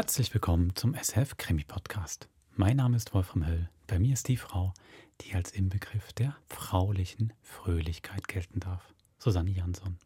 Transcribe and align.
Herzlich 0.00 0.32
willkommen 0.32 0.74
zum 0.76 0.94
SF 0.94 1.36
Krimi 1.36 1.62
Podcast. 1.62 2.26
Mein 2.56 2.78
Name 2.78 2.96
ist 2.96 3.12
Wolfram 3.12 3.46
Höll. 3.46 3.68
Bei 3.86 3.98
mir 3.98 4.14
ist 4.14 4.28
die 4.28 4.38
Frau, 4.38 4.72
die 5.20 5.34
als 5.34 5.50
Inbegriff 5.50 6.14
der 6.14 6.34
fraulichen 6.48 7.34
Fröhlichkeit 7.42 8.26
gelten 8.26 8.60
darf. 8.60 8.94
Susanne 9.18 9.50
Jansson. 9.50 9.98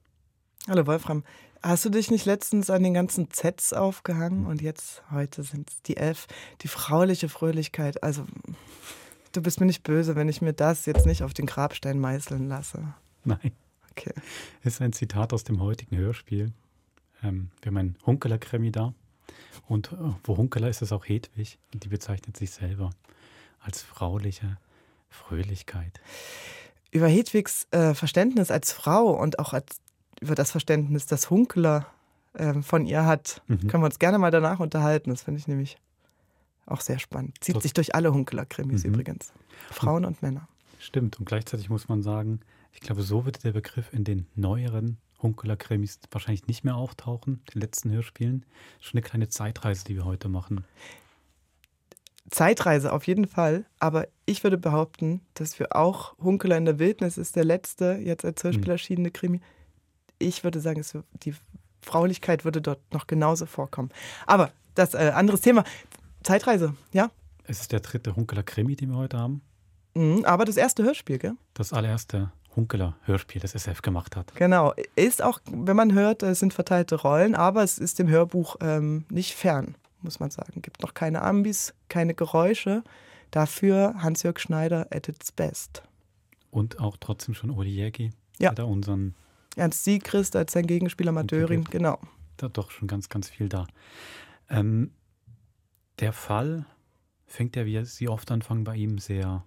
Hallo 0.66 0.88
Wolfram. 0.88 1.22
Hast 1.62 1.84
du 1.84 1.90
dich 1.90 2.10
nicht 2.10 2.26
letztens 2.26 2.70
an 2.70 2.82
den 2.82 2.92
ganzen 2.92 3.30
Zs 3.30 3.72
aufgehangen 3.72 4.46
und 4.46 4.60
jetzt 4.60 5.04
heute 5.12 5.44
sind 5.44 5.70
es 5.70 5.80
die 5.82 5.96
F, 5.96 6.26
die 6.62 6.68
frauliche 6.68 7.28
Fröhlichkeit. 7.28 8.02
Also 8.02 8.26
du 9.30 9.42
bist 9.42 9.60
mir 9.60 9.66
nicht 9.66 9.84
böse, 9.84 10.16
wenn 10.16 10.28
ich 10.28 10.42
mir 10.42 10.54
das 10.54 10.86
jetzt 10.86 11.06
nicht 11.06 11.22
auf 11.22 11.34
den 11.34 11.46
Grabstein 11.46 12.00
meißeln 12.00 12.48
lasse. 12.48 12.94
Nein. 13.22 13.52
Okay. 13.92 14.12
Das 14.64 14.74
ist 14.74 14.82
ein 14.82 14.92
Zitat 14.92 15.32
aus 15.32 15.44
dem 15.44 15.60
heutigen 15.60 15.96
Hörspiel. 15.96 16.52
Ähm, 17.22 17.52
wir 17.62 17.70
haben 17.70 17.76
einen 17.76 17.98
Hunkeler-Krimi 18.04 18.72
da. 18.72 18.92
Und 19.66 19.92
äh, 19.92 19.96
wo 20.24 20.36
Hunkeler 20.36 20.68
ist 20.68 20.82
es 20.82 20.92
auch 20.92 21.04
Hedwig. 21.04 21.58
Und 21.72 21.84
die 21.84 21.88
bezeichnet 21.88 22.36
sich 22.36 22.50
selber 22.50 22.90
als 23.60 23.82
frauliche 23.82 24.58
Fröhlichkeit. 25.08 26.00
Über 26.90 27.08
Hedwigs 27.08 27.66
äh, 27.70 27.94
Verständnis 27.94 28.50
als 28.50 28.72
Frau 28.72 29.10
und 29.10 29.38
auch 29.38 29.52
als, 29.52 29.80
über 30.20 30.34
das 30.34 30.50
Verständnis, 30.50 31.06
das 31.06 31.30
Hunkeler 31.30 31.86
äh, 32.34 32.62
von 32.62 32.86
ihr 32.86 33.06
hat, 33.06 33.42
mhm. 33.46 33.66
können 33.68 33.82
wir 33.82 33.86
uns 33.86 33.98
gerne 33.98 34.18
mal 34.18 34.30
danach 34.30 34.60
unterhalten. 34.60 35.10
Das 35.10 35.22
finde 35.22 35.40
ich 35.40 35.48
nämlich 35.48 35.76
auch 36.66 36.80
sehr 36.80 36.98
spannend. 36.98 37.36
Zieht 37.40 37.54
Tot 37.54 37.62
sich 37.62 37.72
durch 37.72 37.94
alle 37.94 38.12
Hunkeler-Krimis 38.12 38.84
mhm. 38.84 38.94
übrigens. 38.94 39.32
Frauen 39.70 40.04
und 40.04 40.22
Männer. 40.22 40.48
Stimmt. 40.78 41.18
Und 41.18 41.24
gleichzeitig 41.24 41.68
muss 41.68 41.88
man 41.88 42.02
sagen, 42.02 42.40
ich 42.72 42.80
glaube, 42.80 43.02
so 43.02 43.24
wird 43.24 43.44
der 43.44 43.52
Begriff 43.52 43.92
in 43.92 44.04
den 44.04 44.26
neueren 44.34 44.98
Hunkeler-Krimis 45.24 45.98
wahrscheinlich 46.12 46.46
nicht 46.46 46.62
mehr 46.62 46.76
auftauchen, 46.76 47.42
den 47.52 47.60
letzten 47.60 47.90
Hörspielen. 47.90 48.46
Schon 48.80 48.98
eine 48.98 49.02
kleine 49.02 49.28
Zeitreise, 49.28 49.84
die 49.84 49.96
wir 49.96 50.04
heute 50.04 50.28
machen. 50.28 50.64
Zeitreise 52.30 52.92
auf 52.92 53.06
jeden 53.06 53.26
Fall, 53.26 53.64
aber 53.80 54.06
ich 54.24 54.44
würde 54.44 54.56
behaupten, 54.56 55.20
dass 55.34 55.58
wir 55.58 55.76
auch 55.76 56.16
Hunkeler 56.18 56.56
in 56.56 56.64
der 56.64 56.78
Wildnis 56.78 57.18
ist 57.18 57.36
der 57.36 57.44
letzte 57.44 57.98
jetzt 58.02 58.24
als 58.24 58.42
Hörspiel 58.44 58.64
hm. 58.64 58.70
erschienene 58.70 59.10
Krimi. 59.10 59.40
Ich 60.18 60.44
würde 60.44 60.60
sagen, 60.60 60.80
es, 60.80 60.96
die 61.24 61.34
Fraulichkeit 61.82 62.44
würde 62.44 62.62
dort 62.62 62.80
noch 62.92 63.06
genauso 63.06 63.46
vorkommen. 63.46 63.90
Aber 64.26 64.52
das 64.74 64.94
äh, 64.94 65.12
anderes 65.14 65.42
Thema. 65.42 65.64
Zeitreise, 66.22 66.74
ja? 66.92 67.10
Es 67.44 67.60
ist 67.60 67.72
der 67.72 67.80
dritte 67.80 68.16
Hunkeler 68.16 68.42
Krimi, 68.42 68.74
den 68.76 68.90
wir 68.90 68.96
heute 68.96 69.18
haben. 69.18 69.42
Mhm, 69.94 70.24
aber 70.24 70.44
das 70.44 70.56
erste 70.56 70.82
Hörspiel, 70.82 71.18
gell? 71.18 71.34
Das 71.52 71.72
allererste 71.72 72.32
Hunkeler 72.56 72.96
Hörspiel, 73.02 73.40
das 73.40 73.54
SF 73.54 73.82
gemacht 73.82 74.16
hat. 74.16 74.34
Genau. 74.34 74.74
Ist 74.96 75.22
auch, 75.22 75.40
wenn 75.50 75.76
man 75.76 75.92
hört, 75.92 76.22
es 76.22 76.40
sind 76.40 76.54
verteilte 76.54 76.96
Rollen, 76.96 77.34
aber 77.34 77.62
es 77.62 77.78
ist 77.78 77.98
dem 77.98 78.08
Hörbuch 78.08 78.56
ähm, 78.60 79.04
nicht 79.10 79.34
fern 79.34 79.74
muss 80.04 80.20
man 80.20 80.30
sagen. 80.30 80.62
Gibt 80.62 80.82
noch 80.82 80.94
keine 80.94 81.22
Ambis, 81.22 81.74
keine 81.88 82.14
Geräusche. 82.14 82.84
Dafür 83.30 83.94
Hans-Jörg 83.98 84.38
Schneider 84.38 84.86
at 84.92 85.08
its 85.08 85.32
best. 85.32 85.82
Und 86.50 86.78
auch 86.78 86.96
trotzdem 86.98 87.34
schon 87.34 87.50
Uli 87.50 87.70
Jägi. 87.70 88.10
Ja. 88.38 88.50
Hat 88.50 88.58
er 88.60 88.68
unseren 88.68 89.16
Ernst 89.56 89.84
Siegrist 89.84 90.36
als 90.36 90.52
sein 90.52 90.66
Gegenspieler 90.66 91.10
Madörin, 91.10 91.64
genau. 91.64 91.98
Da 92.36 92.48
doch 92.48 92.70
schon 92.70 92.86
ganz, 92.86 93.08
ganz 93.08 93.28
viel 93.28 93.48
da. 93.48 93.66
Ähm, 94.48 94.92
der 95.98 96.12
Fall 96.12 96.66
fängt 97.26 97.56
ja, 97.56 97.64
wie 97.66 97.84
Sie 97.84 98.08
oft 98.08 98.30
anfangen, 98.30 98.64
bei 98.64 98.76
ihm 98.76 98.98
sehr 98.98 99.44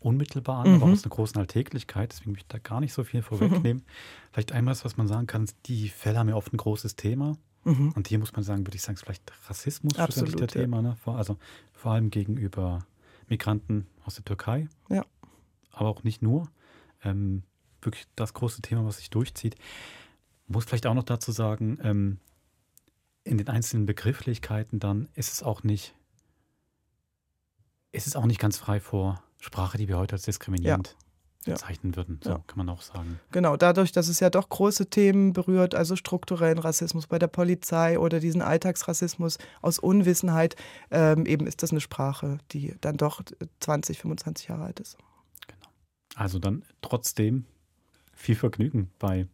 unmittelbar 0.00 0.64
an, 0.64 0.76
mhm. 0.76 0.82
aber 0.82 0.92
aus 0.92 1.04
einer 1.04 1.10
großen 1.10 1.38
Alltäglichkeit. 1.38 2.12
Deswegen 2.12 2.32
möchte 2.32 2.56
ich 2.56 2.62
da 2.62 2.68
gar 2.68 2.80
nicht 2.80 2.92
so 2.92 3.04
viel 3.04 3.22
vorwegnehmen. 3.22 3.84
Vielleicht 4.32 4.52
einmal, 4.52 4.74
was 4.82 4.96
man 4.96 5.06
sagen 5.06 5.26
kann, 5.26 5.48
die 5.66 5.88
Fälle 5.88 6.18
haben 6.18 6.28
ja 6.28 6.34
oft 6.34 6.52
ein 6.52 6.56
großes 6.56 6.96
Thema. 6.96 7.36
Mhm. 7.64 7.92
Und 7.92 8.08
hier 8.08 8.18
muss 8.18 8.32
man 8.32 8.42
sagen, 8.42 8.66
würde 8.66 8.76
ich 8.76 8.82
sagen, 8.82 8.94
ist 8.94 9.04
vielleicht 9.04 9.32
Rassismus 9.48 9.98
Absolut, 9.98 10.34
der 10.34 10.40
ja. 10.40 10.46
Thema. 10.46 10.82
Ne? 10.82 10.96
Also 11.04 11.36
vor 11.72 11.92
allem 11.92 12.10
gegenüber 12.10 12.86
Migranten 13.28 13.86
aus 14.04 14.14
der 14.14 14.24
Türkei. 14.24 14.68
Ja. 14.88 15.04
Aber 15.72 15.90
auch 15.90 16.02
nicht 16.02 16.22
nur. 16.22 16.48
Ähm, 17.04 17.42
wirklich 17.82 18.06
das 18.16 18.34
große 18.34 18.62
Thema, 18.62 18.84
was 18.84 18.98
sich 18.98 19.10
durchzieht. 19.10 19.56
Muss 20.46 20.64
vielleicht 20.64 20.86
auch 20.86 20.94
noch 20.94 21.04
dazu 21.04 21.32
sagen, 21.32 21.78
ähm, 21.82 22.18
in 23.24 23.38
den 23.38 23.48
einzelnen 23.48 23.86
Begrifflichkeiten 23.86 24.80
dann 24.80 25.08
ist 25.14 25.32
es 25.32 25.42
auch 25.42 25.62
nicht, 25.62 25.94
ist 27.92 28.06
es 28.06 28.16
auch 28.16 28.26
nicht 28.26 28.40
ganz 28.40 28.56
frei 28.56 28.80
vor 28.80 29.22
Sprache, 29.40 29.78
die 29.78 29.88
wir 29.88 29.98
heute 29.98 30.14
als 30.14 30.22
diskriminierend 30.22 30.88
ja 30.88 31.10
bezeichnen 31.44 31.96
würden, 31.96 32.20
so 32.22 32.30
ja. 32.30 32.44
kann 32.46 32.58
man 32.58 32.68
auch 32.68 32.82
sagen. 32.82 33.18
Genau, 33.30 33.56
dadurch, 33.56 33.92
dass 33.92 34.08
es 34.08 34.20
ja 34.20 34.30
doch 34.30 34.48
große 34.48 34.90
Themen 34.90 35.32
berührt, 35.32 35.74
also 35.74 35.96
strukturellen 35.96 36.58
Rassismus 36.58 37.06
bei 37.06 37.18
der 37.18 37.28
Polizei 37.28 37.98
oder 37.98 38.20
diesen 38.20 38.42
Alltagsrassismus 38.42 39.38
aus 39.62 39.78
Unwissenheit, 39.78 40.56
ähm, 40.90 41.26
eben 41.26 41.46
ist 41.46 41.62
das 41.62 41.70
eine 41.70 41.80
Sprache, 41.80 42.38
die 42.52 42.74
dann 42.80 42.96
doch 42.96 43.22
20, 43.60 43.98
25 43.98 44.48
Jahre 44.48 44.64
alt 44.64 44.80
ist. 44.80 44.98
Genau. 45.46 45.70
Also 46.14 46.38
dann 46.38 46.62
trotzdem 46.82 47.46
viel 48.14 48.36
Vergnügen 48.36 48.90
bei 48.98 49.26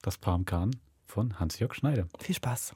Das 0.00 0.18
Palmkahn 0.18 0.70
von 1.06 1.38
Hans-Jörg 1.38 1.74
Schneider. 1.74 2.08
Viel 2.18 2.34
Spaß. 2.34 2.74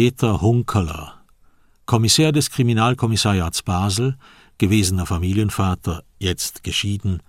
Peter 0.00 0.40
Hunkeler, 0.40 1.24
Kommissär 1.84 2.30
des 2.30 2.50
Kriminalkommissariats 2.50 3.64
Basel, 3.64 4.16
gewesener 4.56 5.06
Familienvater, 5.06 6.04
jetzt 6.20 6.62
geschieden, 6.62 7.20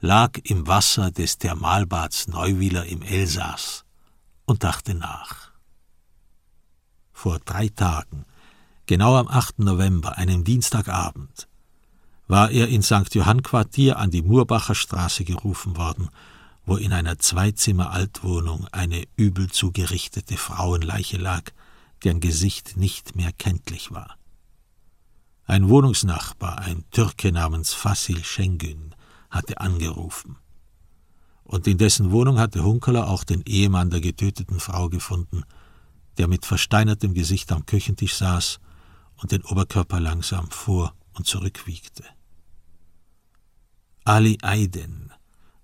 lag 0.00 0.38
im 0.44 0.68
Wasser 0.68 1.10
des 1.10 1.38
Thermalbads 1.38 2.28
Neuwieler 2.28 2.86
im 2.86 3.02
Elsass 3.02 3.84
und 4.44 4.62
dachte 4.62 4.94
nach. 4.94 5.50
Vor 7.12 7.40
drei 7.40 7.66
Tagen, 7.66 8.24
genau 8.86 9.16
am 9.16 9.26
8. 9.26 9.58
November, 9.58 10.16
einem 10.16 10.44
Dienstagabend, 10.44 11.48
war 12.28 12.52
er 12.52 12.68
in 12.68 12.84
St. 12.84 13.12
Johann 13.16 13.42
Quartier 13.42 13.98
an 13.98 14.12
die 14.12 14.22
Murbacher 14.22 14.76
Straße 14.76 15.24
gerufen 15.24 15.76
worden, 15.76 16.08
wo 16.66 16.76
in 16.76 16.92
einer 16.92 17.18
Zweizimmer-Altwohnung 17.18 18.68
eine 18.70 19.08
übel 19.16 19.50
zugerichtete 19.50 20.36
Frauenleiche 20.36 21.16
lag, 21.16 21.50
deren 22.04 22.20
Gesicht 22.20 22.76
nicht 22.76 23.16
mehr 23.16 23.32
kenntlich 23.32 23.92
war. 23.92 24.16
Ein 25.44 25.68
Wohnungsnachbar, 25.68 26.58
ein 26.58 26.84
Türke 26.90 27.32
namens 27.32 27.72
Fasil 27.72 28.22
Şengün, 28.24 28.94
hatte 29.30 29.60
angerufen. 29.60 30.36
Und 31.44 31.66
in 31.66 31.78
dessen 31.78 32.10
Wohnung 32.12 32.38
hatte 32.38 32.62
Hunkeler 32.62 33.08
auch 33.08 33.24
den 33.24 33.42
Ehemann 33.42 33.90
der 33.90 34.00
getöteten 34.00 34.60
Frau 34.60 34.88
gefunden, 34.88 35.42
der 36.18 36.28
mit 36.28 36.46
versteinertem 36.46 37.14
Gesicht 37.14 37.50
am 37.52 37.66
Küchentisch 37.66 38.16
saß 38.16 38.60
und 39.16 39.32
den 39.32 39.44
Oberkörper 39.44 40.00
langsam 40.00 40.50
vor 40.50 40.94
und 41.14 41.26
zurückwiegte. 41.26 42.04
Ali 44.04 44.38
Aydin, 44.42 45.12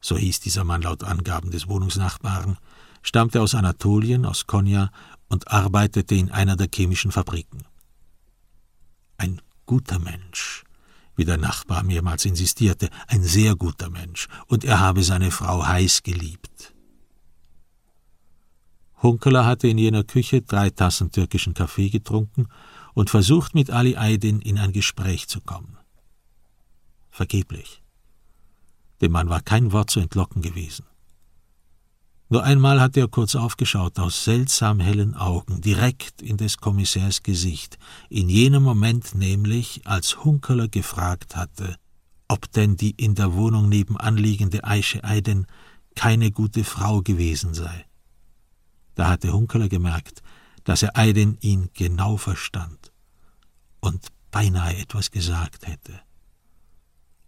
so 0.01 0.17
hieß 0.17 0.41
dieser 0.41 0.65
Mann 0.65 0.83
laut 0.83 1.05
Angaben 1.05 1.51
des 1.51 1.69
Wohnungsnachbaren, 1.69 2.57
stammte 3.03 3.41
aus 3.41 3.55
Anatolien, 3.55 4.25
aus 4.27 4.47
Konya 4.47 4.91
und 5.29 5.49
arbeitete 5.49 6.15
in 6.15 6.31
einer 6.31 6.57
der 6.57 6.69
chemischen 6.73 7.13
Fabriken. 7.13 7.65
Ein 9.17 9.41
guter 9.67 9.99
Mensch, 9.99 10.65
wie 11.17 11.25
der 11.25 11.37
Nachbar 11.37 11.83
mehrmals 11.83 12.25
insistierte, 12.25 12.89
ein 13.07 13.23
sehr 13.23 13.57
guter 13.57 13.91
Mensch, 13.91 14.29
und 14.47 14.65
er 14.65 14.81
habe 14.81 15.03
seine 15.03 15.31
Frau 15.31 15.67
heiß 15.67 16.03
geliebt. 16.03 16.75
Hunkeler 19.03 19.47
hatte 19.47 19.69
in 19.69 19.79
jener 19.79 20.05
Küche 20.05 20.43
drei 20.43 20.71
Tassen 20.71 21.13
türkischen 21.13 21.55
Kaffee 21.55 21.91
getrunken 21.91 22.49
und 22.95 23.11
versucht 23.11 23.55
mit 23.55 23.71
Ali 23.71 23.97
Aydin 23.97 24.41
in 24.41 24.59
ein 24.59 24.73
Gespräch 24.73 25.29
zu 25.29 25.41
kommen. 25.41 25.77
Vergeblich. 27.11 27.83
Dem 29.01 29.13
Mann 29.13 29.29
war 29.29 29.41
kein 29.41 29.71
Wort 29.73 29.91
zu 29.91 30.01
entlocken 30.01 30.43
gewesen. 30.43 30.85
Nur 32.31 32.45
einmal 32.45 32.79
hatte 32.81 33.01
er 33.01 33.09
kurz 33.09 33.35
aufgeschaut, 33.35 33.99
aus 33.99 34.25
seltsam 34.25 34.81
hellen 34.81 35.15
Augen, 35.15 35.63
direkt 35.63 36.21
in 36.21 36.37
des 36.37 36.59
Kommissärs 36.59 37.23
Gesicht, 37.23 37.79
in 38.11 38.29
jenem 38.29 38.63
Moment 38.63 39.15
nämlich, 39.15 39.81
als 39.87 40.25
Hunkeler 40.25 40.69
gefragt 40.69 41.37
hatte, 41.37 41.77
ob 42.29 42.53
denn 42.53 42.77
die 42.77 42.91
in 42.91 43.15
der 43.15 43.33
Wohnung 43.33 43.71
nebenan 43.71 44.19
liegende 44.19 44.65
Aische 44.65 45.03
Eiden 45.05 45.47
keine 45.95 46.31
gute 46.31 46.65
Frau 46.65 47.01
gewesen 47.01 47.55
sei. 47.55 47.87
Da 48.95 49.09
hatte 49.09 49.33
Hunkeler 49.33 49.71
gemerkt, 49.71 50.23
dass 50.65 50.83
er 50.83 50.99
Eiden 50.99 51.39
ihn 51.41 51.71
genau 51.73 52.19
verstand 52.19 52.93
und 53.81 54.09
beinahe 54.31 54.77
etwas 54.77 55.11
gesagt 55.11 55.67
hätte. 55.67 55.99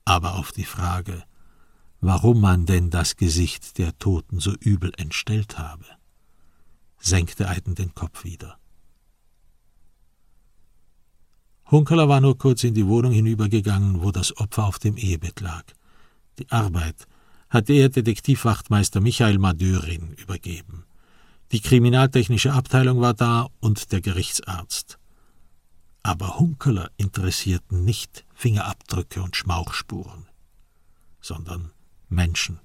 Aber 0.05 0.35
auf 0.35 0.53
die 0.53 0.64
Frage, 0.64 1.25
warum 2.00 2.41
man 2.41 2.67
denn 2.67 2.91
das 2.91 3.17
Gesicht 3.17 3.79
der 3.79 3.97
Toten 3.99 4.41
so 4.41 4.52
übel 4.55 4.93
entstellt 4.97 5.58
habe, 5.58 5.85
senkte 6.99 7.49
Eiden 7.49 7.75
den 7.75 7.94
Kopf 7.94 8.25
wieder. 8.25 8.58
Hunkeler 11.70 12.08
war 12.08 12.20
nur 12.20 12.37
kurz 12.37 12.64
in 12.64 12.75
die 12.75 12.87
Wohnung 12.87 13.12
hinübergegangen, 13.12 14.02
wo 14.02 14.11
das 14.11 14.37
Opfer 14.37 14.64
auf 14.64 14.79
dem 14.79 14.97
Ehebett 14.97 15.41
lag. 15.41 15.64
Die 16.38 16.50
Arbeit 16.50 17.06
hatte 17.49 17.73
er 17.75 17.88
Detektivwachtmeister 17.88 19.00
Michael 19.00 19.38
Madörin 19.38 20.12
übergeben. 20.14 20.85
Die 21.53 21.61
kriminaltechnische 21.61 22.53
Abteilung 22.53 23.00
war 23.00 23.14
da 23.14 23.49
und 23.61 23.93
der 23.93 24.00
Gerichtsarzt. 24.00 24.99
Aber 26.03 26.38
Hunkeler 26.38 26.91
interessierten 26.96 27.85
nicht 27.85 28.25
Fingerabdrücke 28.35 29.23
und 29.23 29.37
Schmauchspuren, 29.37 30.26
sondern 31.20 31.73
Menschen. 32.10 32.60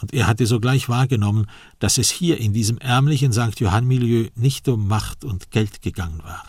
Und 0.00 0.12
er 0.12 0.26
hatte 0.26 0.46
sogleich 0.46 0.88
wahrgenommen, 0.88 1.46
dass 1.78 1.98
es 1.98 2.10
hier 2.10 2.38
in 2.38 2.52
diesem 2.52 2.78
ärmlichen 2.78 3.32
St. 3.32 3.60
Johann-Milieu 3.60 4.28
nicht 4.34 4.68
um 4.68 4.88
Macht 4.88 5.24
und 5.24 5.50
Geld 5.50 5.82
gegangen 5.82 6.22
war, 6.24 6.44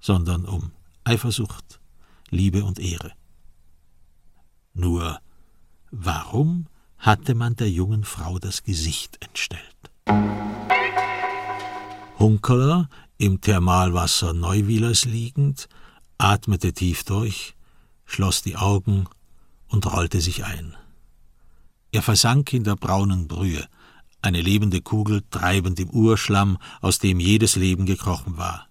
sondern 0.00 0.44
um 0.44 0.72
Eifersucht, 1.04 1.80
Liebe 2.30 2.64
und 2.64 2.78
Ehre. 2.78 3.12
Nur 4.74 5.20
warum 5.90 6.66
hatte 6.98 7.34
man 7.34 7.56
der 7.56 7.70
jungen 7.70 8.04
Frau 8.04 8.38
das 8.38 8.62
Gesicht 8.62 9.18
entstellt? 9.22 9.62
Hunkeler, 12.18 12.88
im 13.16 13.40
Thermalwasser 13.40 14.32
Neuwielers 14.32 15.04
liegend, 15.04 15.68
atmete 16.18 16.72
tief 16.72 17.04
durch, 17.04 17.54
schloss 18.04 18.42
die 18.42 18.56
Augen 18.56 19.06
und 19.70 19.86
rollte 19.86 20.20
sich 20.20 20.44
ein. 20.44 20.76
Er 21.92 22.02
versank 22.02 22.52
in 22.52 22.64
der 22.64 22.76
braunen 22.76 23.26
Brühe, 23.26 23.66
eine 24.22 24.42
lebende 24.42 24.82
Kugel 24.82 25.22
treibend 25.30 25.80
im 25.80 25.90
Urschlamm, 25.90 26.58
aus 26.82 26.98
dem 26.98 27.18
jedes 27.18 27.56
Leben 27.56 27.86
gekrochen 27.86 28.36
war. 28.36 28.68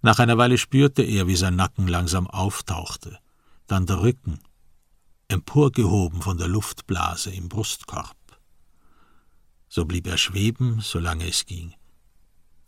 Nach 0.00 0.20
einer 0.20 0.38
Weile 0.38 0.56
spürte 0.56 1.02
er, 1.02 1.26
wie 1.26 1.34
sein 1.34 1.56
Nacken 1.56 1.88
langsam 1.88 2.28
auftauchte, 2.28 3.18
dann 3.66 3.86
der 3.86 4.00
Rücken, 4.00 4.38
emporgehoben 5.26 6.22
von 6.22 6.38
der 6.38 6.48
Luftblase 6.48 7.30
im 7.32 7.48
Brustkorb. 7.48 8.16
So 9.68 9.84
blieb 9.84 10.06
er 10.06 10.16
schweben, 10.16 10.80
solange 10.80 11.26
es 11.26 11.44
ging. 11.44 11.74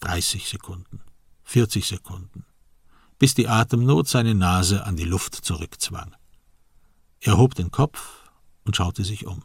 Dreißig 0.01 0.49
Sekunden, 0.49 1.01
vierzig 1.45 1.87
Sekunden, 1.87 2.45
bis 3.19 3.35
die 3.35 3.49
Atemnot 3.49 4.09
seine 4.09 4.35
Nase 4.35 4.85
an 4.85 4.97
die 4.97 5.05
Luft 5.05 5.35
zurückzwang. 5.35 6.15
Er 7.21 7.37
hob 7.37 7.55
den 7.55 7.71
Kopf 7.71 8.31
und 8.65 8.77
schaute 8.77 9.05
sich 9.05 9.27
um. 9.27 9.43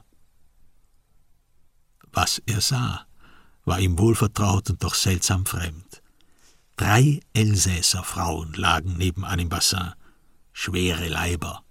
Was 2.12 2.42
er 2.46 2.62
sah, 2.62 3.06
war 3.66 3.80
ihm 3.80 4.00
wohlvertraut 4.00 4.70
und 4.70 4.84
doch 4.84 4.96
seltsam 4.96 5.46
fremd. 5.46 6.02
Drei 6.78 7.20
Elsässer 7.34 8.04
Frauen 8.04 8.54
lagen 8.54 8.98
nebenan 8.98 9.40
im 9.40 9.50
Bassin, 9.50 9.94
schwere 10.54 11.10
Leiber. 11.10 11.64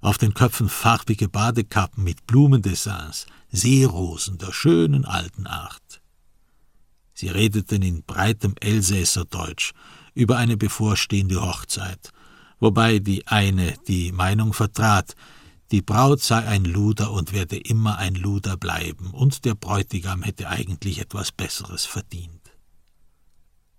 Auf 0.00 0.18
den 0.18 0.34
Köpfen 0.34 0.68
farbige 0.68 1.30
Badekappen 1.30 2.04
mit 2.04 2.26
Blumendessins, 2.26 3.26
Seerosen 3.50 4.36
der 4.36 4.52
schönen 4.52 5.06
alten 5.06 5.46
Art. 5.46 6.02
Sie 7.14 7.28
redeten 7.28 7.80
in 7.80 8.02
breitem 8.02 8.54
Elsässerdeutsch 8.60 9.72
über 10.12 10.36
eine 10.36 10.58
bevorstehende 10.58 11.40
Hochzeit, 11.40 12.10
wobei 12.60 12.98
die 12.98 13.26
eine 13.26 13.74
die 13.88 14.12
Meinung 14.12 14.52
vertrat, 14.52 15.14
die 15.70 15.82
Braut 15.82 16.20
sei 16.20 16.46
ein 16.46 16.64
Luder 16.64 17.10
und 17.10 17.32
werde 17.32 17.56
immer 17.56 17.98
ein 17.98 18.14
Luder 18.14 18.56
bleiben, 18.56 19.10
und 19.10 19.44
der 19.44 19.54
Bräutigam 19.54 20.22
hätte 20.22 20.48
eigentlich 20.48 20.98
etwas 20.98 21.32
Besseres 21.32 21.84
verdient. 21.84 22.52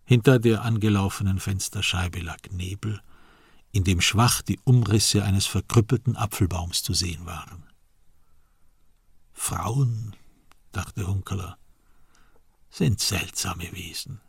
Hinter 0.04 0.40
der 0.40 0.64
angelaufenen 0.64 1.40
Fensterscheibe 1.40 2.20
lag 2.20 2.40
Nebel, 2.52 3.02
in 3.72 3.84
dem 3.84 4.02
schwach 4.02 4.42
die 4.42 4.60
Umrisse 4.64 5.24
eines 5.24 5.46
verkrüppelten 5.46 6.16
Apfelbaums 6.16 6.84
zu 6.84 6.94
sehen 6.94 7.26
waren. 7.26 7.64
Frauen, 9.34 10.16
dachte 10.72 11.08
Hunkeler, 11.08 11.58
sind 12.70 13.00
seltsame 13.00 13.72
Wesen. 13.74 14.22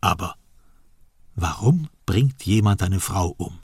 Aber 0.00 0.36
warum 1.36 1.88
bringt 2.06 2.44
jemand 2.44 2.82
eine 2.82 3.00
Frau 3.00 3.34
um? 3.36 3.58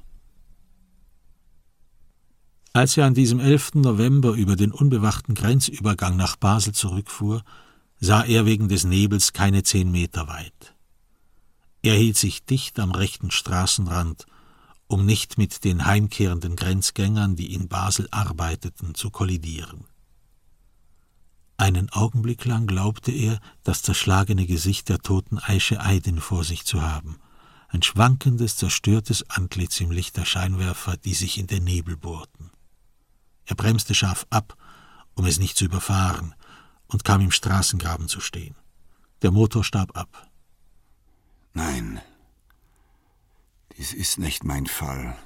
Als 2.75 2.97
er 2.97 3.07
an 3.07 3.15
diesem 3.15 3.41
11. 3.41 3.75
November 3.75 4.33
über 4.33 4.57
den 4.57 4.73
unbewachten 4.73 5.35
Grenzübergang 5.35 6.17
nach 6.17 6.37
Basel 6.37 6.73
zurückfuhr, 6.73 7.43
sah 8.01 8.23
er 8.23 8.47
wegen 8.47 8.69
des 8.69 8.85
Nebels 8.85 9.33
keine 9.33 9.63
zehn 9.63 9.91
Meter 9.91 10.29
weit. 10.29 10.75
Er 11.83 11.95
hielt 11.95 12.17
sich 12.17 12.45
dicht 12.45 12.79
am 12.79 12.93
rechten 12.93 13.31
Straßenrand, 13.31 14.27
um 14.87 15.05
nicht 15.05 15.37
mit 15.37 15.65
den 15.65 15.85
heimkehrenden 15.85 16.57
Grenzgängern, 16.57 17.37
die 17.37 17.53
in 17.53 17.69
Basel 17.69 18.09
arbeiteten, 18.11 18.95
zu 18.95 19.11
kollidieren. 19.11 19.85
Einen 21.57 21.91
Augenblick 21.91 22.45
lang 22.45 22.67
glaubte 22.67 23.13
er, 23.13 23.39
das 23.63 23.83
zerschlagene 23.83 24.47
Gesicht 24.47 24.89
der 24.89 24.99
toten 24.99 25.39
Aische 25.39 25.81
Eidin 25.81 26.21
vor 26.21 26.45
sich 26.45 26.65
zu 26.65 26.83
haben, 26.83 27.19
ein 27.73 27.83
schwankendes, 27.83 28.57
zerstörtes 28.57 29.29
Antlitz 29.31 29.81
im 29.81 29.91
Licht 29.91 30.17
der 30.17 30.27
Scheinwerfer, 30.27 30.99
die 30.99 31.15
sich 31.15 31.39
in 31.39 31.47
den 31.47 31.65
Nebel 31.65 31.97
bohrten. 31.97 32.51
Er 33.47 33.57
bremste 33.57 33.95
scharf 33.95 34.27
ab, 34.31 34.57
um 35.15 35.25
es 35.25 35.39
nicht 35.39 35.57
zu 35.57 35.65
überfahren, 35.65 36.35
und 36.87 37.05
kam 37.05 37.23
im 37.23 37.31
Straßengraben 37.31 38.09
zu 38.09 38.21
stehen. 38.21 38.55
Der 39.23 39.31
Motor 39.31 39.65
starb 39.65 39.97
ab. 39.97 40.29
Nein, 41.55 42.01
dies 43.79 43.95
ist 43.95 44.19
nicht 44.19 44.45
mein 44.45 44.67
Fall. 44.67 45.17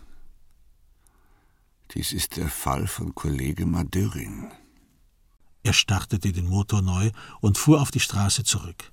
Dies 1.95 2.13
ist 2.13 2.37
der 2.37 2.49
Fall 2.49 2.87
von 2.87 3.15
Kollege 3.15 3.67
Madörin. 3.67 4.53
Er 5.65 5.73
startete 5.73 6.33
den 6.33 6.49
Motor 6.49 6.83
neu 6.83 7.11
und 7.41 7.59
fuhr 7.59 7.81
auf 7.81 7.91
die 7.91 8.01
Straße 8.01 8.45
zurück. 8.45 8.93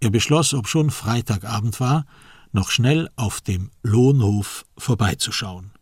Er 0.00 0.10
beschloss, 0.10 0.54
ob 0.54 0.68
schon 0.68 0.90
Freitagabend 0.90 1.80
war, 1.80 2.06
noch 2.52 2.70
schnell 2.70 3.08
auf 3.16 3.40
dem 3.40 3.70
Lohnhof 3.82 4.64
vorbeizuschauen. 4.78 5.72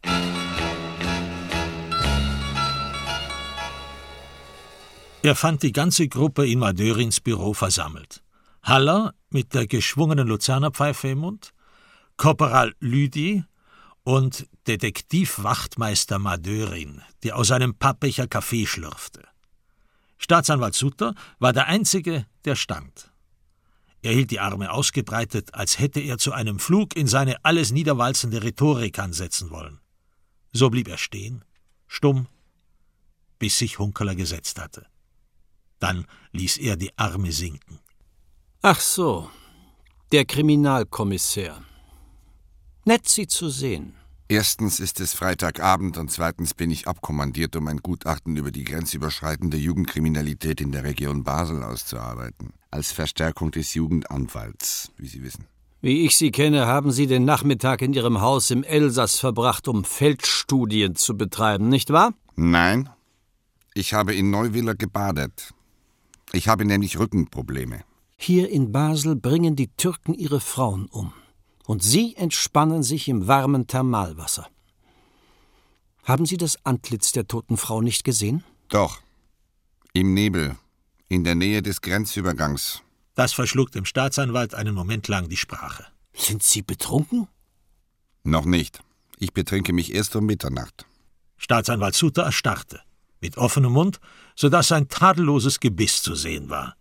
Er 5.23 5.35
fand 5.35 5.63
die 5.63 5.73
ganze 5.73 6.07
Gruppe 6.07 6.47
in 6.47 6.59
Madörins 6.59 7.21
Büro 7.21 7.55
versammelt. 7.55 8.23
Haller 8.63 9.15
mit 9.31 9.55
der 9.55 9.67
geschwungenen 9.67 10.29
Luzernerpfeife 10.29 11.09
im 11.09 11.21
Mund, 11.21 11.55
Korporal 12.19 12.75
Lüdi 12.79 13.43
und 14.03 14.47
Detektivwachtmeister 14.67 16.19
Madörin, 16.19 17.01
die 17.23 17.33
aus 17.33 17.51
einem 17.51 17.75
Pappbecher 17.75 18.27
Kaffee 18.27 18.67
schlürfte. 18.67 19.23
Staatsanwalt 20.19 20.75
Sutter 20.75 21.15
war 21.39 21.55
der 21.55 21.69
Einzige, 21.69 22.27
der 22.45 22.57
stand. 22.57 23.11
Er 24.05 24.13
hielt 24.13 24.31
die 24.31 24.39
Arme 24.39 24.71
ausgebreitet, 24.71 25.55
als 25.55 25.79
hätte 25.79 25.99
er 25.99 26.19
zu 26.19 26.33
einem 26.33 26.59
Flug 26.59 26.95
in 26.95 27.07
seine 27.07 27.43
alles 27.43 27.73
niederwalzende 27.73 28.43
Rhetorik 28.43 28.99
ansetzen 28.99 29.49
wollen. 29.49 29.81
So 30.53 30.69
blieb 30.69 30.89
er 30.89 30.99
stehen, 30.99 31.43
stumm, 31.87 32.27
bis 33.39 33.59
sich 33.59 33.79
Hunkeler 33.79 34.15
gesetzt 34.15 34.61
hatte. 34.61 34.85
Dann 35.79 36.05
ließ 36.33 36.59
er 36.59 36.77
die 36.77 36.91
Arme 36.99 37.33
sinken. 37.33 37.81
Ach 38.61 38.79
so, 38.79 39.31
der 40.13 40.27
Kriminalkommissär. 40.27 41.65
Nett, 42.85 43.09
Sie 43.09 43.27
zu 43.27 43.49
sehen. 43.49 43.95
Erstens 44.29 44.81
ist 44.81 45.01
es 45.01 45.15
Freitagabend 45.15 45.97
und 45.97 46.11
zweitens 46.11 46.53
bin 46.53 46.71
ich 46.71 46.87
abkommandiert, 46.87 47.57
um 47.57 47.69
ein 47.69 47.79
Gutachten 47.79 48.37
über 48.37 48.51
die 48.51 48.65
grenzüberschreitende 48.65 49.57
Jugendkriminalität 49.57 50.61
in 50.61 50.73
der 50.73 50.85
Region 50.85 51.25
Basel 51.25 51.63
auszuarbeiten. 51.63 52.53
Als 52.75 52.91
Verstärkung 52.91 53.53
des 53.53 53.75
Jugendanwalts, 53.75 54.91
wie 54.97 55.07
Sie 55.07 55.23
wissen. 55.23 55.47
Wie 55.81 56.05
ich 56.05 56.17
Sie 56.17 56.33
kenne, 56.33 56.67
haben 56.67 56.91
Sie 56.91 57.07
den 57.07 57.25
Nachmittag 57.25 57.83
in 57.83 57.93
Ihrem 57.93 58.21
Haus 58.21 58.51
im 58.51 58.65
Elsass 58.65 59.21
verbracht, 59.21 59.69
um 59.69 59.85
Feldstudien 59.85 60.97
zu 60.97 61.17
betreiben, 61.17 61.69
nicht 61.69 61.91
wahr? 61.91 62.15
Nein. 62.35 62.91
Ich 63.75 63.95
habe 63.95 64.13
in 64.13 64.31
Neuwiller 64.31 64.75
gebadet. 64.75 65.55
Ich 66.33 66.49
habe 66.49 66.65
nämlich 66.65 66.99
Rückenprobleme. 66.99 67.85
Hier 68.17 68.51
in 68.51 68.73
Basel 68.73 69.15
bringen 69.15 69.55
die 69.55 69.69
Türken 69.69 70.13
ihre 70.13 70.41
Frauen 70.41 70.87
um. 70.87 71.13
Und 71.67 71.85
Sie 71.85 72.17
entspannen 72.17 72.83
sich 72.83 73.07
im 73.07 73.29
warmen 73.29 73.69
Thermalwasser. 73.69 74.49
Haben 76.03 76.27
Sie 76.27 76.39
das 76.39 76.59
Antlitz 76.67 77.13
der 77.13 77.29
toten 77.29 77.57
Frau 77.57 77.81
nicht 77.81 78.03
gesehen? 78.03 78.43
Doch. 78.67 78.99
Im 79.93 80.13
Nebel. 80.13 80.57
In 81.15 81.23
der 81.23 81.37
Nähe 81.37 81.63
des 81.63 81.81
Grenzübergangs. 81.81 82.83
Das 83.15 83.33
verschlug 83.33 83.71
dem 83.71 83.85
Staatsanwalt 83.85 84.53
einen 84.53 84.75
Moment 84.75 85.07
lang 85.07 85.29
die 85.29 85.37
Sprache. 85.37 85.87
Sind 86.13 86.43
Sie 86.43 86.63
betrunken? 86.63 87.29
Noch 88.25 88.45
nicht. 88.45 88.81
Ich 89.21 89.33
betrinke 89.33 89.73
mich 89.73 89.95
erst 89.95 90.17
um 90.17 90.27
Mitternacht. 90.27 90.87
Staatsanwalt 91.37 91.95
Suter 91.95 92.25
erstarrte, 92.25 92.81
mit 93.21 93.37
offenem 93.37 93.75
Mund, 93.75 94.01
so 94.35 94.49
dass 94.49 94.67
sein 94.67 94.89
tadelloses 94.89 95.61
Gebiss 95.61 96.03
zu 96.03 96.17
sehen 96.17 96.51
war. 96.51 96.77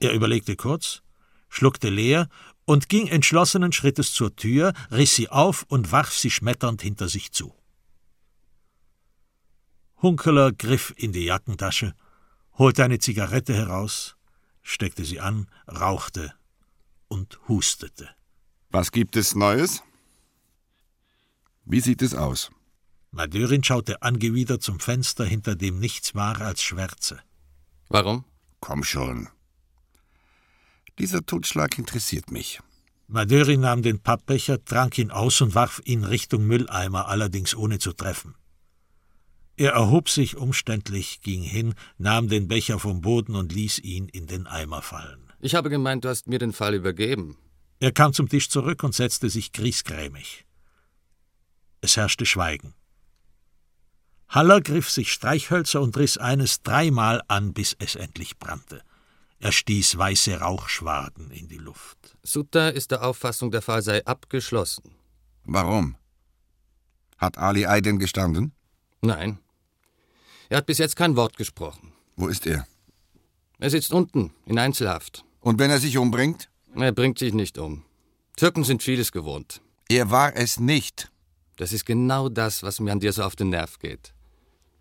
Er 0.00 0.14
überlegte 0.14 0.56
kurz, 0.56 1.02
schluckte 1.50 1.90
leer 1.90 2.30
und 2.64 2.88
ging 2.88 3.06
entschlossenen 3.06 3.72
Schrittes 3.72 4.14
zur 4.14 4.34
Tür, 4.34 4.72
riss 4.90 5.14
sie 5.14 5.28
auf 5.28 5.66
und 5.68 5.92
warf 5.92 6.14
sie 6.14 6.30
schmetternd 6.30 6.80
hinter 6.80 7.08
sich 7.08 7.32
zu. 7.32 7.54
Hunkeler 10.00 10.52
griff 10.52 10.94
in 10.96 11.12
die 11.12 11.26
Jackentasche, 11.26 11.94
holte 12.58 12.84
eine 12.84 12.98
Zigarette 12.98 13.54
heraus, 13.54 14.16
steckte 14.62 15.04
sie 15.04 15.20
an, 15.20 15.48
rauchte 15.68 16.34
und 17.08 17.38
hustete. 17.48 18.08
Was 18.70 18.92
gibt 18.92 19.16
es 19.16 19.34
Neues? 19.34 19.82
Wie 21.64 21.80
sieht 21.80 22.02
es 22.02 22.14
aus? 22.14 22.50
Madörin 23.10 23.64
schaute 23.64 24.02
angewidert 24.02 24.62
zum 24.62 24.80
Fenster, 24.80 25.24
hinter 25.24 25.56
dem 25.56 25.78
nichts 25.78 26.14
war 26.14 26.40
als 26.40 26.62
Schwärze. 26.62 27.20
Warum? 27.88 28.24
Komm 28.60 28.84
schon. 28.84 29.28
Dieser 30.98 31.24
Totschlag 31.24 31.78
interessiert 31.78 32.30
mich. 32.30 32.60
Madörin 33.08 33.60
nahm 33.60 33.82
den 33.82 34.00
Pappbecher, 34.00 34.64
trank 34.64 34.98
ihn 34.98 35.10
aus 35.10 35.40
und 35.40 35.54
warf 35.54 35.80
ihn 35.84 36.04
Richtung 36.04 36.46
Mülleimer, 36.46 37.08
allerdings 37.08 37.54
ohne 37.54 37.78
zu 37.78 37.92
treffen. 37.92 38.34
Er 39.56 39.72
erhob 39.72 40.10
sich 40.10 40.36
umständlich, 40.36 41.22
ging 41.22 41.42
hin, 41.42 41.74
nahm 41.96 42.28
den 42.28 42.46
Becher 42.46 42.78
vom 42.78 43.00
Boden 43.00 43.34
und 43.34 43.52
ließ 43.52 43.78
ihn 43.78 44.08
in 44.08 44.26
den 44.26 44.46
Eimer 44.46 44.82
fallen. 44.82 45.32
Ich 45.40 45.54
habe 45.54 45.70
gemeint, 45.70 46.04
du 46.04 46.10
hast 46.10 46.26
mir 46.26 46.38
den 46.38 46.52
Fall 46.52 46.74
übergeben. 46.74 47.38
Er 47.80 47.92
kam 47.92 48.12
zum 48.12 48.28
Tisch 48.28 48.50
zurück 48.50 48.82
und 48.82 48.94
setzte 48.94 49.30
sich 49.30 49.52
griesgrämig. 49.52 50.44
Es 51.80 51.96
herrschte 51.96 52.26
Schweigen. 52.26 52.74
Haller 54.28 54.60
griff 54.60 54.90
sich 54.90 55.12
Streichhölzer 55.12 55.80
und 55.80 55.96
riss 55.96 56.18
eines 56.18 56.62
dreimal 56.62 57.22
an, 57.28 57.52
bis 57.52 57.76
es 57.78 57.94
endlich 57.94 58.38
brannte. 58.38 58.82
Er 59.38 59.52
stieß 59.52 59.96
weiße 59.96 60.40
Rauchschwaden 60.40 61.30
in 61.30 61.48
die 61.48 61.58
Luft. 61.58 62.16
Sutta 62.22 62.68
ist 62.70 62.90
der 62.90 63.04
Auffassung, 63.04 63.50
der 63.50 63.62
Fall 63.62 63.82
sei 63.82 64.04
abgeschlossen. 64.04 64.96
Warum? 65.44 65.96
Hat 67.18 67.38
Ali 67.38 67.66
Aydin 67.66 67.98
gestanden? 67.98 68.52
Nein. 69.00 69.38
Er 70.48 70.58
hat 70.58 70.66
bis 70.66 70.78
jetzt 70.78 70.96
kein 70.96 71.16
Wort 71.16 71.36
gesprochen. 71.36 71.92
Wo 72.16 72.28
ist 72.28 72.46
er? 72.46 72.66
Er 73.58 73.70
sitzt 73.70 73.92
unten, 73.92 74.32
in 74.44 74.58
Einzelhaft. 74.58 75.24
Und 75.40 75.58
wenn 75.58 75.70
er 75.70 75.80
sich 75.80 75.98
umbringt? 75.98 76.50
Er 76.74 76.92
bringt 76.92 77.18
sich 77.18 77.32
nicht 77.32 77.58
um. 77.58 77.84
Türken 78.36 78.64
sind 78.64 78.82
vieles 78.82 79.12
gewohnt. 79.12 79.62
Er 79.88 80.10
war 80.10 80.36
es 80.36 80.60
nicht. 80.60 81.10
Das 81.56 81.72
ist 81.72 81.86
genau 81.86 82.28
das, 82.28 82.62
was 82.62 82.80
mir 82.80 82.92
an 82.92 83.00
dir 83.00 83.12
so 83.12 83.22
auf 83.22 83.34
den 83.34 83.48
Nerv 83.48 83.78
geht. 83.78 84.12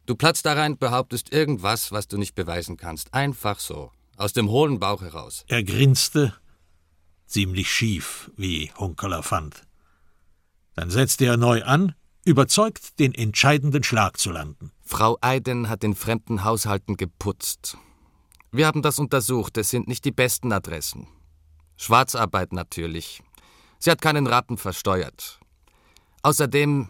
Du 0.05 0.15
platzt 0.15 0.45
da 0.45 0.53
rein, 0.53 0.77
behauptest 0.77 1.31
irgendwas, 1.31 1.91
was 1.91 2.07
du 2.07 2.17
nicht 2.17 2.35
beweisen 2.35 2.77
kannst. 2.77 3.13
Einfach 3.13 3.59
so. 3.59 3.91
Aus 4.17 4.33
dem 4.33 4.49
hohlen 4.49 4.79
Bauch 4.79 5.01
heraus. 5.01 5.45
Er 5.47 5.63
grinste, 5.63 6.33
ziemlich 7.25 7.71
schief, 7.71 8.29
wie 8.35 8.71
Hunkeler 8.77 9.23
fand. 9.23 9.63
Dann 10.75 10.91
setzte 10.91 11.25
er 11.25 11.37
neu 11.37 11.63
an, 11.63 11.95
überzeugt, 12.23 12.99
den 12.99 13.15
entscheidenden 13.15 13.83
Schlag 13.83 14.17
zu 14.19 14.31
landen. 14.31 14.71
Frau 14.87 15.17
Eiden 15.19 15.67
hat 15.67 15.83
in 15.83 15.95
fremden 15.95 16.43
Haushalten 16.43 16.95
geputzt. 16.95 17.75
Wir 18.51 18.67
haben 18.67 18.83
das 18.83 18.99
untersucht, 18.99 19.57
es 19.57 19.71
sind 19.71 19.87
nicht 19.87 20.05
die 20.05 20.11
besten 20.11 20.51
Adressen. 20.51 21.07
Schwarzarbeit 21.75 22.53
natürlich. 22.53 23.23
Sie 23.79 23.89
hat 23.89 23.99
keinen 23.99 24.27
Rappen 24.27 24.57
versteuert. 24.57 25.39
Außerdem 26.21 26.89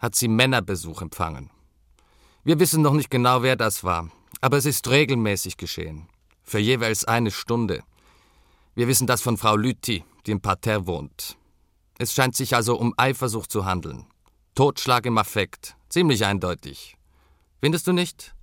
hat 0.00 0.14
sie 0.14 0.28
Männerbesuch 0.28 1.00
empfangen. 1.00 1.50
Wir 2.44 2.60
wissen 2.60 2.82
noch 2.82 2.92
nicht 2.92 3.10
genau, 3.10 3.42
wer 3.42 3.56
das 3.56 3.84
war, 3.84 4.10
aber 4.42 4.58
es 4.58 4.66
ist 4.66 4.88
regelmäßig 4.88 5.56
geschehen. 5.56 6.08
Für 6.42 6.58
jeweils 6.58 7.06
eine 7.06 7.30
Stunde. 7.30 7.82
Wir 8.74 8.86
wissen 8.86 9.06
das 9.06 9.22
von 9.22 9.38
Frau 9.38 9.56
Lüthi, 9.56 10.04
die 10.26 10.32
im 10.32 10.42
Parterre 10.42 10.86
wohnt. 10.86 11.36
Es 11.98 12.12
scheint 12.12 12.36
sich 12.36 12.54
also 12.54 12.78
um 12.78 12.94
Eifersucht 12.98 13.50
zu 13.50 13.64
handeln. 13.64 14.06
Totschlag 14.54 15.06
im 15.06 15.16
Affekt. 15.16 15.76
Ziemlich 15.88 16.24
eindeutig. 16.24 16.96
Findest 17.60 17.86
du 17.86 17.92
nicht? 17.92 18.34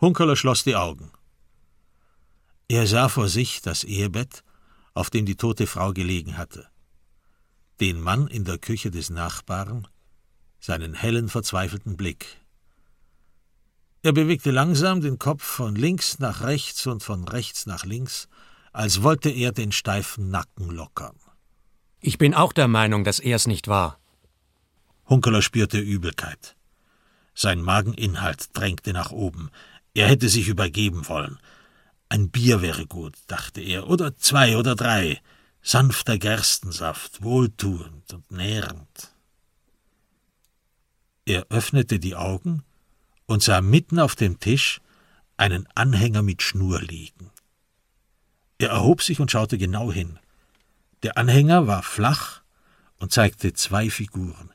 Hunkeler 0.00 0.36
schloss 0.36 0.64
die 0.64 0.76
Augen. 0.76 1.10
Er 2.68 2.86
sah 2.86 3.08
vor 3.08 3.28
sich 3.28 3.62
das 3.62 3.84
Ehebett, 3.84 4.42
auf 4.92 5.10
dem 5.10 5.24
die 5.24 5.36
tote 5.36 5.66
Frau 5.66 5.92
gelegen 5.92 6.36
hatte. 6.36 6.68
Den 7.80 8.00
Mann 8.00 8.26
in 8.26 8.44
der 8.44 8.58
Küche 8.58 8.90
des 8.90 9.10
Nachbarn, 9.10 9.86
seinen 10.60 10.94
hellen, 10.94 11.28
verzweifelten 11.28 11.96
Blick. 11.96 12.26
Er 14.02 14.12
bewegte 14.12 14.50
langsam 14.50 15.00
den 15.00 15.18
Kopf 15.18 15.42
von 15.42 15.74
links 15.74 16.18
nach 16.18 16.42
rechts 16.42 16.86
und 16.86 17.02
von 17.02 17.26
rechts 17.26 17.66
nach 17.66 17.84
links, 17.84 18.28
als 18.72 19.02
wollte 19.02 19.30
er 19.30 19.52
den 19.52 19.72
steifen 19.72 20.30
Nacken 20.30 20.70
lockern. 20.70 21.16
Ich 22.00 22.18
bin 22.18 22.34
auch 22.34 22.52
der 22.52 22.68
Meinung, 22.68 23.04
dass 23.04 23.20
er 23.20 23.36
es 23.36 23.46
nicht 23.46 23.68
war. 23.68 23.98
Hunkeler 25.08 25.40
spürte 25.40 25.78
Übelkeit. 25.78 26.56
Sein 27.38 27.60
Mageninhalt 27.60 28.48
drängte 28.56 28.94
nach 28.94 29.12
oben. 29.12 29.50
Er 29.92 30.08
hätte 30.08 30.30
sich 30.30 30.48
übergeben 30.48 31.06
wollen. 31.06 31.38
Ein 32.08 32.30
Bier 32.30 32.62
wäre 32.62 32.86
gut, 32.86 33.14
dachte 33.26 33.60
er, 33.60 33.88
oder 33.88 34.16
zwei 34.16 34.56
oder 34.56 34.74
drei. 34.74 35.20
Sanfter 35.60 36.16
Gerstensaft, 36.16 37.22
wohltuend 37.22 38.14
und 38.14 38.30
nährend. 38.30 39.12
Er 41.26 41.46
öffnete 41.50 41.98
die 41.98 42.16
Augen 42.16 42.64
und 43.26 43.42
sah 43.42 43.60
mitten 43.60 43.98
auf 43.98 44.16
dem 44.16 44.40
Tisch 44.40 44.80
einen 45.36 45.68
Anhänger 45.74 46.22
mit 46.22 46.40
Schnur 46.40 46.80
liegen. 46.80 47.30
Er 48.56 48.70
erhob 48.70 49.02
sich 49.02 49.20
und 49.20 49.30
schaute 49.30 49.58
genau 49.58 49.92
hin. 49.92 50.18
Der 51.02 51.18
Anhänger 51.18 51.66
war 51.66 51.82
flach 51.82 52.40
und 52.98 53.12
zeigte 53.12 53.52
zwei 53.52 53.90
Figuren, 53.90 54.52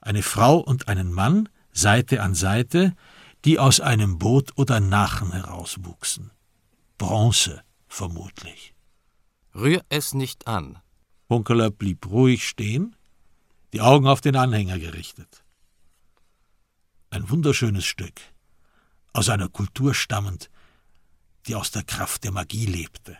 eine 0.00 0.22
Frau 0.22 0.56
und 0.56 0.88
einen 0.88 1.12
Mann, 1.12 1.50
Seite 1.76 2.22
an 2.22 2.34
Seite, 2.34 2.94
die 3.44 3.58
aus 3.58 3.80
einem 3.80 4.18
Boot 4.18 4.52
oder 4.56 4.80
Nachen 4.80 5.32
herauswuchsen. 5.32 6.32
Bronze, 6.96 7.62
vermutlich. 7.86 8.74
Rühr 9.54 9.82
es 9.90 10.14
nicht 10.14 10.46
an. 10.46 10.78
Hunkeler 11.28 11.70
blieb 11.70 12.06
ruhig 12.06 12.48
stehen, 12.48 12.96
die 13.72 13.82
Augen 13.82 14.06
auf 14.06 14.22
den 14.22 14.36
Anhänger 14.36 14.78
gerichtet. 14.78 15.44
Ein 17.10 17.28
wunderschönes 17.28 17.84
Stück, 17.84 18.20
aus 19.12 19.28
einer 19.28 19.48
Kultur 19.48 19.92
stammend, 19.94 20.50
die 21.46 21.54
aus 21.54 21.70
der 21.72 21.82
Kraft 21.82 22.24
der 22.24 22.32
Magie 22.32 22.66
lebte. 22.66 23.18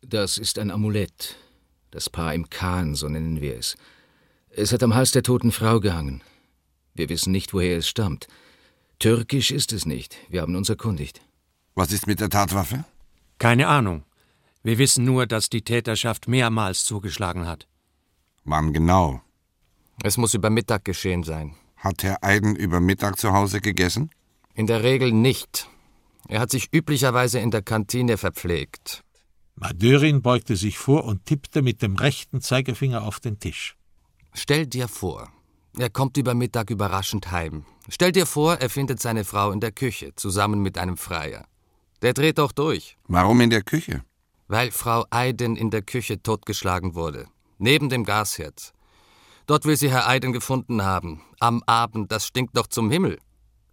Das 0.00 0.38
ist 0.38 0.58
ein 0.58 0.70
Amulett. 0.70 1.36
Das 1.90 2.08
Paar 2.08 2.34
im 2.34 2.48
Kahn, 2.48 2.94
so 2.94 3.08
nennen 3.08 3.40
wir 3.40 3.56
es. 3.56 3.76
Es 4.48 4.72
hat 4.72 4.82
am 4.84 4.94
Hals 4.94 5.10
der 5.10 5.24
toten 5.24 5.50
Frau 5.50 5.80
gehangen. 5.80 6.22
Wir 7.00 7.08
wissen 7.08 7.32
nicht, 7.32 7.54
woher 7.54 7.78
es 7.78 7.88
stammt. 7.88 8.28
Türkisch 8.98 9.52
ist 9.52 9.72
es 9.72 9.86
nicht. 9.86 10.18
Wir 10.28 10.42
haben 10.42 10.54
uns 10.54 10.68
erkundigt. 10.68 11.22
Was 11.74 11.92
ist 11.92 12.06
mit 12.06 12.20
der 12.20 12.28
Tatwaffe? 12.28 12.84
Keine 13.38 13.68
Ahnung. 13.68 14.04
Wir 14.62 14.76
wissen 14.76 15.06
nur, 15.06 15.26
dass 15.26 15.48
die 15.48 15.62
Täterschaft 15.62 16.28
mehrmals 16.28 16.84
zugeschlagen 16.84 17.46
hat. 17.46 17.66
Wann 18.44 18.74
genau? 18.74 19.22
Es 20.02 20.18
muss 20.18 20.34
über 20.34 20.50
Mittag 20.50 20.84
geschehen 20.84 21.22
sein. 21.22 21.54
Hat 21.78 22.02
Herr 22.02 22.22
Eiden 22.22 22.54
über 22.54 22.80
Mittag 22.80 23.18
zu 23.18 23.32
Hause 23.32 23.62
gegessen? 23.62 24.10
In 24.52 24.66
der 24.66 24.82
Regel 24.82 25.10
nicht. 25.10 25.70
Er 26.28 26.40
hat 26.40 26.50
sich 26.50 26.68
üblicherweise 26.70 27.38
in 27.38 27.50
der 27.50 27.62
Kantine 27.62 28.18
verpflegt. 28.18 29.04
Madörin 29.54 30.20
beugte 30.20 30.54
sich 30.54 30.76
vor 30.76 31.06
und 31.06 31.24
tippte 31.24 31.62
mit 31.62 31.80
dem 31.80 31.96
rechten 31.96 32.42
Zeigefinger 32.42 33.04
auf 33.04 33.20
den 33.20 33.38
Tisch. 33.38 33.74
Stell 34.34 34.66
dir 34.66 34.86
vor, 34.86 35.32
er 35.80 35.90
kommt 35.90 36.16
über 36.16 36.34
Mittag 36.34 36.70
überraschend 36.70 37.30
heim. 37.30 37.64
Stell 37.88 38.12
dir 38.12 38.26
vor, 38.26 38.56
er 38.56 38.70
findet 38.70 39.00
seine 39.00 39.24
Frau 39.24 39.52
in 39.52 39.60
der 39.60 39.72
Küche, 39.72 40.14
zusammen 40.14 40.60
mit 40.62 40.78
einem 40.78 40.96
Freier. 40.96 41.46
Der 42.02 42.14
dreht 42.14 42.38
doch 42.38 42.52
durch. 42.52 42.96
Warum 43.08 43.40
in 43.40 43.50
der 43.50 43.62
Küche? 43.62 44.04
Weil 44.48 44.70
Frau 44.70 45.04
Eiden 45.10 45.56
in 45.56 45.70
der 45.70 45.82
Küche 45.82 46.22
totgeschlagen 46.22 46.94
wurde. 46.94 47.26
Neben 47.58 47.88
dem 47.88 48.04
Gasherd. 48.04 48.72
Dort 49.46 49.64
will 49.64 49.76
sie 49.76 49.90
Herr 49.90 50.08
Eiden 50.08 50.32
gefunden 50.32 50.82
haben. 50.82 51.22
Am 51.40 51.62
Abend, 51.66 52.10
das 52.10 52.26
stinkt 52.26 52.56
doch 52.56 52.66
zum 52.66 52.90
Himmel. 52.90 53.18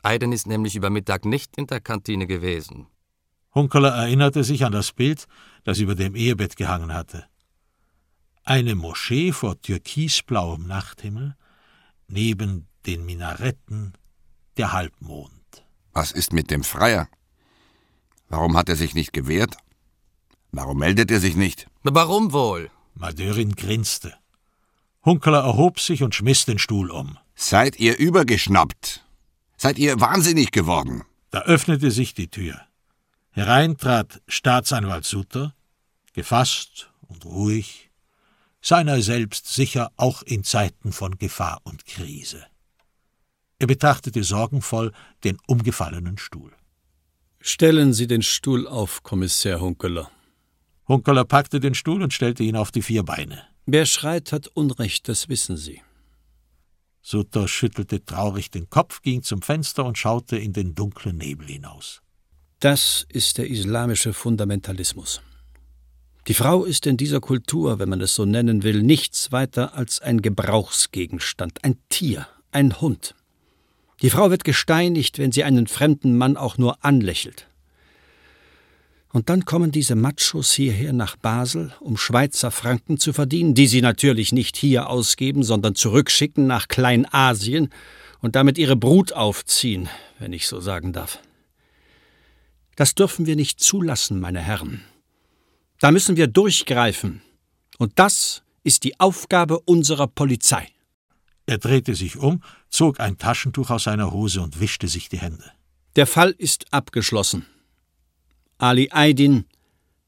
Eiden 0.03 0.31
ist 0.31 0.47
nämlich 0.47 0.75
über 0.75 0.89
Mittag 0.89 1.25
nicht 1.25 1.57
in 1.57 1.67
der 1.67 1.79
Kantine 1.79 2.27
gewesen. 2.27 2.87
Hunkeler 3.53 3.89
erinnerte 3.89 4.43
sich 4.43 4.65
an 4.65 4.71
das 4.71 4.91
Bild, 4.91 5.25
das 5.63 5.79
über 5.79 5.95
dem 5.95 6.15
Ehebett 6.15 6.57
gehangen 6.57 6.93
hatte. 6.93 7.25
Eine 8.43 8.75
Moschee 8.75 9.31
vor 9.31 9.59
türkisblauem 9.61 10.67
Nachthimmel, 10.67 11.35
neben 12.07 12.67
den 12.85 13.05
Minaretten 13.05 13.93
der 14.57 14.73
Halbmond. 14.73 15.31
Was 15.93 16.11
ist 16.11 16.33
mit 16.33 16.51
dem 16.51 16.63
Freier? 16.63 17.09
Warum 18.29 18.57
hat 18.57 18.69
er 18.69 18.75
sich 18.75 18.93
nicht 18.93 19.13
gewehrt? 19.13 19.57
Warum 20.51 20.79
meldet 20.79 21.11
er 21.11 21.19
sich 21.19 21.35
nicht? 21.35 21.67
Warum 21.83 22.33
wohl? 22.33 22.71
Madörin 22.93 23.55
grinste. 23.55 24.13
Hunkeler 25.05 25.43
erhob 25.43 25.79
sich 25.79 26.03
und 26.03 26.15
schmiss 26.15 26.45
den 26.45 26.59
Stuhl 26.59 26.91
um. 26.91 27.17
Seid 27.35 27.79
ihr 27.79 27.97
übergeschnappt? 27.97 29.05
Seid 29.57 29.77
ihr 29.77 29.99
wahnsinnig 29.99 30.51
geworden? 30.51 31.03
Da 31.31 31.41
öffnete 31.41 31.91
sich 31.91 32.13
die 32.13 32.29
Tür. 32.29 32.61
Herein 33.31 33.77
trat 33.77 34.21
Staatsanwalt 34.27 35.05
Sutter, 35.05 35.53
gefasst 36.13 36.91
und 37.01 37.25
ruhig, 37.25 37.86
seiner 38.67 39.01
selbst 39.01 39.47
sicher 39.47 39.93
auch 39.95 40.23
in 40.23 40.43
Zeiten 40.43 40.91
von 40.91 41.17
Gefahr 41.17 41.61
und 41.63 41.85
Krise. 41.85 42.45
Er 43.59 43.67
betrachtete 43.67 44.25
sorgenvoll 44.25 44.91
den 45.23 45.37
umgefallenen 45.47 46.17
Stuhl. 46.17 46.51
Stellen 47.39 47.93
Sie 47.93 48.07
den 48.07 48.21
Stuhl 48.21 48.67
auf, 48.67 49.03
Kommissär 49.03 49.61
Hunkeler. 49.61 50.11
Hunkeler 50.85 51.23
packte 51.23 51.61
den 51.61 51.75
Stuhl 51.75 52.03
und 52.03 52.13
stellte 52.13 52.43
ihn 52.43 52.57
auf 52.57 52.71
die 52.71 52.81
vier 52.81 53.03
Beine. 53.03 53.41
Wer 53.65 53.85
schreit, 53.85 54.33
hat 54.33 54.47
Unrecht, 54.47 55.07
das 55.07 55.29
wissen 55.29 55.55
Sie. 55.55 55.81
Sutter 57.01 57.47
schüttelte 57.47 58.03
traurig 58.03 58.51
den 58.51 58.69
Kopf, 58.69 59.01
ging 59.01 59.23
zum 59.23 59.41
Fenster 59.41 59.85
und 59.85 59.97
schaute 59.97 60.35
in 60.37 60.51
den 60.51 60.75
dunklen 60.75 61.17
Nebel 61.17 61.47
hinaus. 61.47 62.01
Das 62.59 63.05
ist 63.07 63.37
der 63.37 63.47
islamische 63.47 64.11
Fundamentalismus. 64.11 65.21
Die 66.27 66.33
Frau 66.33 66.65
ist 66.65 66.85
in 66.85 66.97
dieser 66.97 67.21
Kultur, 67.21 67.79
wenn 67.79 67.87
man 67.87 68.01
es 68.01 68.13
so 68.13 68.25
nennen 68.25 68.63
will, 68.63 68.83
nichts 68.83 69.31
weiter 69.31 69.75
als 69.75 70.01
ein 70.01 70.21
Gebrauchsgegenstand, 70.21 71.63
ein 71.63 71.77
Tier, 71.87 72.27
ein 72.51 72.81
Hund. 72.81 73.15
Die 74.01 74.09
Frau 74.09 74.29
wird 74.29 74.43
gesteinigt, 74.43 75.19
wenn 75.19 75.31
sie 75.31 75.45
einen 75.45 75.67
fremden 75.67 76.17
Mann 76.17 76.35
auch 76.35 76.57
nur 76.57 76.83
anlächelt. 76.83 77.47
Und 79.13 79.29
dann 79.29 79.45
kommen 79.45 79.71
diese 79.71 79.95
Machos 79.95 80.51
hierher 80.51 80.91
nach 80.91 81.15
Basel, 81.15 81.73
um 81.79 81.95
Schweizer 81.95 82.51
Franken 82.51 82.97
zu 82.97 83.13
verdienen, 83.13 83.53
die 83.53 83.67
sie 83.67 83.81
natürlich 83.81 84.33
nicht 84.33 84.57
hier 84.57 84.89
ausgeben, 84.89 85.43
sondern 85.43 85.75
zurückschicken 85.75 86.45
nach 86.45 86.67
Kleinasien 86.67 87.69
und 88.19 88.35
damit 88.35 88.57
ihre 88.57 88.75
Brut 88.75 89.13
aufziehen, 89.13 89.87
wenn 90.19 90.33
ich 90.33 90.47
so 90.47 90.59
sagen 90.59 90.91
darf. 90.91 91.19
Das 92.75 92.95
dürfen 92.95 93.25
wir 93.25 93.37
nicht 93.37 93.61
zulassen, 93.61 94.19
meine 94.19 94.41
Herren. 94.41 94.83
Da 95.79 95.91
müssen 95.91 96.17
wir 96.17 96.27
durchgreifen. 96.27 97.21
Und 97.77 97.99
das 97.99 98.41
ist 98.63 98.83
die 98.83 98.99
Aufgabe 98.99 99.59
unserer 99.59 100.07
Polizei. 100.07 100.67
Er 101.45 101.59
drehte 101.59 101.93
sich 101.93 102.17
um, 102.17 102.41
zog 102.69 102.99
ein 102.99 103.17
Taschentuch 103.17 103.69
aus 103.69 103.83
seiner 103.83 104.11
Hose 104.11 104.41
und 104.41 104.59
wischte 104.59 104.87
sich 104.87 105.07
die 105.07 105.19
Hände. 105.19 105.51
Der 105.95 106.07
Fall 106.07 106.31
ist 106.31 106.73
abgeschlossen. 106.73 107.45
Ali 108.57 108.89
Aydin 108.91 109.45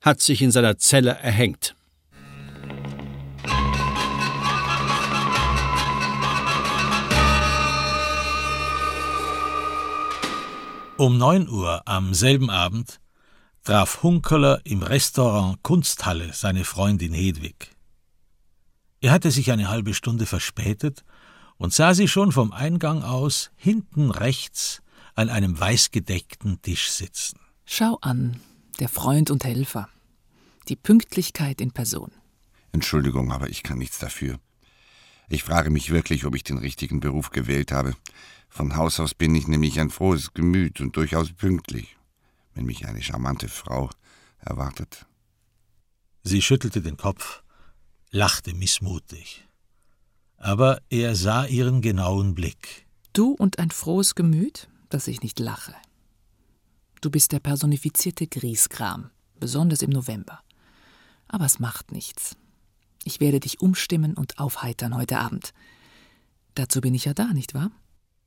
hat 0.02 0.22
sich 0.22 0.42
in 0.42 0.52
seiner 0.52 0.78
Zelle 0.78 1.12
erhängt. 1.12 1.76
Um 10.98 11.18
neun 11.18 11.48
Uhr 11.48 11.84
am 11.86 12.14
selben 12.14 12.50
Abend 12.50 13.00
traf 13.70 14.02
Hunkeler 14.02 14.62
im 14.64 14.82
Restaurant 14.82 15.62
Kunsthalle 15.62 16.34
seine 16.34 16.66
Freundin 16.66 17.14
Hedwig. 17.14 17.70
Er 19.00 19.12
hatte 19.12 19.30
sich 19.30 19.52
eine 19.52 19.70
halbe 19.70 19.94
Stunde 19.94 20.26
verspätet 20.26 21.06
und 21.58 21.72
sah 21.72 21.94
sie 21.94 22.08
schon 22.08 22.32
vom 22.32 22.52
Eingang 22.52 23.04
aus 23.04 23.52
hinten 23.56 24.10
rechts 24.10 24.82
an 25.14 25.30
einem 25.30 25.60
weißgedeckten 25.60 26.64
Tisch 26.64 26.90
sitzen. 26.90 27.38
Schau 27.64 28.00
an, 28.02 28.42
der 28.80 28.90
Freund 28.90 29.30
und 29.30 29.44
Helfer. 29.44 29.88
Die 30.68 30.76
Pünktlichkeit 30.76 31.62
in 31.62 31.70
Person. 31.70 32.10
Entschuldigung, 32.72 33.32
aber 33.32 33.50
ich 33.50 33.62
kann 33.62 33.78
nichts 33.78 34.00
dafür. 34.00 34.40
Ich 35.28 35.44
frage 35.44 35.70
mich 35.70 35.92
wirklich, 35.92 36.26
ob 36.26 36.34
ich 36.34 36.42
den 36.42 36.58
richtigen 36.58 37.02
Beruf 37.02 37.30
gewählt 37.30 37.72
habe. 37.72 37.94
Von 38.50 38.76
Haus 38.76 39.00
aus 39.00 39.14
bin 39.14 39.36
ich 39.36 39.48
nämlich 39.48 39.80
ein 39.80 39.92
frohes 39.92 40.34
Gemüt 40.34 40.82
und 40.82 40.96
durchaus 40.96 41.34
pünktlich 41.34 41.99
wenn 42.54 42.66
mich 42.66 42.88
eine 42.88 43.02
charmante 43.02 43.50
Frau 43.50 43.90
erwartet. 44.40 45.06
Sie 46.24 46.42
schüttelte 46.42 46.82
den 46.82 46.98
Kopf, 46.98 47.44
lachte 48.12 48.54
missmutig. 48.54 49.48
Aber 50.38 50.82
er 50.90 51.16
sah 51.16 51.46
ihren 51.46 51.82
genauen 51.82 52.36
Blick. 52.36 52.88
Du 53.14 53.32
und 53.32 53.60
ein 53.60 53.72
frohes 53.72 54.16
Gemüt, 54.16 54.70
dass 54.90 55.08
ich 55.08 55.22
nicht 55.22 55.40
lache. 55.40 55.76
Du 57.02 57.10
bist 57.10 57.32
der 57.32 57.40
personifizierte 57.40 58.28
Grieskram, 58.28 59.10
besonders 59.40 59.82
im 59.82 59.90
November. 59.90 60.42
Aber 61.28 61.46
es 61.46 61.60
macht 61.60 61.92
nichts. 61.92 62.36
Ich 63.04 63.20
werde 63.20 63.40
dich 63.40 63.62
umstimmen 63.62 64.16
und 64.16 64.40
aufheitern 64.40 64.96
heute 64.96 65.20
Abend. 65.20 65.54
Dazu 66.56 66.82
bin 66.82 66.94
ich 66.94 67.06
ja 67.06 67.14
da, 67.14 67.34
nicht 67.34 67.54
wahr? 67.54 67.72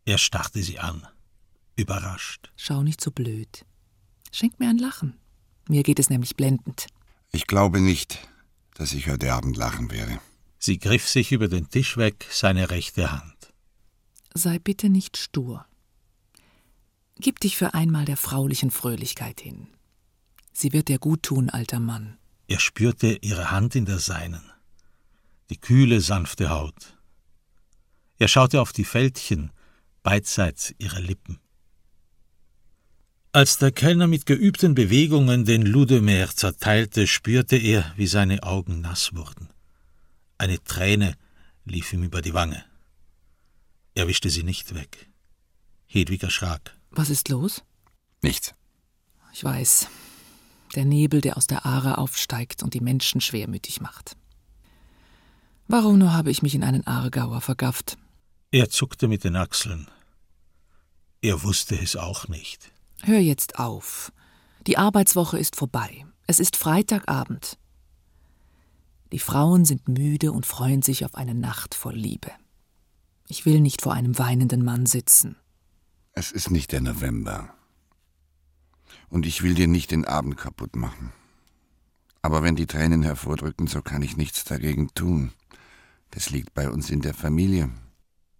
Er 0.04 0.18
starrte 0.18 0.62
sie 0.62 0.78
an, 0.78 1.06
überrascht. 1.76 2.50
Schau 2.56 2.82
nicht 2.82 3.00
so 3.00 3.10
blöd. 3.10 3.64
Schenk 4.32 4.58
mir 4.58 4.70
ein 4.70 4.78
Lachen. 4.78 5.18
Mir 5.68 5.82
geht 5.82 5.98
es 5.98 6.10
nämlich 6.10 6.36
blendend. 6.36 6.86
Ich 7.30 7.46
glaube 7.46 7.80
nicht, 7.80 8.18
dass 8.74 8.94
ich 8.94 9.08
heute 9.08 9.32
Abend 9.32 9.56
lachen 9.56 9.90
werde. 9.90 10.18
Sie 10.58 10.78
griff 10.78 11.06
sich 11.08 11.32
über 11.32 11.48
den 11.48 11.68
Tisch 11.68 11.96
weg, 11.96 12.26
seine 12.30 12.70
rechte 12.70 13.12
Hand. 13.12 13.52
Sei 14.34 14.58
bitte 14.58 14.88
nicht 14.88 15.18
stur. 15.18 15.66
Gib 17.16 17.40
dich 17.40 17.56
für 17.56 17.74
einmal 17.74 18.06
der 18.06 18.16
fraulichen 18.16 18.70
Fröhlichkeit 18.70 19.40
hin. 19.40 19.68
Sie 20.52 20.72
wird 20.72 20.88
dir 20.88 20.98
gut 20.98 21.24
tun, 21.24 21.50
alter 21.50 21.78
Mann. 21.78 22.16
Er 22.48 22.58
spürte 22.58 23.18
ihre 23.20 23.50
Hand 23.50 23.74
in 23.74 23.84
der 23.84 23.98
seinen, 23.98 24.42
die 25.50 25.58
kühle, 25.58 26.00
sanfte 26.00 26.50
Haut. 26.50 26.98
Er 28.18 28.28
schaute 28.28 28.60
auf 28.60 28.72
die 28.72 28.84
Fältchen 28.84 29.52
beidseits 30.02 30.74
ihrer 30.78 31.00
Lippen. 31.00 31.38
Als 33.34 33.56
der 33.56 33.72
Kellner 33.72 34.08
mit 34.08 34.26
geübten 34.26 34.74
Bewegungen 34.74 35.46
den 35.46 35.62
Ludemer 35.62 36.28
zerteilte, 36.28 37.06
spürte 37.06 37.56
er, 37.56 37.90
wie 37.96 38.06
seine 38.06 38.42
Augen 38.42 38.82
nass 38.82 39.14
wurden. 39.14 39.48
Eine 40.36 40.62
Träne 40.62 41.14
lief 41.64 41.94
ihm 41.94 42.02
über 42.02 42.20
die 42.20 42.34
Wange. 42.34 42.62
Er 43.94 44.06
wischte 44.06 44.28
sie 44.28 44.42
nicht 44.42 44.74
weg. 44.74 45.08
Hedwig 45.86 46.22
erschrak. 46.22 46.76
Was 46.90 47.08
ist 47.08 47.30
los? 47.30 47.62
Nichts. 48.20 48.54
Ich 49.32 49.42
weiß. 49.42 49.88
Der 50.74 50.84
Nebel, 50.84 51.22
der 51.22 51.38
aus 51.38 51.46
der 51.46 51.64
Aare 51.64 51.96
aufsteigt 51.96 52.62
und 52.62 52.74
die 52.74 52.80
Menschen 52.80 53.22
schwermütig 53.22 53.80
macht. 53.80 54.14
Warum 55.68 55.96
nur 55.96 56.12
habe 56.12 56.30
ich 56.30 56.42
mich 56.42 56.54
in 56.54 56.64
einen 56.64 56.86
Aargauer 56.86 57.40
vergafft? 57.40 57.96
Er 58.50 58.68
zuckte 58.68 59.08
mit 59.08 59.24
den 59.24 59.36
Achseln. 59.36 59.88
Er 61.22 61.42
wusste 61.42 61.78
es 61.78 61.96
auch 61.96 62.28
nicht. 62.28 62.72
Hör 63.04 63.18
jetzt 63.18 63.58
auf. 63.58 64.12
Die 64.66 64.78
Arbeitswoche 64.78 65.36
ist 65.36 65.56
vorbei. 65.56 66.06
Es 66.28 66.38
ist 66.38 66.56
Freitagabend. 66.56 67.58
Die 69.10 69.18
Frauen 69.18 69.64
sind 69.64 69.88
müde 69.88 70.30
und 70.30 70.46
freuen 70.46 70.82
sich 70.82 71.04
auf 71.04 71.16
eine 71.16 71.34
Nacht 71.34 71.74
voll 71.74 71.96
Liebe. 71.96 72.30
Ich 73.26 73.44
will 73.44 73.60
nicht 73.60 73.82
vor 73.82 73.92
einem 73.92 74.18
weinenden 74.18 74.64
Mann 74.64 74.86
sitzen. 74.86 75.36
Es 76.12 76.30
ist 76.30 76.50
nicht 76.50 76.70
der 76.70 76.80
November. 76.80 77.52
Und 79.08 79.26
ich 79.26 79.42
will 79.42 79.54
dir 79.54 79.66
nicht 79.66 79.90
den 79.90 80.04
Abend 80.04 80.36
kaputt 80.36 80.76
machen. 80.76 81.12
Aber 82.22 82.44
wenn 82.44 82.54
die 82.54 82.66
Tränen 82.66 83.02
hervordrücken, 83.02 83.66
so 83.66 83.82
kann 83.82 84.02
ich 84.02 84.16
nichts 84.16 84.44
dagegen 84.44 84.94
tun. 84.94 85.32
Das 86.12 86.30
liegt 86.30 86.54
bei 86.54 86.70
uns 86.70 86.88
in 86.88 87.00
der 87.00 87.14
Familie. 87.14 87.68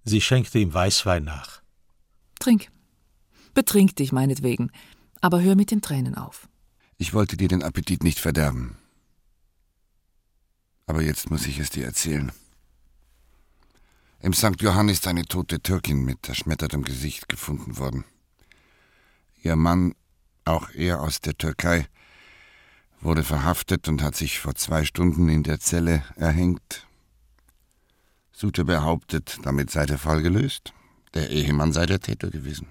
Sie 0.05 0.20
schenkte 0.20 0.61
ihm 0.61 0.72
Weißwein 0.72 1.25
nach. 1.25 1.62
Trink. 2.38 2.70
Betrink 3.55 3.97
dich 3.97 4.12
meinetwegen, 4.12 4.71
aber 5.21 5.43
hör 5.43 5.55
mit 5.55 5.71
den 5.71 5.83
Tränen 5.83 6.15
auf. 6.15 6.49
Ich 6.97 7.15
wollte 7.15 7.37
dir 7.37 7.49
den 7.49 7.62
Appetit 7.62 8.05
nicht 8.05 8.19
verderben. 8.19 8.77
Aber 10.87 11.03
jetzt 11.03 11.31
muss 11.31 11.47
ich 11.47 11.59
es 11.59 11.71
dir 11.71 11.85
erzählen. 11.85 12.33
Im 14.21 14.33
St. 14.33 14.61
Johann 14.61 14.88
ist 14.88 15.07
eine 15.07 15.25
tote 15.25 15.61
Türkin 15.61 16.05
mit 16.05 16.25
zerschmettertem 16.25 16.85
Gesicht 16.85 17.29
gefunden 17.29 17.77
worden. 17.79 18.05
Ihr 19.43 19.57
Mann, 19.57 19.95
auch 20.45 20.71
er 20.71 21.01
aus 21.01 21.21
der 21.21 21.37
Türkei, 21.37 21.87
wurde 23.01 23.25
verhaftet 23.25 23.88
und 23.88 24.03
hat 24.03 24.15
sich 24.15 24.38
vor 24.38 24.55
zwei 24.55 24.85
Stunden 24.85 25.29
in 25.29 25.43
der 25.43 25.59
Zelle 25.59 26.05
erhängt. 26.15 26.87
Sute 28.31 28.65
behauptet, 28.65 29.38
damit 29.43 29.71
sei 29.71 29.87
der 29.87 29.99
Fall 29.99 30.23
gelöst. 30.23 30.73
Der 31.15 31.31
Ehemann 31.31 31.73
sei 31.73 31.87
der 31.87 32.01
Täter 32.01 32.31
gewesen. 32.31 32.69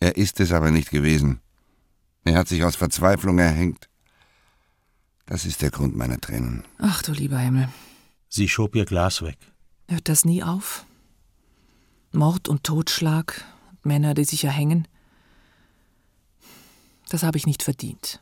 Er 0.00 0.16
ist 0.16 0.40
es 0.40 0.52
aber 0.52 0.70
nicht 0.70 0.90
gewesen. 0.90 1.40
Er 2.24 2.36
hat 2.36 2.48
sich 2.48 2.64
aus 2.64 2.76
Verzweiflung 2.76 3.38
erhängt. 3.38 3.88
Das 5.26 5.44
ist 5.44 5.62
der 5.62 5.70
Grund 5.70 5.96
meiner 5.96 6.20
Tränen. 6.20 6.64
Ach 6.78 7.02
du 7.02 7.12
lieber 7.12 7.38
Himmel. 7.38 7.68
Sie 8.28 8.48
schob 8.48 8.74
ihr 8.74 8.84
Glas 8.84 9.22
weg. 9.22 9.38
Hört 9.88 10.08
das 10.08 10.24
nie 10.24 10.42
auf? 10.42 10.86
Mord 12.12 12.48
und 12.48 12.64
Totschlag, 12.64 13.44
Männer, 13.82 14.14
die 14.14 14.24
sich 14.24 14.44
erhängen. 14.44 14.88
Das 17.08 17.22
habe 17.22 17.38
ich 17.38 17.46
nicht 17.46 17.62
verdient. 17.62 18.20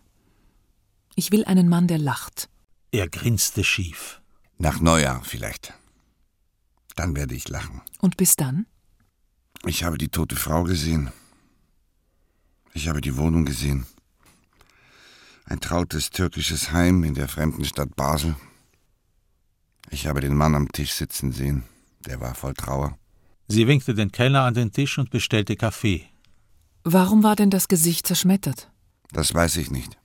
Ich 1.14 1.32
will 1.32 1.44
einen 1.44 1.68
Mann, 1.68 1.88
der 1.88 1.98
lacht. 1.98 2.48
Er 2.90 3.08
grinste 3.08 3.64
schief. 3.64 4.20
Nach 4.58 4.80
Neujahr 4.80 5.22
vielleicht. 5.24 5.74
Dann 6.96 7.14
werde 7.14 7.34
ich 7.34 7.48
lachen. 7.48 7.82
Und 8.00 8.16
bis 8.16 8.36
dann? 8.36 8.66
Ich 9.64 9.84
habe 9.84 9.98
die 9.98 10.08
tote 10.08 10.36
Frau 10.36 10.64
gesehen. 10.64 11.12
Ich 12.74 12.88
habe 12.88 13.00
die 13.00 13.16
Wohnung 13.16 13.44
gesehen. 13.44 13.86
Ein 15.44 15.60
trautes 15.60 16.10
türkisches 16.10 16.72
Heim 16.72 17.04
in 17.04 17.14
der 17.14 17.28
fremden 17.28 17.64
Stadt 17.64 17.96
Basel. 17.96 18.36
Ich 19.90 20.06
habe 20.06 20.20
den 20.20 20.36
Mann 20.36 20.54
am 20.54 20.70
Tisch 20.70 20.92
sitzen 20.92 21.32
sehen. 21.32 21.64
Der 22.06 22.20
war 22.20 22.34
voll 22.34 22.54
Trauer. 22.54 22.98
Sie 23.48 23.66
winkte 23.66 23.94
den 23.94 24.12
Kellner 24.12 24.42
an 24.42 24.54
den 24.54 24.72
Tisch 24.72 24.98
und 24.98 25.10
bestellte 25.10 25.56
Kaffee. 25.56 26.06
Warum 26.84 27.22
war 27.22 27.34
denn 27.34 27.50
das 27.50 27.68
Gesicht 27.68 28.06
zerschmettert? 28.06 28.70
Das 29.10 29.32
weiß 29.32 29.56
ich 29.56 29.70
nicht. 29.70 29.96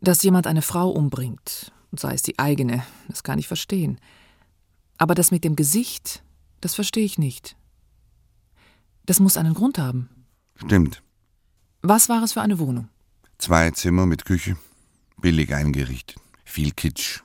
Dass 0.00 0.22
jemand 0.22 0.46
eine 0.46 0.62
Frau 0.62 0.90
umbringt, 0.90 1.72
sei 1.92 2.14
es 2.14 2.22
die 2.22 2.38
eigene, 2.38 2.84
das 3.08 3.24
kann 3.24 3.40
ich 3.40 3.48
verstehen. 3.48 4.00
Aber 4.96 5.14
das 5.14 5.32
mit 5.32 5.42
dem 5.42 5.56
Gesicht, 5.56 6.22
das 6.60 6.74
verstehe 6.74 7.04
ich 7.04 7.18
nicht. 7.18 7.56
Das 9.06 9.18
muss 9.18 9.36
einen 9.36 9.54
Grund 9.54 9.78
haben. 9.78 10.08
Stimmt. 10.54 11.02
Was 11.82 12.08
war 12.08 12.22
es 12.24 12.32
für 12.32 12.42
eine 12.42 12.58
Wohnung? 12.58 12.88
Zwei 13.38 13.70
Zimmer 13.70 14.04
mit 14.04 14.24
Küche, 14.24 14.56
billig 15.20 15.54
eingerichtet, 15.54 16.16
viel 16.44 16.72
Kitsch. 16.72 17.20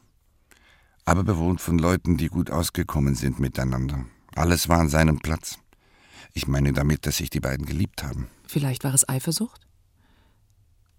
Aber 1.06 1.24
bewohnt 1.24 1.60
von 1.60 1.80
Leuten, 1.80 2.18
die 2.18 2.28
gut 2.28 2.52
ausgekommen 2.52 3.16
sind 3.16 3.40
miteinander. 3.40 4.06
Alles 4.36 4.70
war 4.70 4.80
an 4.80 4.90
seinem 4.90 5.20
Platz. 5.20 5.58
Ich 6.34 6.48
meine 6.48 6.72
damit, 6.72 7.06
dass 7.06 7.18
sich 7.18 7.30
die 7.30 7.40
beiden 7.40 7.66
geliebt 7.66 8.04
haben. 8.04 8.28
Vielleicht 8.48 8.84
war 8.84 8.94
es 8.94 9.08
Eifersucht? 9.10 9.68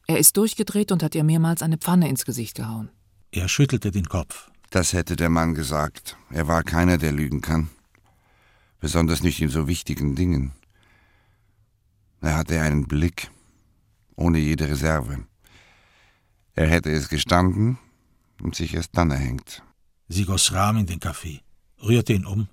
Er 0.06 0.18
ist 0.18 0.36
durchgedreht 0.36 0.92
und 0.92 1.02
hat 1.02 1.14
ihr 1.14 1.24
mehrmals 1.24 1.62
eine 1.62 1.78
Pfanne 1.78 2.08
ins 2.08 2.24
Gesicht 2.24 2.56
gehauen. 2.56 2.90
Er 3.30 3.48
schüttelte 3.48 3.90
den 3.90 4.06
Kopf. 4.06 4.50
Das 4.70 4.92
hätte 4.92 5.16
der 5.16 5.30
Mann 5.30 5.54
gesagt. 5.54 6.16
Er 6.30 6.48
war 6.48 6.64
keiner, 6.64 6.98
der 6.98 7.12
lügen 7.12 7.40
kann. 7.40 7.70
Besonders 8.80 9.22
nicht 9.22 9.40
in 9.40 9.48
so 9.48 9.66
wichtigen 9.68 10.14
Dingen. 10.14 10.52
Er 12.20 12.36
hatte 12.36 12.60
einen 12.60 12.86
Blick, 12.86 13.30
ohne 14.16 14.38
jede 14.38 14.68
Reserve. 14.68 15.24
Er 16.54 16.68
hätte 16.68 16.90
es 16.90 17.08
gestanden 17.08 17.78
und 18.42 18.54
sich 18.54 18.74
erst 18.74 18.96
dann 18.96 19.10
erhängt. 19.10 19.62
Sie 20.08 20.24
goss 20.24 20.52
Rahm 20.52 20.76
in 20.76 20.86
den 20.86 21.00
Kaffee, 21.00 21.40
rührte 21.82 22.12
ihn 22.12 22.26
um, 22.26 22.48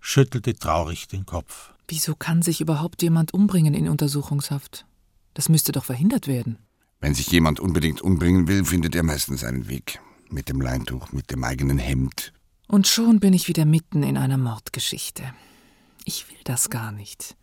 schüttelte 0.00 0.54
traurig 0.54 1.08
den 1.08 1.26
Kopf. 1.26 1.72
Wieso 1.86 2.14
kann 2.14 2.42
sich 2.42 2.60
überhaupt 2.60 3.02
jemand 3.02 3.32
umbringen 3.32 3.74
in 3.74 3.88
Untersuchungshaft? 3.88 4.84
Das 5.34 5.48
müsste 5.48 5.72
doch 5.72 5.84
verhindert 5.84 6.26
werden. 6.26 6.58
Wenn 7.00 7.14
sich 7.14 7.28
jemand 7.28 7.60
unbedingt 7.60 8.02
umbringen 8.02 8.48
will, 8.48 8.64
findet 8.64 8.94
er 8.94 9.04
meistens 9.04 9.44
einen 9.44 9.68
Weg. 9.68 10.00
Mit 10.28 10.48
dem 10.48 10.60
Leintuch, 10.60 11.12
mit 11.12 11.30
dem 11.30 11.44
eigenen 11.44 11.78
Hemd. 11.78 12.32
Und 12.66 12.86
schon 12.86 13.20
bin 13.20 13.32
ich 13.32 13.48
wieder 13.48 13.64
mitten 13.64 14.02
in 14.02 14.18
einer 14.18 14.36
Mordgeschichte. 14.36 15.22
Ich 16.04 16.28
will 16.28 16.38
das 16.44 16.68
gar 16.68 16.92
nicht. 16.92 17.36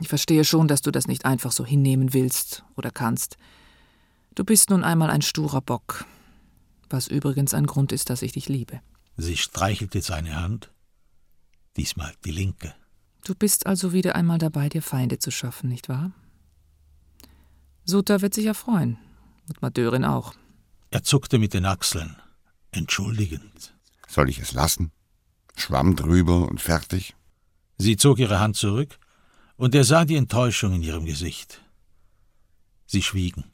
Ich 0.00 0.08
verstehe 0.08 0.44
schon, 0.44 0.68
dass 0.68 0.82
du 0.82 0.90
das 0.90 1.06
nicht 1.06 1.24
einfach 1.24 1.52
so 1.52 1.64
hinnehmen 1.64 2.12
willst 2.12 2.64
oder 2.76 2.90
kannst. 2.90 3.36
Du 4.34 4.44
bist 4.44 4.70
nun 4.70 4.84
einmal 4.84 5.10
ein 5.10 5.22
sturer 5.22 5.60
Bock, 5.60 6.04
was 6.90 7.08
übrigens 7.08 7.54
ein 7.54 7.66
Grund 7.66 7.92
ist, 7.92 8.10
dass 8.10 8.22
ich 8.22 8.32
dich 8.32 8.48
liebe. 8.48 8.80
Sie 9.16 9.36
streichelte 9.36 10.00
seine 10.00 10.36
Hand, 10.36 10.70
diesmal 11.76 12.12
die 12.24 12.30
linke. 12.30 12.74
Du 13.24 13.34
bist 13.34 13.66
also 13.66 13.92
wieder 13.92 14.14
einmal 14.14 14.38
dabei, 14.38 14.68
dir 14.68 14.82
Feinde 14.82 15.18
zu 15.18 15.30
schaffen, 15.30 15.68
nicht 15.68 15.88
wahr? 15.88 16.12
Suta 17.84 18.20
wird 18.20 18.34
sich 18.34 18.46
erfreuen. 18.46 18.98
Und 19.48 19.62
Madeurin 19.62 20.04
auch. 20.04 20.34
Er 20.90 21.02
zuckte 21.02 21.38
mit 21.38 21.54
den 21.54 21.64
Achseln, 21.64 22.16
entschuldigend. 22.70 23.74
Soll 24.06 24.28
ich 24.28 24.38
es 24.38 24.52
lassen? 24.52 24.92
Schwamm 25.56 25.96
drüber 25.96 26.48
und 26.48 26.60
fertig? 26.60 27.16
Sie 27.78 27.96
zog 27.96 28.18
ihre 28.18 28.40
Hand 28.40 28.56
zurück, 28.56 28.98
und 29.58 29.74
er 29.74 29.84
sah 29.84 30.06
die 30.06 30.16
Enttäuschung 30.16 30.72
in 30.72 30.82
ihrem 30.82 31.04
Gesicht. 31.04 31.60
Sie 32.86 33.02
schwiegen. 33.02 33.44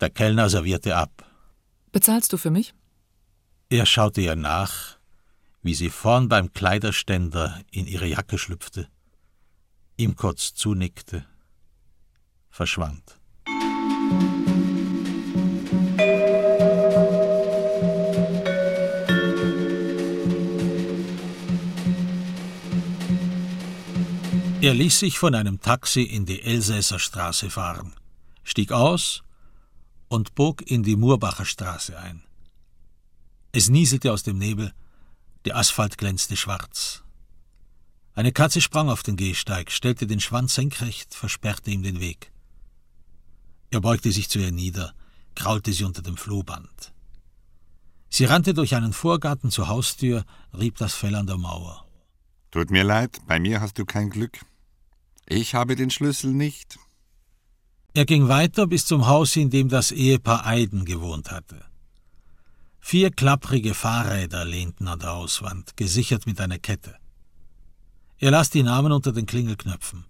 Der 0.00 0.10
Kellner 0.10 0.48
servierte 0.48 0.96
ab. 0.96 1.24
Bezahlst 1.92 2.32
du 2.32 2.36
für 2.36 2.50
mich? 2.50 2.74
Er 3.68 3.86
schaute 3.86 4.22
ihr 4.22 4.34
nach, 4.34 4.96
wie 5.62 5.74
sie 5.74 5.90
vorn 5.90 6.28
beim 6.28 6.52
Kleiderständer 6.52 7.60
in 7.70 7.86
ihre 7.86 8.06
Jacke 8.06 8.38
schlüpfte, 8.38 8.88
ihm 9.96 10.16
kurz 10.16 10.54
zunickte 10.54 11.26
verschwand. 12.50 13.18
Er 24.60 24.74
ließ 24.74 24.98
sich 24.98 25.20
von 25.20 25.36
einem 25.36 25.60
Taxi 25.60 26.02
in 26.02 26.26
die 26.26 26.42
Elsässer 26.42 26.98
Straße 26.98 27.48
fahren, 27.48 27.94
stieg 28.42 28.72
aus 28.72 29.22
und 30.08 30.34
bog 30.34 30.68
in 30.68 30.82
die 30.82 30.96
Murbacher 30.96 31.44
Straße 31.44 31.96
ein. 31.96 32.24
Es 33.52 33.68
nieselte 33.68 34.12
aus 34.12 34.24
dem 34.24 34.36
Nebel, 34.36 34.72
der 35.44 35.56
Asphalt 35.56 35.96
glänzte 35.96 36.36
schwarz. 36.36 37.04
Eine 38.16 38.32
Katze 38.32 38.60
sprang 38.60 38.88
auf 38.88 39.04
den 39.04 39.16
Gehsteig, 39.16 39.70
stellte 39.70 40.08
den 40.08 40.18
Schwanz 40.18 40.56
senkrecht, 40.56 41.14
versperrte 41.14 41.70
ihm 41.70 41.84
den 41.84 42.00
Weg. 42.00 42.32
Er 43.70 43.80
beugte 43.80 44.10
sich 44.10 44.28
zu 44.28 44.40
ihr 44.40 44.50
nieder, 44.50 44.92
kraulte 45.36 45.72
sie 45.72 45.84
unter 45.84 46.02
dem 46.02 46.16
Flohband. 46.16 46.92
Sie 48.10 48.24
rannte 48.24 48.54
durch 48.54 48.74
einen 48.74 48.92
Vorgarten 48.92 49.52
zur 49.52 49.68
Haustür, 49.68 50.24
rieb 50.52 50.78
das 50.78 50.94
Fell 50.94 51.14
an 51.14 51.28
der 51.28 51.36
Mauer. 51.36 51.87
Tut 52.50 52.70
mir 52.70 52.84
leid, 52.84 53.20
bei 53.26 53.38
mir 53.38 53.60
hast 53.60 53.78
du 53.78 53.84
kein 53.84 54.10
Glück. 54.10 54.40
Ich 55.26 55.54
habe 55.54 55.76
den 55.76 55.90
Schlüssel 55.90 56.32
nicht. 56.32 56.78
Er 57.94 58.06
ging 58.06 58.28
weiter 58.28 58.66
bis 58.66 58.86
zum 58.86 59.06
Haus, 59.06 59.36
in 59.36 59.50
dem 59.50 59.68
das 59.68 59.92
Ehepaar 59.92 60.46
Eiden 60.46 60.84
gewohnt 60.84 61.30
hatte. 61.30 61.64
Vier 62.80 63.10
klapprige 63.10 63.74
Fahrräder 63.74 64.44
lehnten 64.44 64.88
an 64.88 64.98
der 64.98 65.10
Hauswand, 65.10 65.76
gesichert 65.76 66.26
mit 66.26 66.40
einer 66.40 66.58
Kette. 66.58 66.96
Er 68.18 68.30
las 68.30 68.50
die 68.50 68.62
Namen 68.62 68.92
unter 68.92 69.12
den 69.12 69.26
Klingelknöpfen. 69.26 70.04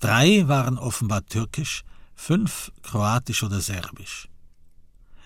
Drei 0.00 0.48
waren 0.48 0.78
offenbar 0.78 1.24
türkisch, 1.26 1.84
fünf 2.14 2.72
kroatisch 2.82 3.42
oder 3.42 3.60
serbisch. 3.60 4.28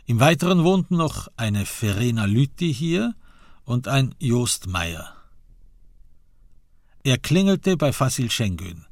Im 0.05 0.21
Weiteren 0.21 0.63
wohnten 0.63 0.97
noch 0.97 1.29
eine 1.37 1.65
Verena 1.65 2.27
Lütti 2.27 2.75
hier 2.75 3.15
und 3.65 3.89
ein 3.89 4.15
Jost 4.19 4.67
Meyer. 4.67 5.14
Er 7.07 7.19
klingelte 7.19 7.77
bei 7.77 7.93
Fasil 7.93 8.31
Şengün, 8.31 8.87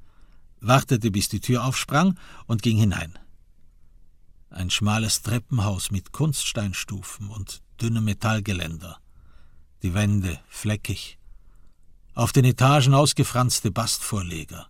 wartete, 0.60 1.10
bis 1.10 1.28
die 1.30 1.40
Tür 1.40 1.64
aufsprang 1.64 2.18
und 2.46 2.62
ging 2.62 2.76
hinein. 2.76 3.18
Ein 4.50 4.68
schmales 4.68 5.22
Treppenhaus 5.22 5.90
mit 5.90 6.12
Kunststeinstufen 6.12 7.30
und 7.30 7.62
dünnem 7.80 8.04
Metallgeländer. 8.04 9.00
Die 9.82 9.94
Wände 9.94 10.38
fleckig. 10.50 11.18
Auf 12.12 12.32
den 12.32 12.44
Etagen 12.44 12.92
ausgefranste 12.92 13.70
Bastvorleger. 13.70 14.68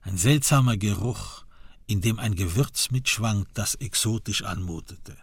Ein 0.00 0.16
seltsamer 0.16 0.78
Geruch, 0.78 1.44
in 1.86 2.00
dem 2.00 2.18
ein 2.18 2.34
Gewürz 2.34 2.90
mitschwang, 2.90 3.46
das 3.52 3.74
exotisch 3.74 4.42
anmutete. 4.42 5.18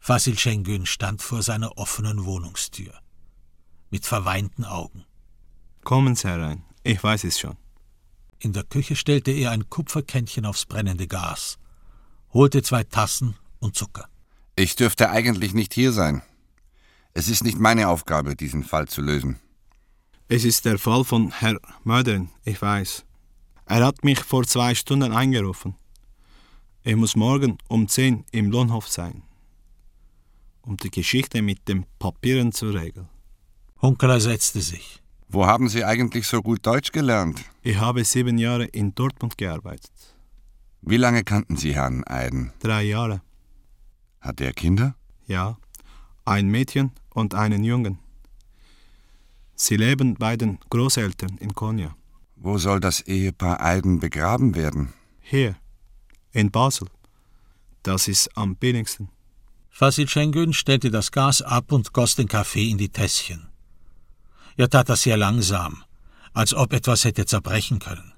Fasil 0.00 0.36
Şengün 0.36 0.84
stand 0.84 1.22
vor 1.22 1.42
seiner 1.44 1.78
offenen 1.78 2.24
Wohnungstür, 2.24 2.92
mit 3.90 4.04
verweinten 4.04 4.64
Augen. 4.64 5.04
Kommen 5.84 6.16
Sie 6.16 6.28
herein, 6.28 6.64
ich 6.82 7.02
weiß 7.02 7.24
es 7.24 7.38
schon. 7.38 7.56
In 8.38 8.54
der 8.54 8.64
Küche 8.64 8.96
stellte 8.96 9.30
er 9.30 9.50
ein 9.50 9.68
Kupferkännchen 9.68 10.46
aufs 10.46 10.64
brennende 10.64 11.06
Gas, 11.06 11.58
holte 12.32 12.62
zwei 12.62 12.84
Tassen 12.84 13.36
und 13.60 13.76
Zucker. 13.76 14.08
Ich 14.56 14.76
dürfte 14.76 15.10
eigentlich 15.10 15.52
nicht 15.52 15.74
hier 15.74 15.92
sein. 15.92 16.22
Es 17.12 17.28
ist 17.28 17.44
nicht 17.44 17.58
meine 17.58 17.88
Aufgabe, 17.88 18.34
diesen 18.34 18.64
Fall 18.64 18.88
zu 18.88 19.02
lösen. 19.02 19.38
Es 20.28 20.44
ist 20.44 20.64
der 20.64 20.78
Fall 20.78 21.04
von 21.04 21.30
Herr 21.30 21.60
Mödern, 21.84 22.30
ich 22.44 22.60
weiß. 22.62 23.04
Er 23.66 23.84
hat 23.84 24.04
mich 24.04 24.20
vor 24.20 24.44
zwei 24.44 24.74
Stunden 24.74 25.12
eingerufen. 25.12 25.74
Ich 26.82 26.96
muss 26.96 27.14
morgen 27.14 27.58
um 27.68 27.88
zehn 27.88 28.24
im 28.32 28.50
Lohnhof 28.50 28.88
sein, 28.88 29.22
um 30.62 30.78
die 30.78 30.90
Geschichte 30.90 31.42
mit 31.42 31.68
den 31.68 31.84
Papieren 31.98 32.52
zu 32.52 32.70
regeln. 32.70 33.08
Hunkeler 33.82 34.20
setzte 34.20 34.62
sich. 34.62 35.03
Wo 35.28 35.46
haben 35.46 35.68
Sie 35.68 35.84
eigentlich 35.84 36.26
so 36.26 36.42
gut 36.42 36.64
Deutsch 36.66 36.92
gelernt? 36.92 37.40
Ich 37.62 37.78
habe 37.78 38.04
sieben 38.04 38.38
Jahre 38.38 38.66
in 38.66 38.94
Dortmund 38.94 39.36
gearbeitet. 39.36 39.92
Wie 40.82 40.98
lange 40.98 41.24
kannten 41.24 41.56
Sie 41.56 41.74
Herrn 41.74 42.04
Eiden? 42.06 42.52
Drei 42.60 42.82
Jahre. 42.82 43.22
Hat 44.20 44.40
er 44.40 44.52
Kinder? 44.52 44.94
Ja, 45.26 45.56
ein 46.24 46.48
Mädchen 46.48 46.92
und 47.14 47.34
einen 47.34 47.64
Jungen. 47.64 47.98
Sie 49.54 49.76
leben 49.76 50.14
bei 50.14 50.36
den 50.36 50.58
Großeltern 50.70 51.38
in 51.38 51.54
Konya. 51.54 51.96
Wo 52.36 52.58
soll 52.58 52.80
das 52.80 53.00
Ehepaar 53.00 53.60
Eiden 53.60 54.00
begraben 54.00 54.54
werden? 54.54 54.92
Hier, 55.20 55.56
in 56.32 56.50
Basel. 56.50 56.88
Das 57.82 58.08
ist 58.08 58.36
am 58.36 58.56
billigsten. 58.56 59.08
Fasil 59.70 60.06
Şengün 60.06 60.52
stellte 60.52 60.90
das 60.90 61.10
Gas 61.10 61.42
ab 61.42 61.72
und 61.72 61.92
goss 61.92 62.14
den 62.14 62.28
Kaffee 62.28 62.70
in 62.70 62.78
die 62.78 62.90
Tässchen. 62.90 63.48
Er 64.56 64.70
tat 64.70 64.88
das 64.88 65.02
sehr 65.02 65.16
langsam, 65.16 65.84
als 66.32 66.54
ob 66.54 66.72
etwas 66.72 67.04
hätte 67.04 67.26
zerbrechen 67.26 67.78
können. 67.78 68.12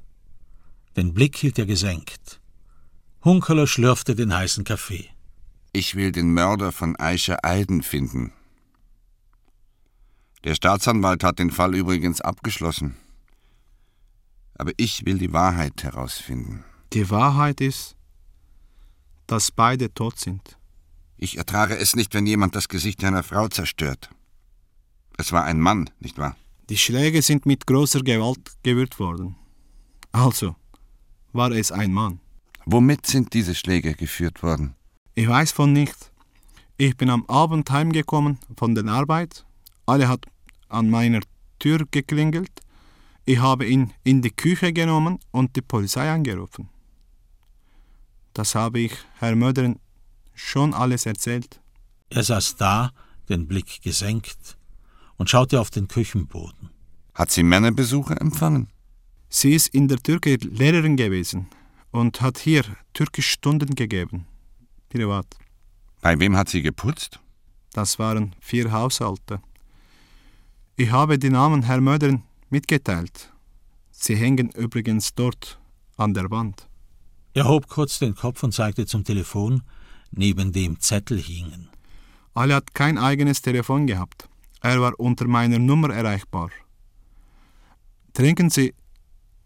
Den 0.96 1.14
Blick 1.14 1.37
hielt 1.37 1.59
er 1.59 1.66
gesenkt. 1.66 2.40
Hunkeler 3.25 3.66
schlürfte 3.66 4.14
den 4.14 4.35
heißen 4.35 4.64
Kaffee. 4.64 5.09
Ich 5.72 5.94
will 5.94 6.12
den 6.12 6.33
Mörder 6.33 6.72
von 6.72 6.96
Aisha 6.96 7.38
Eiden 7.42 7.83
finden. 7.83 8.33
Der 10.44 10.55
Staatsanwalt 10.55 11.25
hat 11.25 11.38
den 11.38 11.51
Fall 11.51 11.75
übrigens 11.75 12.20
abgeschlossen. 12.20 12.96
Aber 14.59 14.72
ich 14.77 15.05
will 15.05 15.18
die 15.18 15.33
Wahrheit 15.33 15.83
herausfinden. 15.83 16.64
Die 16.92 17.11
Wahrheit 17.11 17.61
ist, 17.61 17.96
dass 19.27 19.51
beide 19.51 19.92
tot 19.92 20.18
sind. 20.18 20.57
Ich 21.18 21.37
ertrage 21.37 21.77
es 21.77 21.96
nicht, 21.96 22.14
wenn 22.14 22.27
jemand 22.27 22.55
das 22.55 22.68
Gesicht 22.68 23.03
einer 23.05 23.22
Frau 23.22 23.49
zerstört. 23.49 24.09
Es 25.16 25.33
war 25.33 25.44
ein 25.44 25.61
Mann, 25.61 25.90
nicht 26.00 26.18
wahr? 26.18 26.37
Die 26.68 26.79
Schläge 26.79 27.22
sind 27.22 27.46
mit 27.46 27.66
großer 27.66 28.02
Gewalt 28.02 28.57
gewürgt 28.62 28.98
worden. 28.98 29.37
Also 30.12 30.57
war 31.33 31.50
es 31.52 31.72
ein 31.72 31.92
Mann. 31.92 32.20
Womit 32.64 33.07
sind 33.07 33.33
diese 33.35 33.55
Schläge 33.55 33.94
geführt 33.94 34.42
worden? 34.42 34.74
Ich 35.14 35.29
weiß 35.29 35.52
von 35.52 35.72
nichts. 35.72 36.11
Ich 36.76 36.96
bin 36.96 37.11
am 37.11 37.24
Abend 37.26 37.70
heimgekommen 37.70 38.38
von 38.57 38.74
der 38.74 38.87
Arbeit. 38.87 39.46
Alle 39.87 40.09
hat 40.09 40.26
an 40.68 40.90
meiner 40.90 41.20
Tür 41.59 41.87
geklingelt. 41.90 42.50
Ich 43.24 43.38
habe 43.38 43.66
ihn 43.66 43.92
in 44.05 44.20
die 44.20 44.31
Küche 44.31 44.72
genommen 44.72 45.18
und 45.31 45.57
die 45.57 45.62
Polizei 45.62 46.11
angerufen. 46.11 46.68
Das 48.35 48.55
habe 48.55 48.81
ich 48.81 48.92
Herr 49.18 49.37
Mödern 49.37 49.79
schon 50.35 50.74
alles 50.74 51.07
erzählt. 51.07 51.61
Er 52.11 52.22
saß 52.22 52.57
da, 52.57 52.92
den 53.29 53.48
Blick 53.48 53.81
gesenkt, 53.83 54.59
und 55.16 55.31
schaute 55.31 55.61
auf 55.61 55.70
den 55.70 55.88
Küchenboden. 55.88 56.70
Hat 57.14 57.31
sie 57.31 57.42
Männerbesuche 57.42 58.14
empfangen? 58.20 58.68
Sie 59.29 59.55
ist 59.55 59.68
in 59.68 59.88
der 59.88 59.98
Türkei 59.98 60.38
Lehrerin 60.40 60.96
gewesen 60.96 61.48
und 61.90 62.20
hat 62.20 62.38
hier 62.38 62.64
türkisch 62.92 63.31
Stunden 63.31 63.74
gegeben. 63.74 64.26
Privat. 64.88 65.26
Bei 66.00 66.18
wem 66.18 66.37
hat 66.37 66.48
sie 66.48 66.62
geputzt? 66.62 67.20
Das 67.72 67.98
waren 67.98 68.35
vier 68.40 68.70
Haushalte. 68.72 69.40
Ich 70.76 70.90
habe 70.90 71.18
die 71.18 71.31
Namen 71.31 71.62
Herr 71.62 71.81
Mödern 71.81 72.22
mitgeteilt. 72.50 73.33
Sie 73.90 74.14
hängen 74.16 74.50
übrigens 74.50 75.14
dort 75.14 75.59
an 75.96 76.14
der 76.14 76.31
Wand. 76.31 76.68
Er 77.33 77.48
hob 77.48 77.68
kurz 77.68 77.98
den 77.98 78.14
Kopf 78.14 78.42
und 78.42 78.52
zeigte 78.52 78.87
zum 78.87 79.05
Telefon, 79.05 79.62
neben 80.11 80.52
dem 80.52 80.81
Zettel 80.81 81.18
hingen. 81.18 81.68
Ali 82.35 82.52
hat 82.52 82.74
kein 82.74 82.98
eigenes 82.98 83.42
Telefon 83.42 83.87
gehabt. 83.87 84.29
Er 84.68 84.81
war 84.81 84.98
unter 84.98 85.29
meiner 85.29 85.61
Nummer 85.61 85.90
erreichbar. 85.94 86.50
Trinken 88.14 88.50
Sie 88.50 88.74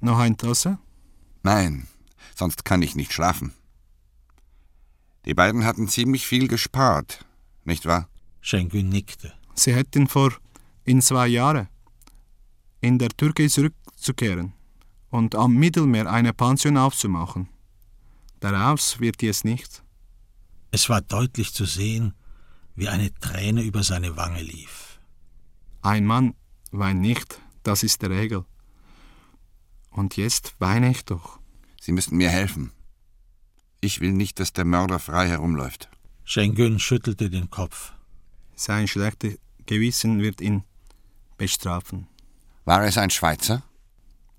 noch 0.01 0.19
ein 0.19 0.39
Tasse? 0.39 0.79
Nein, 1.43 1.89
sonst 2.35 2.65
kann 2.65 2.81
ich 2.81 2.97
nicht 2.97 3.13
schlafen. 3.13 3.53
Die 5.27 5.35
beiden 5.35 5.67
hatten 5.67 5.89
ziemlich 5.89 6.27
viel 6.27 6.49
gespart, 6.49 7.27
nicht 7.65 7.85
wahr? 7.85 8.09
Şengün 8.41 8.89
nickte. 8.89 9.35
Sie 9.55 9.75
hätten 9.75 10.09
vor, 10.09 10.33
in 10.85 11.03
zwei 11.03 11.29
Jahren, 11.29 11.69
in 12.81 12.99
der 12.99 13.11
Türkei 13.11 13.49
zurückzukehren 13.49 14.55
und 15.11 15.35
am 15.35 15.53
Mittelmeer 15.55 16.11
eine 16.11 16.33
Pension 16.33 16.79
aufzumachen. 16.79 17.47
Daraus 18.41 19.01
wird 19.01 19.23
es 19.23 19.45
nicht. 19.45 19.83
Es 20.71 20.89
war 20.89 21.03
deutlich 21.03 21.53
zu 21.53 21.67
sehen, 21.67 22.15
wie 22.75 22.89
eine 22.89 23.13
Träne 23.21 23.61
über 23.61 23.83
seine 23.83 24.17
Wange 24.17 24.41
lief. 24.41 24.90
Ein 25.83 26.05
Mann 26.05 26.35
weint 26.73 27.01
nicht, 27.01 27.41
das 27.63 27.83
ist 27.83 28.03
die 28.03 28.07
Regel. 28.07 28.45
Und 29.91 30.17
jetzt 30.17 30.55
weine 30.59 30.91
ich 30.91 31.05
doch. 31.05 31.39
Sie 31.81 31.93
müssen 31.93 32.17
mir 32.17 32.29
helfen. 32.29 32.73
Ich 33.81 34.01
will 34.01 34.13
nicht, 34.13 34.39
dass 34.41 34.53
der 34.53 34.67
Mörder 34.67 34.99
frei 34.99 35.29
herumläuft. 35.29 35.89
Schengen 36.25 36.79
schüttelte 36.79 37.31
den 37.31 37.51
Kopf. 37.51 37.93
Sein 38.55 38.87
schlechtes 38.89 39.39
Gewissen 39.65 40.21
wird 40.21 40.43
ihn 40.43 40.65
bestrafen. 41.39 42.07
War 42.67 42.85
es 42.85 42.99
ein 42.99 43.11
Schweizer? 43.11 43.63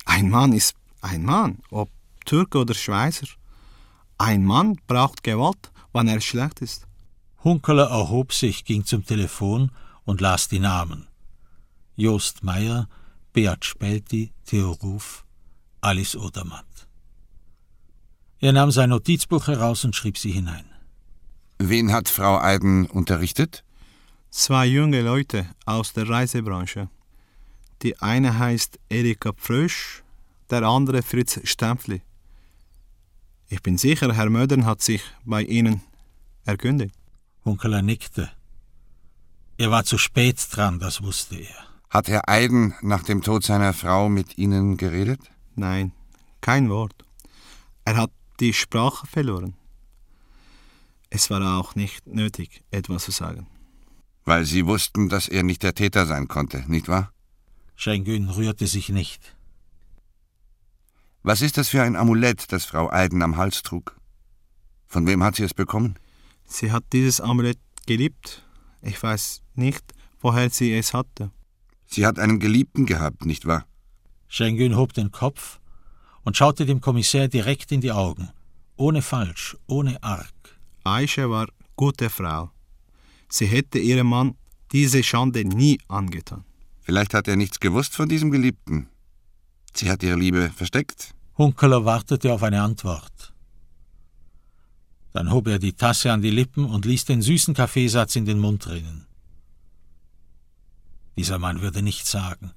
Ein 0.06 0.30
Mann 0.30 0.54
ist 0.54 0.76
ein 1.02 1.24
Mann, 1.24 1.58
ob 1.72 1.90
Türke 2.26 2.60
oder 2.60 2.76
Schweizer. 2.76 3.28
Ein 4.20 4.46
Mann 4.46 4.80
braucht 4.86 5.24
Gewalt, 5.24 5.72
wann 5.92 6.08
er 6.08 6.22
schlecht 6.22 6.62
ist. 6.62 6.88
Hunkeler 7.44 7.90
erhob 7.90 8.32
sich, 8.32 8.64
ging 8.64 8.86
zum 8.86 9.04
Telefon 9.04 9.72
und 10.06 10.22
las 10.22 10.48
die 10.48 10.60
Namen. 10.60 11.08
Jost 11.96 12.44
Meyer, 12.44 12.88
Beat 13.34 13.66
Spelti, 13.66 14.32
Theo 14.46 14.72
Ruf, 14.72 15.26
Alice 15.82 16.16
Odermatt. 16.16 16.88
Er 18.40 18.54
nahm 18.54 18.72
sein 18.72 18.90
Notizbuch 18.90 19.48
heraus 19.48 19.86
und 19.86 19.96
schrieb 19.96 20.18
sie 20.18 20.32
hinein. 20.32 20.66
Wen 21.60 21.92
hat 21.92 22.10
Frau 22.10 22.40
Eiden 22.40 22.88
unterrichtet? 22.88 23.64
Zwei 24.32 24.66
junge 24.66 25.02
Leute 25.02 25.48
aus 25.66 25.94
der 25.94 26.10
Reisebranche. 26.10 26.90
Die 27.84 28.00
eine 28.00 28.40
heißt 28.40 28.80
Erika 28.90 29.34
Pfrösch, 29.34 30.04
der 30.50 30.64
andere 30.64 31.04
Fritz 31.04 31.40
Stempfli. 31.44 32.02
Ich 33.50 33.62
bin 33.62 33.78
sicher, 33.78 34.14
Herr 34.14 34.30
Mödern 34.30 34.66
hat 34.66 34.82
sich 34.82 35.04
bei 35.26 35.44
Ihnen 35.44 35.82
erkündigt. 36.46 36.96
Hunkeler 37.46 37.82
nickte. 37.82 38.32
Er 39.58 39.70
war 39.70 39.84
zu 39.84 39.98
spät 39.98 40.48
dran, 40.52 40.80
das 40.80 41.04
wusste 41.04 41.36
er. 41.36 41.71
Hat 41.92 42.08
Herr 42.08 42.30
Eiden 42.30 42.74
nach 42.82 43.04
dem 43.04 43.22
Tod 43.22 43.44
seiner 43.44 43.74
Frau 43.74 44.08
mit 44.08 44.38
Ihnen 44.38 44.78
geredet? 44.78 45.20
Nein, 45.56 45.92
kein 46.40 46.70
Wort. 46.70 46.96
Er 47.84 47.98
hat 47.98 48.12
die 48.40 48.54
Sprache 48.54 49.06
verloren. 49.08 49.56
Es 51.10 51.30
war 51.30 51.60
auch 51.60 51.76
nicht 51.76 52.08
nötig, 52.08 52.64
etwas 52.72 53.04
zu 53.04 53.12
sagen. 53.12 53.46
Weil 54.24 54.46
Sie 54.46 54.66
wussten, 54.66 55.10
dass 55.10 55.28
er 55.28 55.44
nicht 55.44 55.64
der 55.64 55.76
Täter 55.76 56.06
sein 56.06 56.30
konnte, 56.30 56.64
nicht 56.72 56.88
wahr? 56.88 57.12
Schengen 57.76 58.30
rührte 58.30 58.68
sich 58.68 58.88
nicht. 58.88 59.36
Was 61.24 61.42
ist 61.42 61.58
das 61.58 61.68
für 61.68 61.84
ein 61.84 61.98
Amulett, 61.98 62.54
das 62.54 62.64
Frau 62.64 62.90
Eiden 62.90 63.22
am 63.22 63.36
Hals 63.36 63.64
trug? 63.64 64.00
Von 64.88 65.08
wem 65.08 65.22
hat 65.24 65.36
sie 65.36 65.44
es 65.44 65.54
bekommen? 65.54 66.00
Sie 66.46 66.72
hat 66.72 66.86
dieses 66.94 67.20
Amulett 67.20 67.60
geliebt. 67.86 68.48
Ich 68.82 69.04
weiß 69.04 69.42
nicht, 69.56 69.84
woher 70.22 70.50
sie 70.50 70.74
es 70.74 70.94
hatte. 70.94 71.32
Sie 71.94 72.06
hat 72.06 72.20
einen 72.20 72.40
Geliebten 72.40 72.86
gehabt, 72.86 73.26
nicht 73.26 73.46
wahr? 73.46 73.66
Schengen 74.28 74.78
hob 74.78 74.94
den 74.94 75.12
Kopf 75.12 75.60
und 76.24 76.38
schaute 76.38 76.66
dem 76.66 76.80
Kommissär 76.80 77.28
direkt 77.28 77.72
in 77.72 77.82
die 77.82 77.92
Augen, 77.92 78.30
ohne 78.78 79.02
Falsch, 79.02 79.58
ohne 79.68 80.02
Arg. 80.02 80.34
Aisha 80.84 81.30
war 81.30 81.48
gute 81.76 82.10
Frau. 82.10 82.52
Sie 83.30 83.46
hätte 83.46 83.80
ihrem 83.80 84.08
Mann 84.08 84.36
diese 84.72 85.04
Schande 85.04 85.44
nie 85.44 85.80
angetan. 85.88 86.46
Vielleicht 86.82 87.14
hat 87.14 87.28
er 87.28 87.36
nichts 87.36 87.60
gewusst 87.60 87.96
von 87.96 88.08
diesem 88.08 88.32
Geliebten. 88.32 88.88
Sie 89.74 89.90
hat 89.90 90.02
ihre 90.04 90.18
Liebe 90.18 90.50
versteckt. 90.50 91.14
Hunkeler 91.38 91.84
wartete 91.86 92.34
auf 92.34 92.44
eine 92.44 92.62
Antwort. 92.62 93.34
Dann 95.14 95.32
hob 95.32 95.48
er 95.48 95.60
die 95.60 95.74
Tasse 95.74 96.12
an 96.12 96.22
die 96.22 96.30
Lippen 96.30 96.66
und 96.66 96.86
ließ 96.86 97.06
den 97.06 97.22
süßen 97.22 97.54
Kaffeesatz 97.54 98.16
in 98.16 98.26
den 98.26 98.40
Mund 98.40 98.68
rinnen. 98.68 99.08
Dieser 101.22 101.38
Mann 101.38 101.62
würde 101.62 101.84
nichts 101.84 102.10
sagen. 102.10 102.50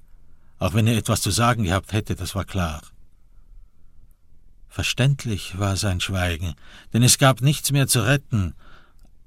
Auch 0.57 0.73
wenn 0.73 0.87
er 0.87 0.97
etwas 0.97 1.21
zu 1.21 1.29
sagen 1.29 1.65
gehabt 1.65 1.93
hätte, 1.93 2.15
das 2.15 2.33
war 2.33 2.45
klar. 2.45 2.81
Verständlich 4.67 5.59
war 5.59 5.77
sein 5.77 6.01
Schweigen, 6.01 6.55
denn 6.91 7.03
es 7.03 7.19
gab 7.19 7.41
nichts 7.41 7.71
mehr 7.71 7.87
zu 7.87 8.07
retten, 8.07 8.55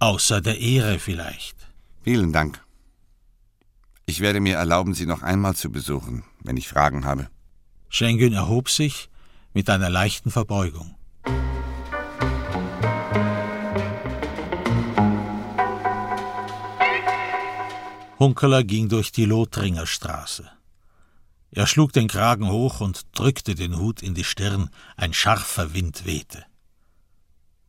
außer 0.01 0.40
der 0.40 0.59
Ehre 0.59 0.98
vielleicht. 0.98 1.57
Vielen 2.03 2.33
Dank. 2.33 2.61
Ich 4.07 4.18
werde 4.18 4.40
mir 4.40 4.57
erlauben, 4.57 4.92
Sie 4.92 5.07
noch 5.07 5.22
einmal 5.22 5.55
zu 5.55 5.70
besuchen, 5.70 6.24
wenn 6.42 6.57
ich 6.57 6.66
Fragen 6.66 7.05
habe. 7.05 7.29
Schengen 7.88 8.33
erhob 8.33 8.68
sich 8.68 9.09
mit 9.55 9.70
einer 9.70 9.88
leichten 9.88 10.33
Verbeugung. 10.33 10.96
Hunkeler 18.18 18.64
ging 18.64 18.88
durch 18.88 19.12
die 19.12 19.26
Lothringer 19.26 19.87
Straße. 19.87 20.50
Er 21.50 21.66
schlug 21.66 21.92
den 21.92 22.09
Kragen 22.09 22.48
hoch 22.50 22.81
und 22.81 23.07
drückte 23.12 23.54
den 23.54 23.78
Hut 23.78 24.02
in 24.02 24.14
die 24.14 24.24
Stirn, 24.24 24.70
ein 24.96 25.14
scharfer 25.14 25.72
Wind 25.72 26.04
wehte. 26.04 26.44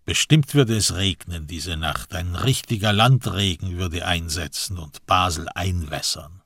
Bestimmt 0.05 0.55
würde 0.55 0.75
es 0.75 0.95
regnen 0.95 1.45
diese 1.45 1.77
Nacht, 1.77 2.15
ein 2.15 2.35
richtiger 2.35 2.91
Landregen 2.91 3.77
würde 3.77 4.05
einsetzen 4.05 4.79
und 4.79 5.05
Basel 5.05 5.47
einwässern. 5.53 6.41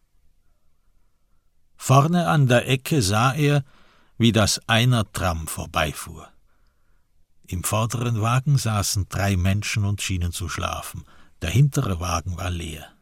Vorne 1.77 2.27
an 2.27 2.47
der 2.47 2.67
Ecke 2.67 3.01
sah 3.01 3.33
er, 3.33 3.63
wie 4.17 4.31
das 4.31 4.61
Einer-Tram 4.67 5.47
vorbeifuhr. 5.47 6.29
Im 7.47 7.63
vorderen 7.63 8.21
Wagen 8.21 8.57
saßen 8.57 9.07
drei 9.09 9.37
Menschen 9.37 9.85
und 9.85 10.01
schienen 10.01 10.33
zu 10.33 10.49
schlafen, 10.49 11.05
der 11.41 11.49
hintere 11.49 11.99
Wagen 11.99 12.37
war 12.37 12.49
leer. 12.49 12.92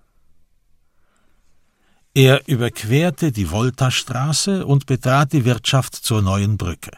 Er 2.13 2.45
überquerte 2.49 3.31
die 3.31 3.45
Voltastraße 3.51 4.65
und 4.65 4.85
betrat 4.85 5.31
die 5.31 5.45
Wirtschaft 5.45 5.95
zur 5.95 6.21
neuen 6.21 6.57
Brücke. 6.57 6.91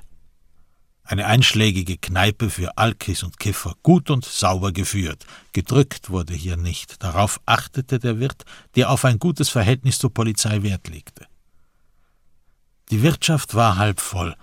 Eine 1.03 1.27
einschlägige 1.27 1.97
Kneipe 1.97 2.49
für 2.49 2.77
Alkis 2.77 3.21
und 3.21 3.37
Kiffer, 3.37 3.75
gut 3.83 4.09
und 4.09 4.25
sauber 4.25 4.71
geführt. 4.71 5.27
Gedrückt 5.51 6.09
wurde 6.09 6.33
hier 6.33 6.57
nicht. 6.57 7.03
Darauf 7.03 7.39
achtete 7.45 7.99
der 7.99 8.19
Wirt, 8.19 8.43
der 8.75 8.89
auf 8.89 9.05
ein 9.05 9.19
gutes 9.19 9.49
Verhältnis 9.49 9.99
zur 9.99 10.11
Polizei 10.11 10.63
Wert 10.63 10.87
legte. 10.87 11.27
Die 12.89 13.03
Wirtschaft 13.03 13.53
war 13.53 13.77
halb 13.77 13.99
voll. 13.99 14.35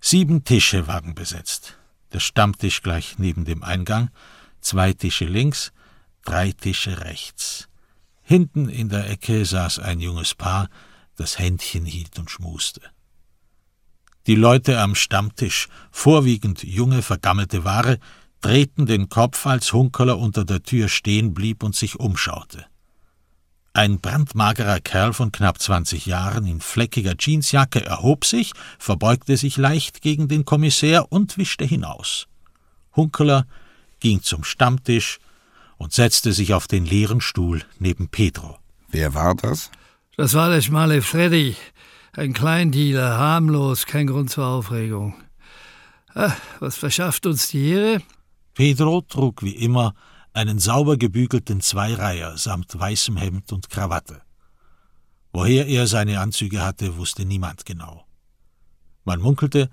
Sieben 0.00 0.44
Tische 0.44 0.86
waren 0.86 1.14
besetzt. 1.14 1.78
Der 2.12 2.20
Stammtisch 2.20 2.82
gleich 2.82 3.18
neben 3.18 3.46
dem 3.46 3.62
Eingang, 3.62 4.10
zwei 4.60 4.92
Tische 4.92 5.24
links, 5.24 5.72
drei 6.24 6.52
Tische 6.52 7.00
rechts. 7.00 7.68
Hinten 8.24 8.70
in 8.70 8.88
der 8.88 9.10
Ecke 9.10 9.44
saß 9.44 9.78
ein 9.78 10.00
junges 10.00 10.34
Paar, 10.34 10.68
das 11.16 11.38
Händchen 11.38 11.84
hielt 11.84 12.18
und 12.18 12.30
schmuste. 12.30 12.80
Die 14.26 14.34
Leute 14.34 14.80
am 14.80 14.94
Stammtisch, 14.94 15.68
vorwiegend 15.90 16.64
junge, 16.64 17.02
vergammelte 17.02 17.64
Ware, 17.64 17.98
drehten 18.40 18.86
den 18.86 19.10
Kopf, 19.10 19.46
als 19.46 19.74
Hunkerler 19.74 20.18
unter 20.18 20.46
der 20.46 20.62
Tür 20.62 20.88
stehen 20.88 21.34
blieb 21.34 21.62
und 21.62 21.76
sich 21.76 22.00
umschaute. 22.00 22.64
Ein 23.74 24.00
brandmagerer 24.00 24.80
Kerl 24.80 25.12
von 25.12 25.30
knapp 25.30 25.60
zwanzig 25.60 26.06
Jahren 26.06 26.46
in 26.46 26.62
fleckiger 26.62 27.16
Jeansjacke 27.18 27.84
erhob 27.84 28.24
sich, 28.24 28.52
verbeugte 28.78 29.36
sich 29.36 29.58
leicht 29.58 30.00
gegen 30.00 30.28
den 30.28 30.46
Kommissär 30.46 31.12
und 31.12 31.36
wischte 31.36 31.66
hinaus. 31.66 32.26
Hunkeler 32.96 33.46
ging 34.00 34.22
zum 34.22 34.44
Stammtisch 34.44 35.18
und 35.76 35.92
setzte 35.92 36.32
sich 36.32 36.54
auf 36.54 36.66
den 36.66 36.84
leeren 36.84 37.20
Stuhl 37.20 37.62
neben 37.78 38.08
Pedro. 38.08 38.58
Wer 38.88 39.14
war 39.14 39.34
das? 39.34 39.70
Das 40.16 40.34
war 40.34 40.50
der 40.50 40.60
schmale 40.60 41.02
Freddy, 41.02 41.56
ein 42.12 42.32
Kleindealer, 42.32 43.18
harmlos, 43.18 43.86
kein 43.86 44.06
Grund 44.06 44.30
zur 44.30 44.46
Aufregung. 44.46 45.14
Ah, 46.14 46.32
was 46.60 46.76
verschafft 46.76 47.26
uns 47.26 47.48
die 47.48 47.70
Ehre? 47.70 48.02
Pedro 48.54 49.00
trug 49.00 49.42
wie 49.42 49.56
immer 49.56 49.94
einen 50.32 50.58
sauber 50.58 50.96
gebügelten 50.96 51.60
Zweireiher 51.60 52.36
samt 52.38 52.78
weißem 52.78 53.16
Hemd 53.16 53.52
und 53.52 53.70
Krawatte. 53.70 54.22
Woher 55.32 55.66
er 55.66 55.88
seine 55.88 56.20
Anzüge 56.20 56.62
hatte, 56.62 56.96
wusste 56.96 57.24
niemand 57.24 57.64
genau. 57.64 58.04
Man 59.04 59.20
munkelte, 59.20 59.70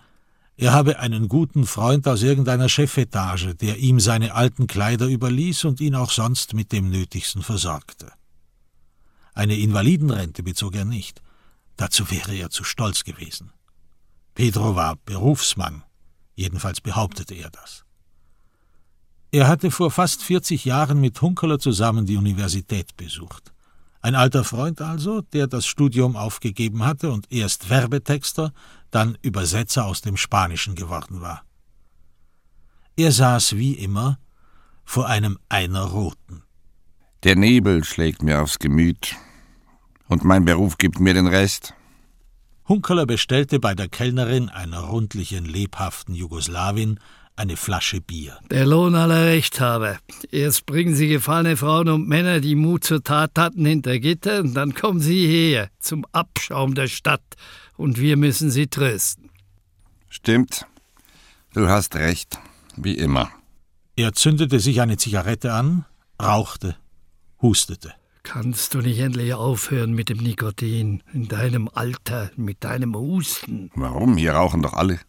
er 0.57 0.73
habe 0.73 0.99
einen 0.99 1.27
guten 1.27 1.65
Freund 1.65 2.07
aus 2.07 2.21
irgendeiner 2.21 2.69
Chefetage, 2.69 3.55
der 3.55 3.77
ihm 3.77 3.99
seine 3.99 4.35
alten 4.35 4.67
Kleider 4.67 5.07
überließ 5.07 5.65
und 5.65 5.81
ihn 5.81 5.95
auch 5.95 6.11
sonst 6.11 6.53
mit 6.53 6.71
dem 6.71 6.89
Nötigsten 6.89 7.41
versorgte. 7.41 8.11
Eine 9.33 9.55
Invalidenrente 9.55 10.43
bezog 10.43 10.75
er 10.75 10.85
nicht, 10.85 11.21
Dazu 11.81 12.11
wäre 12.11 12.35
er 12.35 12.51
zu 12.51 12.63
stolz 12.63 13.03
gewesen. 13.03 13.53
Pedro 14.35 14.75
war 14.75 14.97
Berufsmann, 14.97 15.83
jedenfalls 16.35 16.79
behauptete 16.79 17.33
er 17.33 17.49
das. 17.49 17.85
Er 19.31 19.47
hatte 19.47 19.71
vor 19.71 19.89
fast 19.89 20.21
40 20.21 20.63
Jahren 20.63 21.01
mit 21.01 21.19
Hunkeler 21.23 21.57
zusammen 21.57 22.05
die 22.05 22.17
Universität 22.17 22.95
besucht. 22.97 23.51
Ein 23.99 24.13
alter 24.13 24.43
Freund 24.43 24.79
also, 24.79 25.21
der 25.21 25.47
das 25.47 25.65
Studium 25.65 26.15
aufgegeben 26.15 26.85
hatte 26.85 27.11
und 27.11 27.31
erst 27.31 27.71
Werbetexter, 27.71 28.53
dann 28.91 29.17
Übersetzer 29.21 29.85
aus 29.85 30.01
dem 30.01 30.17
Spanischen 30.17 30.75
geworden 30.75 31.21
war. 31.21 31.43
Er 32.97 33.11
saß 33.11 33.55
wie 33.55 33.73
immer 33.73 34.19
vor 34.83 35.07
einem 35.07 35.39
einer 35.49 35.83
Roten. 35.83 36.43
Der 37.23 37.35
Nebel 37.35 37.83
schlägt 37.83 38.23
mir 38.23 38.41
aufs 38.41 38.59
Gemüt, 38.59 39.15
und 40.07 40.25
mein 40.25 40.43
Beruf 40.43 40.77
gibt 40.77 40.99
mir 40.99 41.13
den 41.13 41.27
Rest. 41.27 41.73
Hunkeler 42.67 43.05
bestellte 43.05 43.59
bei 43.59 43.75
der 43.75 43.87
Kellnerin, 43.87 44.49
einer 44.49 44.79
rundlichen, 44.79 45.45
lebhaften 45.45 46.15
Jugoslawin, 46.15 46.99
eine 47.35 47.57
Flasche 47.57 48.01
Bier. 48.01 48.37
Der 48.49 48.65
Lohn 48.65 48.95
aller 48.95 49.25
Rechthaber. 49.25 49.97
Erst 50.31 50.65
bringen 50.65 50.95
Sie 50.95 51.07
gefallene 51.07 51.57
Frauen 51.57 51.89
und 51.89 52.07
Männer, 52.07 52.39
die 52.39 52.55
Mut 52.55 52.83
zur 52.83 53.03
Tat 53.03 53.31
hatten, 53.37 53.65
hinter 53.65 53.99
Gitter, 53.99 54.41
und 54.41 54.53
dann 54.53 54.73
kommen 54.73 54.99
Sie 54.99 55.27
her, 55.27 55.69
zum 55.79 56.05
Abschaum 56.11 56.75
der 56.75 56.87
Stadt, 56.87 57.23
und 57.81 57.99
wir 57.99 58.15
müssen 58.15 58.51
Sie 58.51 58.67
trösten. 58.67 59.31
Stimmt. 60.07 60.67
Du 61.53 61.67
hast 61.67 61.95
recht, 61.95 62.39
wie 62.77 62.93
immer. 62.93 63.31
Er 63.95 64.13
zündete 64.13 64.59
sich 64.59 64.81
eine 64.81 64.97
Zigarette 64.97 65.51
an, 65.53 65.85
rauchte, 66.21 66.77
hustete. 67.41 67.93
Kannst 68.23 68.75
du 68.75 68.81
nicht 68.81 68.99
endlich 68.99 69.33
aufhören 69.33 69.93
mit 69.93 70.09
dem 70.09 70.19
Nikotin? 70.19 71.01
In 71.11 71.27
deinem 71.27 71.69
Alter, 71.73 72.29
mit 72.35 72.63
deinem 72.63 72.95
Husten. 72.95 73.71
Warum? 73.73 74.15
Hier 74.15 74.33
rauchen 74.33 74.61
doch 74.61 74.73
alle. 74.73 74.99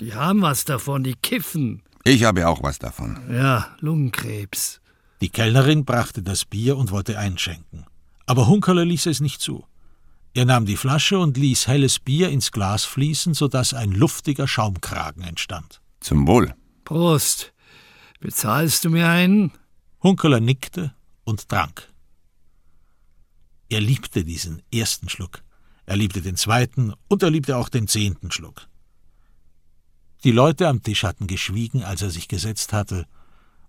Die 0.00 0.14
haben 0.14 0.42
was 0.42 0.64
davon, 0.64 1.04
die 1.04 1.14
kiffen. 1.14 1.82
Ich 2.04 2.24
habe 2.24 2.48
auch 2.48 2.62
was 2.62 2.80
davon. 2.80 3.18
Ja, 3.30 3.76
Lungenkrebs. 3.80 4.80
Die 5.20 5.28
Kellnerin 5.28 5.84
brachte 5.84 6.22
das 6.22 6.44
Bier 6.44 6.76
und 6.76 6.90
wollte 6.90 7.18
einschenken. 7.18 7.86
Aber 8.26 8.48
Hunkerle 8.48 8.84
ließ 8.84 9.06
es 9.06 9.20
nicht 9.20 9.40
zu. 9.40 9.64
Er 10.36 10.44
nahm 10.44 10.66
die 10.66 10.76
Flasche 10.76 11.18
und 11.18 11.38
ließ 11.38 11.66
helles 11.66 11.98
Bier 11.98 12.28
ins 12.28 12.52
Glas 12.52 12.84
fließen, 12.84 13.32
so 13.32 13.48
dass 13.48 13.72
ein 13.72 13.90
luftiger 13.90 14.46
Schaumkragen 14.46 15.22
entstand. 15.22 15.80
Zum 16.00 16.26
Wohl. 16.26 16.54
Prost. 16.84 17.54
Bezahlst 18.20 18.84
du 18.84 18.90
mir 18.90 19.08
einen? 19.08 19.52
Hunkerler 20.02 20.40
nickte 20.40 20.94
und 21.24 21.48
trank. 21.48 21.90
Er 23.70 23.80
liebte 23.80 24.24
diesen 24.24 24.60
ersten 24.70 25.08
Schluck, 25.08 25.42
er 25.86 25.96
liebte 25.96 26.20
den 26.20 26.36
zweiten 26.36 26.92
und 27.08 27.22
er 27.22 27.30
liebte 27.30 27.56
auch 27.56 27.70
den 27.70 27.88
zehnten 27.88 28.30
Schluck. 28.30 28.68
Die 30.22 30.32
Leute 30.32 30.68
am 30.68 30.82
Tisch 30.82 31.04
hatten 31.04 31.28
geschwiegen, 31.28 31.82
als 31.82 32.02
er 32.02 32.10
sich 32.10 32.28
gesetzt 32.28 32.74
hatte 32.74 33.06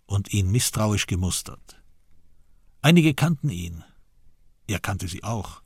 und 0.06 0.34
ihn 0.34 0.52
misstrauisch 0.52 1.08
gemustert. 1.08 1.82
Einige 2.82 3.14
kannten 3.14 3.52
ihn. 3.52 3.86
Er 4.68 4.82
kannte 4.82 5.08
sie 5.08 5.24
auch. 5.24 5.62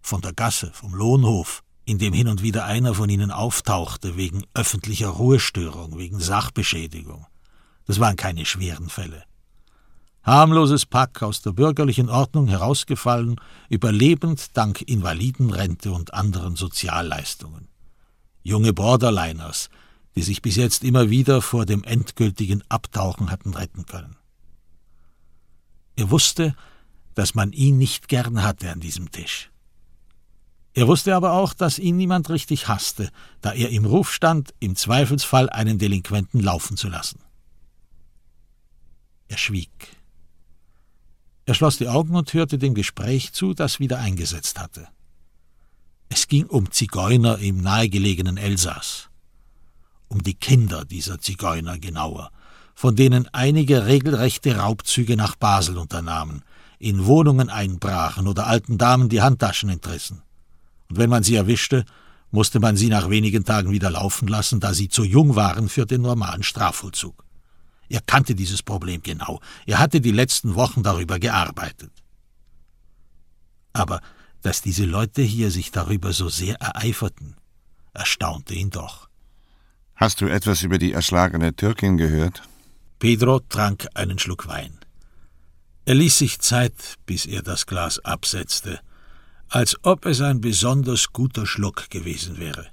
Von 0.00 0.20
der 0.20 0.32
Gasse, 0.32 0.70
vom 0.72 0.94
Lohnhof, 0.94 1.62
in 1.84 1.98
dem 1.98 2.12
hin 2.12 2.28
und 2.28 2.42
wieder 2.42 2.64
einer 2.64 2.94
von 2.94 3.08
ihnen 3.08 3.30
auftauchte, 3.30 4.16
wegen 4.16 4.44
öffentlicher 4.54 5.08
Ruhestörung, 5.08 5.98
wegen 5.98 6.20
Sachbeschädigung. 6.20 7.26
Das 7.86 8.00
waren 8.00 8.16
keine 8.16 8.44
schweren 8.44 8.88
Fälle 8.88 9.24
harmloses 10.22 10.86
Pack 10.86 11.22
aus 11.22 11.42
der 11.42 11.52
bürgerlichen 11.52 12.08
Ordnung 12.08 12.48
herausgefallen, 12.48 13.36
überlebend 13.68 14.56
dank 14.56 14.82
Invalidenrente 14.82 15.92
und 15.92 16.14
anderen 16.14 16.56
Sozialleistungen. 16.56 17.68
Junge 18.42 18.72
Borderliners, 18.72 19.70
die 20.16 20.22
sich 20.22 20.42
bis 20.42 20.56
jetzt 20.56 20.84
immer 20.84 21.10
wieder 21.10 21.42
vor 21.42 21.66
dem 21.66 21.84
endgültigen 21.84 22.62
Abtauchen 22.68 23.30
hatten 23.30 23.54
retten 23.54 23.86
können. 23.86 24.16
Er 25.96 26.10
wusste, 26.10 26.54
dass 27.14 27.34
man 27.34 27.52
ihn 27.52 27.78
nicht 27.78 28.08
gern 28.08 28.42
hatte 28.42 28.70
an 28.70 28.80
diesem 28.80 29.10
Tisch. 29.10 29.50
Er 30.72 30.86
wusste 30.86 31.16
aber 31.16 31.32
auch, 31.32 31.52
dass 31.52 31.78
ihn 31.78 31.96
niemand 31.96 32.30
richtig 32.30 32.68
hasste, 32.68 33.10
da 33.40 33.52
er 33.52 33.70
im 33.70 33.84
Ruf 33.84 34.12
stand, 34.12 34.54
im 34.60 34.76
Zweifelsfall 34.76 35.50
einen 35.50 35.78
Delinquenten 35.78 36.40
laufen 36.40 36.76
zu 36.76 36.88
lassen. 36.88 37.20
Er 39.28 39.38
schwieg. 39.38 39.96
Er 41.46 41.54
schloss 41.54 41.78
die 41.78 41.88
Augen 41.88 42.14
und 42.14 42.32
hörte 42.32 42.58
dem 42.58 42.74
Gespräch 42.74 43.32
zu, 43.32 43.54
das 43.54 43.80
wieder 43.80 43.98
eingesetzt 43.98 44.60
hatte. 44.60 44.86
Es 46.08 46.28
ging 46.28 46.46
um 46.46 46.70
Zigeuner 46.70 47.38
im 47.38 47.60
nahegelegenen 47.60 48.36
Elsass. 48.36 49.08
Um 50.08 50.22
die 50.22 50.34
Kinder 50.34 50.84
dieser 50.84 51.20
Zigeuner 51.20 51.78
genauer, 51.78 52.30
von 52.74 52.96
denen 52.96 53.28
einige 53.32 53.86
regelrechte 53.86 54.56
Raubzüge 54.56 55.16
nach 55.16 55.36
Basel 55.36 55.78
unternahmen, 55.78 56.42
in 56.78 57.06
Wohnungen 57.06 57.50
einbrachen 57.50 58.26
oder 58.26 58.46
alten 58.46 58.78
Damen 58.78 59.08
die 59.08 59.20
Handtaschen 59.20 59.68
entrissen. 59.68 60.22
Und 60.90 60.98
wenn 60.98 61.08
man 61.08 61.22
sie 61.22 61.36
erwischte, 61.36 61.84
musste 62.30 62.60
man 62.60 62.76
sie 62.76 62.88
nach 62.88 63.08
wenigen 63.08 63.44
Tagen 63.44 63.70
wieder 63.70 63.90
laufen 63.90 64.28
lassen, 64.28 64.60
da 64.60 64.74
sie 64.74 64.88
zu 64.88 65.04
jung 65.04 65.36
waren 65.36 65.68
für 65.68 65.86
den 65.86 66.02
normalen 66.02 66.42
Strafvollzug. 66.42 67.24
Er 67.88 68.00
kannte 68.00 68.34
dieses 68.34 68.62
Problem 68.62 69.02
genau. 69.02 69.40
Er 69.66 69.78
hatte 69.78 70.00
die 70.00 70.12
letzten 70.12 70.54
Wochen 70.54 70.82
darüber 70.82 71.18
gearbeitet. 71.18 71.92
Aber 73.72 74.00
dass 74.42 74.62
diese 74.62 74.84
Leute 74.84 75.22
hier 75.22 75.50
sich 75.50 75.70
darüber 75.70 76.12
so 76.12 76.28
sehr 76.28 76.56
ereiferten, 76.56 77.36
erstaunte 77.92 78.54
ihn 78.54 78.70
doch. 78.70 79.08
Hast 79.94 80.20
du 80.20 80.26
etwas 80.26 80.62
über 80.62 80.78
die 80.78 80.92
erschlagene 80.92 81.54
Türkin 81.54 81.96
gehört? 81.98 82.42
Pedro 82.98 83.40
trank 83.40 83.86
einen 83.94 84.18
Schluck 84.18 84.46
Wein. 84.48 84.78
Er 85.84 85.94
ließ 85.94 86.18
sich 86.18 86.38
Zeit, 86.40 86.96
bis 87.06 87.26
er 87.26 87.42
das 87.42 87.66
Glas 87.66 87.98
absetzte, 87.98 88.80
als 89.50 89.76
ob 89.82 90.06
es 90.06 90.20
ein 90.20 90.40
besonders 90.40 91.12
guter 91.12 91.46
Schluck 91.46 91.90
gewesen 91.90 92.38
wäre. 92.38 92.68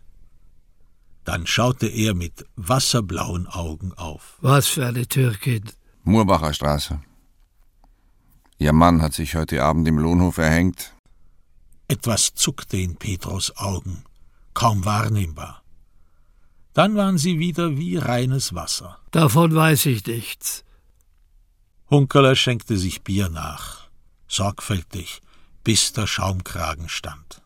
Dann 1.26 1.46
schaute 1.46 1.88
er 1.88 2.14
mit 2.14 2.46
wasserblauen 2.56 3.48
Augen 3.48 3.92
auf. 3.94 4.38
Was 4.40 4.68
für 4.68 4.86
eine 4.86 5.08
Türkin? 5.08 5.64
Murbacher 6.04 6.54
Straße. 6.54 7.02
Ihr 8.60 8.74
Mann 8.74 9.02
hat 9.02 9.14
sich 9.14 9.36
heute 9.36 9.64
Abend 9.64 9.88
im 9.88 9.98
Lohnhof 9.98 10.38
erhängt. 10.38 10.94
Etwas 11.88 12.34
zuckte 12.34 12.78
in 12.78 12.96
Petros 12.96 13.56
Augen, 13.58 14.04
kaum 14.54 14.86
wahrnehmbar. 14.86 15.64
Dann 16.74 16.96
waren 16.96 17.18
sie 17.18 17.40
wieder 17.40 17.78
wie 17.78 17.98
reines 17.98 18.54
Wasser. 18.54 19.00
Davon 19.12 19.54
weiß 19.54 19.88
ich 19.88 20.06
nichts. 20.06 20.64
Hunkeler 21.90 22.36
schenkte 22.36 22.78
sich 22.78 23.04
Bier 23.04 23.30
nach, 23.30 23.90
sorgfältig, 24.28 25.22
bis 25.68 25.92
der 25.92 26.08
Schaumkragen 26.08 26.88
stand. 26.88 27.42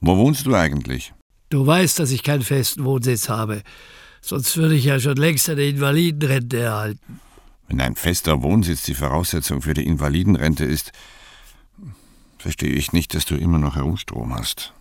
Wo 0.00 0.16
wohnst 0.16 0.44
du 0.44 0.56
eigentlich? 0.56 1.14
Du 1.50 1.64
weißt, 1.64 2.00
dass 2.00 2.10
ich 2.10 2.24
keinen 2.24 2.42
festen 2.42 2.84
Wohnsitz 2.84 3.28
habe. 3.28 3.62
Sonst 4.20 4.56
würde 4.56 4.74
ich 4.74 4.86
ja 4.86 4.98
schon 4.98 5.14
längst 5.14 5.48
eine 5.48 5.62
Invalidenrente 5.62 6.58
erhalten. 6.58 7.20
Wenn 7.68 7.80
ein 7.80 7.94
fester 7.94 8.42
Wohnsitz 8.42 8.82
die 8.82 8.96
Voraussetzung 8.96 9.62
für 9.62 9.72
die 9.72 9.86
Invalidenrente 9.86 10.64
ist, 10.64 10.90
verstehe 12.38 12.72
ich 12.72 12.92
nicht, 12.92 13.14
dass 13.14 13.24
du 13.24 13.36
immer 13.36 13.58
noch 13.58 13.76
Herumstrom 13.76 14.34
hast. 14.34 14.74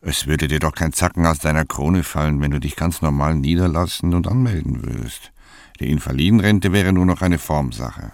Es 0.00 0.26
würde 0.26 0.48
dir 0.48 0.60
doch 0.60 0.72
kein 0.72 0.94
Zacken 0.94 1.26
aus 1.26 1.40
deiner 1.40 1.66
Krone 1.66 2.02
fallen, 2.02 2.40
wenn 2.40 2.52
du 2.52 2.60
dich 2.60 2.76
ganz 2.76 3.02
normal 3.02 3.34
niederlassen 3.34 4.14
und 4.14 4.26
anmelden 4.26 4.86
würdest. 4.86 5.32
Die 5.80 5.90
Invalidenrente 5.90 6.72
wäre 6.72 6.94
nur 6.94 7.04
noch 7.04 7.20
eine 7.20 7.38
Formsache. 7.38 8.12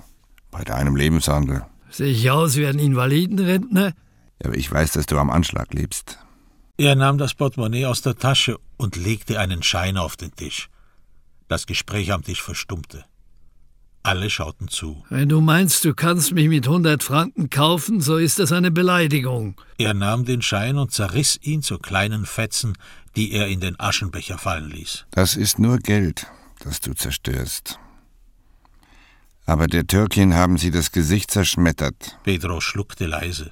Bei 0.51 0.65
deinem 0.65 0.97
Lebenshandel. 0.97 1.65
Sehe 1.95 2.09
ich 2.11 2.29
aus 2.29 2.57
wie 2.57 2.67
ein 2.67 2.81
Invalidenrentner? 2.81 3.93
Aber 4.43 4.57
ich 4.57 4.71
weiß, 4.71 4.91
dass 4.93 5.07
du 5.07 5.17
am 5.17 5.31
Anschlag 5.31 5.73
lebst. 5.73 6.19
Er 6.77 6.97
nahm 6.97 7.19
das 7.19 7.35
Portemonnaie 7.35 7.87
aus 7.87 8.03
der 8.03 8.17
Tasche 8.17 8.59
und 8.77 8.97
legte 8.97 9.39
einen 9.39 9.63
Schein 9.63 9.97
auf 9.97 10.17
den 10.17 10.35
Tisch. 10.35 10.71
Das 11.47 11.67
Gespräch 11.67 12.11
am 12.13 12.25
Tisch 12.25 12.43
verstummte. 12.43 13.05
Alle 14.03 14.29
schauten 14.29 14.67
zu. 14.67 15.05
Wenn 15.09 15.29
du 15.29 15.41
meinst, 15.41 15.85
du 15.85 15.95
kannst 15.95 16.33
mich 16.33 16.49
mit 16.49 16.67
hundert 16.67 17.05
Franken 17.05 17.49
kaufen, 17.49 18.01
so 18.01 18.17
ist 18.17 18.41
das 18.41 18.51
eine 18.51 18.73
Beleidigung. 18.73 19.61
Er 19.79 19.95
nahm 19.95 20.25
den 20.25 20.43
Schein 20.43 20.79
und 20.79 20.91
zerriss 20.91 21.39
ihn 21.43 21.63
zu 21.63 21.79
kleinen 21.79 22.27
Fetzen, 22.27 22.77
die 23.15 23.31
er 23.31 23.47
in 23.47 23.61
den 23.61 23.79
Aschenbecher 23.79 24.39
fallen 24.39 24.69
ließ. 24.69 25.07
Das 25.13 25.37
ist 25.37 25.61
nur 25.61 25.79
Geld, 25.79 26.27
das 26.59 26.81
du 26.81 26.93
zerstörst. 26.93 27.79
Aber 29.47 29.67
der 29.67 29.87
Türkin 29.87 30.35
haben 30.35 30.57
sie 30.57 30.71
das 30.71 30.91
Gesicht 30.91 31.31
zerschmettert. 31.31 32.19
Pedro 32.23 32.61
schluckte 32.61 33.07
leise. 33.07 33.51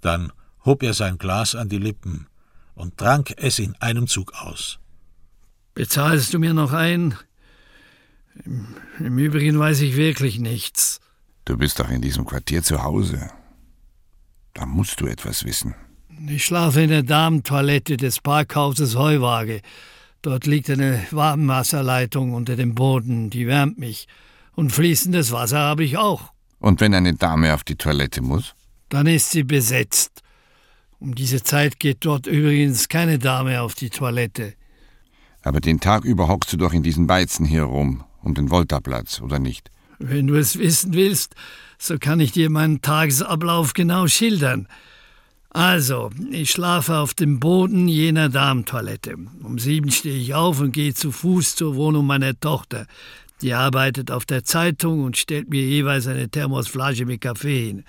Dann 0.00 0.32
hob 0.64 0.82
er 0.82 0.94
sein 0.94 1.18
Glas 1.18 1.54
an 1.54 1.68
die 1.68 1.78
Lippen 1.78 2.26
und 2.74 2.96
trank 2.98 3.32
es 3.36 3.58
in 3.58 3.74
einem 3.76 4.06
Zug 4.06 4.32
aus. 4.34 4.78
Bezahlst 5.74 6.34
du 6.34 6.38
mir 6.38 6.52
noch 6.52 6.72
ein? 6.72 7.14
Im 8.98 9.18
Übrigen 9.18 9.58
weiß 9.58 9.80
ich 9.80 9.96
wirklich 9.96 10.38
nichts. 10.38 11.00
Du 11.44 11.56
bist 11.56 11.80
doch 11.80 11.90
in 11.90 12.02
diesem 12.02 12.24
Quartier 12.24 12.62
zu 12.62 12.82
Hause. 12.82 13.30
Da 14.54 14.66
musst 14.66 15.00
du 15.00 15.06
etwas 15.06 15.44
wissen. 15.44 15.74
Ich 16.28 16.44
schlafe 16.44 16.82
in 16.82 16.90
der 16.90 17.02
Damentoilette 17.02 17.96
des 17.96 18.20
Parkhauses 18.20 18.94
Heuwaage. 18.94 19.62
Dort 20.22 20.46
liegt 20.46 20.68
eine 20.68 21.02
Warmwasserleitung 21.10 22.34
unter 22.34 22.56
dem 22.56 22.74
Boden, 22.74 23.30
die 23.30 23.46
wärmt 23.46 23.78
mich. 23.78 24.06
Und 24.54 24.72
fließendes 24.72 25.32
Wasser 25.32 25.58
habe 25.58 25.84
ich 25.84 25.96
auch. 25.96 26.32
Und 26.58 26.80
wenn 26.80 26.94
eine 26.94 27.14
Dame 27.14 27.54
auf 27.54 27.64
die 27.64 27.76
Toilette 27.76 28.20
muss? 28.20 28.54
Dann 28.88 29.06
ist 29.06 29.30
sie 29.30 29.44
besetzt. 29.44 30.22
Um 30.98 31.14
diese 31.14 31.42
Zeit 31.42 31.80
geht 31.80 32.04
dort 32.04 32.26
übrigens 32.26 32.88
keine 32.88 33.18
Dame 33.18 33.62
auf 33.62 33.74
die 33.74 33.88
Toilette. 33.88 34.54
Aber 35.42 35.60
den 35.60 35.80
Tag 35.80 36.04
über 36.04 36.28
hockst 36.28 36.52
du 36.52 36.58
doch 36.58 36.74
in 36.74 36.82
diesen 36.82 37.06
Beizen 37.06 37.46
hier 37.46 37.62
rum, 37.62 38.04
um 38.22 38.34
den 38.34 38.50
Voltaplatz, 38.50 39.22
oder 39.22 39.38
nicht? 39.38 39.70
Wenn 39.98 40.26
du 40.26 40.34
es 40.34 40.58
wissen 40.58 40.92
willst, 40.92 41.34
so 41.78 41.98
kann 41.98 42.20
ich 42.20 42.32
dir 42.32 42.50
meinen 42.50 42.82
Tagesablauf 42.82 43.72
genau 43.72 44.06
schildern. 44.06 44.68
Also, 45.48 46.10
ich 46.30 46.50
schlafe 46.50 46.98
auf 46.98 47.14
dem 47.14 47.40
Boden 47.40 47.88
jener 47.88 48.28
Damentoilette. 48.28 49.16
Um 49.42 49.58
sieben 49.58 49.90
stehe 49.90 50.16
ich 50.16 50.34
auf 50.34 50.60
und 50.60 50.72
gehe 50.72 50.94
zu 50.94 51.10
Fuß 51.10 51.56
zur 51.56 51.74
Wohnung 51.74 52.06
meiner 52.06 52.38
Tochter. 52.38 52.86
Die 53.42 53.54
arbeitet 53.54 54.10
auf 54.10 54.26
der 54.26 54.44
Zeitung 54.44 55.02
und 55.02 55.16
stellt 55.16 55.48
mir 55.48 55.62
jeweils 55.62 56.06
eine 56.06 56.28
Thermosflasche 56.28 57.06
mit 57.06 57.22
Kaffee 57.22 57.66
hin. 57.66 57.84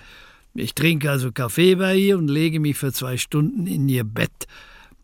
Ich 0.54 0.74
trinke 0.74 1.10
also 1.10 1.32
Kaffee 1.32 1.74
bei 1.74 1.96
ihr 1.96 2.18
und 2.18 2.28
lege 2.28 2.60
mich 2.60 2.76
für 2.76 2.92
zwei 2.92 3.16
Stunden 3.16 3.66
in 3.66 3.88
ihr 3.88 4.04
Bett. 4.04 4.46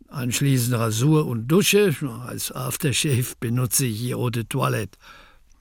Anschließend 0.08 0.76
Rasur 0.76 1.26
und 1.26 1.48
Dusche. 1.48 1.94
Als 2.26 2.50
Aftershave 2.52 3.34
benutze 3.40 3.86
ich 3.86 4.02
ihr 4.02 4.16
Eau 4.16 4.30
de 4.30 4.44
Toilette. 4.44 4.98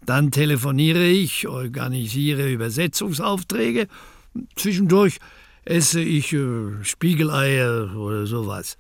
Dann 0.06 0.32
telefoniere 0.32 1.06
ich, 1.06 1.48
organisiere 1.48 2.50
Übersetzungsaufträge. 2.52 3.88
Zwischendurch 4.56 5.20
esse 5.66 6.02
ich 6.02 6.32
äh, 6.32 6.84
Spiegeleier 6.84 7.94
oder 7.96 8.26
sowas. 8.26 8.78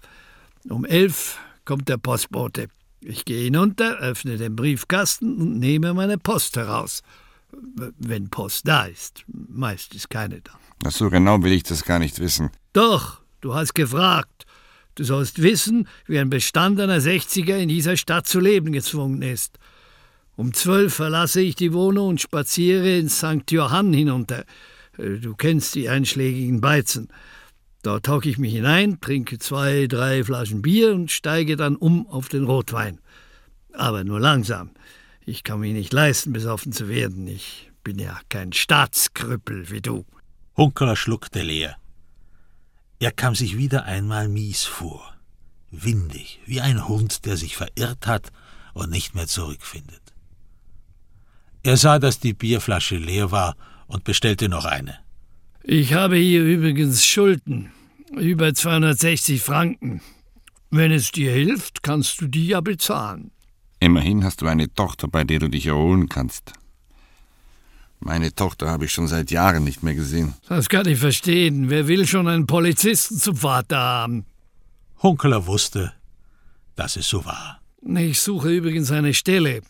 Um 0.70 0.86
elf 0.86 1.38
kommt 1.66 1.90
der 1.90 1.98
Postbote. 1.98 2.70
Ich 3.02 3.26
gehe 3.26 3.44
hinunter, 3.44 3.98
öffne 3.98 4.38
den 4.38 4.56
Briefkasten 4.56 5.38
und 5.38 5.60
nehme 5.60 5.94
meine 5.94 6.18
Post 6.18 6.58
heraus. 6.58 7.04
Wenn 7.98 8.30
Post 8.30 8.68
da 8.68 8.86
ist. 8.86 9.24
Meist 9.28 9.96
ist 9.96 10.10
keine 10.10 10.42
da. 10.42 10.52
Ach 10.86 10.92
so 10.92 11.10
genau 11.10 11.42
will 11.44 11.54
ich 11.54 11.64
das 11.64 11.84
gar 11.84 12.00
nicht 12.00 12.20
wissen. 12.20 12.50
Doch, 12.74 13.22
du 13.42 13.54
hast 13.54 13.74
gefragt. 13.74 14.46
Du 14.96 15.04
sollst 15.04 15.42
wissen, 15.42 15.88
wie 16.08 16.20
ein 16.20 16.30
bestandener 16.30 17.02
Sechziger 17.02 17.58
in 17.58 17.70
dieser 17.70 17.98
Stadt 17.98 18.28
zu 18.28 18.40
leben 18.40 18.72
gezwungen 18.72 19.22
ist. 19.22 19.60
Um 20.36 20.54
zwölf 20.54 20.94
verlasse 20.94 21.42
ich 21.42 21.56
die 21.56 21.74
Wohnung 21.74 22.10
und 22.10 22.22
spaziere 22.22 22.98
ins 22.98 23.18
St. 23.20 23.50
Johann 23.52 23.94
hinunter. 23.94 24.44
Du 24.98 25.36
kennst 25.36 25.76
die 25.76 25.90
einschlägigen 25.90 26.62
Beizen. 26.62 27.10
Dort 27.88 28.10
hocke 28.10 28.28
ich 28.28 28.38
mich 28.38 28.52
hinein, 28.52 29.00
trinke 29.00 29.40
zwei, 29.40 29.88
drei 29.88 30.22
Flaschen 30.22 30.62
Bier 30.62 30.94
und 30.94 31.10
steige 31.10 31.56
dann 31.56 31.78
um 31.78 32.06
auf 32.08 32.28
den 32.28 32.44
Rotwein. 32.44 33.00
Aber 33.72 34.04
nur 34.04 34.20
langsam. 34.20 34.72
Ich 35.26 35.46
kann 35.46 35.62
mich 35.62 35.72
nicht 35.72 35.94
leisten, 35.94 36.34
besoffen 36.34 36.74
zu 36.74 36.90
werden. 36.90 37.26
Ich 37.28 37.72
bin 37.86 37.98
ja 37.98 38.20
kein 38.28 38.52
Staatskrüppel 38.52 39.72
wie 39.72 39.80
du. 39.80 40.06
Hunkeler 40.58 40.98
schluckte 40.98 41.42
leer. 41.42 41.78
Er 43.00 43.14
kam 43.14 43.36
sich 43.36 43.58
wieder 43.58 43.86
einmal 43.86 44.28
mies 44.28 44.66
vor, 44.66 45.16
windig, 45.72 46.42
wie 46.46 46.60
ein 46.60 46.90
Hund, 46.90 47.26
der 47.26 47.38
sich 47.38 47.56
verirrt 47.56 48.06
hat 48.06 48.34
und 48.74 48.90
nicht 48.90 49.16
mehr 49.16 49.28
zurückfindet. 49.28 50.14
Er 51.64 51.78
sah, 51.78 52.00
dass 52.00 52.20
die 52.20 52.34
Bierflasche 52.34 52.98
leer 52.98 53.32
war 53.32 53.56
und 53.88 54.04
bestellte 54.04 54.50
noch 54.50 54.66
eine. 54.66 55.00
Ich 55.64 55.94
habe 55.94 56.18
hier 56.18 56.44
übrigens 56.44 57.06
Schulden, 57.06 57.72
über 58.12 58.54
260 58.54 59.42
Franken. 59.42 60.02
Wenn 60.70 60.92
es 60.92 61.12
dir 61.12 61.32
hilft, 61.32 61.84
kannst 61.84 62.22
du 62.22 62.28
die 62.28 62.48
ja 62.48 62.62
bezahlen. 62.62 63.32
Immerhin 63.80 64.24
hast 64.24 64.42
du 64.42 64.48
eine 64.48 64.74
Tochter, 64.74 65.08
bei 65.08 65.24
der 65.24 65.40
du 65.40 65.50
dich 65.50 65.68
erholen 65.68 66.10
kannst. 66.10 66.54
Meine 68.00 68.34
Tochter 68.34 68.70
habe 68.70 68.86
ich 68.86 68.92
schon 68.92 69.08
seit 69.08 69.32
Jahren 69.32 69.64
nicht 69.64 69.84
mehr 69.84 69.96
gesehen. 69.96 70.34
Das 70.48 70.70
kann 70.70 70.88
ich 70.88 71.00
verstehen. 71.00 71.70
Wer 71.70 71.88
will 71.88 72.06
schon 72.06 72.28
einen 72.28 72.48
Polizisten 72.48 73.18
zum 73.18 73.36
Vater 73.36 73.78
haben? 73.78 74.26
Hunkeler 75.02 75.46
wusste, 75.48 75.94
dass 76.76 76.96
es 76.96 77.08
so 77.08 77.26
war. 77.26 77.60
Ich 77.82 78.20
suche 78.20 78.50
übrigens 78.50 78.92
eine 78.92 79.14
Stelle. 79.14 79.62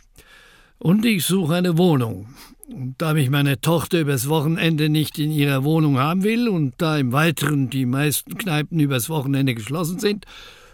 Und 0.80 1.06
ich 1.06 1.26
suche 1.26 1.56
eine 1.56 1.78
Wohnung. 1.78 2.28
Und 2.70 2.96
da 2.98 3.14
mich 3.14 3.30
meine 3.30 3.62
Tochter 3.62 4.02
übers 4.02 4.28
Wochenende 4.28 4.90
nicht 4.90 5.20
in 5.20 5.32
ihrer 5.32 5.64
Wohnung 5.64 6.00
haben 6.00 6.24
will 6.24 6.50
und 6.50 6.74
da 6.78 6.98
im 6.98 7.14
Weiteren 7.14 7.70
die 7.70 7.86
meisten 7.86 8.38
Kneipen 8.38 8.80
übers 8.80 9.08
Wochenende 9.08 9.56
geschlossen 9.56 10.00
sind, 10.00 10.26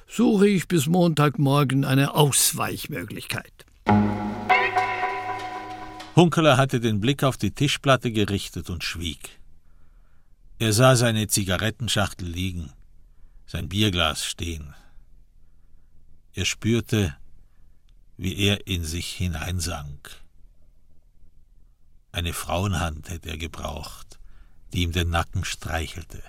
suche 0.07 0.47
ich 0.47 0.67
bis 0.67 0.87
Montagmorgen 0.87 1.85
eine 1.85 2.15
Ausweichmöglichkeit. 2.15 3.65
Hunkeler 6.15 6.57
hatte 6.57 6.79
den 6.79 6.99
Blick 6.99 7.23
auf 7.23 7.37
die 7.37 7.51
Tischplatte 7.51 8.11
gerichtet 8.11 8.71
und 8.71 8.83
schwieg. 8.83 9.39
Er 10.57 10.73
sah 10.73 10.95
seine 10.95 11.27
Zigarettenschachtel 11.27 12.27
liegen, 12.27 12.71
sein 13.45 13.69
Bierglas 13.69 14.25
stehen. 14.25 14.73
Er 16.33 16.45
spürte, 16.45 17.15
wie 18.17 18.35
er 18.35 18.65
in 18.65 18.83
sich 18.83 19.09
hineinsank. 19.09 20.22
Eine 22.13 22.31
Frauenhand 22.31 23.09
hätte 23.09 23.29
er 23.29 23.37
gebraucht, 23.37 24.19
die 24.71 24.83
ihm 24.83 24.93
den 24.93 25.09
Nacken 25.09 25.43
streichelte. 25.43 26.23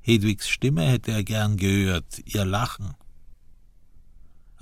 Hedwigs 0.00 0.48
Stimme 0.48 0.82
hätte 0.82 1.10
er 1.10 1.24
gern 1.24 1.56
gehört, 1.56 2.20
ihr 2.24 2.44
Lachen 2.44 2.94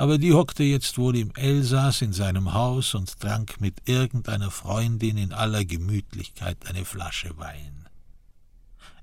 aber 0.01 0.16
die 0.16 0.32
hockte 0.32 0.62
jetzt 0.62 0.97
wohl 0.97 1.14
im 1.14 1.30
Elsass 1.34 2.01
in 2.01 2.14
seinem 2.14 2.55
Haus 2.55 2.95
und 2.95 3.20
trank 3.20 3.61
mit 3.61 3.86
irgendeiner 3.86 4.51
Freundin 4.51 5.18
in 5.18 5.34
aller 5.34 5.66
Gemütlichkeit 5.66 6.57
eine 6.66 6.86
Flasche 6.86 7.36
Wein. 7.36 7.86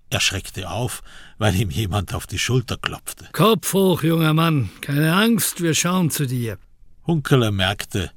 Er 0.10 0.20
schreckte 0.20 0.72
auf, 0.72 1.04
weil 1.38 1.54
ihm 1.54 1.70
jemand 1.70 2.16
auf 2.16 2.26
die 2.26 2.40
Schulter 2.40 2.78
klopfte. 2.78 3.30
Kopf 3.32 3.74
hoch, 3.74 4.02
junger 4.02 4.34
Mann, 4.34 4.72
keine 4.82 5.14
Angst, 5.14 5.62
wir 5.62 5.76
schauen 5.76 6.10
zu 6.10 6.26
dir. 6.26 6.58
Hunkeler 7.06 7.52
merkte, 7.52 8.10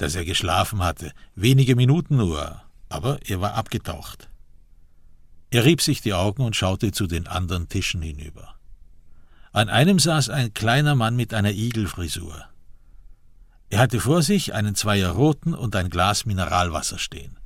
dass 0.00 0.14
er 0.14 0.24
geschlafen 0.24 0.82
hatte, 0.82 1.12
wenige 1.34 1.76
Minuten 1.76 2.16
nur, 2.16 2.62
aber 2.88 3.18
er 3.28 3.42
war 3.42 3.52
abgetaucht. 3.52 4.30
Er 5.50 5.66
rieb 5.66 5.82
sich 5.82 6.00
die 6.00 6.14
Augen 6.14 6.42
und 6.42 6.56
schaute 6.56 6.90
zu 6.90 7.06
den 7.06 7.26
anderen 7.26 7.68
Tischen 7.68 8.00
hinüber. 8.00 8.54
An 9.52 9.68
einem 9.68 9.98
saß 9.98 10.30
ein 10.30 10.54
kleiner 10.54 10.94
Mann 10.94 11.16
mit 11.16 11.34
einer 11.34 11.50
Igelfrisur. 11.50 12.46
Er 13.68 13.78
hatte 13.78 14.00
vor 14.00 14.22
sich 14.22 14.54
einen 14.54 14.74
Zweier 14.74 15.10
roten 15.10 15.52
und 15.52 15.76
ein 15.76 15.90
Glas 15.90 16.24
Mineralwasser 16.24 16.98
stehen. 16.98 17.38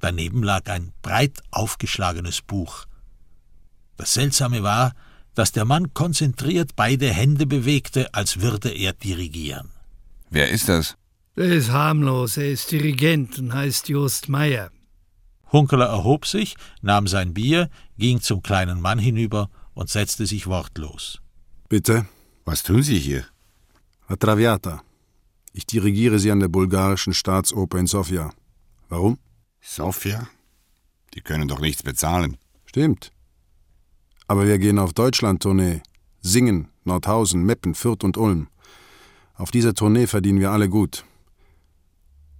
Daneben 0.00 0.42
lag 0.42 0.68
ein 0.68 0.92
breit 1.00 1.40
aufgeschlagenes 1.52 2.42
Buch. 2.42 2.84
Das 3.96 4.12
Seltsame 4.12 4.62
war, 4.62 4.92
dass 5.34 5.52
der 5.52 5.64
Mann 5.64 5.94
konzentriert 5.94 6.76
beide 6.76 7.10
Hände 7.10 7.46
bewegte, 7.46 8.12
als 8.12 8.42
würde 8.42 8.68
er 8.68 8.92
dirigieren. 8.92 9.70
Wer 10.28 10.50
ist 10.50 10.68
das? 10.68 10.98
Der 11.36 11.52
ist 11.52 11.70
harmlos, 11.70 12.38
er 12.38 12.50
ist 12.50 12.72
Dirigent 12.72 13.38
und 13.38 13.52
heißt 13.52 13.90
Jost 13.90 14.30
Meyer. 14.30 14.70
Hunkeler 15.52 15.84
erhob 15.84 16.24
sich, 16.24 16.56
nahm 16.80 17.06
sein 17.06 17.34
Bier, 17.34 17.68
ging 17.98 18.22
zum 18.22 18.42
kleinen 18.42 18.80
Mann 18.80 18.98
hinüber 18.98 19.50
und 19.74 19.90
setzte 19.90 20.24
sich 20.24 20.46
wortlos. 20.46 21.20
Bitte? 21.68 22.06
Was 22.46 22.62
tun 22.62 22.82
Sie 22.82 22.98
hier? 22.98 23.26
La 24.08 24.16
Traviata. 24.16 24.82
Ich 25.52 25.66
dirigiere 25.66 26.18
sie 26.18 26.30
an 26.30 26.40
der 26.40 26.48
bulgarischen 26.48 27.12
Staatsoper 27.12 27.78
in 27.78 27.86
Sofia. 27.86 28.32
Warum? 28.88 29.18
Sofia? 29.60 30.28
Die 31.12 31.20
können 31.20 31.48
doch 31.48 31.60
nichts 31.60 31.82
bezahlen. 31.82 32.38
Stimmt. 32.64 33.12
Aber 34.26 34.46
wir 34.46 34.58
gehen 34.58 34.78
auf 34.78 34.94
Deutschland-Tournee. 34.94 35.82
Singen, 36.22 36.68
Nordhausen, 36.84 37.44
Meppen, 37.44 37.74
Fürth 37.74 38.04
und 38.04 38.16
Ulm. 38.16 38.48
Auf 39.34 39.50
dieser 39.50 39.74
Tournee 39.74 40.06
verdienen 40.06 40.40
wir 40.40 40.50
alle 40.50 40.70
gut. 40.70 41.04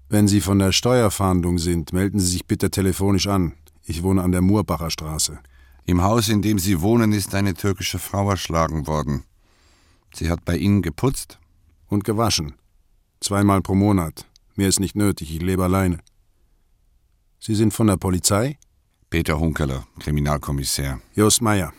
Wenn 0.08 0.28
Sie 0.28 0.40
von 0.40 0.58
der 0.60 0.70
Steuerfahndung 0.70 1.58
sind, 1.58 1.92
melden 1.92 2.20
Sie 2.20 2.28
sich 2.28 2.46
bitte 2.46 2.70
telefonisch 2.70 3.26
an. 3.26 3.54
Ich 3.84 4.02
wohne 4.02 4.22
an 4.22 4.32
der 4.32 4.40
Murbacher 4.40 4.90
Straße. 4.90 5.38
Im 5.84 6.02
Haus, 6.02 6.28
in 6.28 6.42
dem 6.42 6.58
Sie 6.58 6.80
wohnen, 6.80 7.12
ist 7.12 7.34
eine 7.34 7.54
türkische 7.54 7.98
Frau 7.98 8.30
erschlagen 8.30 8.86
worden. 8.86 9.24
Sie 10.14 10.30
hat 10.30 10.44
bei 10.44 10.56
Ihnen 10.56 10.82
geputzt? 10.82 11.38
Und 11.88 12.04
gewaschen. 12.04 12.54
Zweimal 13.20 13.62
pro 13.62 13.74
Monat. 13.74 14.26
Mehr 14.56 14.68
ist 14.68 14.80
nicht 14.80 14.96
nötig, 14.96 15.32
ich 15.32 15.40
lebe 15.40 15.64
alleine. 15.64 15.98
Sie 17.38 17.54
sind 17.54 17.72
von 17.72 17.86
der 17.86 17.96
Polizei? 17.96 18.58
Peter 19.08 19.38
Hunkeler, 19.38 19.86
Kriminalkommissär. 20.00 21.00
Jost 21.14 21.42
Meyer. 21.42 21.72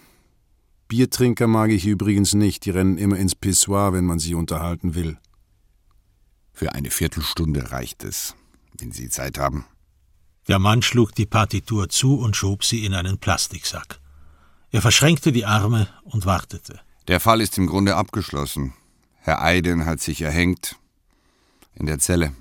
Biertrinker 0.87 1.47
mag 1.47 1.71
ich 1.71 1.85
übrigens 1.85 2.33
nicht, 2.33 2.63
die 2.63 2.69
rennen 2.69 2.97
immer 2.97 3.17
ins 3.17 3.35
Pissoir, 3.35 3.91
wenn 3.91 4.05
man 4.05 4.19
sie 4.19 4.33
unterhalten 4.33 4.95
will. 4.95 5.17
Für 6.57 6.73
eine 6.73 6.89
Viertelstunde 6.89 7.71
reicht 7.71 8.03
es, 8.03 8.33
wenn 8.79 8.91
Sie 8.91 9.09
Zeit 9.09 9.37
haben. 9.37 9.65
Der 10.47 10.57
Mann 10.57 10.81
schlug 10.81 11.13
die 11.13 11.27
Partitur 11.27 11.87
zu 11.87 12.17
und 12.17 12.35
schob 12.35 12.63
sie 12.63 12.83
in 12.83 12.95
einen 12.95 13.19
Plastiksack. 13.19 13.99
Er 14.71 14.81
verschränkte 14.81 15.31
die 15.31 15.45
Arme 15.45 15.87
und 16.01 16.25
wartete. 16.25 16.79
Der 17.07 17.19
Fall 17.19 17.41
ist 17.41 17.59
im 17.59 17.67
Grunde 17.67 17.95
abgeschlossen. 17.95 18.73
Herr 19.17 19.39
Eiden 19.43 19.85
hat 19.85 19.99
sich 19.99 20.19
erhängt. 20.21 20.77
In 21.75 21.85
der 21.85 21.99
Zelle. 21.99 22.33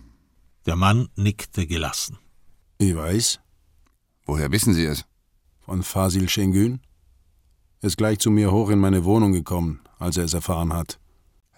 Der 0.64 0.76
Mann 0.76 1.10
nickte 1.16 1.66
gelassen. 1.66 2.16
Ich 2.78 2.96
weiß. 2.96 3.40
Woher 4.24 4.50
wissen 4.50 4.72
Sie 4.72 4.86
es? 4.86 5.04
Von 5.60 5.82
Fasil 5.82 6.30
Şengün. 6.30 6.80
Er 7.82 7.88
ist 7.88 7.98
gleich 7.98 8.18
zu 8.18 8.30
mir 8.30 8.50
hoch 8.50 8.70
in 8.70 8.78
meine 8.78 9.04
Wohnung 9.04 9.32
gekommen, 9.32 9.80
als 9.98 10.16
er 10.16 10.24
es 10.24 10.32
erfahren 10.32 10.72
hat. 10.72 10.98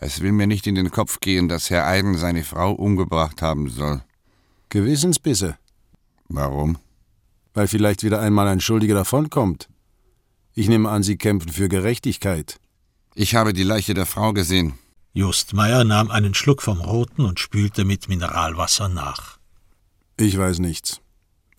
Es 0.00 0.20
will 0.20 0.32
mir 0.32 0.46
nicht 0.46 0.66
in 0.66 0.76
den 0.76 0.90
Kopf 0.90 1.20
gehen, 1.20 1.48
dass 1.48 1.70
Herr 1.70 1.86
Eiden 1.86 2.16
seine 2.16 2.44
Frau 2.44 2.72
umgebracht 2.72 3.42
haben 3.42 3.68
soll. 3.68 4.02
Gewissensbisse. 4.68 5.58
Warum? 6.28 6.78
Weil 7.54 7.66
vielleicht 7.66 8.02
wieder 8.02 8.20
einmal 8.20 8.46
ein 8.46 8.60
Schuldiger 8.60 8.94
davonkommt. 8.94 9.68
Ich 10.54 10.68
nehme 10.68 10.88
an, 10.88 11.02
Sie 11.02 11.16
kämpfen 11.16 11.50
für 11.50 11.68
Gerechtigkeit. 11.68 12.60
Ich 13.14 13.34
habe 13.34 13.52
die 13.52 13.64
Leiche 13.64 13.94
der 13.94 14.06
Frau 14.06 14.32
gesehen. 14.32 14.74
Just 15.12 15.52
Meyer 15.52 15.82
nahm 15.84 16.10
einen 16.10 16.34
Schluck 16.34 16.62
vom 16.62 16.80
Roten 16.80 17.24
und 17.24 17.40
spülte 17.40 17.84
mit 17.84 18.08
Mineralwasser 18.08 18.88
nach. 18.88 19.38
Ich 20.16 20.38
weiß 20.38 20.60
nichts. 20.60 21.00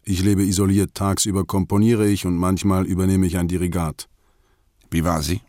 Ich 0.04 0.22
lebe 0.22 0.44
isoliert, 0.44 0.96
tagsüber 0.96 1.46
komponiere 1.46 2.08
ich 2.08 2.26
und 2.26 2.38
manchmal 2.38 2.86
übernehme 2.86 3.26
ich 3.28 3.38
ein 3.38 3.48
Dirigat. 3.48 4.08
Wie 4.90 5.04
war 5.04 5.22
sie? 5.22 5.42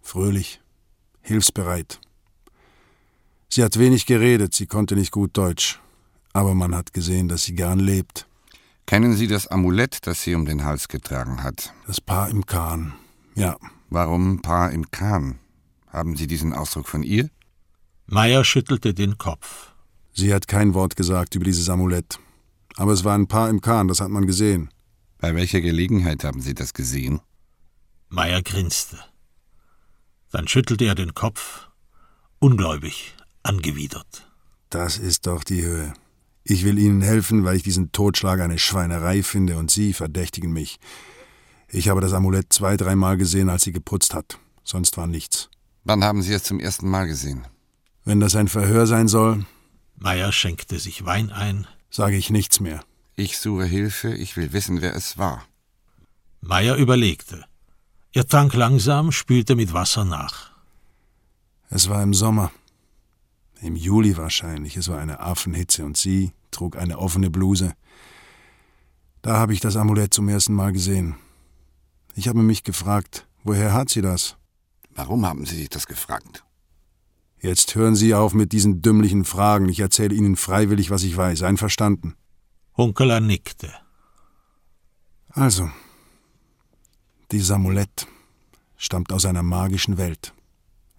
Fröhlich, 0.00 0.60
hilfsbereit. 1.22 2.00
Sie 3.48 3.62
hat 3.62 3.78
wenig 3.78 4.06
geredet, 4.06 4.54
sie 4.54 4.66
konnte 4.66 4.96
nicht 4.96 5.12
gut 5.12 5.36
Deutsch, 5.36 5.80
aber 6.32 6.54
man 6.54 6.74
hat 6.74 6.92
gesehen, 6.92 7.28
dass 7.28 7.44
sie 7.44 7.54
gern 7.54 7.78
lebt. 7.78 8.26
Kennen 8.86 9.16
Sie 9.16 9.26
das 9.26 9.48
Amulett, 9.48 10.06
das 10.06 10.22
sie 10.22 10.34
um 10.34 10.46
den 10.46 10.64
Hals 10.64 10.86
getragen 10.86 11.42
hat? 11.42 11.72
Das 11.88 12.00
Paar 12.00 12.28
im 12.28 12.46
Kahn, 12.46 12.94
ja. 13.34 13.56
Warum 13.88 14.42
Paar 14.42 14.70
im 14.72 14.90
Kahn? 14.90 15.38
Haben 15.88 16.16
Sie 16.16 16.26
diesen 16.26 16.52
Ausdruck 16.52 16.88
von 16.88 17.02
ihr? 17.02 17.30
Meyer 18.06 18.44
schüttelte 18.44 18.94
den 18.94 19.18
Kopf. 19.18 19.72
Sie 20.12 20.32
hat 20.32 20.46
kein 20.46 20.74
Wort 20.74 20.94
gesagt 20.94 21.34
über 21.34 21.44
dieses 21.44 21.68
Amulett. 21.68 22.18
Aber 22.76 22.92
es 22.92 23.02
war 23.02 23.16
ein 23.16 23.26
Paar 23.26 23.50
im 23.50 23.60
Kahn, 23.60 23.88
das 23.88 24.00
hat 24.00 24.10
man 24.10 24.26
gesehen. 24.26 24.70
Bei 25.18 25.34
welcher 25.34 25.60
Gelegenheit 25.60 26.22
haben 26.22 26.40
Sie 26.40 26.54
das 26.54 26.74
gesehen? 26.74 27.20
Meyer 28.08 28.42
grinste. 28.42 28.98
Dann 30.30 30.46
schüttelte 30.46 30.84
er 30.84 30.94
den 30.94 31.14
Kopf, 31.14 31.68
ungläubig, 32.38 33.15
angewidert. 33.46 34.28
Das 34.70 34.98
ist 34.98 35.26
doch 35.26 35.44
die 35.44 35.62
Höhe. 35.62 35.94
Ich 36.44 36.64
will 36.64 36.78
Ihnen 36.78 37.02
helfen, 37.02 37.44
weil 37.44 37.56
ich 37.56 37.62
diesen 37.62 37.92
Totschlag 37.92 38.40
eine 38.40 38.58
Schweinerei 38.58 39.22
finde 39.22 39.56
und 39.58 39.70
Sie 39.70 39.92
verdächtigen 39.92 40.52
mich. 40.52 40.78
Ich 41.68 41.88
habe 41.88 42.00
das 42.00 42.12
Amulett 42.12 42.52
zwei, 42.52 42.76
dreimal 42.76 43.16
gesehen, 43.16 43.50
als 43.50 43.64
sie 43.64 43.72
geputzt 43.72 44.14
hat. 44.14 44.38
Sonst 44.62 44.96
war 44.96 45.06
nichts. 45.06 45.50
Wann 45.84 46.04
haben 46.04 46.22
Sie 46.22 46.32
es 46.32 46.44
zum 46.44 46.60
ersten 46.60 46.88
Mal 46.88 47.06
gesehen? 47.06 47.46
Wenn 48.04 48.20
das 48.20 48.36
ein 48.36 48.48
Verhör 48.48 48.86
sein 48.86 49.08
soll. 49.08 49.44
Meyer 49.96 50.30
schenkte 50.32 50.78
sich 50.78 51.04
Wein 51.04 51.30
ein. 51.30 51.66
Sage 51.90 52.16
ich 52.16 52.30
nichts 52.30 52.60
mehr. 52.60 52.84
Ich 53.16 53.38
suche 53.38 53.64
Hilfe, 53.64 54.14
ich 54.14 54.36
will 54.36 54.52
wissen, 54.52 54.80
wer 54.80 54.94
es 54.94 55.18
war. 55.18 55.44
Meyer 56.40 56.76
überlegte. 56.76 57.44
Er 58.12 58.26
trank 58.26 58.54
langsam, 58.54 59.10
spülte 59.10 59.56
mit 59.56 59.72
Wasser 59.72 60.04
nach. 60.04 60.50
Es 61.70 61.88
war 61.88 62.02
im 62.02 62.14
Sommer. 62.14 62.52
Im 63.60 63.76
Juli 63.76 64.16
wahrscheinlich. 64.16 64.76
Es 64.76 64.88
war 64.88 64.98
eine 64.98 65.20
Affenhitze 65.20 65.84
und 65.84 65.96
sie 65.96 66.32
trug 66.50 66.76
eine 66.76 66.98
offene 66.98 67.30
Bluse. 67.30 67.74
Da 69.22 69.38
habe 69.38 69.52
ich 69.52 69.60
das 69.60 69.76
Amulett 69.76 70.14
zum 70.14 70.28
ersten 70.28 70.54
Mal 70.54 70.72
gesehen. 70.72 71.16
Ich 72.14 72.28
habe 72.28 72.42
mich 72.42 72.62
gefragt, 72.62 73.26
woher 73.44 73.72
hat 73.72 73.88
sie 73.88 74.02
das? 74.02 74.36
Warum 74.96 75.26
haben 75.26 75.44
Sie 75.44 75.56
sich 75.56 75.68
das 75.68 75.86
gefragt? 75.86 76.44
Jetzt 77.38 77.74
hören 77.74 77.94
Sie 77.94 78.14
auf 78.14 78.32
mit 78.32 78.52
diesen 78.52 78.80
dümmlichen 78.80 79.26
Fragen. 79.26 79.68
Ich 79.68 79.80
erzähle 79.80 80.14
Ihnen 80.14 80.36
freiwillig, 80.36 80.90
was 80.90 81.02
ich 81.02 81.16
weiß. 81.16 81.42
Einverstanden? 81.42 82.14
Hunkeler 82.76 83.20
nickte. 83.20 83.72
Also, 85.28 85.70
dieses 87.30 87.50
Amulett 87.50 88.06
stammt 88.76 89.12
aus 89.12 89.26
einer 89.26 89.42
magischen 89.42 89.98
Welt. 89.98 90.32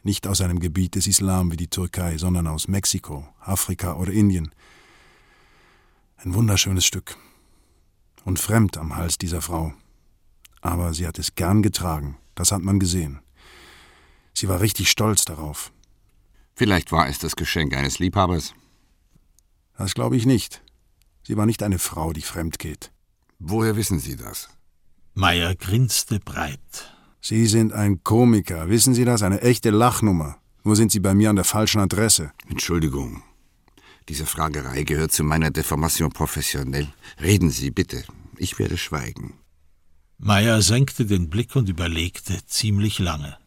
Nicht 0.07 0.25
aus 0.25 0.39
einem 0.39 0.61
Gebiet 0.61 0.95
des 0.95 1.05
Islam 1.05 1.51
wie 1.51 1.57
die 1.57 1.67
Türkei, 1.67 2.17
sondern 2.17 2.47
aus 2.47 2.69
Mexiko, 2.69 3.27
Afrika 3.41 3.97
oder 3.97 4.13
Indien. 4.13 4.55
Ein 6.15 6.33
wunderschönes 6.33 6.85
Stück. 6.85 7.17
Und 8.23 8.39
fremd 8.39 8.77
am 8.77 8.95
Hals 8.95 9.17
dieser 9.17 9.41
Frau. 9.41 9.73
Aber 10.61 10.93
sie 10.93 11.05
hat 11.05 11.19
es 11.19 11.35
gern 11.35 11.61
getragen, 11.61 12.17
das 12.35 12.53
hat 12.53 12.61
man 12.61 12.79
gesehen. 12.79 13.19
Sie 14.33 14.47
war 14.47 14.61
richtig 14.61 14.89
stolz 14.89 15.25
darauf. 15.25 15.73
Vielleicht 16.55 16.93
war 16.93 17.09
es 17.09 17.19
das 17.19 17.35
Geschenk 17.35 17.75
eines 17.75 17.99
Liebhabers. 17.99 18.53
Das 19.77 19.93
glaube 19.93 20.15
ich 20.15 20.25
nicht. 20.25 20.63
Sie 21.23 21.35
war 21.35 21.45
nicht 21.45 21.61
eine 21.63 21.79
Frau, 21.79 22.13
die 22.13 22.21
fremd 22.21 22.59
geht. 22.59 22.93
Woher 23.39 23.75
wissen 23.75 23.99
Sie 23.99 24.15
das? 24.15 24.47
Meyer 25.15 25.53
grinste 25.53 26.21
breit. 26.21 26.96
Sie 27.29 27.45
sind 27.45 27.73
ein 27.73 28.05
Komiker, 28.05 28.69
wissen 28.69 28.93
Sie 28.93 29.03
das? 29.03 29.21
Eine 29.21 29.41
echte 29.41 29.69
Lachnummer. 29.69 30.37
Nur 30.63 30.77
sind 30.77 30.93
Sie 30.93 31.01
bei 31.01 31.13
mir 31.13 31.29
an 31.29 31.35
der 31.35 31.43
falschen 31.43 31.81
Adresse. 31.81 32.31
Entschuldigung. 32.47 33.21
Diese 34.07 34.25
Fragerei 34.25 34.83
gehört 34.83 35.11
zu 35.11 35.25
meiner 35.25 35.51
Deformation 35.51 36.09
professionell. 36.09 36.87
Reden 37.21 37.49
Sie 37.49 37.69
bitte. 37.69 38.05
Ich 38.37 38.57
werde 38.59 38.77
schweigen. 38.77 39.33
Meyer 40.17 40.61
senkte 40.61 41.05
den 41.05 41.29
Blick 41.29 41.53
und 41.57 41.67
überlegte 41.67 42.45
ziemlich 42.45 42.97
lange. 42.97 43.37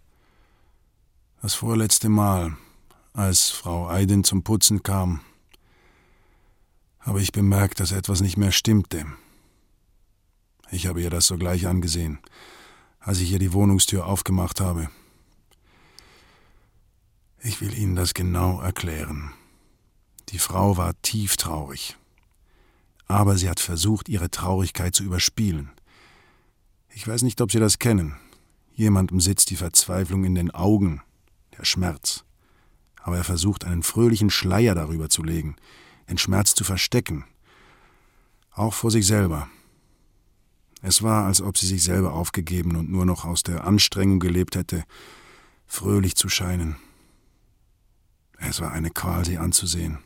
Das 1.41 1.55
vorletzte 1.55 2.11
Mal, 2.11 2.59
als 3.15 3.49
Frau 3.49 3.89
Eiden 3.89 4.25
zum 4.25 4.43
Putzen 4.43 4.83
kam, 4.83 5.21
habe 6.99 7.23
ich 7.23 7.33
bemerkt, 7.33 7.81
dass 7.81 7.93
etwas 7.93 8.21
nicht 8.21 8.37
mehr 8.37 8.53
stimmte. 8.53 9.07
Ich 10.71 10.87
habe 10.87 11.01
ihr 11.01 11.09
das 11.09 11.27
sogleich 11.27 11.67
angesehen, 11.67 12.19
als 13.01 13.21
ich 13.21 13.33
ihr 13.33 13.39
die 13.39 13.53
Wohnungstür 13.53 14.07
aufgemacht 14.07 14.61
habe. 14.61 14.91
Ich 17.43 17.61
will 17.61 17.77
Ihnen 17.77 17.97
das 17.97 18.13
genau 18.13 18.61
erklären. 18.61 19.33
Die 20.29 20.39
Frau 20.39 20.77
war 20.77 21.01
tief 21.03 21.37
traurig. 21.37 21.97
Aber 23.07 23.37
sie 23.37 23.49
hat 23.49 23.59
versucht, 23.59 24.09
ihre 24.09 24.31
Traurigkeit 24.31 24.95
zu 24.95 25.03
überspielen. 25.03 25.71
Ich 26.91 27.09
weiß 27.09 27.23
nicht, 27.23 27.41
ob 27.41 27.51
Sie 27.51 27.59
das 27.59 27.79
kennen. 27.79 28.17
Jemandem 28.73 29.21
sitzt 29.21 29.51
die 29.51 29.57
Verzweiflung 29.57 30.25
in 30.25 30.35
den 30.35 30.51
Augen, 30.51 31.03
der 31.57 31.65
Schmerz. 31.65 32.25
Aber 33.03 33.17
er 33.17 33.25
versucht, 33.25 33.65
einen 33.65 33.83
fröhlichen 33.83 34.31
Schleier 34.31 34.75
darüber 34.75 35.09
zu 35.09 35.23
legen, 35.23 35.57
den 36.09 36.19
Schmerz 36.19 36.55
zu 36.55 36.65
verstecken, 36.65 37.25
auch 38.53 38.75
vor 38.75 38.91
sich 38.91 39.07
selber. 39.07 39.49
Es 40.83 41.03
war, 41.03 41.27
als 41.27 41.43
ob 41.43 41.59
sie 41.59 41.67
sich 41.67 41.83
selber 41.83 42.15
aufgegeben 42.15 42.77
und 42.77 42.91
nur 42.91 43.05
noch 43.05 43.25
aus 43.25 43.43
der 43.43 43.65
Anstrengung 43.65 44.19
gelebt 44.19 44.57
hätte, 44.57 44.85
fröhlich 45.67 46.17
zu 46.17 46.29
scheinen. 46.29 46.77
Es 48.39 48.61
war 48.61 48.73
eine 48.73 48.91
Qual, 48.91 49.25
sie 49.25 49.37
anzusehen. 49.37 49.99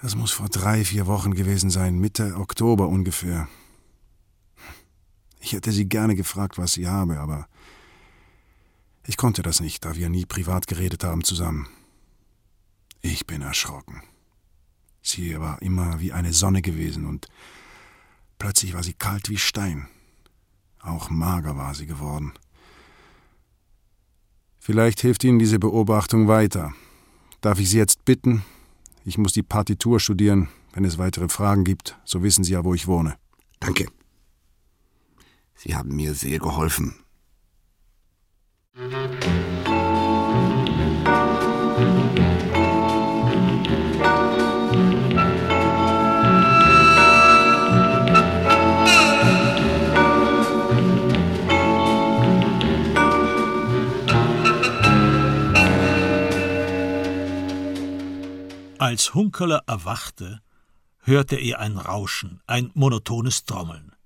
Das 0.00 0.14
muss 0.14 0.32
vor 0.32 0.48
drei, 0.48 0.84
vier 0.84 1.06
Wochen 1.06 1.34
gewesen 1.34 1.70
sein, 1.70 1.98
Mitte 1.98 2.36
Oktober 2.36 2.88
ungefähr. 2.88 3.48
Ich 5.40 5.52
hätte 5.52 5.72
sie 5.72 5.88
gerne 5.88 6.16
gefragt, 6.16 6.58
was 6.58 6.72
sie 6.72 6.88
habe, 6.88 7.18
aber 7.18 7.46
ich 9.06 9.16
konnte 9.16 9.42
das 9.42 9.60
nicht, 9.60 9.84
da 9.84 9.94
wir 9.94 10.08
nie 10.08 10.26
privat 10.26 10.66
geredet 10.66 11.04
haben 11.04 11.22
zusammen. 11.22 11.68
Ich 13.00 13.26
bin 13.26 13.42
erschrocken. 13.42 14.02
Sie 15.02 15.38
war 15.38 15.62
immer 15.62 16.00
wie 16.00 16.12
eine 16.12 16.32
Sonne 16.32 16.62
gewesen 16.62 17.06
und 17.06 17.28
plötzlich 18.38 18.74
war 18.74 18.82
sie 18.82 18.94
kalt 18.94 19.28
wie 19.28 19.38
Stein. 19.38 19.88
Auch 20.80 21.10
mager 21.10 21.56
war 21.56 21.74
sie 21.74 21.86
geworden. 21.86 22.32
Vielleicht 24.58 25.00
hilft 25.00 25.22
Ihnen 25.22 25.38
diese 25.38 25.58
Beobachtung 25.58 26.26
weiter. 26.26 26.72
Darf 27.40 27.60
ich 27.60 27.70
Sie 27.70 27.78
jetzt 27.78 28.04
bitten, 28.04 28.42
ich 29.04 29.18
muss 29.18 29.32
die 29.32 29.44
Partitur 29.44 30.00
studieren. 30.00 30.48
Wenn 30.72 30.84
es 30.84 30.98
weitere 30.98 31.28
Fragen 31.28 31.62
gibt, 31.62 31.96
so 32.04 32.24
wissen 32.24 32.42
Sie 32.42 32.52
ja, 32.52 32.64
wo 32.64 32.74
ich 32.74 32.88
wohne. 32.88 33.16
Danke. 33.60 33.86
Sie 35.54 35.76
haben 35.76 35.94
mir 35.94 36.14
sehr 36.14 36.38
geholfen. 36.40 36.96
Als 58.86 59.14
Hunkeler 59.14 59.64
erwachte, 59.66 60.40
hörte 61.00 61.34
er 61.34 61.58
ein 61.58 61.76
Rauschen, 61.76 62.40
ein 62.46 62.70
monotones 62.74 63.44
Trommeln. 63.44 63.96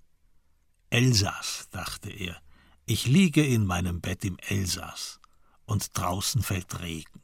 Elsass, 0.88 1.68
dachte 1.70 2.08
er, 2.08 2.40
ich 2.86 3.04
liege 3.04 3.44
in 3.44 3.66
meinem 3.66 4.00
Bett 4.00 4.24
im 4.24 4.38
Elsass, 4.38 5.20
und 5.66 5.98
draußen 5.98 6.42
fällt 6.42 6.80
Regen. 6.80 7.20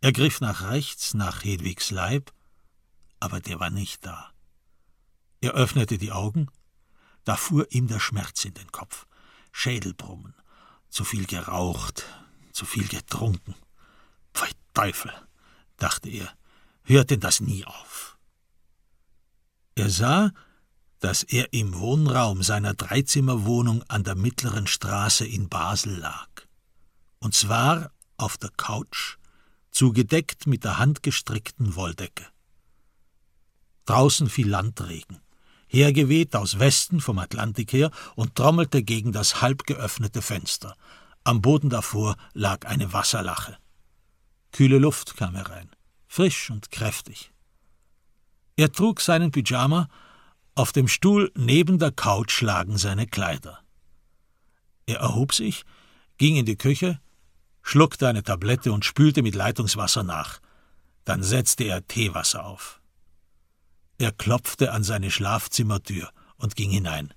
Er 0.00 0.10
griff 0.10 0.40
nach 0.40 0.62
rechts, 0.62 1.14
nach 1.14 1.44
Hedwigs 1.44 1.92
Leib, 1.92 2.32
aber 3.20 3.38
der 3.38 3.60
war 3.60 3.70
nicht 3.70 4.04
da. 4.04 4.32
Er 5.42 5.52
öffnete 5.52 5.96
die 5.96 6.10
Augen, 6.10 6.48
da 7.22 7.36
fuhr 7.36 7.70
ihm 7.70 7.86
der 7.86 8.00
Schmerz 8.00 8.44
in 8.44 8.54
den 8.54 8.72
Kopf, 8.72 9.06
Schädelbrummen, 9.52 10.34
zu 10.88 11.04
viel 11.04 11.24
geraucht, 11.24 12.04
zu 12.50 12.66
viel 12.66 12.88
getrunken. 12.88 13.54
Pfei 14.34 14.50
Teufel! 14.74 15.12
Dachte 15.82 16.08
er, 16.08 16.28
hört 16.84 17.10
denn 17.10 17.20
das 17.20 17.40
nie 17.40 17.64
auf? 17.64 18.18
Er 19.74 19.90
sah, 19.90 20.30
dass 21.00 21.22
er 21.24 21.52
im 21.52 21.78
Wohnraum 21.78 22.42
seiner 22.42 22.74
Dreizimmerwohnung 22.74 23.82
an 23.88 24.04
der 24.04 24.14
mittleren 24.14 24.66
Straße 24.66 25.26
in 25.26 25.48
Basel 25.48 25.96
lag. 25.98 26.28
Und 27.18 27.34
zwar 27.34 27.90
auf 28.16 28.36
der 28.36 28.50
Couch, 28.56 29.16
zugedeckt 29.72 30.46
mit 30.46 30.64
der 30.64 30.78
handgestrickten 30.78 31.74
Wolldecke. 31.74 32.26
Draußen 33.86 34.28
fiel 34.28 34.48
Landregen, 34.48 35.20
hergeweht 35.66 36.36
aus 36.36 36.58
Westen 36.58 37.00
vom 37.00 37.18
Atlantik 37.18 37.72
her 37.72 37.90
und 38.14 38.36
trommelte 38.36 38.82
gegen 38.82 39.10
das 39.10 39.40
halb 39.40 39.66
geöffnete 39.66 40.22
Fenster. 40.22 40.76
Am 41.24 41.40
Boden 41.40 41.70
davor 41.70 42.16
lag 42.34 42.66
eine 42.66 42.92
Wasserlache. 42.92 43.56
Kühle 44.52 44.78
Luft 44.78 45.16
kam 45.16 45.34
herein, 45.34 45.70
frisch 46.06 46.50
und 46.50 46.70
kräftig. 46.70 47.32
Er 48.56 48.70
trug 48.70 49.00
seinen 49.00 49.32
Pyjama, 49.32 49.88
auf 50.54 50.72
dem 50.72 50.86
Stuhl 50.86 51.32
neben 51.34 51.78
der 51.78 51.90
Couch 51.90 52.42
lagen 52.42 52.76
seine 52.76 53.06
Kleider. 53.06 53.60
Er 54.84 54.98
erhob 54.98 55.32
sich, 55.32 55.64
ging 56.18 56.36
in 56.36 56.44
die 56.44 56.56
Küche, 56.56 57.00
schluckte 57.62 58.06
eine 58.06 58.22
Tablette 58.22 58.72
und 58.72 58.84
spülte 58.84 59.22
mit 59.22 59.34
Leitungswasser 59.34 60.02
nach. 60.02 60.40
Dann 61.04 61.22
setzte 61.22 61.64
er 61.64 61.86
Teewasser 61.86 62.44
auf. 62.44 62.80
Er 63.98 64.12
klopfte 64.12 64.72
an 64.72 64.84
seine 64.84 65.10
Schlafzimmertür 65.10 66.10
und 66.36 66.56
ging 66.56 66.70
hinein. 66.70 67.14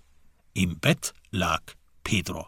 Im 0.53 0.79
Bett 0.79 1.13
lag 1.31 1.61
Pedro. 2.03 2.47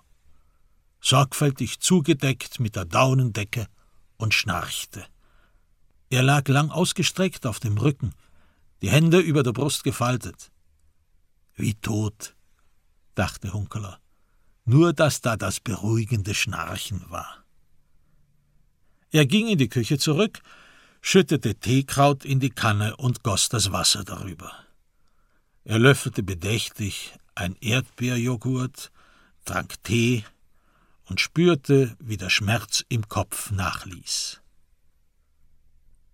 Sorgfältig 1.02 1.80
zugedeckt 1.82 2.60
mit 2.60 2.76
der 2.76 2.86
Daunendecke 2.86 3.68
und 4.18 4.34
schnarchte. 4.34 5.06
Er 6.10 6.24
lag 6.24 6.48
lang 6.48 6.70
ausgestreckt 6.70 7.46
auf 7.46 7.60
dem 7.60 7.78
Rücken, 7.78 8.14
die 8.82 8.90
Hände 8.90 9.20
über 9.20 9.44
der 9.44 9.54
Brust 9.54 9.84
gefaltet. 9.84 10.52
Wie 11.56 11.74
tot, 11.76 12.36
dachte 13.16 13.54
Hunkeler, 13.54 14.00
nur 14.66 14.94
dass 14.94 15.22
da 15.22 15.38
das 15.38 15.60
beruhigende 15.60 16.34
Schnarchen 16.34 17.10
war. 17.10 17.44
Er 19.12 19.26
ging 19.26 19.48
in 19.48 19.58
die 19.58 19.70
Küche 19.70 19.98
zurück, 19.98 20.42
schüttete 21.02 21.56
Teekraut 21.56 22.26
in 22.26 22.40
die 22.40 22.50
Kanne 22.50 22.96
und 22.98 23.24
goss 23.24 23.50
das 23.50 23.72
Wasser 23.72 24.04
darüber. 24.04 24.52
Er 25.64 25.80
löffelte 25.80 26.24
bedächtig 26.24 27.14
ein 27.36 27.56
Erdbeerjoghurt, 27.60 28.92
trank 29.46 29.82
Tee 29.84 30.24
und 31.08 31.22
spürte, 31.22 31.96
wie 32.00 32.18
der 32.18 32.30
Schmerz 32.30 32.84
im 32.90 33.08
Kopf 33.08 33.52
nachließ. 33.52 34.42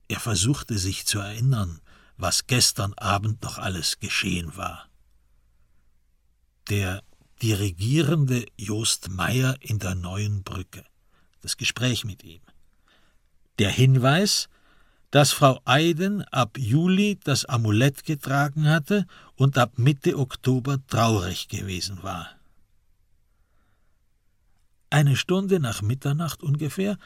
Er 0.07 0.19
versuchte 0.19 0.77
sich 0.77 1.05
zu 1.05 1.19
erinnern, 1.19 1.81
was 2.17 2.47
gestern 2.47 2.93
Abend 2.93 3.41
noch 3.41 3.57
alles 3.57 3.99
geschehen 3.99 4.55
war. 4.55 4.87
Der 6.69 7.03
dirigierende 7.41 8.45
Jost 8.57 9.09
Meyer 9.09 9.55
in 9.59 9.79
der 9.79 9.95
neuen 9.95 10.43
Brücke, 10.43 10.85
das 11.41 11.57
Gespräch 11.57 12.05
mit 12.05 12.23
ihm. 12.23 12.41
Der 13.59 13.69
Hinweis, 13.69 14.47
dass 15.11 15.31
Frau 15.31 15.59
Eiden 15.65 16.23
ab 16.29 16.57
Juli 16.57 17.19
das 17.23 17.45
Amulett 17.45 18.03
getragen 18.05 18.67
hatte 18.67 19.05
und 19.35 19.57
ab 19.57 19.77
Mitte 19.77 20.17
Oktober 20.17 20.77
traurig 20.87 21.49
gewesen 21.49 22.01
war. 22.01 22.29
Eine 24.93 25.15
Stunde 25.15 25.59
nach 25.59 25.81
Mitternacht 25.81 26.43
ungefähr 26.43 26.99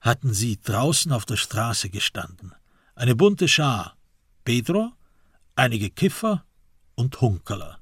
hatten 0.00 0.32
sie 0.32 0.60
draußen 0.60 1.10
auf 1.10 1.24
der 1.24 1.36
Straße 1.36 1.90
gestanden. 1.90 2.54
Eine 2.94 3.16
bunte 3.16 3.48
Schar. 3.48 3.96
Pedro, 4.44 4.92
einige 5.56 5.90
Kiffer 5.90 6.44
und 6.94 7.20
Hunkerler. 7.20 7.80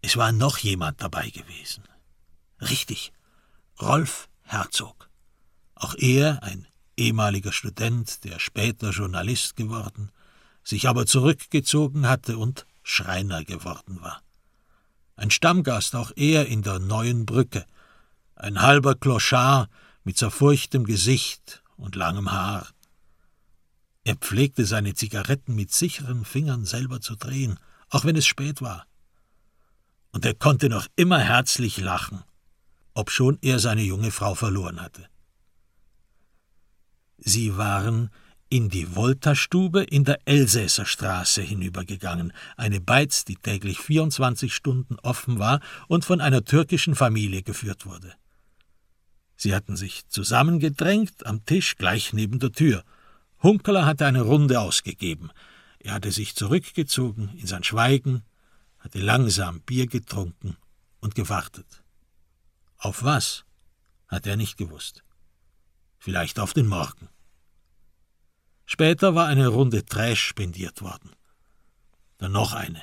Es 0.00 0.16
war 0.16 0.32
noch 0.32 0.58
jemand 0.58 1.00
dabei 1.00 1.30
gewesen. 1.30 1.84
Richtig, 2.60 3.12
Rolf 3.80 4.28
Herzog. 4.40 5.08
Auch 5.76 5.94
er, 5.94 6.42
ein 6.42 6.66
ehemaliger 6.96 7.52
Student, 7.52 8.24
der 8.24 8.40
später 8.40 8.90
Journalist 8.90 9.54
geworden, 9.54 10.10
sich 10.64 10.88
aber 10.88 11.06
zurückgezogen 11.06 12.08
hatte 12.08 12.38
und 12.38 12.66
Schreiner 12.82 13.44
geworden 13.44 14.00
war. 14.00 14.20
Ein 15.14 15.30
Stammgast 15.30 15.94
auch 15.94 16.10
er 16.16 16.46
in 16.46 16.62
der 16.62 16.80
neuen 16.80 17.24
Brücke, 17.24 17.66
ein 18.42 18.60
halber 18.60 18.96
Clochard 18.96 19.70
mit 20.02 20.18
zerfurchtem 20.18 20.84
Gesicht 20.84 21.62
und 21.76 21.94
langem 21.94 22.32
Haar. 22.32 22.68
Er 24.04 24.16
pflegte 24.16 24.66
seine 24.66 24.94
Zigaretten 24.94 25.54
mit 25.54 25.72
sicheren 25.72 26.24
Fingern 26.24 26.64
selber 26.64 27.00
zu 27.00 27.14
drehen, 27.14 27.60
auch 27.88 28.04
wenn 28.04 28.16
es 28.16 28.26
spät 28.26 28.60
war. 28.60 28.86
Und 30.10 30.26
er 30.26 30.34
konnte 30.34 30.68
noch 30.68 30.88
immer 30.96 31.20
herzlich 31.20 31.78
lachen, 31.78 32.24
obschon 32.94 33.38
er 33.42 33.60
seine 33.60 33.82
junge 33.82 34.10
Frau 34.10 34.34
verloren 34.34 34.80
hatte. 34.80 35.08
Sie 37.18 37.56
waren 37.56 38.10
in 38.48 38.68
die 38.68 38.96
Volta-Stube 38.96 39.84
in 39.84 40.02
der 40.04 40.18
Elsässerstraße 40.24 41.42
hinübergegangen, 41.42 42.32
eine 42.56 42.80
Beiz, 42.80 43.24
die 43.24 43.36
täglich 43.36 43.78
24 43.78 44.52
Stunden 44.52 44.98
offen 44.98 45.38
war 45.38 45.60
und 45.86 46.04
von 46.04 46.20
einer 46.20 46.44
türkischen 46.44 46.96
Familie 46.96 47.44
geführt 47.44 47.86
wurde. 47.86 48.12
Sie 49.42 49.56
hatten 49.56 49.74
sich 49.74 50.06
zusammengedrängt 50.06 51.26
am 51.26 51.44
Tisch 51.44 51.76
gleich 51.76 52.12
neben 52.12 52.38
der 52.38 52.52
Tür. 52.52 52.84
Hunkeler 53.42 53.86
hatte 53.86 54.06
eine 54.06 54.20
Runde 54.22 54.60
ausgegeben. 54.60 55.32
Er 55.80 55.94
hatte 55.94 56.12
sich 56.12 56.36
zurückgezogen 56.36 57.28
in 57.36 57.48
sein 57.48 57.64
Schweigen, 57.64 58.22
hatte 58.78 59.00
langsam 59.00 59.60
Bier 59.62 59.88
getrunken 59.88 60.56
und 61.00 61.16
gewartet. 61.16 61.66
Auf 62.78 63.02
was? 63.02 63.44
hat 64.06 64.28
er 64.28 64.36
nicht 64.36 64.58
gewusst. 64.58 65.02
Vielleicht 65.98 66.38
auf 66.38 66.52
den 66.52 66.68
Morgen. 66.68 67.08
Später 68.64 69.16
war 69.16 69.26
eine 69.26 69.48
Runde 69.48 69.84
Trash 69.84 70.22
spendiert 70.22 70.82
worden. 70.82 71.10
Dann 72.18 72.30
noch 72.30 72.52
eine. 72.52 72.82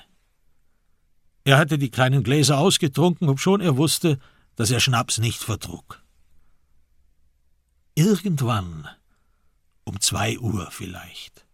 Er 1.45 1.57
hatte 1.57 1.77
die 1.77 1.89
kleinen 1.89 2.21
Gläser 2.21 2.57
ausgetrunken, 2.57 3.29
obschon 3.29 3.61
er 3.61 3.77
wusste, 3.77 4.19
dass 4.57 4.71
er 4.71 4.81
Schnaps 4.81 5.19
nicht 5.19 5.41
vertrug. 5.41 6.03
Irgendwann, 7.99 8.87
um 9.83 9.99
zwei 9.99 10.39
Uhr 10.39 10.71
vielleicht, 10.71 11.45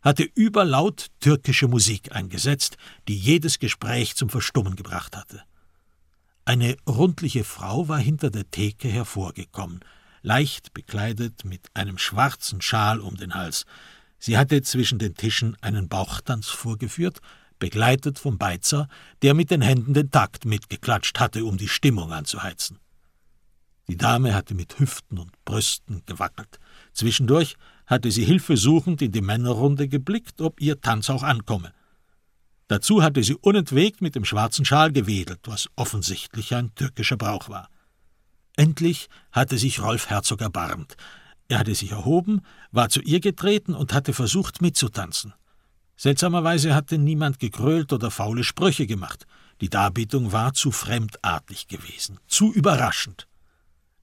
hatte 0.00 0.24
überlaut 0.24 1.06
türkische 1.20 1.68
Musik 1.68 2.10
eingesetzt, 2.10 2.76
die 3.06 3.16
jedes 3.16 3.60
Gespräch 3.60 4.16
zum 4.16 4.28
Verstummen 4.28 4.74
gebracht 4.74 5.16
hatte. 5.16 5.44
Eine 6.44 6.76
rundliche 6.84 7.44
Frau 7.44 7.86
war 7.86 8.00
hinter 8.00 8.30
der 8.30 8.50
Theke 8.50 8.88
hervorgekommen, 8.88 9.84
leicht 10.22 10.74
bekleidet 10.74 11.44
mit 11.44 11.68
einem 11.74 11.96
schwarzen 11.96 12.60
Schal 12.60 12.98
um 12.98 13.16
den 13.16 13.34
Hals. 13.34 13.64
Sie 14.18 14.36
hatte 14.36 14.62
zwischen 14.62 14.98
den 14.98 15.14
Tischen 15.14 15.56
einen 15.60 15.88
Bauchtanz 15.88 16.48
vorgeführt, 16.48 17.20
begleitet 17.60 18.18
vom 18.18 18.36
Beizer, 18.36 18.88
der 19.22 19.34
mit 19.34 19.52
den 19.52 19.62
Händen 19.62 19.94
den 19.94 20.10
Takt 20.10 20.44
mitgeklatscht 20.44 21.20
hatte, 21.20 21.44
um 21.44 21.56
die 21.56 21.68
Stimmung 21.68 22.12
anzuheizen. 22.12 22.81
Die 23.88 23.96
Dame 23.96 24.34
hatte 24.34 24.54
mit 24.54 24.78
Hüften 24.78 25.18
und 25.18 25.32
Brüsten 25.44 26.02
gewackelt. 26.06 26.60
Zwischendurch 26.92 27.56
hatte 27.86 28.10
sie 28.10 28.24
hilfesuchend 28.24 29.02
in 29.02 29.12
die 29.12 29.20
Männerrunde 29.20 29.88
geblickt, 29.88 30.40
ob 30.40 30.60
ihr 30.60 30.80
Tanz 30.80 31.10
auch 31.10 31.22
ankomme. 31.22 31.72
Dazu 32.68 33.02
hatte 33.02 33.22
sie 33.22 33.34
unentwegt 33.34 34.00
mit 34.00 34.14
dem 34.14 34.24
schwarzen 34.24 34.64
Schal 34.64 34.92
gewedelt, 34.92 35.40
was 35.44 35.68
offensichtlich 35.76 36.54
ein 36.54 36.74
türkischer 36.74 37.16
Brauch 37.16 37.48
war. 37.48 37.68
Endlich 38.56 39.08
hatte 39.30 39.58
sich 39.58 39.82
Rolf 39.82 40.08
Herzog 40.08 40.40
erbarmt. 40.40 40.96
Er 41.48 41.58
hatte 41.58 41.74
sich 41.74 41.90
erhoben, 41.90 42.40
war 42.70 42.88
zu 42.88 43.00
ihr 43.02 43.20
getreten 43.20 43.74
und 43.74 43.92
hatte 43.92 44.12
versucht 44.12 44.62
mitzutanzen. 44.62 45.34
Seltsamerweise 45.96 46.74
hatte 46.74 46.98
niemand 46.98 47.38
gegrölt 47.38 47.92
oder 47.92 48.10
faule 48.10 48.44
Sprüche 48.44 48.86
gemacht. 48.86 49.26
Die 49.60 49.68
Darbietung 49.68 50.32
war 50.32 50.54
zu 50.54 50.70
fremdartig 50.70 51.68
gewesen, 51.68 52.18
zu 52.26 52.52
überraschend. 52.52 53.28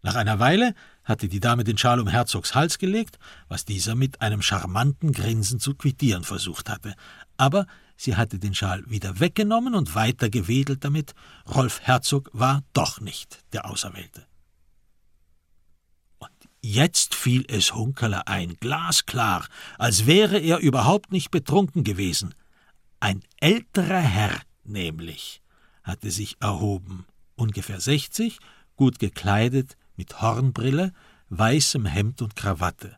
Nach 0.01 0.15
einer 0.15 0.39
Weile 0.39 0.75
hatte 1.03 1.27
die 1.27 1.39
Dame 1.39 1.63
den 1.63 1.77
Schal 1.77 1.99
um 1.99 2.07
Herzogs 2.07 2.55
Hals 2.55 2.77
gelegt, 2.77 3.19
was 3.47 3.65
dieser 3.65 3.95
mit 3.95 4.21
einem 4.21 4.41
charmanten 4.41 5.11
Grinsen 5.11 5.59
zu 5.59 5.75
quittieren 5.75 6.23
versucht 6.23 6.69
hatte. 6.69 6.95
Aber 7.37 7.65
Sie 8.01 8.15
hatte 8.15 8.39
den 8.39 8.55
Schal 8.55 8.89
wieder 8.89 9.19
weggenommen 9.19 9.75
und 9.75 9.93
weiter 9.93 10.29
gewedelt 10.29 10.85
damit. 10.85 11.13
Rolf 11.53 11.81
Herzog 11.81 12.29
war 12.31 12.63
doch 12.71 13.01
nicht 13.01 13.43
der 13.51 13.69
Auserwählte. 13.69 14.25
Und 16.19 16.31
jetzt 16.61 17.13
fiel 17.13 17.43
es 17.49 17.75
Hunkerler 17.75 18.29
ein, 18.29 18.55
glasklar, 18.61 19.45
als 19.77 20.05
wäre 20.05 20.39
er 20.39 20.59
überhaupt 20.59 21.11
nicht 21.11 21.29
betrunken 21.29 21.83
gewesen. 21.83 22.33
Ein 23.01 23.21
älterer 23.41 23.99
Herr 23.99 24.39
nämlich 24.63 25.41
hatte 25.83 26.09
sich 26.09 26.37
erhoben, 26.39 27.05
ungefähr 27.35 27.81
sechzig, 27.81 28.39
gut 28.77 28.99
gekleidet, 28.99 29.75
mit 29.99 30.21
Hornbrille, 30.21 30.93
weißem 31.27 31.85
Hemd 31.85 32.21
und 32.21 32.37
Krawatte. 32.37 32.97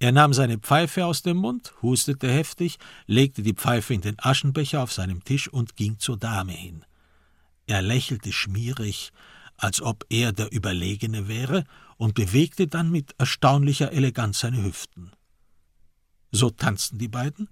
Er 0.00 0.12
nahm 0.12 0.34
seine 0.34 0.58
Pfeife 0.58 1.06
aus 1.06 1.22
dem 1.22 1.38
Mund, 1.38 1.72
hustete 1.80 2.30
heftig, 2.30 2.78
legte 3.06 3.42
die 3.42 3.54
Pfeife 3.54 3.94
in 3.94 4.02
den 4.02 4.16
Aschenbecher 4.18 4.82
auf 4.82 4.92
seinem 4.92 5.24
Tisch 5.24 5.48
und 5.48 5.76
ging 5.76 5.98
zur 5.98 6.18
Dame 6.18 6.52
hin. 6.52 6.84
Er 7.66 7.80
lächelte 7.80 8.32
schmierig, 8.32 9.12
als 9.56 9.80
ob 9.80 10.04
er 10.10 10.32
der 10.32 10.52
Überlegene 10.52 11.26
wäre, 11.26 11.64
und 11.96 12.14
bewegte 12.14 12.66
dann 12.66 12.90
mit 12.90 13.14
erstaunlicher 13.16 13.92
Eleganz 13.92 14.40
seine 14.40 14.62
Hüften. 14.62 15.12
So 16.32 16.50
tanzten 16.50 16.98
die 16.98 17.08
beiden, 17.08 17.48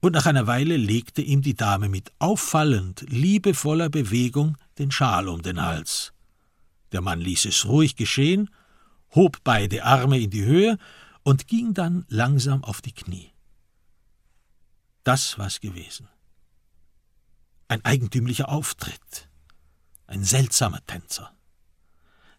und 0.00 0.12
nach 0.12 0.26
einer 0.26 0.48
Weile 0.48 0.76
legte 0.76 1.22
ihm 1.22 1.42
die 1.42 1.54
Dame 1.54 1.88
mit 1.88 2.10
auffallend 2.18 3.04
liebevoller 3.08 3.88
Bewegung 3.88 4.56
den 4.78 4.90
Schal 4.90 5.28
um 5.28 5.42
den 5.42 5.62
Hals. 5.62 6.12
Der 6.92 7.00
Mann 7.00 7.20
ließ 7.20 7.44
es 7.46 7.66
ruhig 7.66 7.96
geschehen, 7.96 8.50
hob 9.14 9.38
beide 9.44 9.84
Arme 9.84 10.18
in 10.18 10.30
die 10.30 10.44
Höhe 10.44 10.78
und 11.22 11.46
ging 11.46 11.74
dann 11.74 12.04
langsam 12.08 12.64
auf 12.64 12.80
die 12.80 12.92
Knie. 12.92 13.32
Das 15.04 15.38
war's 15.38 15.60
gewesen. 15.60 16.08
Ein 17.68 17.84
eigentümlicher 17.84 18.48
Auftritt, 18.48 19.28
ein 20.06 20.24
seltsamer 20.24 20.84
Tänzer. 20.86 21.32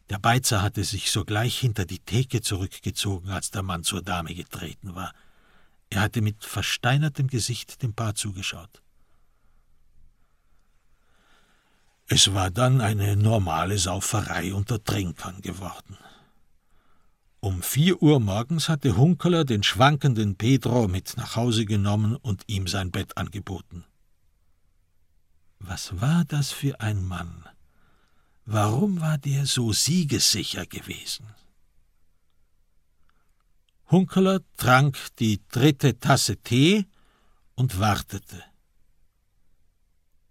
Der 0.09 0.17
Beizer 0.17 0.63
hatte 0.63 0.83
sich 0.83 1.11
sogleich 1.11 1.59
hinter 1.59 1.85
die 1.85 1.99
Theke 1.99 2.41
zurückgezogen, 2.41 3.29
als 3.29 3.51
der 3.51 3.61
Mann 3.61 3.83
zur 3.83 4.01
Dame 4.01 4.33
getreten 4.33 4.95
war. 4.95 5.13
Er 5.91 6.01
hatte 6.01 6.21
mit 6.21 6.43
versteinertem 6.43 7.27
Gesicht 7.27 7.83
dem 7.83 7.93
Paar 7.93 8.15
zugeschaut. 8.15 8.81
Es 12.11 12.33
war 12.33 12.49
dann 12.49 12.81
eine 12.81 13.15
normale 13.15 13.77
Sauferei 13.77 14.51
unter 14.51 14.83
Trinkern 14.83 15.41
geworden. 15.41 15.95
Um 17.39 17.61
vier 17.61 18.01
Uhr 18.01 18.19
morgens 18.19 18.67
hatte 18.67 18.97
Hunkeler 18.97 19.45
den 19.45 19.61
schwankenden 19.61 20.35
Pedro 20.35 20.87
mit 20.87 21.15
nach 21.17 21.35
Hause 21.35 21.65
genommen 21.65 22.15
und 22.15 22.43
ihm 22.47 22.65
sein 22.67 22.89
Bett 22.89 23.15
angeboten. 23.15 23.85
Was 25.59 26.01
war 26.01 26.25
das 26.25 26.51
für 26.51 26.81
ein 26.81 27.05
Mann? 27.05 27.45
Warum 28.43 29.01
war 29.01 29.19
der 29.19 29.45
so 29.45 29.71
siegessicher 29.71 30.65
gewesen? 30.65 31.27
Hunkeler 33.91 34.39
trank 34.57 34.97
die 35.19 35.41
dritte 35.51 35.99
Tasse 35.99 36.37
Tee 36.37 36.87
und 37.53 37.79
wartete. 37.79 38.48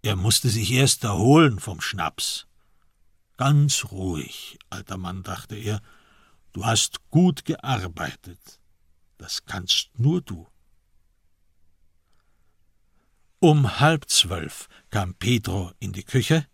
Er 0.03 0.17
musste 0.17 0.49
sich 0.49 0.71
erst 0.73 1.05
erholen 1.05 1.59
vom 1.59 1.81
Schnaps. 1.81 2.47
Ganz 3.37 3.87
ruhig, 3.91 4.59
alter 4.71 4.97
Mann, 4.97 5.23
dachte 5.23 5.57
er, 5.57 5.81
Du 6.53 6.65
hast 6.65 7.11
gut 7.11 7.45
gearbeitet. 7.45 8.59
Das 9.17 9.45
kannst 9.45 9.91
nur 9.99 10.21
du. 10.21 10.47
Um 13.39 13.79
halb 13.79 14.09
zwölf 14.09 14.69
kam 14.91 15.15
Pedro 15.15 15.71
in 15.79 15.93
die 15.93 16.03
Küche, 16.03 16.47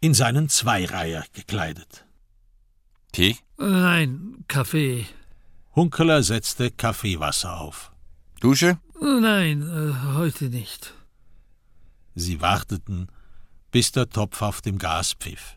in 0.00 0.14
seinen 0.14 0.48
Zweireiher 0.48 1.24
gekleidet. 1.32 2.06
Tee? 3.12 3.36
Nein, 3.58 4.44
Kaffee. 4.46 5.06
Hunkeler 5.74 6.22
setzte 6.22 6.70
Kaffeewasser 6.70 7.60
auf. 7.60 7.90
Dusche? 8.40 8.78
Nein, 9.00 9.62
äh, 9.62 10.14
heute 10.14 10.44
nicht. 10.50 10.94
Sie 12.14 12.40
warteten, 12.40 13.08
bis 13.70 13.92
der 13.92 14.08
Topf 14.08 14.42
auf 14.42 14.60
dem 14.60 14.78
Gas 14.78 15.14
pfiff. 15.18 15.56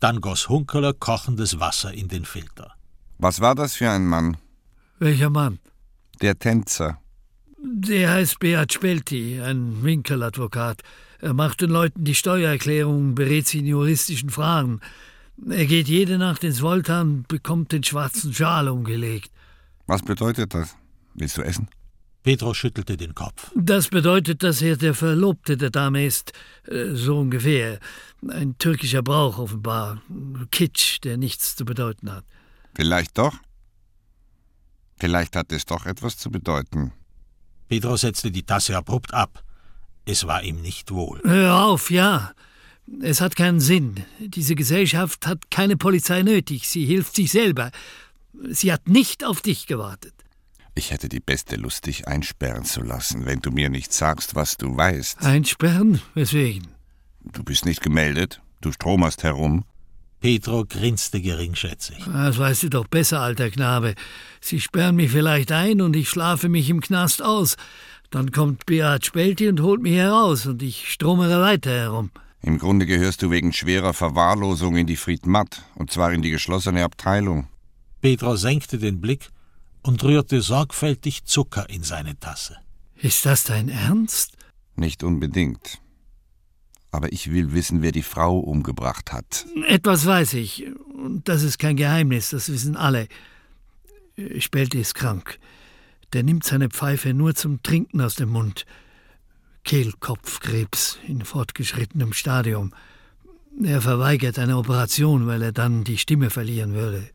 Dann 0.00 0.20
goss 0.20 0.48
Hunkeler 0.48 0.92
kochendes 0.92 1.58
Wasser 1.60 1.92
in 1.92 2.08
den 2.08 2.24
Filter. 2.24 2.72
Was 3.18 3.40
war 3.40 3.54
das 3.54 3.76
für 3.76 3.90
ein 3.90 4.06
Mann? 4.06 4.36
Welcher 4.98 5.30
Mann? 5.30 5.58
Der 6.20 6.38
Tänzer. 6.38 6.98
Der 7.58 8.10
heißt 8.10 8.38
Beat 8.38 8.72
Spelti, 8.72 9.40
ein 9.40 9.82
Winkeladvokat. 9.82 10.82
Er 11.20 11.32
macht 11.32 11.62
den 11.62 11.70
Leuten 11.70 12.04
die 12.04 12.14
Steuererklärung, 12.14 13.14
berät 13.14 13.46
sie 13.46 13.60
in 13.60 13.66
juristischen 13.66 14.30
Fragen. 14.30 14.80
Er 15.48 15.66
geht 15.66 15.88
jede 15.88 16.18
Nacht 16.18 16.44
ins 16.44 16.62
Volta 16.62 17.00
und 17.00 17.28
bekommt 17.28 17.72
den 17.72 17.82
schwarzen 17.82 18.32
Schal 18.32 18.68
umgelegt. 18.68 19.30
Was 19.86 20.02
bedeutet 20.02 20.54
das? 20.54 20.76
Willst 21.14 21.36
du 21.36 21.42
essen? 21.42 21.68
Pedro 22.26 22.54
schüttelte 22.54 22.96
den 22.96 23.14
Kopf. 23.14 23.52
Das 23.54 23.86
bedeutet, 23.86 24.42
dass 24.42 24.60
er 24.60 24.76
der 24.76 24.94
Verlobte 24.94 25.56
der 25.56 25.70
Dame 25.70 26.04
ist, 26.04 26.32
äh, 26.66 26.86
so 26.92 27.20
ungefähr. 27.20 27.78
Ein 28.28 28.58
türkischer 28.58 29.02
Brauch 29.02 29.38
offenbar. 29.38 30.02
Kitsch, 30.50 30.98
der 31.04 31.18
nichts 31.18 31.54
zu 31.54 31.64
bedeuten 31.64 32.10
hat. 32.10 32.24
Vielleicht 32.74 33.16
doch. 33.16 33.36
Vielleicht 34.98 35.36
hat 35.36 35.52
es 35.52 35.66
doch 35.66 35.86
etwas 35.86 36.18
zu 36.18 36.32
bedeuten. 36.32 36.92
Pedro 37.68 37.96
setzte 37.96 38.32
die 38.32 38.42
Tasse 38.42 38.76
abrupt 38.76 39.14
ab. 39.14 39.44
Es 40.04 40.26
war 40.26 40.42
ihm 40.42 40.60
nicht 40.60 40.90
wohl. 40.90 41.20
Hör 41.22 41.62
auf, 41.66 41.92
ja. 41.92 42.32
Es 43.02 43.20
hat 43.20 43.36
keinen 43.36 43.60
Sinn. 43.60 44.04
Diese 44.18 44.56
Gesellschaft 44.56 45.28
hat 45.28 45.52
keine 45.52 45.76
Polizei 45.76 46.22
nötig. 46.22 46.66
Sie 46.66 46.86
hilft 46.86 47.14
sich 47.14 47.30
selber. 47.30 47.70
Sie 48.50 48.72
hat 48.72 48.88
nicht 48.88 49.24
auf 49.24 49.42
dich 49.42 49.68
gewartet. 49.68 50.15
Ich 50.78 50.90
hätte 50.90 51.08
die 51.08 51.20
beste 51.20 51.56
Lust, 51.56 51.86
dich 51.86 52.06
einsperren 52.06 52.66
zu 52.66 52.82
lassen, 52.82 53.24
wenn 53.24 53.40
du 53.40 53.50
mir 53.50 53.70
nicht 53.70 53.94
sagst, 53.94 54.34
was 54.34 54.58
du 54.58 54.76
weißt. 54.76 55.22
Einsperren? 55.22 56.02
Weswegen? 56.12 56.68
Du 57.24 57.42
bist 57.42 57.64
nicht 57.64 57.80
gemeldet. 57.80 58.42
Du 58.60 58.72
stromerst 58.72 59.22
herum. 59.22 59.64
Pedro 60.20 60.66
grinste 60.66 61.22
geringschätzig. 61.22 62.04
Das 62.04 62.36
weißt 62.36 62.64
du 62.64 62.68
doch 62.68 62.86
besser, 62.88 63.20
alter 63.22 63.50
Knabe. 63.50 63.94
Sie 64.42 64.60
sperren 64.60 64.96
mich 64.96 65.10
vielleicht 65.10 65.50
ein 65.50 65.80
und 65.80 65.96
ich 65.96 66.10
schlafe 66.10 66.50
mich 66.50 66.68
im 66.68 66.82
Knast 66.82 67.22
aus. 67.22 67.56
Dann 68.10 68.30
kommt 68.30 68.66
Beat 68.66 69.06
Spelti 69.06 69.48
und 69.48 69.62
holt 69.62 69.80
mich 69.80 69.94
heraus 69.94 70.44
und 70.44 70.62
ich 70.62 70.92
stromere 70.92 71.40
weiter 71.40 71.70
herum. 71.70 72.10
Im 72.42 72.58
Grunde 72.58 72.84
gehörst 72.84 73.22
du 73.22 73.30
wegen 73.30 73.54
schwerer 73.54 73.94
Verwahrlosung 73.94 74.76
in 74.76 74.86
die 74.86 74.96
Friedmatt, 74.96 75.62
und 75.74 75.90
zwar 75.90 76.12
in 76.12 76.20
die 76.20 76.30
geschlossene 76.30 76.84
Abteilung. 76.84 77.48
Petra 78.02 78.36
senkte 78.36 78.76
den 78.76 79.00
Blick 79.00 79.30
und 79.86 80.02
rührte 80.02 80.42
sorgfältig 80.42 81.24
Zucker 81.24 81.70
in 81.70 81.82
seine 81.82 82.18
Tasse. 82.18 82.56
Ist 82.96 83.24
das 83.24 83.44
dein 83.44 83.68
Ernst? 83.68 84.36
Nicht 84.74 85.04
unbedingt. 85.04 85.80
Aber 86.90 87.12
ich 87.12 87.30
will 87.30 87.52
wissen, 87.52 87.82
wer 87.82 87.92
die 87.92 88.02
Frau 88.02 88.38
umgebracht 88.38 89.12
hat. 89.12 89.46
Etwas 89.66 90.06
weiß 90.06 90.34
ich. 90.34 90.66
Und 90.94 91.28
das 91.28 91.42
ist 91.42 91.58
kein 91.58 91.76
Geheimnis, 91.76 92.30
das 92.30 92.50
wissen 92.50 92.76
alle. 92.76 93.06
Spelte 94.38 94.78
ist 94.78 94.94
krank. 94.94 95.38
Der 96.12 96.22
nimmt 96.22 96.44
seine 96.44 96.68
Pfeife 96.68 97.12
nur 97.12 97.34
zum 97.34 97.62
Trinken 97.62 98.00
aus 98.00 98.14
dem 98.14 98.30
Mund. 98.30 98.64
Kehlkopfkrebs 99.64 100.98
in 101.06 101.24
fortgeschrittenem 101.24 102.12
Stadium. 102.12 102.72
Er 103.62 103.82
verweigert 103.82 104.38
eine 104.38 104.56
Operation, 104.56 105.26
weil 105.26 105.42
er 105.42 105.52
dann 105.52 105.84
die 105.84 105.98
Stimme 105.98 106.30
verlieren 106.30 106.74
würde. 106.74 107.10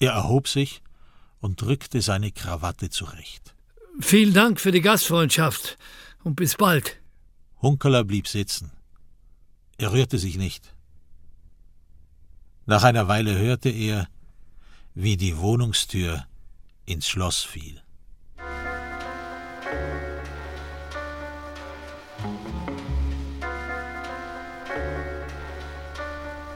Er 0.00 0.12
erhob 0.12 0.48
sich 0.48 0.82
und 1.40 1.60
drückte 1.60 2.02
seine 2.02 2.32
Krawatte 2.32 2.90
zurecht. 2.90 3.54
Vielen 4.00 4.34
Dank 4.34 4.60
für 4.60 4.72
die 4.72 4.80
Gastfreundschaft 4.80 5.76
und 6.24 6.36
bis 6.36 6.56
bald. 6.56 7.00
Hunkeler 7.60 8.04
blieb 8.04 8.28
sitzen. 8.28 8.70
Er 9.76 9.92
rührte 9.92 10.18
sich 10.18 10.36
nicht. 10.36 10.74
Nach 12.66 12.84
einer 12.84 13.08
Weile 13.08 13.36
hörte 13.36 13.70
er, 13.70 14.08
wie 14.94 15.16
die 15.16 15.38
Wohnungstür 15.38 16.26
ins 16.84 17.08
Schloss 17.08 17.42
fiel. 17.42 17.82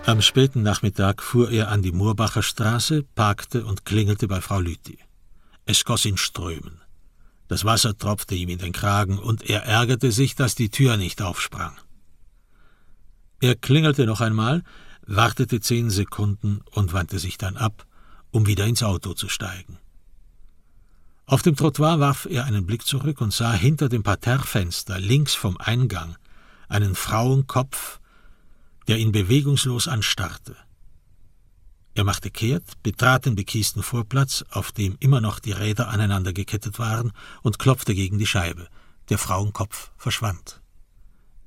Am 0.05 0.20
späten 0.20 0.62
Nachmittag 0.62 1.22
fuhr 1.22 1.53
er 1.53 1.70
an 1.70 1.80
die 1.80 1.92
Murbacher 1.92 2.42
Straße, 2.42 3.05
parkte 3.14 3.64
und 3.64 3.84
klingelte 3.84 4.26
bei 4.26 4.40
Frau 4.40 4.59
Lüthi. 4.59 4.98
Es 5.64 5.84
goss 5.84 6.05
in 6.05 6.16
Strömen. 6.16 6.80
Das 7.46 7.64
Wasser 7.64 7.96
tropfte 7.96 8.34
ihm 8.34 8.48
in 8.48 8.59
den 8.59 8.72
Kragen, 8.72 9.18
und 9.18 9.48
er 9.48 9.64
ärgerte 9.64 10.11
sich, 10.11 10.34
dass 10.34 10.57
die 10.57 10.70
Tür 10.70 10.96
nicht 10.96 11.22
aufsprang. 11.22 11.76
Er 13.40 13.55
klingelte 13.55 14.05
noch 14.05 14.20
einmal, 14.20 14.64
wartete 15.07 15.61
zehn 15.61 15.88
Sekunden 15.88 16.62
und 16.72 16.92
wandte 16.92 17.20
sich 17.20 17.38
dann 17.38 17.57
ab, 17.57 17.86
um 18.32 18.48
wieder 18.48 18.66
ins 18.66 18.82
Auto 18.82 19.14
zu 19.14 19.28
steigen. 19.28 19.78
Auf 21.26 21.42
dem 21.42 21.55
Trottoir 21.55 22.00
warf 22.00 22.26
er 22.28 22.44
einen 22.44 22.66
Blick 22.66 22.84
zurück 22.84 23.20
und 23.20 23.32
sah 23.32 23.53
hinter 23.53 23.88
dem 23.88 24.03
Parterrefenster 24.03 24.98
links 24.98 25.34
vom 25.34 25.57
Eingang 25.59 26.16
einen 26.68 26.96
Frauenkopf 26.96 28.00
der 28.89 28.99
ihn 28.99 29.12
bewegungslos 29.12 29.89
anstarrte. 29.89 30.57
Er 31.95 32.05
machte 32.05 32.30
kehrt, 32.30 32.83
betrat 32.83 33.26
den 33.26 33.35
bekiesten 33.35 33.83
Vorplatz, 33.83 34.45
auf 34.51 34.72
dem 34.72 34.97
immer 35.01 35.20
noch 35.20 35.39
die 35.39 35.53
Räder 35.53 35.89
aneinander 35.89 36.33
gekettet 36.33 36.78
waren, 36.78 37.12
und 37.43 37.59
klopfte 37.59 37.95
gegen 37.95 38.18
die 38.18 38.26
Scheibe. 38.26 38.68
Der 39.11 39.18
Frauenkopf 39.18 39.93
verschwand. 39.99 40.62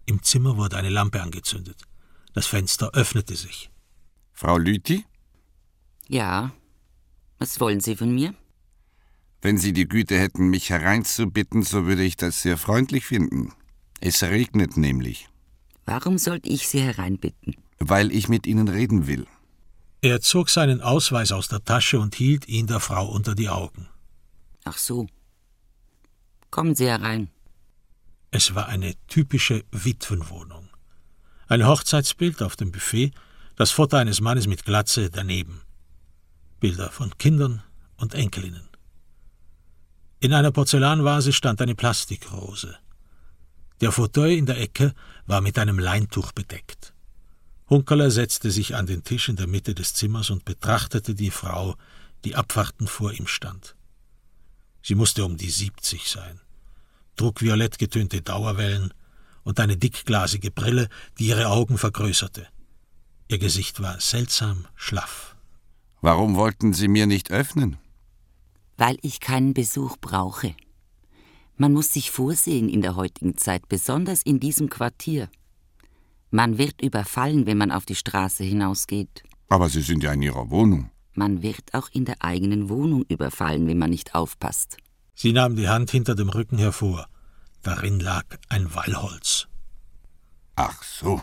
Im 0.05 0.21
Zimmer 0.21 0.55
wurde 0.57 0.77
eine 0.77 0.89
Lampe 0.89 1.21
angezündet. 1.21 1.81
Das 2.33 2.45
Fenster 2.45 2.91
öffnete 2.93 3.35
sich. 3.35 3.71
Frau 4.33 4.57
Lüthi? 4.57 5.03
Ja. 6.07 6.51
Was 7.39 7.59
wollen 7.59 7.79
Sie 7.79 7.95
von 7.95 8.13
mir? 8.13 8.35
Wenn 9.41 9.57
Sie 9.57 9.73
die 9.73 9.87
Güte 9.87 10.17
hätten, 10.19 10.49
mich 10.49 10.69
hereinzubitten, 10.69 11.63
so 11.63 11.85
würde 11.85 12.03
ich 12.03 12.17
das 12.17 12.41
sehr 12.41 12.57
freundlich 12.57 13.05
finden. 13.05 13.53
Es 13.99 14.21
regnet 14.21 14.77
nämlich. 14.77 15.27
Warum 15.85 16.17
sollte 16.17 16.49
ich 16.49 16.67
Sie 16.67 16.81
hereinbitten? 16.81 17.55
Weil 17.79 18.11
ich 18.11 18.27
mit 18.27 18.47
Ihnen 18.47 18.67
reden 18.67 19.07
will. 19.07 19.27
Er 20.01 20.21
zog 20.21 20.49
seinen 20.49 20.81
Ausweis 20.81 21.31
aus 21.31 21.47
der 21.47 21.63
Tasche 21.63 21.99
und 21.99 22.15
hielt 22.15 22.47
ihn 22.47 22.67
der 22.67 22.79
Frau 22.79 23.07
unter 23.07 23.33
die 23.33 23.49
Augen. 23.49 23.87
Ach 24.63 24.77
so. 24.77 25.07
Kommen 26.51 26.75
Sie 26.75 26.87
herein. 26.87 27.29
Es 28.31 28.53
war 28.53 28.67
eine 28.67 28.93
typische 29.07 29.63
Witwenwohnung. 29.71 30.69
Ein 31.47 31.65
Hochzeitsbild 31.65 32.41
auf 32.41 32.55
dem 32.55 32.71
Buffet, 32.71 33.11
das 33.55 33.71
Foto 33.71 33.97
eines 33.97 34.21
Mannes 34.21 34.47
mit 34.47 34.65
Glatze 34.65 35.09
daneben. 35.09 35.61
Bilder 36.59 36.89
von 36.91 37.17
Kindern 37.17 37.63
und 37.97 38.13
Enkelinnen. 38.13 38.67
In 40.19 40.33
einer 40.33 40.51
Porzellanvase 40.51 41.33
stand 41.33 41.61
eine 41.61 41.75
Plastikrose. 41.75 42.77
Der 43.81 43.91
Fauteuil 43.91 44.37
in 44.37 44.45
der 44.45 44.59
Ecke 44.59 44.93
war 45.25 45.41
mit 45.41 45.57
einem 45.57 45.79
Leintuch 45.79 46.31
bedeckt. 46.31 46.93
Hunkerler 47.69 48.11
setzte 48.11 48.51
sich 48.51 48.75
an 48.75 48.85
den 48.85 49.03
Tisch 49.03 49.29
in 49.29 49.35
der 49.37 49.47
Mitte 49.47 49.73
des 49.73 49.93
Zimmers 49.93 50.29
und 50.29 50.45
betrachtete 50.45 51.15
die 51.15 51.31
Frau, 51.31 51.75
die 52.23 52.35
abwartend 52.35 52.89
vor 52.89 53.11
ihm 53.11 53.27
stand. 53.27 53.75
Sie 54.83 54.95
musste 54.95 55.25
um 55.25 55.37
die 55.37 55.49
siebzig 55.49 56.09
sein, 56.09 56.39
trug 57.15 57.41
violett 57.41 57.79
getönte 57.79 58.21
Dauerwellen 58.21 58.93
und 59.43 59.59
eine 59.59 59.77
dickglasige 59.77 60.51
Brille, 60.51 60.89
die 61.17 61.27
ihre 61.27 61.47
Augen 61.47 61.77
vergrößerte. 61.77 62.47
Ihr 63.27 63.39
Gesicht 63.39 63.81
war 63.81 63.99
seltsam 63.99 64.67
schlaff. 64.75 65.35
Warum 66.01 66.35
wollten 66.35 66.73
Sie 66.73 66.87
mir 66.87 67.07
nicht 67.07 67.31
öffnen? 67.31 67.77
Weil 68.77 68.97
ich 69.01 69.19
keinen 69.19 69.55
Besuch 69.55 69.97
brauche. 69.97 70.55
Man 71.57 71.71
muss 71.71 71.93
sich 71.93 72.11
vorsehen 72.11 72.67
in 72.67 72.81
der 72.81 72.97
heutigen 72.97 73.37
Zeit, 73.37 73.69
besonders 73.69 74.21
in 74.23 74.41
diesem 74.41 74.69
Quartier. 74.69 75.29
Man 76.29 76.57
wird 76.57 76.81
überfallen, 76.81 77.45
wenn 77.45 77.57
man 77.57 77.71
auf 77.71 77.85
die 77.85 77.95
Straße 77.95 78.43
hinausgeht. 78.43 79.23
Aber 79.47 79.69
Sie 79.69 79.81
sind 79.81 80.03
ja 80.03 80.11
in 80.11 80.21
Ihrer 80.21 80.49
Wohnung. 80.49 80.89
Man 81.13 81.41
wird 81.41 81.73
auch 81.73 81.89
in 81.93 82.03
der 82.03 82.21
eigenen 82.21 82.67
Wohnung 82.67 83.05
überfallen, 83.07 83.67
wenn 83.67 83.77
man 83.77 83.89
nicht 83.89 84.15
aufpasst. 84.15 84.77
Sie 85.13 85.31
nahm 85.31 85.55
die 85.55 85.69
Hand 85.69 85.91
hinter 85.91 86.13
dem 86.13 86.27
Rücken 86.27 86.57
hervor. 86.57 87.07
Darin 87.63 88.01
lag 88.01 88.25
ein 88.49 88.75
Wallholz. 88.75 89.47
Ach 90.57 90.83
so. 90.83 91.21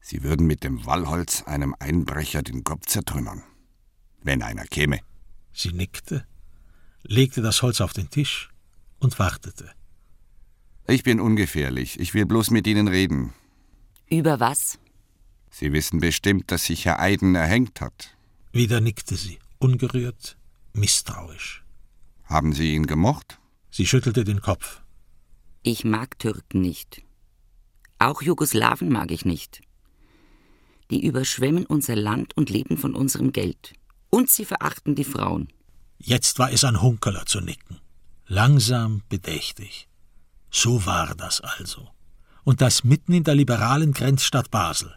Sie 0.00 0.22
würden 0.22 0.46
mit 0.46 0.62
dem 0.62 0.86
Wallholz 0.86 1.42
einem 1.42 1.74
Einbrecher 1.80 2.44
den 2.44 2.62
Kopf 2.62 2.86
zertrümmern. 2.86 3.42
Wenn 4.22 4.40
einer 4.40 4.66
käme. 4.66 5.00
Sie 5.52 5.72
nickte, 5.72 6.24
legte 7.02 7.42
das 7.42 7.60
Holz 7.62 7.80
auf 7.80 7.92
den 7.92 8.08
Tisch 8.08 8.50
und 8.98 9.18
wartete. 9.18 9.70
Ich 10.88 11.02
bin 11.02 11.20
ungefährlich. 11.20 11.98
Ich 11.98 12.14
will 12.14 12.26
bloß 12.26 12.50
mit 12.50 12.66
Ihnen 12.66 12.88
reden. 12.88 13.32
Über 14.08 14.38
was? 14.38 14.78
Sie 15.50 15.72
wissen 15.72 16.00
bestimmt, 16.00 16.50
dass 16.52 16.66
sich 16.66 16.84
Herr 16.84 17.00
Eiden 17.00 17.34
erhängt 17.34 17.80
hat. 17.80 18.16
Wieder 18.52 18.80
nickte 18.80 19.16
sie, 19.16 19.38
ungerührt, 19.58 20.36
misstrauisch. 20.74 21.64
Haben 22.24 22.52
Sie 22.52 22.74
ihn 22.74 22.86
gemocht? 22.86 23.38
Sie 23.70 23.86
schüttelte 23.86 24.24
den 24.24 24.40
Kopf. 24.40 24.82
Ich 25.62 25.84
mag 25.84 26.18
Türken 26.18 26.60
nicht. 26.60 27.02
Auch 27.98 28.22
Jugoslawen 28.22 28.88
mag 28.88 29.10
ich 29.10 29.24
nicht. 29.24 29.62
Die 30.90 31.04
überschwemmen 31.04 31.66
unser 31.66 31.96
Land 31.96 32.36
und 32.36 32.48
leben 32.48 32.78
von 32.78 32.94
unserem 32.94 33.32
Geld. 33.32 33.72
Und 34.10 34.30
sie 34.30 34.44
verachten 34.44 34.94
die 34.94 35.04
Frauen. 35.04 35.48
Jetzt 35.98 36.38
war 36.38 36.52
es 36.52 36.62
an 36.62 36.80
Hunkeler 36.80 37.26
zu 37.26 37.40
nicken 37.40 37.80
langsam, 38.26 39.02
bedächtig. 39.08 39.88
So 40.50 40.86
war 40.86 41.14
das 41.14 41.40
also. 41.40 41.88
Und 42.44 42.60
das 42.60 42.84
mitten 42.84 43.12
in 43.12 43.24
der 43.24 43.34
liberalen 43.34 43.92
Grenzstadt 43.92 44.50
Basel. 44.50 44.94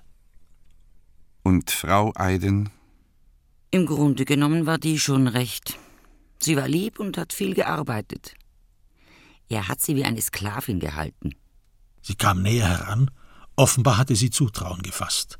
Und 1.43 1.71
Frau 1.71 2.13
Eiden? 2.15 2.69
Im 3.71 3.86
Grunde 3.86 4.25
genommen 4.25 4.65
war 4.65 4.77
die 4.77 4.99
schon 4.99 5.27
recht. 5.27 5.77
Sie 6.39 6.55
war 6.55 6.67
lieb 6.67 6.99
und 6.99 7.17
hat 7.17 7.34
viel 7.34 7.53
gearbeitet. 7.53 8.34
Er 9.49 9.67
hat 9.67 9.82
sie 9.82 9.95
wie 9.95 10.05
eine 10.05 10.21
Sklavin 10.21 10.80
gehalten. 10.80 11.36
Sie 12.01 12.15
kam 12.15 12.41
näher 12.41 12.67
heran. 12.67 13.11
Offenbar 13.55 13.97
hatte 13.97 14.15
sie 14.15 14.30
Zutrauen 14.30 14.82
gefasst. 14.82 15.39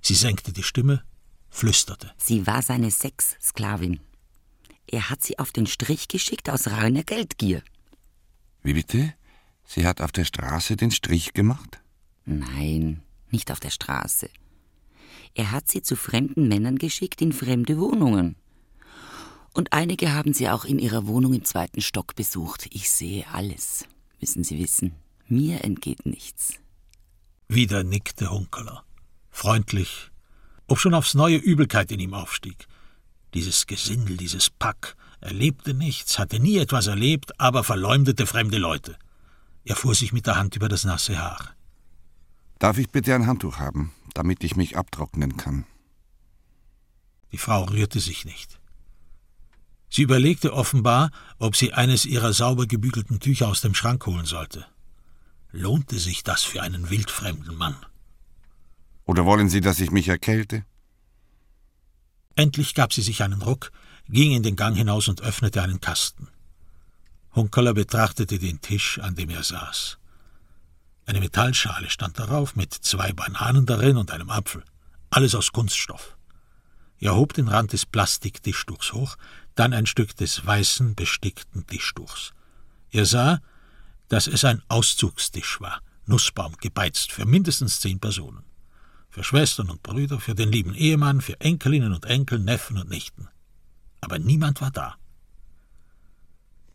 Sie 0.00 0.14
senkte 0.14 0.52
die 0.52 0.62
Stimme, 0.62 1.02
flüsterte. 1.50 2.10
Sie 2.16 2.46
war 2.46 2.62
seine 2.62 2.90
Sexsklavin. 2.90 4.00
Er 4.92 5.08
hat 5.08 5.22
sie 5.22 5.38
auf 5.38 5.52
den 5.52 5.68
Strich 5.68 6.08
geschickt 6.08 6.50
aus 6.50 6.66
reiner 6.66 7.04
Geldgier. 7.04 7.62
Wie 8.64 8.74
bitte? 8.74 9.14
Sie 9.64 9.86
hat 9.86 10.00
auf 10.00 10.10
der 10.10 10.24
Straße 10.24 10.74
den 10.74 10.90
Strich 10.90 11.32
gemacht? 11.32 11.80
Nein, 12.24 13.00
nicht 13.30 13.52
auf 13.52 13.60
der 13.60 13.70
Straße. 13.70 14.28
Er 15.34 15.52
hat 15.52 15.68
sie 15.68 15.82
zu 15.82 15.94
fremden 15.94 16.48
Männern 16.48 16.76
geschickt 16.76 17.22
in 17.22 17.32
fremde 17.32 17.78
Wohnungen. 17.78 18.34
Und 19.54 19.72
einige 19.72 20.12
haben 20.12 20.34
sie 20.34 20.48
auch 20.48 20.64
in 20.64 20.80
ihrer 20.80 21.06
Wohnung 21.06 21.34
im 21.34 21.44
zweiten 21.44 21.82
Stock 21.82 22.16
besucht. 22.16 22.66
Ich 22.72 22.90
sehe 22.90 23.28
alles, 23.28 23.86
müssen 24.20 24.42
Sie 24.42 24.58
wissen. 24.58 24.96
Mir 25.28 25.62
entgeht 25.62 26.04
nichts. 26.04 26.54
Wieder 27.46 27.84
nickte 27.84 28.32
Hunkeler. 28.32 28.82
Freundlich, 29.30 30.10
ob 30.66 30.80
schon 30.80 30.94
aufs 30.94 31.14
neue 31.14 31.36
Übelkeit 31.36 31.92
in 31.92 32.00
ihm 32.00 32.14
aufstieg. 32.14 32.66
Dieses 33.34 33.66
Gesindel, 33.66 34.16
dieses 34.16 34.50
Pack, 34.50 34.96
erlebte 35.20 35.74
nichts, 35.74 36.18
hatte 36.18 36.40
nie 36.40 36.58
etwas 36.58 36.86
erlebt, 36.86 37.38
aber 37.38 37.62
verleumdete 37.64 38.26
fremde 38.26 38.58
Leute. 38.58 38.96
Er 39.64 39.76
fuhr 39.76 39.94
sich 39.94 40.12
mit 40.12 40.26
der 40.26 40.36
Hand 40.36 40.56
über 40.56 40.68
das 40.68 40.84
nasse 40.84 41.18
Haar. 41.18 41.54
Darf 42.58 42.78
ich 42.78 42.90
bitte 42.90 43.14
ein 43.14 43.26
Handtuch 43.26 43.58
haben, 43.58 43.92
damit 44.14 44.42
ich 44.42 44.56
mich 44.56 44.76
abtrocknen 44.76 45.36
kann? 45.36 45.64
Die 47.32 47.38
Frau 47.38 47.64
rührte 47.64 48.00
sich 48.00 48.24
nicht. 48.24 48.58
Sie 49.88 50.02
überlegte 50.02 50.52
offenbar, 50.52 51.10
ob 51.38 51.56
sie 51.56 51.72
eines 51.72 52.06
ihrer 52.06 52.32
sauber 52.32 52.66
gebügelten 52.66 53.20
Tücher 53.20 53.48
aus 53.48 53.60
dem 53.60 53.74
Schrank 53.74 54.06
holen 54.06 54.26
sollte. 54.26 54.66
Lohnte 55.52 55.98
sich 55.98 56.22
das 56.22 56.42
für 56.42 56.62
einen 56.62 56.90
wildfremden 56.90 57.56
Mann? 57.56 57.76
Oder 59.04 59.26
wollen 59.26 59.48
Sie, 59.48 59.60
dass 59.60 59.80
ich 59.80 59.90
mich 59.90 60.06
erkälte? 60.06 60.64
Endlich 62.40 62.74
gab 62.74 62.94
sie 62.94 63.02
sich 63.02 63.22
einen 63.22 63.42
Ruck, 63.42 63.70
ging 64.08 64.32
in 64.32 64.42
den 64.42 64.56
Gang 64.56 64.74
hinaus 64.74 65.08
und 65.08 65.20
öffnete 65.20 65.60
einen 65.60 65.82
Kasten. 65.82 66.28
Hunkeler 67.34 67.74
betrachtete 67.74 68.38
den 68.38 68.62
Tisch, 68.62 68.98
an 68.98 69.14
dem 69.14 69.28
er 69.28 69.42
saß. 69.42 69.98
Eine 71.04 71.20
Metallschale 71.20 71.90
stand 71.90 72.18
darauf 72.18 72.56
mit 72.56 72.72
zwei 72.72 73.12
Bananen 73.12 73.66
darin 73.66 73.98
und 73.98 74.10
einem 74.10 74.30
Apfel, 74.30 74.64
alles 75.10 75.34
aus 75.34 75.52
Kunststoff. 75.52 76.16
Er 76.98 77.14
hob 77.14 77.34
den 77.34 77.48
Rand 77.48 77.74
des 77.74 77.84
Plastiktischtuchs 77.84 78.94
hoch, 78.94 79.16
dann 79.54 79.74
ein 79.74 79.84
Stück 79.84 80.16
des 80.16 80.46
weißen, 80.46 80.94
bestickten 80.94 81.66
Tischtuchs. 81.66 82.32
Er 82.90 83.04
sah, 83.04 83.42
dass 84.08 84.26
es 84.26 84.46
ein 84.46 84.62
Auszugstisch 84.68 85.60
war, 85.60 85.82
Nussbaum 86.06 86.56
gebeizt 86.56 87.12
für 87.12 87.26
mindestens 87.26 87.80
zehn 87.80 88.00
Personen. 88.00 88.49
Für 89.10 89.24
Schwestern 89.24 89.70
und 89.70 89.82
Brüder, 89.82 90.20
für 90.20 90.34
den 90.34 90.52
lieben 90.52 90.74
Ehemann, 90.74 91.20
für 91.20 91.40
Enkelinnen 91.40 91.92
und 91.92 92.04
Enkel, 92.04 92.38
Neffen 92.38 92.78
und 92.78 92.88
Nichten. 92.88 93.28
Aber 94.00 94.18
niemand 94.18 94.60
war 94.60 94.70
da. 94.70 94.96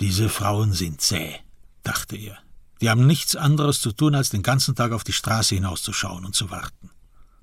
Diese 0.02 0.28
Frauen 0.28 0.74
sind 0.74 1.00
zäh, 1.00 1.40
dachte 1.84 2.18
er. 2.18 2.38
Die 2.82 2.90
haben 2.90 3.08
nichts 3.08 3.38
anderes 3.38 3.80
zu 3.80 3.94
tun, 3.94 4.16
als 4.16 4.30
den 4.30 4.44
ganzen 4.44 4.76
Tag 4.76 4.92
auf 4.92 5.06
die 5.06 5.14
Straße 5.14 5.56
hinauszuschauen 5.56 6.26
und 6.26 6.36
zu 6.36 6.52
warten. 6.52 6.90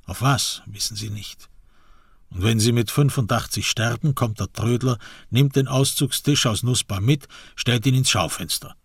Auf 0.04 0.20
was, 0.20 0.62
wissen 0.66 0.96
sie 0.96 1.08
nicht. 1.08 1.48
Und 2.28 2.42
wenn 2.42 2.60
sie 2.60 2.72
mit 2.72 2.90
85 2.90 3.68
sterben, 3.68 4.14
kommt 4.14 4.40
der 4.40 4.52
Trödler, 4.52 4.98
nimmt 5.30 5.56
den 5.56 5.68
Auszugstisch 5.68 6.46
aus 6.46 6.62
Nussbaum 6.62 7.04
mit, 7.04 7.28
stellt 7.56 7.86
ihn 7.86 7.94
ins 7.94 8.10
Schaufenster. 8.10 8.76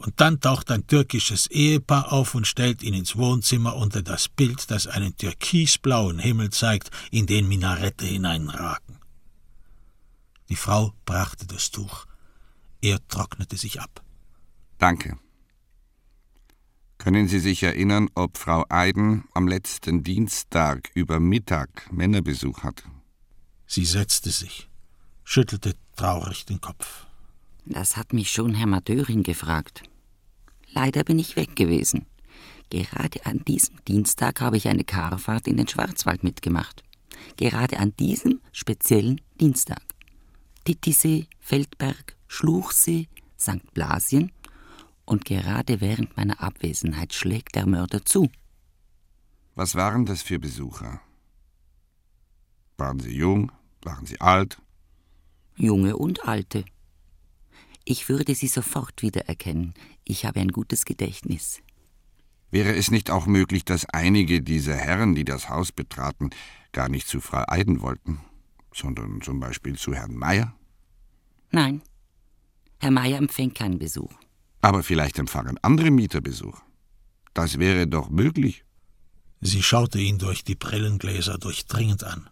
Und 0.00 0.18
dann 0.18 0.40
taucht 0.40 0.70
ein 0.70 0.86
türkisches 0.86 1.46
Ehepaar 1.48 2.10
auf 2.10 2.34
und 2.34 2.46
stellt 2.46 2.82
ihn 2.82 2.94
ins 2.94 3.16
Wohnzimmer 3.16 3.76
unter 3.76 4.00
das 4.02 4.30
Bild, 4.30 4.70
das 4.70 4.86
einen 4.86 5.14
türkisblauen 5.14 6.18
Himmel 6.18 6.48
zeigt, 6.48 6.90
in 7.10 7.26
den 7.26 7.48
Minarette 7.48 8.06
hineinragen. 8.06 8.96
Die 10.48 10.56
Frau 10.56 10.94
brachte 11.04 11.46
das 11.46 11.70
Tuch. 11.70 12.06
Er 12.80 13.06
trocknete 13.08 13.58
sich 13.58 13.78
ab. 13.78 14.02
Danke. 14.78 15.18
Können 16.96 17.28
Sie 17.28 17.38
sich 17.38 17.62
erinnern, 17.62 18.08
ob 18.14 18.38
Frau 18.38 18.64
Eiden 18.70 19.24
am 19.34 19.48
letzten 19.48 20.02
Dienstag 20.02 20.90
über 20.94 21.20
Mittag 21.20 21.92
Männerbesuch 21.92 22.62
hat? 22.62 22.84
Sie 23.66 23.84
setzte 23.84 24.30
sich, 24.30 24.70
schüttelte 25.24 25.74
traurig 25.94 26.46
den 26.46 26.62
Kopf. 26.62 27.06
Das 27.66 27.98
hat 27.98 28.14
mich 28.14 28.32
schon 28.32 28.54
Herr 28.54 28.66
Madörin 28.66 29.22
gefragt. 29.22 29.82
Leider 30.72 31.04
bin 31.04 31.18
ich 31.18 31.36
weg 31.36 31.56
gewesen. 31.56 32.06
Gerade 32.70 33.26
an 33.26 33.44
diesem 33.44 33.76
Dienstag 33.86 34.40
habe 34.40 34.56
ich 34.56 34.68
eine 34.68 34.84
Karfahrt 34.84 35.48
in 35.48 35.56
den 35.56 35.66
Schwarzwald 35.66 36.22
mitgemacht. 36.22 36.82
Gerade 37.36 37.78
an 37.78 37.94
diesem 37.96 38.40
speziellen 38.52 39.20
Dienstag. 39.40 39.82
Titisee, 40.64 41.26
Feldberg, 41.40 42.16
Schluchsee, 42.28 43.08
St. 43.38 43.72
Blasien 43.74 44.30
und 45.04 45.24
gerade 45.24 45.80
während 45.80 46.16
meiner 46.16 46.40
Abwesenheit 46.40 47.12
schlägt 47.12 47.56
der 47.56 47.66
Mörder 47.66 48.04
zu. 48.04 48.30
Was 49.56 49.74
waren 49.74 50.06
das 50.06 50.22
für 50.22 50.38
Besucher? 50.38 51.00
Waren 52.76 53.00
sie 53.00 53.16
jung? 53.16 53.50
Waren 53.82 54.06
sie 54.06 54.20
alt? 54.20 54.62
Junge 55.56 55.96
und 55.96 56.28
alte. 56.28 56.64
Ich 57.84 58.08
würde 58.08 58.34
sie 58.34 58.46
sofort 58.46 59.02
wiedererkennen. 59.02 59.74
Ich 60.10 60.24
habe 60.24 60.40
ein 60.40 60.48
gutes 60.48 60.84
Gedächtnis. 60.84 61.62
Wäre 62.50 62.74
es 62.74 62.90
nicht 62.90 63.12
auch 63.12 63.26
möglich, 63.26 63.64
dass 63.64 63.88
einige 63.90 64.42
dieser 64.42 64.74
Herren, 64.74 65.14
die 65.14 65.24
das 65.24 65.48
Haus 65.48 65.70
betraten, 65.70 66.30
gar 66.72 66.88
nicht 66.88 67.06
zu 67.06 67.20
Frau 67.20 67.44
Eiden 67.46 67.80
wollten, 67.80 68.20
sondern 68.74 69.20
zum 69.20 69.38
Beispiel 69.38 69.78
zu 69.78 69.94
Herrn 69.94 70.16
Meier? 70.16 70.52
Nein. 71.52 71.82
Herr 72.80 72.90
Meier 72.90 73.18
empfängt 73.18 73.54
keinen 73.54 73.78
Besuch. 73.78 74.12
Aber 74.62 74.82
vielleicht 74.82 75.16
empfangen 75.16 75.58
andere 75.62 75.92
Mieter 75.92 76.20
Besuch. 76.20 76.60
Das 77.32 77.60
wäre 77.60 77.86
doch 77.86 78.10
möglich. 78.10 78.64
Sie 79.40 79.62
schaute 79.62 80.00
ihn 80.00 80.18
durch 80.18 80.42
die 80.42 80.56
Brillengläser 80.56 81.38
durchdringend 81.38 82.02
an. 82.02 82.28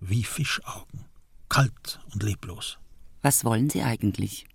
Wie 0.00 0.24
Fischaugen, 0.24 1.04
kalt 1.48 2.00
und 2.12 2.24
leblos. 2.24 2.80
Was 3.22 3.44
wollen 3.44 3.70
Sie 3.70 3.82
eigentlich? 3.82 4.46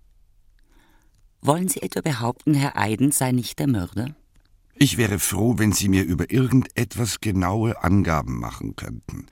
Wollen 1.40 1.68
Sie 1.68 1.82
etwa 1.82 2.00
behaupten, 2.00 2.54
Herr 2.54 2.76
Eiden 2.76 3.12
sei 3.12 3.32
nicht 3.32 3.58
der 3.58 3.68
Mörder? 3.68 4.14
Ich 4.74 4.96
wäre 4.96 5.18
froh, 5.18 5.58
wenn 5.58 5.72
Sie 5.72 5.88
mir 5.88 6.04
über 6.04 6.30
irgendetwas 6.30 7.20
genaue 7.20 7.82
Angaben 7.82 8.38
machen 8.38 8.76
könnten. 8.76 9.26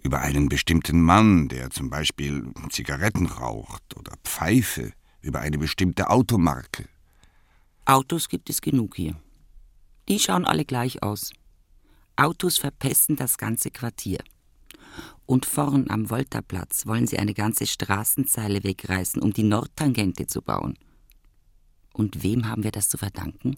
Über 0.00 0.20
einen 0.20 0.48
bestimmten 0.48 1.02
Mann, 1.02 1.48
der 1.48 1.70
zum 1.70 1.90
Beispiel 1.90 2.52
Zigaretten 2.70 3.26
raucht 3.26 3.96
oder 3.96 4.12
Pfeife 4.24 4.92
über 5.20 5.40
eine 5.40 5.58
bestimmte 5.58 6.10
Automarke. 6.10 6.86
Autos 7.84 8.28
gibt 8.28 8.50
es 8.50 8.60
genug 8.60 8.96
hier. 8.96 9.16
Die 10.08 10.18
schauen 10.18 10.44
alle 10.44 10.64
gleich 10.64 11.02
aus. 11.02 11.32
Autos 12.16 12.58
verpesten 12.58 13.16
das 13.16 13.38
ganze 13.38 13.70
Quartier. 13.70 14.18
Und 15.26 15.44
vorn 15.46 15.90
am 15.90 16.08
Voltaplatz 16.08 16.86
wollen 16.86 17.06
sie 17.06 17.18
eine 17.18 17.34
ganze 17.34 17.66
Straßenzeile 17.66 18.64
wegreißen, 18.64 19.20
um 19.20 19.32
die 19.32 19.42
Nordtangente 19.42 20.26
zu 20.26 20.40
bauen. 20.40 20.78
Und 21.98 22.22
wem 22.22 22.48
haben 22.48 22.62
wir 22.62 22.70
das 22.70 22.88
zu 22.88 22.96
verdanken? 22.96 23.56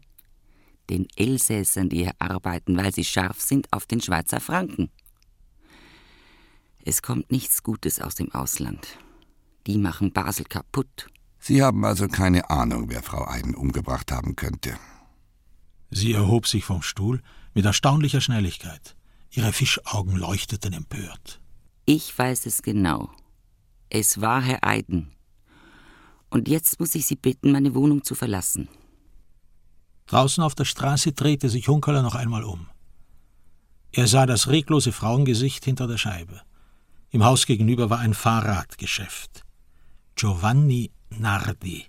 Den 0.89 1.07
Elsässern, 1.15 1.91
die 1.91 1.99
hier 1.99 2.15
arbeiten, 2.19 2.75
weil 2.75 2.93
sie 2.93 3.05
scharf 3.05 3.39
sind 3.39 3.71
auf 3.71 3.85
den 3.85 4.01
Schweizer 4.01 4.41
Franken. 4.41 4.91
Es 6.83 7.03
kommt 7.03 7.31
nichts 7.31 7.63
Gutes 7.63 8.01
aus 8.01 8.15
dem 8.15 8.33
Ausland. 8.33 8.99
Die 9.67 9.77
machen 9.77 10.15
Basel 10.15 10.47
kaputt. 10.47 11.09
Sie 11.39 11.63
haben 11.63 11.85
also 11.85 12.09
keine 12.09 12.49
Ahnung, 12.49 12.89
wer 12.89 13.03
Frau 13.03 13.29
Eiden 13.29 13.55
umgebracht 13.55 14.11
haben 14.11 14.37
könnte. 14.37 14.75
Sie 15.91 16.15
erhob 16.15 16.47
sich 16.47 16.65
vom 16.65 16.81
Stuhl 16.81 17.21
mit 17.53 17.67
erstaunlicher 17.67 18.23
Schnelligkeit. 18.23 18.97
Ihre 19.33 19.53
Fischaugen 19.53 20.17
leuchteten 20.17 20.73
empört. 20.73 21.43
Ich 21.85 22.19
weiß 22.19 22.47
es 22.47 22.63
genau. 22.63 23.11
Es 23.91 24.23
war 24.23 24.41
Herr 24.41 24.65
Eiden. 24.65 25.13
Und 26.31 26.49
jetzt 26.49 26.81
muss 26.81 26.95
ich 26.95 27.07
Sie 27.07 27.17
bitten, 27.17 27.53
meine 27.53 27.75
Wohnung 27.75 28.05
zu 28.05 28.15
verlassen. 28.15 28.69
Draußen 30.07 30.43
auf 30.43 30.55
der 30.55 30.65
Straße 30.65 31.13
drehte 31.13 31.49
sich 31.49 31.69
Hunkeler 31.69 32.03
noch 32.03 32.15
einmal 32.15 32.45
um. 32.45 32.69
Er 33.93 34.07
sah 34.07 34.27
das 34.27 34.49
reglose 34.49 34.93
Frauengesicht 34.93 35.65
hinter 35.65 35.89
der 35.89 35.99
Scheibe. 35.99 36.41
Im 37.11 37.25
Haus 37.25 37.47
gegenüber 37.47 37.91
war 37.91 37.99
ein 37.99 38.15
Fahrradgeschäft. 38.15 39.45
Giovanni 40.15 40.93
Nardi 41.11 41.87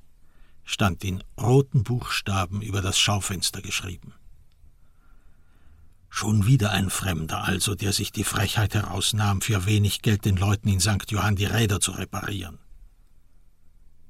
stand 0.64 1.04
in 1.04 1.24
roten 1.40 1.84
Buchstaben 1.84 2.62
über 2.62 2.82
das 2.82 2.98
Schaufenster 2.98 3.62
geschrieben. 3.62 4.14
Schon 6.10 6.46
wieder 6.46 6.72
ein 6.72 6.90
Fremder 6.90 7.44
also, 7.44 7.76
der 7.76 7.94
sich 7.94 8.12
die 8.12 8.24
Frechheit 8.24 8.74
herausnahm, 8.74 9.42
für 9.42 9.66
wenig 9.66 10.02
Geld 10.02 10.26
den 10.26 10.38
Leuten 10.38 10.70
in 10.70 10.80
St. 10.80 11.10
Johann 11.10 11.36
die 11.36 11.46
Räder 11.46 11.80
zu 11.80 11.92
reparieren. 11.92 12.60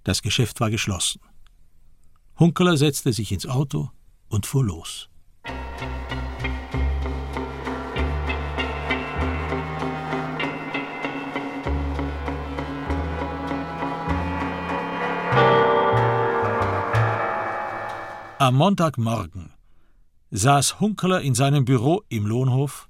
Das 0.03 0.21
Geschäft 0.21 0.59
war 0.59 0.69
geschlossen. 0.69 1.21
Hunkeler 2.39 2.75
setzte 2.77 3.13
sich 3.13 3.31
ins 3.31 3.45
Auto 3.45 3.91
und 4.29 4.45
fuhr 4.45 4.65
los. 4.65 5.09
Am 18.39 18.55
Montagmorgen 18.55 19.53
saß 20.31 20.79
Hunkeler 20.79 21.21
in 21.21 21.35
seinem 21.35 21.63
Büro 21.63 22.01
im 22.09 22.25
Lohnhof 22.25 22.89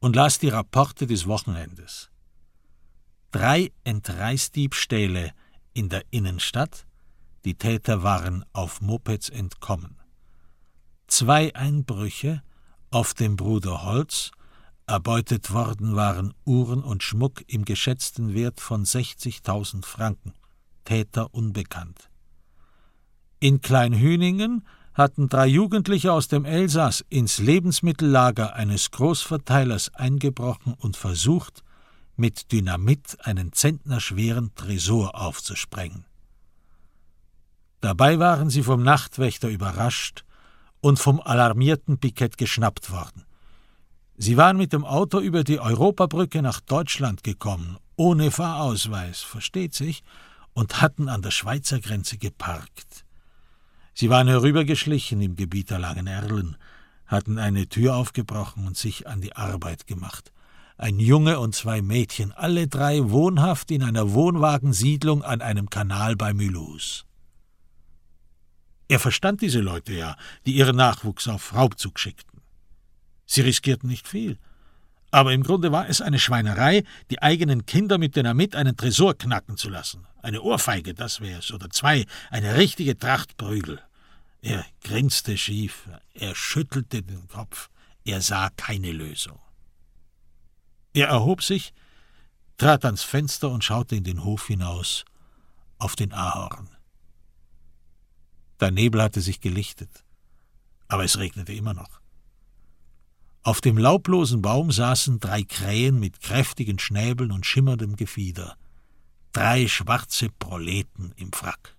und 0.00 0.16
las 0.16 0.38
die 0.38 0.48
Rapporte 0.48 1.06
des 1.06 1.26
Wochenendes. 1.26 2.08
Drei 3.30 3.72
Entreißdiebstähle 3.84 5.34
in 5.74 5.88
der 5.88 6.04
Innenstadt, 6.10 6.86
die 7.44 7.54
Täter 7.54 8.02
waren 8.02 8.44
auf 8.52 8.80
Mopeds 8.80 9.28
entkommen. 9.28 9.96
Zwei 11.06 11.54
Einbrüche 11.54 12.42
auf 12.90 13.12
dem 13.12 13.36
Bruder 13.36 13.84
Holz, 13.84 14.30
erbeutet 14.86 15.52
worden 15.52 15.96
waren 15.96 16.32
Uhren 16.44 16.82
und 16.82 17.02
Schmuck 17.02 17.42
im 17.48 17.64
geschätzten 17.64 18.34
Wert 18.34 18.60
von 18.60 18.84
60.000 18.84 19.84
Franken, 19.84 20.32
Täter 20.84 21.34
unbekannt. 21.34 22.08
In 23.40 23.60
Kleinhüningen 23.60 24.64
hatten 24.94 25.28
drei 25.28 25.46
Jugendliche 25.46 26.12
aus 26.12 26.28
dem 26.28 26.44
Elsass 26.44 27.04
ins 27.08 27.38
Lebensmittellager 27.38 28.54
eines 28.54 28.90
Großverteilers 28.92 29.94
eingebrochen 29.94 30.74
und 30.74 30.96
versucht, 30.96 31.64
mit 32.16 32.52
Dynamit 32.52 33.18
einen 33.20 33.52
zentnerschweren 33.52 34.54
Tresor 34.54 35.20
aufzusprengen. 35.20 36.04
Dabei 37.80 38.18
waren 38.18 38.50
sie 38.50 38.62
vom 38.62 38.82
Nachtwächter 38.82 39.48
überrascht 39.48 40.24
und 40.80 40.98
vom 40.98 41.20
alarmierten 41.20 41.98
Pikett 41.98 42.38
geschnappt 42.38 42.90
worden. 42.90 43.24
Sie 44.16 44.36
waren 44.36 44.56
mit 44.56 44.72
dem 44.72 44.84
Auto 44.84 45.18
über 45.18 45.44
die 45.44 45.58
Europabrücke 45.58 46.40
nach 46.40 46.60
Deutschland 46.60 47.24
gekommen, 47.24 47.78
ohne 47.96 48.30
Fahrausweis, 48.30 49.20
versteht 49.20 49.74
sich, 49.74 50.04
und 50.52 50.80
hatten 50.80 51.08
an 51.08 51.22
der 51.22 51.32
Schweizer 51.32 51.80
Grenze 51.80 52.16
geparkt. 52.16 53.04
Sie 53.92 54.10
waren 54.10 54.28
herübergeschlichen 54.28 55.20
im 55.20 55.36
Gebiet 55.36 55.70
der 55.70 55.78
Langen 55.78 56.06
Erlen, 56.06 56.56
hatten 57.06 57.38
eine 57.38 57.68
Tür 57.68 57.96
aufgebrochen 57.96 58.66
und 58.66 58.76
sich 58.76 59.06
an 59.06 59.20
die 59.20 59.36
Arbeit 59.36 59.86
gemacht. 59.86 60.32
Ein 60.76 60.98
Junge 60.98 61.38
und 61.38 61.54
zwei 61.54 61.82
Mädchen, 61.82 62.32
alle 62.32 62.66
drei 62.66 63.10
wohnhaft 63.10 63.70
in 63.70 63.82
einer 63.84 64.12
Wohnwagensiedlung 64.12 65.22
an 65.22 65.40
einem 65.40 65.70
Kanal 65.70 66.16
bei 66.16 66.34
Mulhouse. 66.34 67.04
Er 68.88 68.98
verstand 68.98 69.40
diese 69.40 69.60
Leute 69.60 69.92
ja, 69.92 70.16
die 70.46 70.56
ihren 70.56 70.76
Nachwuchs 70.76 71.28
auf 71.28 71.54
Raubzug 71.54 71.98
schickten. 71.98 72.40
Sie 73.24 73.40
riskierten 73.40 73.88
nicht 73.88 74.08
viel. 74.08 74.38
Aber 75.12 75.32
im 75.32 75.44
Grunde 75.44 75.70
war 75.70 75.88
es 75.88 76.00
eine 76.00 76.18
Schweinerei, 76.18 76.82
die 77.08 77.22
eigenen 77.22 77.66
Kinder 77.66 77.98
mit 77.98 78.16
Dynamit 78.16 78.56
einen 78.56 78.76
Tresor 78.76 79.14
knacken 79.14 79.56
zu 79.56 79.70
lassen. 79.70 80.06
Eine 80.22 80.42
Ohrfeige, 80.42 80.92
das 80.92 81.20
wär's, 81.20 81.52
oder 81.52 81.70
zwei, 81.70 82.04
eine 82.30 82.56
richtige 82.56 82.98
Tracht 82.98 83.36
Prügel. 83.36 83.80
Er 84.42 84.66
grinste 84.82 85.38
schief, 85.38 85.88
er 86.14 86.34
schüttelte 86.34 87.02
den 87.02 87.28
Kopf, 87.28 87.70
er 88.04 88.20
sah 88.20 88.50
keine 88.56 88.90
Lösung. 88.90 89.38
Er 90.94 91.08
erhob 91.08 91.42
sich, 91.42 91.74
trat 92.56 92.84
ans 92.84 93.02
Fenster 93.02 93.50
und 93.50 93.64
schaute 93.64 93.96
in 93.96 94.04
den 94.04 94.24
Hof 94.24 94.46
hinaus, 94.46 95.04
auf 95.78 95.96
den 95.96 96.12
Ahorn. 96.12 96.70
Der 98.60 98.70
Nebel 98.70 99.02
hatte 99.02 99.20
sich 99.20 99.40
gelichtet, 99.40 100.04
aber 100.86 101.04
es 101.04 101.18
regnete 101.18 101.52
immer 101.52 101.74
noch. 101.74 102.00
Auf 103.42 103.60
dem 103.60 103.76
laublosen 103.76 104.40
Baum 104.40 104.70
saßen 104.70 105.18
drei 105.18 105.42
Krähen 105.42 105.98
mit 105.98 106.20
kräftigen 106.20 106.78
Schnäbeln 106.78 107.32
und 107.32 107.44
schimmerndem 107.44 107.96
Gefieder. 107.96 108.56
Drei 109.32 109.66
schwarze 109.66 110.30
Proleten 110.30 111.12
im 111.16 111.32
Frack. 111.32 111.76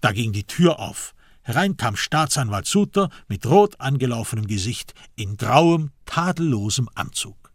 Da 0.00 0.12
ging 0.12 0.32
die 0.32 0.44
Tür 0.44 0.78
auf. 0.80 1.14
Herein 1.48 1.78
kam 1.78 1.96
Staatsanwalt 1.96 2.66
Suter 2.66 3.08
mit 3.26 3.46
rot 3.46 3.80
angelaufenem 3.80 4.46
Gesicht, 4.46 4.92
in 5.16 5.38
grauem, 5.38 5.92
tadellosem 6.04 6.90
Anzug. 6.94 7.54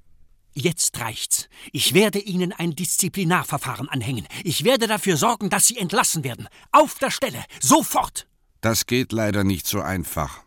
Jetzt 0.56 1.00
reicht's. 1.00 1.48
Ich 1.72 1.94
werde 1.94 2.18
Ihnen 2.18 2.54
ein 2.54 2.76
Disziplinarverfahren 2.76 3.88
anhängen. 3.90 4.26
Ich 4.44 4.64
werde 4.64 4.88
dafür 4.88 5.16
sorgen, 5.16 5.52
dass 5.52 5.68
Sie 5.68 5.78
entlassen 5.78 6.24
werden. 6.24 6.48
Auf 6.72 6.98
der 6.98 7.12
Stelle. 7.12 7.44
Sofort. 7.62 8.26
Das 8.62 8.88
geht 8.88 9.12
leider 9.12 9.44
nicht 9.44 9.68
so 9.68 9.80
einfach. 9.80 10.42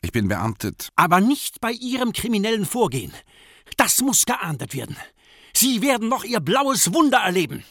Ich 0.00 0.12
bin 0.12 0.28
beamtet. 0.28 0.86
Aber 0.94 1.20
nicht 1.20 1.60
bei 1.60 1.72
Ihrem 1.72 2.12
kriminellen 2.12 2.66
Vorgehen. 2.66 3.12
Das 3.76 4.00
muss 4.00 4.26
geahndet 4.26 4.74
werden. 4.74 4.96
Sie 5.52 5.82
werden 5.82 6.08
noch 6.08 6.22
Ihr 6.22 6.38
blaues 6.38 6.94
Wunder 6.94 7.18
erleben. 7.18 7.64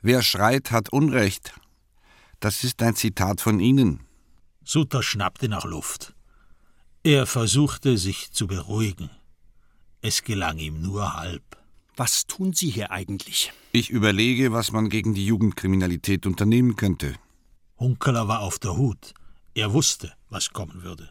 Wer 0.00 0.22
schreit, 0.22 0.70
hat 0.70 0.92
Unrecht. 0.92 1.54
Das 2.38 2.62
ist 2.62 2.80
ein 2.82 2.94
Zitat 2.94 3.40
von 3.40 3.58
Ihnen. 3.58 4.06
Sutter 4.64 5.02
schnappte 5.02 5.48
nach 5.48 5.64
Luft. 5.64 6.14
Er 7.02 7.26
versuchte, 7.26 7.96
sich 7.96 8.30
zu 8.32 8.46
beruhigen. 8.46 9.10
Es 10.02 10.22
gelang 10.22 10.58
ihm 10.58 10.80
nur 10.82 11.14
halb. 11.14 11.42
Was 11.96 12.26
tun 12.26 12.52
Sie 12.52 12.70
hier 12.70 12.90
eigentlich? 12.90 13.52
Ich 13.72 13.90
überlege, 13.90 14.52
was 14.52 14.72
man 14.72 14.88
gegen 14.88 15.14
die 15.14 15.26
Jugendkriminalität 15.26 16.26
unternehmen 16.26 16.76
könnte. 16.76 17.14
Hunkeler 17.78 18.28
war 18.28 18.40
auf 18.40 18.58
der 18.58 18.76
Hut. 18.76 19.14
Er 19.54 19.72
wusste, 19.72 20.12
was 20.28 20.50
kommen 20.50 20.82
würde. 20.82 21.10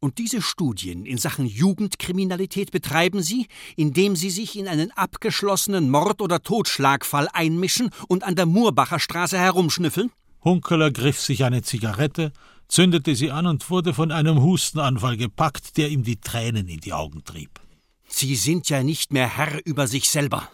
Und 0.00 0.18
diese 0.18 0.42
Studien 0.42 1.06
in 1.06 1.18
Sachen 1.18 1.46
Jugendkriminalität 1.46 2.70
betreiben 2.70 3.22
Sie, 3.22 3.46
indem 3.74 4.16
Sie 4.16 4.30
sich 4.30 4.58
in 4.58 4.68
einen 4.68 4.90
abgeschlossenen 4.90 5.90
Mord- 5.90 6.20
oder 6.20 6.42
Totschlagfall 6.42 7.28
einmischen 7.32 7.90
und 8.08 8.22
an 8.22 8.36
der 8.36 8.46
Murbacher 8.46 8.98
Straße 9.00 9.38
herumschnüffeln? 9.38 10.10
Hunkeler 10.44 10.90
griff 10.90 11.20
sich 11.20 11.44
eine 11.44 11.62
Zigarette, 11.62 12.32
zündete 12.68 13.14
sie 13.14 13.30
an 13.30 13.46
und 13.46 13.68
wurde 13.70 13.94
von 13.94 14.10
einem 14.10 14.42
Hustenanfall 14.42 15.16
gepackt, 15.16 15.76
der 15.76 15.90
ihm 15.90 16.02
die 16.02 16.20
Tränen 16.20 16.68
in 16.68 16.80
die 16.80 16.92
Augen 16.92 17.24
trieb. 17.24 17.60
Sie 18.08 18.36
sind 18.36 18.68
ja 18.68 18.82
nicht 18.82 19.12
mehr 19.12 19.28
Herr 19.28 19.64
über 19.64 19.86
sich 19.86 20.08
selber. 20.10 20.48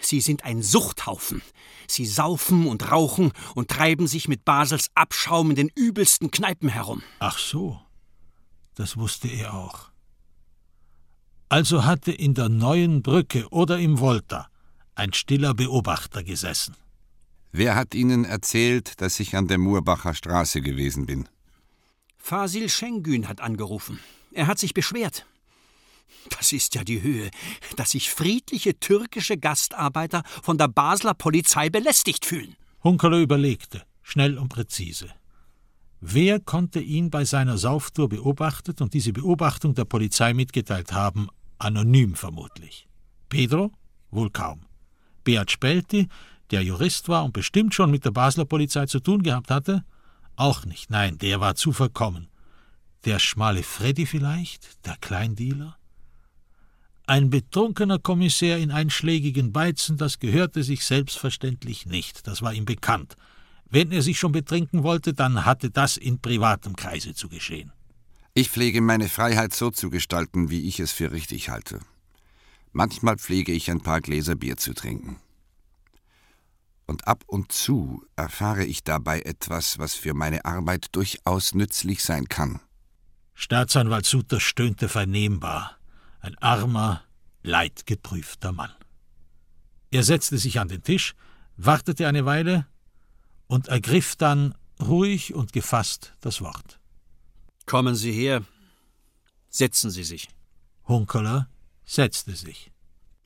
Sie 0.00 0.20
sind 0.20 0.44
ein 0.44 0.62
Suchthaufen. 0.62 1.42
Sie 1.86 2.06
saufen 2.06 2.66
und 2.66 2.90
rauchen 2.90 3.32
und 3.54 3.68
treiben 3.68 4.06
sich 4.06 4.28
mit 4.28 4.44
Basels 4.44 4.90
Abschaum 4.94 5.50
in 5.50 5.56
den 5.56 5.70
übelsten 5.74 6.30
Kneipen 6.30 6.68
herum. 6.68 7.02
Ach 7.18 7.38
so. 7.38 7.80
Das 8.74 8.96
wusste 8.96 9.28
er 9.28 9.54
auch. 9.54 9.90
Also 11.48 11.84
hatte 11.84 12.10
in 12.10 12.34
der 12.34 12.48
neuen 12.48 13.02
Brücke 13.02 13.48
oder 13.50 13.78
im 13.78 14.00
Volta 14.00 14.48
ein 14.94 15.12
stiller 15.12 15.54
Beobachter 15.54 16.24
gesessen. 16.24 16.74
Wer 17.52 17.76
hat 17.76 17.94
Ihnen 17.94 18.24
erzählt, 18.24 19.00
dass 19.00 19.20
ich 19.20 19.36
an 19.36 19.46
der 19.46 19.58
Murbacher 19.58 20.14
Straße 20.14 20.60
gewesen 20.60 21.06
bin? 21.06 21.28
Fasil 22.24 22.68
Şengün 22.68 23.22
hat 23.22 23.40
angerufen. 23.40 23.98
Er 24.34 24.46
hat 24.46 24.58
sich 24.58 24.74
beschwert. 24.74 25.26
Das 26.30 26.52
ist 26.52 26.74
ja 26.74 26.82
die 26.82 27.02
Höhe, 27.02 27.30
dass 27.76 27.90
sich 27.90 28.08
friedliche 28.10 28.80
türkische 28.80 29.36
Gastarbeiter 29.36 30.22
von 30.42 30.56
der 30.56 30.68
Basler 30.68 31.12
Polizei 31.14 31.68
belästigt 31.68 32.24
fühlen. 32.24 32.56
Hunkeler 32.82 33.18
überlegte, 33.18 33.82
schnell 34.02 34.38
und 34.38 34.48
präzise. 34.48 35.08
Wer 36.00 36.40
konnte 36.40 36.80
ihn 36.80 37.10
bei 37.10 37.26
seiner 37.26 37.58
Sauftour 37.58 38.08
beobachtet 38.08 38.80
und 38.80 38.94
diese 38.94 39.12
Beobachtung 39.12 39.74
der 39.74 39.84
Polizei 39.84 40.32
mitgeteilt 40.32 40.92
haben? 40.92 41.28
Anonym 41.58 42.14
vermutlich. 42.14 42.88
Pedro? 43.28 43.70
Wohl 44.10 44.30
kaum. 44.30 44.60
Beat 45.24 45.50
Spelti, 45.50 46.08
der 46.50 46.62
Jurist 46.62 47.08
war 47.10 47.22
und 47.24 47.34
bestimmt 47.34 47.74
schon 47.74 47.90
mit 47.90 48.06
der 48.06 48.12
Basler 48.12 48.46
Polizei 48.46 48.86
zu 48.86 49.00
tun 49.00 49.22
gehabt 49.22 49.50
hatte? 49.50 49.84
Auch 50.36 50.64
nicht, 50.64 50.90
nein, 50.90 51.18
der 51.18 51.40
war 51.40 51.54
zu 51.54 51.72
verkommen. 51.72 52.28
Der 53.04 53.18
schmale 53.18 53.62
Freddy 53.62 54.06
vielleicht, 54.06 54.84
der 54.86 54.96
Kleindealer? 54.96 55.76
Ein 57.06 57.28
betrunkener 57.28 57.98
Kommissär 57.98 58.58
in 58.58 58.70
einschlägigen 58.70 59.52
Beizen, 59.52 59.98
das 59.98 60.18
gehörte 60.18 60.64
sich 60.64 60.84
selbstverständlich 60.84 61.84
nicht, 61.84 62.26
das 62.26 62.40
war 62.40 62.54
ihm 62.54 62.64
bekannt. 62.64 63.16
Wenn 63.68 63.92
er 63.92 64.02
sich 64.02 64.18
schon 64.18 64.32
betrinken 64.32 64.82
wollte, 64.82 65.12
dann 65.12 65.44
hatte 65.44 65.70
das 65.70 65.96
in 65.96 66.18
privatem 66.18 66.76
Kreise 66.76 67.14
zu 67.14 67.28
geschehen. 67.28 67.72
Ich 68.32 68.50
pflege 68.50 68.80
meine 68.80 69.08
Freiheit 69.08 69.54
so 69.54 69.70
zu 69.70 69.90
gestalten, 69.90 70.50
wie 70.50 70.66
ich 70.66 70.80
es 70.80 70.92
für 70.92 71.12
richtig 71.12 71.50
halte. 71.50 71.80
Manchmal 72.72 73.18
pflege 73.18 73.52
ich 73.52 73.70
ein 73.70 73.82
paar 73.82 74.00
Gläser 74.00 74.34
Bier 74.34 74.56
zu 74.56 74.74
trinken. 74.74 75.18
Und 76.86 77.08
ab 77.08 77.24
und 77.26 77.52
zu 77.52 78.04
erfahre 78.16 78.64
ich 78.64 78.84
dabei 78.84 79.20
etwas, 79.22 79.78
was 79.78 79.94
für 79.94 80.14
meine 80.14 80.44
Arbeit 80.44 80.88
durchaus 80.92 81.54
nützlich 81.54 82.02
sein 82.02 82.28
kann. 82.28 82.60
Staatsanwalt 83.34 84.06
Suter 84.06 84.38
stöhnte 84.38 84.88
vernehmbar. 84.88 85.78
Ein 86.20 86.36
armer, 86.38 87.02
leidgeprüfter 87.42 88.52
Mann. 88.52 88.72
Er 89.90 90.02
setzte 90.02 90.38
sich 90.38 90.60
an 90.60 90.68
den 90.68 90.82
Tisch, 90.82 91.14
wartete 91.56 92.06
eine 92.06 92.24
Weile, 92.24 92.66
und 93.46 93.68
ergriff 93.68 94.16
dann 94.16 94.54
ruhig 94.80 95.34
und 95.34 95.52
gefasst 95.52 96.14
das 96.20 96.40
Wort. 96.40 96.80
Kommen 97.66 97.94
Sie 97.94 98.12
her. 98.12 98.44
Setzen 99.48 99.90
Sie 99.90 100.04
sich. 100.04 100.28
Hunkeler 100.88 101.48
setzte 101.84 102.34
sich. 102.34 102.72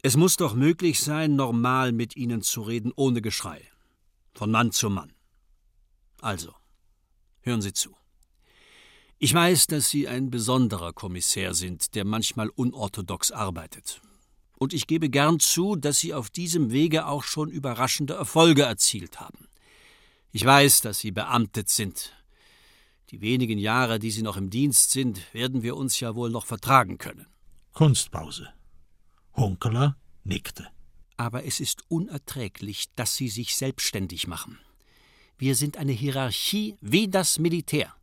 Es 0.08 0.16
muss 0.16 0.38
doch 0.38 0.54
möglich 0.54 1.00
sein, 1.00 1.36
normal 1.36 1.92
mit 1.92 2.16
Ihnen 2.16 2.40
zu 2.40 2.62
reden, 2.62 2.94
ohne 2.96 3.20
Geschrei. 3.20 3.60
Von 4.32 4.50
Mann 4.50 4.72
zu 4.72 4.88
Mann. 4.88 5.12
Also, 6.22 6.54
hören 7.42 7.60
Sie 7.60 7.74
zu. 7.74 7.94
Ich 9.18 9.34
weiß, 9.34 9.66
dass 9.66 9.90
Sie 9.90 10.08
ein 10.08 10.30
besonderer 10.30 10.94
Kommissär 10.94 11.52
sind, 11.52 11.94
der 11.94 12.06
manchmal 12.06 12.48
unorthodox 12.48 13.32
arbeitet. 13.32 14.00
Und 14.56 14.72
ich 14.72 14.86
gebe 14.86 15.10
gern 15.10 15.40
zu, 15.40 15.76
dass 15.76 15.98
Sie 15.98 16.14
auf 16.14 16.30
diesem 16.30 16.70
Wege 16.70 17.04
auch 17.04 17.22
schon 17.22 17.50
überraschende 17.50 18.14
Erfolge 18.14 18.62
erzielt 18.62 19.20
haben. 19.20 19.46
Ich 20.32 20.42
weiß, 20.42 20.80
dass 20.80 21.00
Sie 21.00 21.10
beamtet 21.10 21.68
sind. 21.68 22.14
Die 23.10 23.20
wenigen 23.20 23.58
Jahre, 23.58 23.98
die 23.98 24.10
Sie 24.10 24.22
noch 24.22 24.38
im 24.38 24.48
Dienst 24.48 24.90
sind, 24.90 25.20
werden 25.34 25.62
wir 25.62 25.76
uns 25.76 26.00
ja 26.00 26.14
wohl 26.14 26.30
noch 26.30 26.46
vertragen 26.46 26.96
können. 26.96 27.26
Kunstpause. 27.74 28.48
Hunkeler 29.38 29.96
nickte. 30.24 30.66
Aber 31.16 31.44
es 31.44 31.60
ist 31.60 31.82
unerträglich, 31.88 32.86
dass 32.96 33.16
Sie 33.16 33.28
sich 33.28 33.56
selbstständig 33.56 34.26
machen. 34.26 34.58
Wir 35.38 35.54
sind 35.54 35.76
eine 35.76 35.92
Hierarchie 35.92 36.76
wie 36.80 37.08
das 37.08 37.38
Militär. 37.38 37.94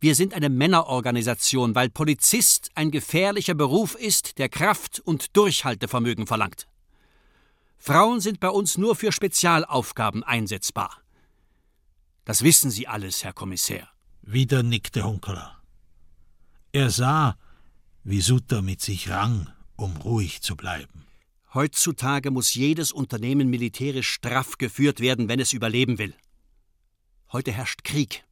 Wir 0.00 0.14
sind 0.14 0.34
eine 0.34 0.48
Männerorganisation, 0.50 1.74
weil 1.74 1.88
Polizist 1.88 2.70
ein 2.74 2.90
gefährlicher 2.90 3.54
Beruf 3.54 3.94
ist, 3.94 4.38
der 4.38 4.48
Kraft 4.48 5.00
und 5.00 5.36
Durchhaltevermögen 5.36 6.26
verlangt. 6.26 6.66
Frauen 7.78 8.20
sind 8.20 8.40
bei 8.40 8.50
uns 8.50 8.76
nur 8.76 8.96
für 8.96 9.12
Spezialaufgaben 9.12 10.22
einsetzbar. 10.24 11.00
Das 12.24 12.42
wissen 12.42 12.70
Sie 12.70 12.88
alles, 12.88 13.24
Herr 13.24 13.32
Kommissär. 13.32 13.88
Wieder 14.22 14.62
nickte 14.62 15.04
Hunkeler. 15.04 15.62
Er 16.72 16.90
sah, 16.90 17.36
wie 18.02 18.20
Sutter 18.20 18.60
mit 18.60 18.80
sich 18.82 19.08
rang, 19.08 19.48
um 19.76 19.96
ruhig 19.98 20.42
zu 20.42 20.56
bleiben. 20.56 21.06
Heutzutage 21.54 22.30
muss 22.30 22.54
jedes 22.54 22.92
Unternehmen 22.92 23.48
militärisch 23.48 24.08
straff 24.08 24.58
geführt 24.58 25.00
werden, 25.00 25.28
wenn 25.28 25.40
es 25.40 25.52
überleben 25.52 25.98
will. 25.98 26.14
Heute 27.32 27.52
herrscht 27.52 27.84
Krieg. 27.84 28.24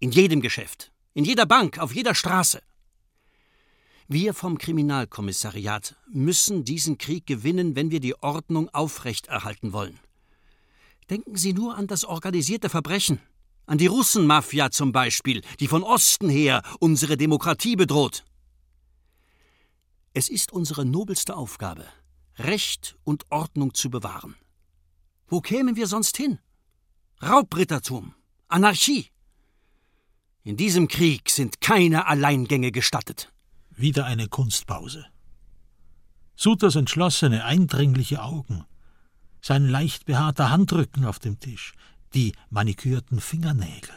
In 0.00 0.12
jedem 0.12 0.40
Geschäft, 0.40 0.92
in 1.12 1.24
jeder 1.24 1.44
Bank, 1.44 1.78
auf 1.80 1.92
jeder 1.92 2.14
Straße. 2.14 2.62
Wir 4.06 4.32
vom 4.32 4.56
Kriminalkommissariat 4.58 5.96
müssen 6.10 6.64
diesen 6.64 6.98
Krieg 6.98 7.26
gewinnen, 7.26 7.76
wenn 7.76 7.90
wir 7.90 8.00
die 8.00 8.14
Ordnung 8.22 8.68
aufrechterhalten 8.72 9.72
wollen. 9.72 9.98
Denken 11.10 11.36
Sie 11.36 11.52
nur 11.52 11.76
an 11.76 11.88
das 11.88 12.04
organisierte 12.04 12.68
Verbrechen, 12.68 13.20
an 13.66 13.76
die 13.76 13.86
Russenmafia 13.86 14.70
zum 14.70 14.92
Beispiel, 14.92 15.42
die 15.60 15.68
von 15.68 15.82
Osten 15.82 16.28
her 16.28 16.62
unsere 16.78 17.16
Demokratie 17.16 17.76
bedroht. 17.76 18.24
Es 20.18 20.28
ist 20.28 20.50
unsere 20.50 20.84
nobelste 20.84 21.36
Aufgabe, 21.36 21.84
Recht 22.38 22.96
und 23.04 23.30
Ordnung 23.30 23.72
zu 23.74 23.88
bewahren. 23.88 24.34
Wo 25.28 25.40
kämen 25.40 25.76
wir 25.76 25.86
sonst 25.86 26.16
hin? 26.16 26.40
Raubrittertum, 27.22 28.16
Anarchie. 28.48 29.12
In 30.42 30.56
diesem 30.56 30.88
Krieg 30.88 31.30
sind 31.30 31.60
keine 31.60 32.08
Alleingänge 32.08 32.72
gestattet. 32.72 33.32
Wieder 33.70 34.06
eine 34.06 34.26
Kunstpause. 34.26 35.06
Suters 36.34 36.74
entschlossene, 36.74 37.44
eindringliche 37.44 38.20
Augen, 38.20 38.64
sein 39.40 39.68
leicht 39.68 40.04
behaarter 40.04 40.50
Handrücken 40.50 41.04
auf 41.04 41.20
dem 41.20 41.38
Tisch, 41.38 41.74
die 42.12 42.32
manikürten 42.50 43.20
Fingernägel. 43.20 43.94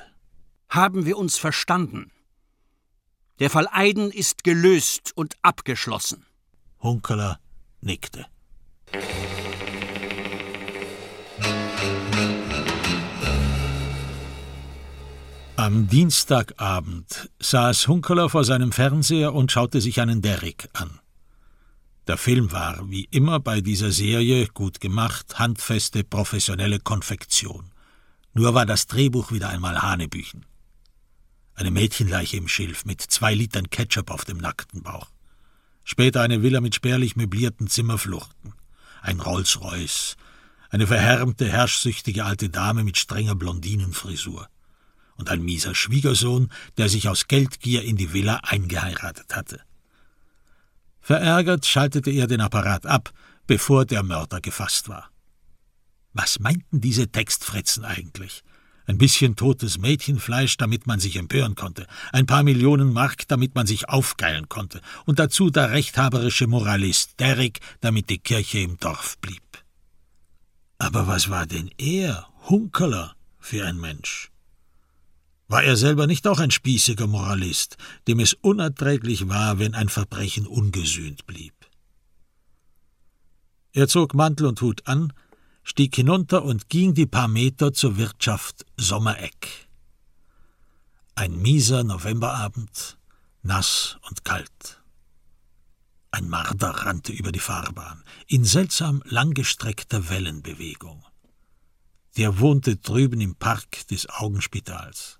Haben 0.70 1.08
wir 1.08 1.18
uns 1.18 1.40
verstanden? 1.40 2.12
Der 3.42 3.50
Fall 3.50 3.68
Eiden 3.72 4.12
ist 4.12 4.44
gelöst 4.44 5.14
und 5.16 5.34
abgeschlossen. 5.42 6.28
Hunkeler 6.80 7.40
nickte. 7.82 8.28
Am 15.56 15.88
Dienstagabend 15.88 17.32
saß 17.40 17.88
Hunkeler 17.88 18.30
vor 18.30 18.44
seinem 18.44 18.72
Fernseher 18.72 19.34
und 19.34 19.52
schaute 19.52 19.82
sich 19.82 20.00
einen 20.00 20.22
Derrick 20.22 20.70
an. 20.74 21.00
Der 22.06 22.18
Film 22.18 22.52
war, 22.52 22.92
wie 22.92 23.08
immer 23.10 23.40
bei 23.40 23.62
dieser 23.62 23.90
Serie, 23.90 24.50
gut 24.54 24.80
gemacht, 24.80 25.40
handfeste, 25.40 26.04
professionelle 26.04 26.80
Konfektion. 26.80 27.72
Nur 28.36 28.54
war 28.54 28.68
das 28.68 28.86
Drehbuch 28.86 29.32
wieder 29.32 29.50
einmal 29.50 29.82
Hanebüchen. 29.82 30.46
Eine 31.62 31.70
Mädchenleiche 31.70 32.38
im 32.38 32.48
Schilf 32.48 32.86
mit 32.86 33.02
zwei 33.02 33.36
Litern 33.36 33.70
Ketchup 33.70 34.10
auf 34.10 34.26
dem 34.26 34.38
nackten 34.38 34.82
Bauch. 34.82 35.12
Später 35.84 36.22
eine 36.22 36.42
Villa 36.42 36.60
mit 36.60 36.74
spärlich 36.74 37.16
möblierten 37.16 37.68
Zimmerfluchten. 37.68 38.56
Ein 39.04 39.20
Rolls-Royce. 39.20 40.18
Eine 40.72 40.88
verhärmte, 40.88 41.48
herrschsüchtige 41.48 42.26
alte 42.26 42.50
Dame 42.50 42.84
mit 42.84 42.98
strenger 42.98 43.36
Blondinenfrisur 43.36 44.48
und 45.18 45.30
ein 45.30 45.44
mieser 45.44 45.76
Schwiegersohn, 45.76 46.52
der 46.78 46.90
sich 46.90 47.08
aus 47.08 47.28
Geldgier 47.28 47.84
in 47.84 47.96
die 47.96 48.12
Villa 48.12 48.38
eingeheiratet 48.42 49.36
hatte. 49.36 49.62
Verärgert 51.00 51.68
schaltete 51.68 52.10
er 52.10 52.26
den 52.26 52.42
Apparat 52.42 52.88
ab, 52.88 53.14
bevor 53.46 53.86
der 53.86 54.02
Mörder 54.02 54.42
gefasst 54.42 54.90
war. 54.90 55.12
Was 56.12 56.40
meinten 56.40 56.82
diese 56.82 57.12
Textfretzen 57.12 57.86
eigentlich? 57.86 58.42
Ein 58.92 58.98
bisschen 58.98 59.38
totes 59.38 59.78
Mädchenfleisch, 59.78 60.58
damit 60.58 60.86
man 60.86 61.00
sich 61.00 61.16
empören 61.16 61.56
konnte, 61.56 61.88
ein 62.12 62.26
paar 62.26 62.44
Millionen 62.44 62.92
Mark, 62.92 63.26
damit 63.30 63.56
man 63.56 63.66
sich 63.66 63.88
aufgeilen 63.88 64.50
konnte, 64.50 64.82
und 65.06 65.18
dazu 65.18 65.50
der 65.50 65.72
rechthaberische 65.72 66.46
Moralist 66.46 67.18
Derrick, 67.18 67.62
damit 67.80 68.10
die 68.10 68.18
Kirche 68.18 68.60
im 68.60 68.76
Dorf 68.80 69.18
blieb. 69.20 69.64
Aber 70.78 71.08
was 71.08 71.30
war 71.30 71.46
denn 71.46 71.72
er, 71.78 72.28
Hunkeler, 72.50 73.16
für 73.40 73.66
ein 73.66 73.78
Mensch? 73.78 74.30
War 75.48 75.64
er 75.64 75.78
selber 75.78 76.06
nicht 76.06 76.28
auch 76.28 76.42
ein 76.42 76.52
spießiger 76.52 77.08
Moralist, 77.08 77.78
dem 78.10 78.20
es 78.20 78.34
unerträglich 78.34 79.30
war, 79.30 79.58
wenn 79.58 79.74
ein 79.74 79.88
Verbrechen 79.88 80.46
ungesühnt 80.46 81.26
blieb? 81.26 81.54
Er 83.72 83.88
zog 83.88 84.14
Mantel 84.16 84.48
und 84.48 84.60
Hut 84.60 84.86
an, 84.86 85.14
stieg 85.64 85.96
hinunter 85.96 86.44
und 86.44 86.70
ging 86.70 86.94
die 86.94 87.06
paar 87.06 87.28
Meter 87.28 87.74
zur 87.74 87.98
Wirtschaft 87.98 88.66
Sommereck. 88.78 89.68
Ein 91.16 91.42
mieser 91.42 91.84
Novemberabend, 91.84 92.98
nass 93.44 93.98
und 94.10 94.24
kalt. 94.26 94.82
Ein 96.12 96.28
Marder 96.28 96.70
rannte 96.70 97.14
über 97.14 97.32
die 97.32 97.40
Fahrbahn, 97.40 98.04
in 98.28 98.44
seltsam 98.44 99.02
langgestreckter 99.06 100.10
Wellenbewegung. 100.10 101.06
Der 102.18 102.40
wohnte 102.40 102.76
drüben 102.76 103.22
im 103.22 103.36
Park 103.36 103.88
des 103.88 104.10
Augenspitals. 104.10 105.20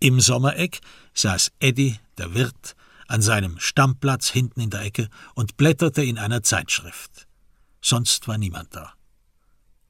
Im 0.00 0.20
Sommereck 0.20 0.80
saß 1.14 1.52
Eddie, 1.60 1.98
der 2.18 2.34
Wirt, 2.34 2.74
an 3.06 3.22
seinem 3.22 3.58
Stammplatz 3.60 4.28
hinten 4.28 4.60
in 4.60 4.70
der 4.70 4.82
Ecke 4.82 5.08
und 5.34 5.56
blätterte 5.56 6.02
in 6.02 6.18
einer 6.18 6.42
Zeitschrift. 6.42 7.23
Sonst 7.84 8.26
war 8.28 8.38
niemand 8.38 8.74
da. 8.74 8.94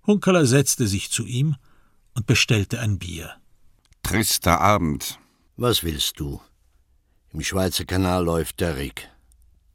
Hunkeler 0.07 0.47
setzte 0.47 0.87
sich 0.89 1.11
zu 1.11 1.25
ihm 1.25 1.57
und 2.15 2.27
bestellte 2.27 2.81
ein 2.81 2.99
Bier. 2.99 3.37
Trister 4.03 4.61
Abend. 4.61 5.19
Was 5.57 5.85
willst 5.85 6.19
du? 6.19 6.41
Im 7.33 7.41
Schweizer 7.41 7.85
Kanal 7.85 8.25
läuft 8.25 8.61
Derrick. 8.61 9.09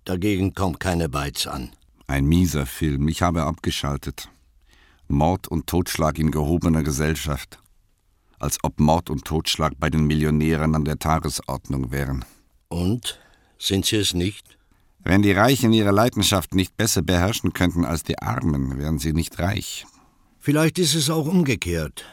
Dagegen 0.04 0.54
kommt 0.54 0.80
keine 0.80 1.08
Beiz 1.08 1.48
an. 1.48 1.72
Ein 2.08 2.26
mieser 2.26 2.66
Film. 2.66 3.08
Ich 3.08 3.22
habe 3.22 3.44
abgeschaltet. 3.44 4.30
Mord 5.08 5.48
und 5.48 5.68
Totschlag 5.68 6.20
in 6.20 6.32
gehobener 6.32 6.84
Gesellschaft 6.84 7.60
als 8.40 8.58
ob 8.64 8.80
Mord 8.80 9.10
und 9.10 9.26
Totschlag 9.26 9.74
bei 9.80 9.90
den 9.90 10.08
Millionären 10.08 10.74
an 10.76 10.86
der 10.86 10.98
Tagesordnung 10.98 11.92
wären. 11.92 12.26
Und? 12.70 13.20
Sind 13.58 13.86
sie 13.86 13.98
es 13.98 14.14
nicht? 14.14 14.58
Wenn 15.04 15.22
die 15.22 15.32
Reichen 15.32 15.74
ihre 15.74 15.92
Leidenschaft 15.92 16.54
nicht 16.54 16.76
besser 16.76 17.02
beherrschen 17.02 17.54
könnten 17.54 17.86
als 17.86 18.04
die 18.04 18.20
Armen, 18.20 18.78
wären 18.78 19.00
sie 19.00 19.14
nicht 19.14 19.40
reich. 19.40 19.86
Vielleicht 20.40 20.80
ist 20.80 20.96
es 20.96 21.10
auch 21.10 21.26
umgekehrt. 21.26 22.06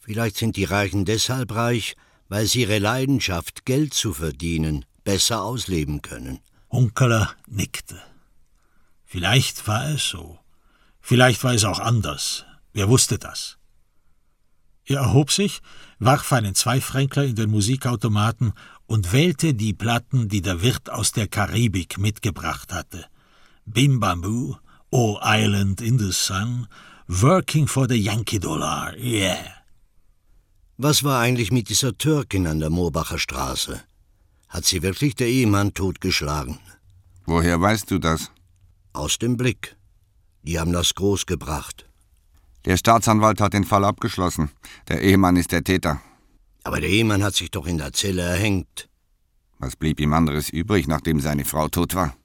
Vielleicht 0.00 0.36
sind 0.36 0.56
die 0.56 0.64
Reichen 0.64 1.04
deshalb 1.04 1.54
reich, 1.54 1.96
weil 2.28 2.46
sie 2.46 2.62
ihre 2.62 2.78
Leidenschaft, 2.78 3.64
Geld 3.64 3.94
zu 3.94 4.12
verdienen, 4.12 4.84
besser 5.04 5.42
ausleben 5.42 6.02
können. 6.02 6.40
Hunkeler 6.70 7.32
nickte. 7.46 8.00
Vielleicht 9.04 9.68
war 9.68 9.90
es 9.90 10.08
so. 10.08 10.38
Vielleicht 11.00 11.44
war 11.44 11.54
es 11.54 11.64
auch 11.64 11.78
anders. 11.78 12.44
Wer 12.72 12.88
wusste 12.88 13.18
das? 13.18 13.58
Er 14.84 15.00
erhob 15.00 15.30
sich, 15.30 15.60
warf 15.98 16.32
einen 16.32 16.54
Zweifränkler 16.54 17.24
in 17.24 17.36
den 17.36 17.50
Musikautomaten 17.50 18.52
und 18.86 19.12
wählte 19.12 19.54
die 19.54 19.72
Platten, 19.72 20.28
die 20.28 20.42
der 20.42 20.62
Wirt 20.62 20.90
aus 20.90 21.12
der 21.12 21.28
Karibik 21.28 21.98
mitgebracht 21.98 22.72
hatte. 22.72 23.06
Bim 23.64 24.00
Bamboo, 24.00 24.56
Oh 24.90 25.18
Island 25.22 25.80
in 25.80 25.98
the 25.98 26.12
Sun, 26.12 26.66
Working 27.08 27.66
for 27.66 27.88
the 27.88 27.96
Yankee 27.96 28.38
Dollar, 28.38 28.96
yeah. 28.98 29.38
Was 30.76 31.04
war 31.04 31.20
eigentlich 31.20 31.52
mit 31.52 31.68
dieser 31.68 31.96
Türkin 31.96 32.46
an 32.46 32.60
der 32.60 32.70
Moorbacher 32.70 33.18
Straße? 33.18 33.82
Hat 34.48 34.64
sie 34.64 34.82
wirklich 34.82 35.14
der 35.14 35.28
Ehemann 35.28 35.72
totgeschlagen? 35.74 36.58
Woher 37.24 37.60
weißt 37.60 37.90
du 37.90 37.98
das? 37.98 38.30
Aus 38.92 39.18
dem 39.18 39.36
Blick. 39.36 39.76
Die 40.42 40.58
haben 40.58 40.72
das 40.72 40.94
groß 40.94 41.24
gebracht. 41.26 41.86
Der 42.64 42.76
Staatsanwalt 42.76 43.40
hat 43.40 43.54
den 43.54 43.64
Fall 43.64 43.84
abgeschlossen. 43.84 44.50
Der 44.88 45.02
Ehemann 45.02 45.36
ist 45.36 45.52
der 45.52 45.64
Täter. 45.64 46.00
Aber 46.64 46.80
der 46.80 46.90
Ehemann 46.90 47.22
hat 47.22 47.34
sich 47.34 47.50
doch 47.50 47.66
in 47.66 47.78
der 47.78 47.92
Zelle 47.92 48.22
erhängt. 48.22 48.88
Was 49.58 49.76
blieb 49.76 50.00
ihm 50.00 50.12
anderes 50.12 50.48
übrig, 50.48 50.88
nachdem 50.88 51.20
seine 51.20 51.44
Frau 51.44 51.68
tot 51.68 51.94
war? 51.94 52.16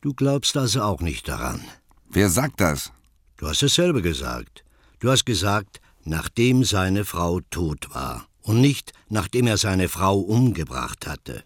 Du 0.00 0.14
glaubst 0.14 0.56
also 0.56 0.82
auch 0.82 1.00
nicht 1.00 1.28
daran. 1.28 1.60
Wer 2.08 2.30
sagt 2.30 2.60
das? 2.60 2.92
Du 3.36 3.46
hast 3.48 3.62
es 3.62 3.74
selber 3.74 4.02
gesagt. 4.02 4.64
Du 4.98 5.10
hast 5.10 5.26
gesagt, 5.26 5.80
nachdem 6.04 6.64
seine 6.64 7.04
Frau 7.04 7.40
tot 7.50 7.94
war 7.94 8.26
und 8.42 8.60
nicht 8.60 8.92
nachdem 9.08 9.46
er 9.46 9.58
seine 9.58 9.88
Frau 9.88 10.18
umgebracht 10.18 11.06
hatte. 11.06 11.44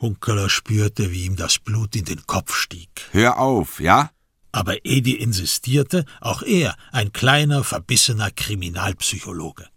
Hunkeler 0.00 0.48
spürte, 0.48 1.12
wie 1.12 1.26
ihm 1.26 1.36
das 1.36 1.58
Blut 1.58 1.94
in 1.94 2.06
den 2.06 2.26
Kopf 2.26 2.54
stieg. 2.54 2.88
Hör 3.12 3.38
auf, 3.38 3.80
ja? 3.80 4.10
Aber 4.52 4.84
Edi 4.84 5.12
insistierte, 5.12 6.04
auch 6.20 6.42
er, 6.42 6.74
ein 6.90 7.12
kleiner, 7.12 7.62
verbissener 7.62 8.30
Kriminalpsychologe. 8.30 9.68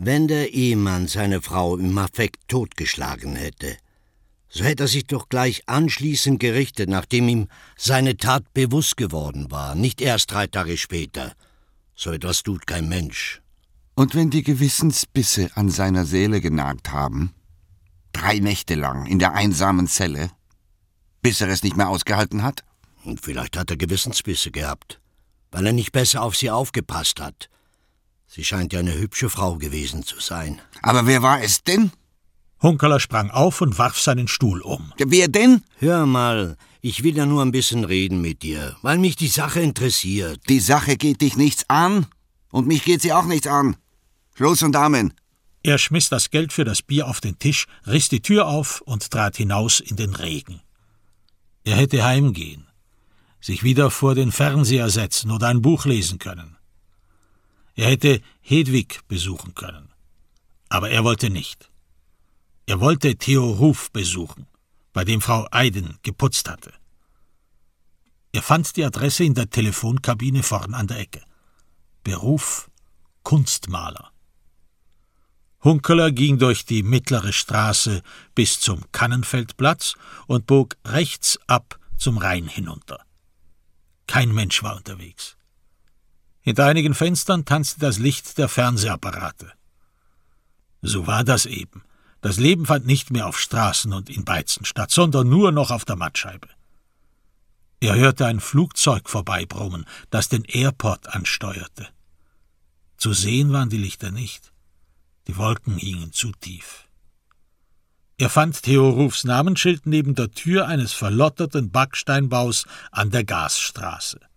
Wenn 0.00 0.28
der 0.28 0.54
Ehemann 0.54 1.08
seine 1.08 1.42
Frau 1.42 1.76
im 1.76 1.98
Affekt 1.98 2.46
totgeschlagen 2.46 3.34
hätte, 3.34 3.76
so 4.48 4.62
hätte 4.62 4.84
er 4.84 4.88
sich 4.88 5.08
doch 5.08 5.28
gleich 5.28 5.68
anschließend 5.68 6.38
gerichtet, 6.38 6.88
nachdem 6.88 7.28
ihm 7.28 7.48
seine 7.76 8.16
Tat 8.16 8.54
bewusst 8.54 8.96
geworden 8.96 9.50
war, 9.50 9.74
nicht 9.74 10.00
erst 10.00 10.30
drei 10.30 10.46
Tage 10.46 10.76
später. 10.76 11.32
So 11.96 12.12
etwas 12.12 12.44
tut 12.44 12.64
kein 12.68 12.88
Mensch. 12.88 13.42
Und 13.96 14.14
wenn 14.14 14.30
die 14.30 14.44
Gewissensbisse 14.44 15.50
an 15.56 15.68
seiner 15.68 16.04
Seele 16.04 16.40
genagt 16.40 16.92
haben, 16.92 17.34
drei 18.12 18.38
Nächte 18.38 18.76
lang 18.76 19.04
in 19.04 19.18
der 19.18 19.34
einsamen 19.34 19.88
Zelle, 19.88 20.30
bis 21.22 21.40
er 21.40 21.48
es 21.48 21.64
nicht 21.64 21.76
mehr 21.76 21.88
ausgehalten 21.88 22.44
hat? 22.44 22.62
Und 23.02 23.20
vielleicht 23.20 23.56
hat 23.56 23.70
er 23.70 23.76
Gewissensbisse 23.76 24.52
gehabt, 24.52 25.00
weil 25.50 25.66
er 25.66 25.72
nicht 25.72 25.90
besser 25.90 26.22
auf 26.22 26.36
sie 26.36 26.52
aufgepasst 26.52 27.20
hat. 27.20 27.50
Sie 28.28 28.44
scheint 28.44 28.74
ja 28.74 28.80
eine 28.80 28.94
hübsche 28.94 29.30
Frau 29.30 29.56
gewesen 29.56 30.04
zu 30.04 30.20
sein. 30.20 30.60
Aber 30.82 31.06
wer 31.06 31.22
war 31.22 31.42
es 31.42 31.64
denn? 31.64 31.90
Hunkeler 32.60 33.00
sprang 33.00 33.30
auf 33.30 33.60
und 33.62 33.78
warf 33.78 33.98
seinen 33.98 34.28
Stuhl 34.28 34.60
um. 34.60 34.92
Wer 34.98 35.28
denn? 35.28 35.62
Hör 35.78 36.06
mal, 36.06 36.56
ich 36.82 37.02
will 37.02 37.16
ja 37.16 37.24
nur 37.24 37.42
ein 37.42 37.52
bisschen 37.52 37.84
reden 37.84 38.20
mit 38.20 38.42
dir, 38.42 38.76
weil 38.82 38.98
mich 38.98 39.16
die 39.16 39.28
Sache 39.28 39.60
interessiert. 39.60 40.40
Die 40.48 40.60
Sache 40.60 40.96
geht 40.96 41.22
dich 41.22 41.36
nichts 41.36 41.64
an 41.68 42.06
und 42.50 42.66
mich 42.66 42.84
geht 42.84 43.00
sie 43.00 43.12
auch 43.12 43.24
nichts 43.24 43.46
an. 43.46 43.76
Schluss 44.34 44.62
und 44.62 44.76
Amen. 44.76 45.14
Er 45.62 45.78
schmiss 45.78 46.08
das 46.08 46.30
Geld 46.30 46.52
für 46.52 46.64
das 46.64 46.82
Bier 46.82 47.08
auf 47.08 47.20
den 47.20 47.38
Tisch, 47.38 47.66
riss 47.86 48.08
die 48.08 48.22
Tür 48.22 48.46
auf 48.46 48.80
und 48.82 49.10
trat 49.10 49.36
hinaus 49.36 49.80
in 49.80 49.96
den 49.96 50.14
Regen. 50.14 50.60
Er 51.64 51.76
hätte 51.76 52.04
heimgehen, 52.04 52.66
sich 53.40 53.62
wieder 53.62 53.90
vor 53.90 54.14
den 54.14 54.32
Fernseher 54.32 54.90
setzen 54.90 55.30
oder 55.30 55.48
ein 55.48 55.62
Buch 55.62 55.86
lesen 55.86 56.18
können. 56.18 56.57
Er 57.78 57.90
hätte 57.90 58.20
Hedwig 58.40 59.06
besuchen 59.06 59.54
können. 59.54 59.94
Aber 60.68 60.90
er 60.90 61.04
wollte 61.04 61.30
nicht. 61.30 61.70
Er 62.66 62.80
wollte 62.80 63.14
Theo 63.14 63.52
Ruf 63.52 63.92
besuchen, 63.92 64.48
bei 64.92 65.04
dem 65.04 65.20
Frau 65.20 65.46
Eiden 65.52 65.96
geputzt 66.02 66.50
hatte. 66.50 66.72
Er 68.32 68.42
fand 68.42 68.74
die 68.76 68.84
Adresse 68.84 69.22
in 69.22 69.34
der 69.34 69.48
Telefonkabine 69.48 70.42
vorn 70.42 70.74
an 70.74 70.88
der 70.88 70.98
Ecke. 70.98 71.22
Beruf 72.02 72.68
Kunstmaler. 73.22 74.10
Hunkeler 75.62 76.10
ging 76.10 76.38
durch 76.38 76.64
die 76.64 76.82
mittlere 76.82 77.32
Straße 77.32 78.02
bis 78.34 78.58
zum 78.58 78.90
Kannenfeldplatz 78.90 79.94
und 80.26 80.46
bog 80.46 80.76
rechts 80.84 81.38
ab 81.46 81.78
zum 81.96 82.18
Rhein 82.18 82.48
hinunter. 82.48 83.04
Kein 84.08 84.34
Mensch 84.34 84.64
war 84.64 84.76
unterwegs. 84.76 85.37
Hinter 86.48 86.64
einigen 86.64 86.94
Fenstern 86.94 87.44
tanzte 87.44 87.78
das 87.78 87.98
Licht 87.98 88.38
der 88.38 88.48
Fernsehapparate. 88.48 89.52
So 90.80 91.06
war 91.06 91.22
das 91.22 91.44
eben. 91.44 91.82
Das 92.22 92.38
Leben 92.38 92.64
fand 92.64 92.86
nicht 92.86 93.10
mehr 93.10 93.26
auf 93.26 93.38
Straßen 93.38 93.92
und 93.92 94.08
in 94.08 94.24
Beizen 94.24 94.64
statt, 94.64 94.90
sondern 94.90 95.28
nur 95.28 95.52
noch 95.52 95.70
auf 95.70 95.84
der 95.84 95.96
Mattscheibe. 95.96 96.48
Er 97.80 97.96
hörte 97.96 98.24
ein 98.24 98.40
Flugzeug 98.40 99.10
vorbeibrummen, 99.10 99.84
das 100.08 100.30
den 100.30 100.42
Airport 100.44 101.14
ansteuerte. 101.14 101.86
Zu 102.96 103.12
sehen 103.12 103.52
waren 103.52 103.68
die 103.68 103.76
Lichter 103.76 104.10
nicht. 104.10 104.50
Die 105.26 105.36
Wolken 105.36 105.76
hingen 105.76 106.14
zu 106.14 106.32
tief. 106.32 106.88
Er 108.16 108.30
fand 108.30 108.62
Theo 108.62 108.88
Rufs 108.88 109.24
Namensschild 109.24 109.84
neben 109.84 110.14
der 110.14 110.30
Tür 110.30 110.66
eines 110.66 110.94
verlotterten 110.94 111.70
Backsteinbaus 111.70 112.64
an 112.90 113.10
der 113.10 113.24
Gasstraße. 113.24 114.27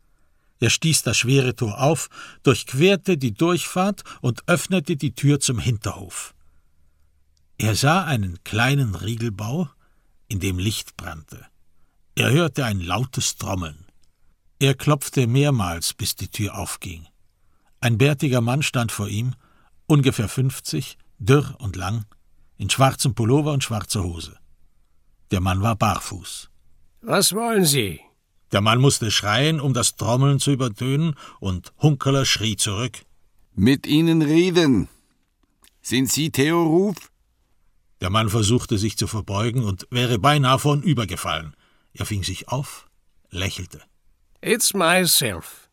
Er 0.62 0.70
stieß 0.70 1.02
das 1.02 1.18
schwere 1.18 1.56
Tor 1.56 1.82
auf, 1.82 2.08
durchquerte 2.44 3.18
die 3.18 3.34
Durchfahrt 3.34 4.04
und 4.22 4.48
öffnete 4.48 4.96
die 4.96 5.16
Tür 5.16 5.40
zum 5.40 5.58
Hinterhof. 5.58 6.36
Er 7.58 7.76
sah 7.76 8.06
einen 8.06 8.44
kleinen 8.44 8.94
Riegelbau, 8.94 9.70
in 10.28 10.40
dem 10.40 10.60
Licht 10.60 10.96
brannte. 10.98 11.46
Er 12.14 12.32
hörte 12.32 12.64
ein 12.64 12.80
lautes 12.80 13.38
Trommeln. 13.38 13.88
Er 14.60 14.76
klopfte 14.76 15.26
mehrmals, 15.26 15.96
bis 15.96 16.16
die 16.16 16.30
Tür 16.30 16.56
aufging. 16.56 17.08
Ein 17.80 17.98
bärtiger 17.98 18.42
Mann 18.42 18.62
stand 18.62 18.92
vor 18.92 19.08
ihm, 19.08 19.34
ungefähr 19.88 20.30
fünfzig, 20.30 21.00
dürr 21.18 21.56
und 21.58 21.76
lang, 21.76 22.06
in 22.58 22.70
schwarzem 22.70 23.16
Pullover 23.16 23.52
und 23.52 23.64
schwarzer 23.64 24.04
Hose. 24.04 24.38
Der 25.32 25.42
Mann 25.42 25.64
war 25.64 25.76
barfuß. 25.76 26.52
Was 27.02 27.34
wollen 27.34 27.66
Sie? 27.66 28.00
Der 28.52 28.62
Mann 28.62 28.82
musste 28.82 29.12
schreien, 29.12 29.62
um 29.62 29.74
das 29.74 29.96
Trommeln 29.96 30.40
zu 30.40 30.52
übertönen, 30.52 31.16
und 31.40 31.72
Hunkeler 31.80 32.26
schrie 32.26 32.58
zurück. 32.58 33.00
Mit 33.54 33.88
Ihnen 33.88 34.22
reden. 34.22 34.90
Sind 35.82 36.12
Sie 36.12 36.32
Theo 36.32 36.64
Ruf? 36.64 37.12
Der 38.02 38.10
Mann 38.10 38.30
versuchte 38.30 38.78
sich 38.78 38.98
zu 38.98 39.08
verbeugen 39.08 39.64
und 39.64 39.88
wäre 39.90 40.20
beinahe 40.20 40.60
vornübergefallen. 40.60 41.56
Er 41.94 42.06
fing 42.06 42.24
sich 42.24 42.50
auf, 42.50 42.88
lächelte. 43.30 43.82
It's 44.42 44.74
myself. 44.74 45.70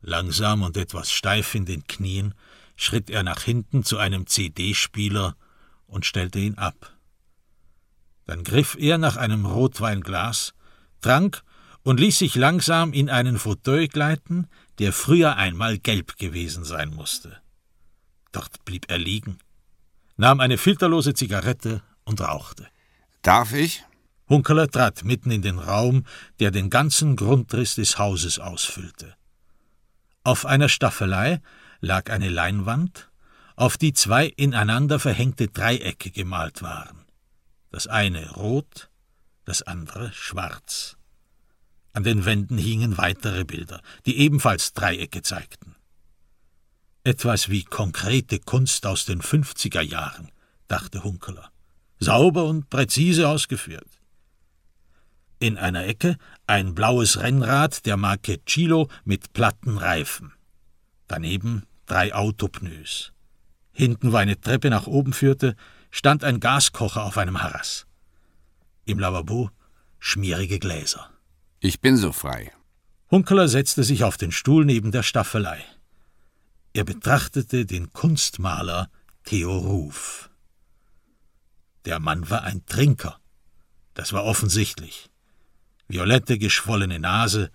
Langsam 0.00 0.62
und 0.62 0.76
etwas 0.76 1.10
steif 1.10 1.54
in 1.54 1.64
den 1.64 1.86
Knien 1.86 2.34
schritt 2.76 3.10
er 3.10 3.22
nach 3.22 3.42
hinten 3.42 3.84
zu 3.84 3.98
einem 3.98 4.26
CD-Spieler 4.26 5.36
und 5.86 6.04
stellte 6.04 6.38
ihn 6.40 6.58
ab. 6.58 6.96
Dann 8.26 8.44
griff 8.44 8.76
er 8.78 8.98
nach 8.98 9.16
einem 9.16 9.46
Rotweinglas, 9.46 10.54
trank 11.00 11.42
und 11.82 12.00
ließ 12.00 12.18
sich 12.18 12.34
langsam 12.34 12.92
in 12.92 13.10
einen 13.10 13.38
Fauteuil 13.38 13.88
gleiten, 13.88 14.48
der 14.78 14.92
früher 14.92 15.36
einmal 15.36 15.78
gelb 15.78 16.16
gewesen 16.16 16.64
sein 16.64 16.90
musste. 16.90 17.38
Dort 18.32 18.64
blieb 18.64 18.90
er 18.90 18.98
liegen 18.98 19.38
nahm 20.16 20.40
eine 20.40 20.58
filterlose 20.58 21.14
Zigarette 21.14 21.82
und 22.04 22.20
rauchte. 22.20 22.68
Darf 23.22 23.52
ich? 23.52 23.84
Hunkeler 24.28 24.68
trat 24.68 25.04
mitten 25.04 25.30
in 25.30 25.42
den 25.42 25.58
Raum, 25.58 26.04
der 26.40 26.50
den 26.50 26.70
ganzen 26.70 27.16
Grundriss 27.16 27.74
des 27.74 27.98
Hauses 27.98 28.38
ausfüllte. 28.38 29.14
Auf 30.24 30.46
einer 30.46 30.68
Staffelei 30.68 31.40
lag 31.80 32.10
eine 32.10 32.28
Leinwand, 32.28 33.10
auf 33.56 33.76
die 33.76 33.92
zwei 33.92 34.26
ineinander 34.26 34.98
verhängte 34.98 35.48
Dreiecke 35.48 36.10
gemalt 36.10 36.62
waren. 36.62 37.04
Das 37.70 37.86
eine 37.86 38.30
rot, 38.30 38.90
das 39.44 39.62
andere 39.62 40.12
schwarz. 40.12 40.96
An 41.92 42.04
den 42.04 42.24
Wänden 42.24 42.58
hingen 42.58 42.96
weitere 42.96 43.44
Bilder, 43.44 43.82
die 44.06 44.18
ebenfalls 44.18 44.72
Dreiecke 44.72 45.22
zeigten. 45.22 45.76
Etwas 47.04 47.48
wie 47.48 47.64
konkrete 47.64 48.38
Kunst 48.38 48.86
aus 48.86 49.04
den 49.04 49.20
50er 49.20 49.82
Jahren, 49.82 50.30
dachte 50.68 51.04
Hunkeler. 51.04 51.50
Sauber 51.98 52.44
und 52.44 52.70
präzise 52.70 53.28
ausgeführt. 53.28 53.88
In 55.38 55.58
einer 55.58 55.86
Ecke 55.86 56.16
ein 56.46 56.74
blaues 56.74 57.18
Rennrad 57.18 57.84
der 57.84 57.96
Marke 57.96 58.44
Chilo 58.44 58.88
mit 59.04 59.32
platten 59.32 59.76
Reifen. 59.76 60.32
Daneben 61.08 61.66
drei 61.86 62.14
Autopneus. 62.14 63.12
Hinten, 63.72 64.12
wo 64.12 64.16
eine 64.16 64.40
Treppe 64.40 64.70
nach 64.70 64.86
oben 64.86 65.12
führte, 65.12 65.56
stand 65.90 66.24
ein 66.24 66.40
Gaskocher 66.40 67.04
auf 67.04 67.18
einem 67.18 67.42
Harras. 67.42 67.86
Im 68.84 68.98
Lavabo 68.98 69.50
schmierige 69.98 70.58
Gläser. 70.58 71.11
Ich 71.64 71.80
bin 71.80 71.96
so 71.96 72.10
frei. 72.10 72.50
Hunkeler 73.08 73.46
setzte 73.46 73.84
sich 73.84 74.02
auf 74.02 74.16
den 74.16 74.32
Stuhl 74.32 74.64
neben 74.64 74.90
der 74.90 75.04
Staffelei. 75.04 75.64
Er 76.72 76.82
betrachtete 76.82 77.66
den 77.66 77.92
Kunstmaler 77.92 78.90
Theo 79.22 79.58
Ruf. 79.58 80.28
Der 81.84 82.00
Mann 82.00 82.28
war 82.28 82.42
ein 82.42 82.66
Trinker. 82.66 83.20
Das 83.94 84.12
war 84.12 84.24
offensichtlich. 84.24 85.08
Violette, 85.86 86.36
geschwollene 86.36 86.98
Nase, 86.98 87.52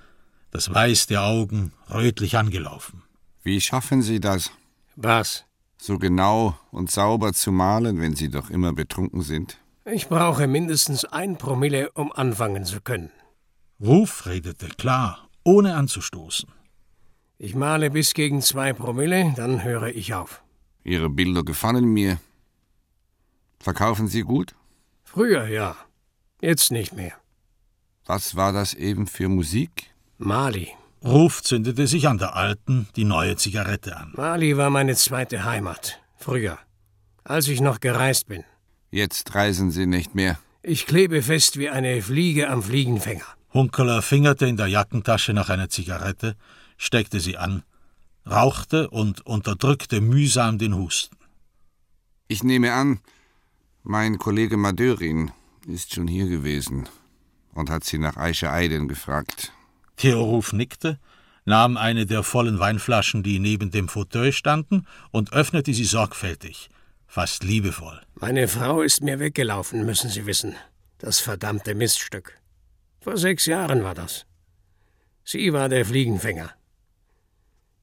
das 0.51 0.73
Weiß 0.73 1.07
der 1.07 1.23
Augen 1.23 1.73
rötlich 1.89 2.37
angelaufen. 2.37 3.03
Wie 3.43 3.59
schaffen 3.59 4.01
Sie 4.01 4.21
das? 4.21 4.51
Was? 4.95 5.43
So 5.77 5.99
genau 5.99 6.57
und 6.71 6.89
sauber 6.89 7.33
zu 7.33 7.51
malen, 7.51 7.99
wenn 7.99 8.15
Sie 8.15 8.29
doch 8.29 8.49
immer 8.49 8.71
betrunken 8.71 9.21
sind? 9.21 9.57
Ich 9.83 10.07
brauche 10.07 10.47
mindestens 10.47 11.03
ein 11.03 11.37
Promille, 11.37 11.91
um 11.91 12.13
anfangen 12.13 12.63
zu 12.63 12.79
können. 12.79 13.11
Ruf 13.79 14.25
redete 14.25 14.69
klar, 14.69 15.29
ohne 15.43 15.75
anzustoßen. 15.75 16.49
Ich 17.37 17.53
male 17.53 17.91
bis 17.91 18.15
gegen 18.15 18.41
zwei 18.41 18.73
Promille, 18.73 19.33
dann 19.35 19.63
höre 19.63 19.89
ich 19.89 20.15
auf. 20.15 20.41
Ihre 20.83 21.09
Bilder 21.09 21.43
gefallen 21.43 21.85
mir. 21.85 22.19
Verkaufen 23.59 24.07
Sie 24.07 24.21
gut? 24.21 24.55
Früher 25.03 25.47
ja, 25.47 25.75
jetzt 26.41 26.71
nicht 26.71 26.93
mehr. 26.93 27.13
Was 28.05 28.35
war 28.35 28.51
das 28.51 28.73
eben 28.73 29.05
für 29.05 29.29
Musik? 29.29 29.93
Mali. 30.17 30.69
Ruf 31.03 31.43
zündete 31.43 31.85
sich 31.85 32.07
an 32.07 32.17
der 32.17 32.35
alten 32.35 32.87
die 32.95 33.03
neue 33.03 33.35
Zigarette 33.35 33.95
an. 33.95 34.13
Mali 34.15 34.57
war 34.57 34.71
meine 34.71 34.95
zweite 34.95 35.43
Heimat. 35.45 35.99
Früher. 36.15 36.57
Als 37.23 37.47
ich 37.47 37.61
noch 37.61 37.79
gereist 37.79 38.27
bin. 38.27 38.43
Jetzt 38.89 39.35
reisen 39.35 39.69
Sie 39.69 39.85
nicht 39.85 40.15
mehr. 40.15 40.39
Ich 40.63 40.87
klebe 40.87 41.21
fest 41.21 41.59
wie 41.59 41.69
eine 41.69 42.01
Fliege 42.01 42.49
am 42.49 42.63
Fliegenfänger. 42.63 43.36
Hunkeler 43.57 44.03
fingerte 44.03 44.45
in 44.45 44.55
der 44.55 44.67
Jackentasche 44.67 45.33
nach 45.33 45.49
einer 45.49 45.67
Zigarette, 45.67 46.35
steckte 46.77 47.19
sie 47.19 47.37
an, 47.37 47.63
rauchte 48.29 48.87
und 48.91 49.25
unterdrückte 49.25 49.99
mühsam 49.99 50.59
den 50.59 50.75
Husten. 50.75 51.17
Ich 52.27 52.43
nehme 52.43 52.73
an, 52.73 52.99
mein 53.81 54.19
Kollege 54.19 54.57
Madörin 54.57 55.31
ist 55.65 55.95
schon 55.95 56.07
hier 56.07 56.27
gewesen 56.27 56.87
und 57.55 57.71
hat 57.71 57.83
sie 57.83 57.97
nach 57.97 58.15
Aisha 58.15 58.53
Aiden 58.53 58.87
gefragt. 58.87 59.51
Theoruf 59.95 60.53
nickte, 60.53 60.99
nahm 61.45 61.77
eine 61.77 62.05
der 62.05 62.21
vollen 62.21 62.59
Weinflaschen, 62.59 63.23
die 63.23 63.39
neben 63.39 63.71
dem 63.71 63.89
Fauteuil 63.89 64.33
standen, 64.33 64.85
und 65.09 65.33
öffnete 65.33 65.73
sie 65.73 65.85
sorgfältig, 65.85 66.69
fast 67.07 67.43
liebevoll. 67.43 67.99
Meine 68.19 68.47
Frau 68.47 68.83
ist 68.83 69.01
mir 69.01 69.17
weggelaufen, 69.17 69.83
müssen 69.83 70.11
Sie 70.11 70.27
wissen. 70.27 70.55
Das 70.99 71.19
verdammte 71.19 71.73
Miststück. 71.73 72.36
Vor 73.07 73.15
sechs 73.15 73.45
Jahren 73.45 73.85
war 73.85 73.95
das. 73.95 74.25
Sie 75.23 75.53
war 75.53 75.69
der 75.69 75.85
Fliegenfänger. 75.85 76.51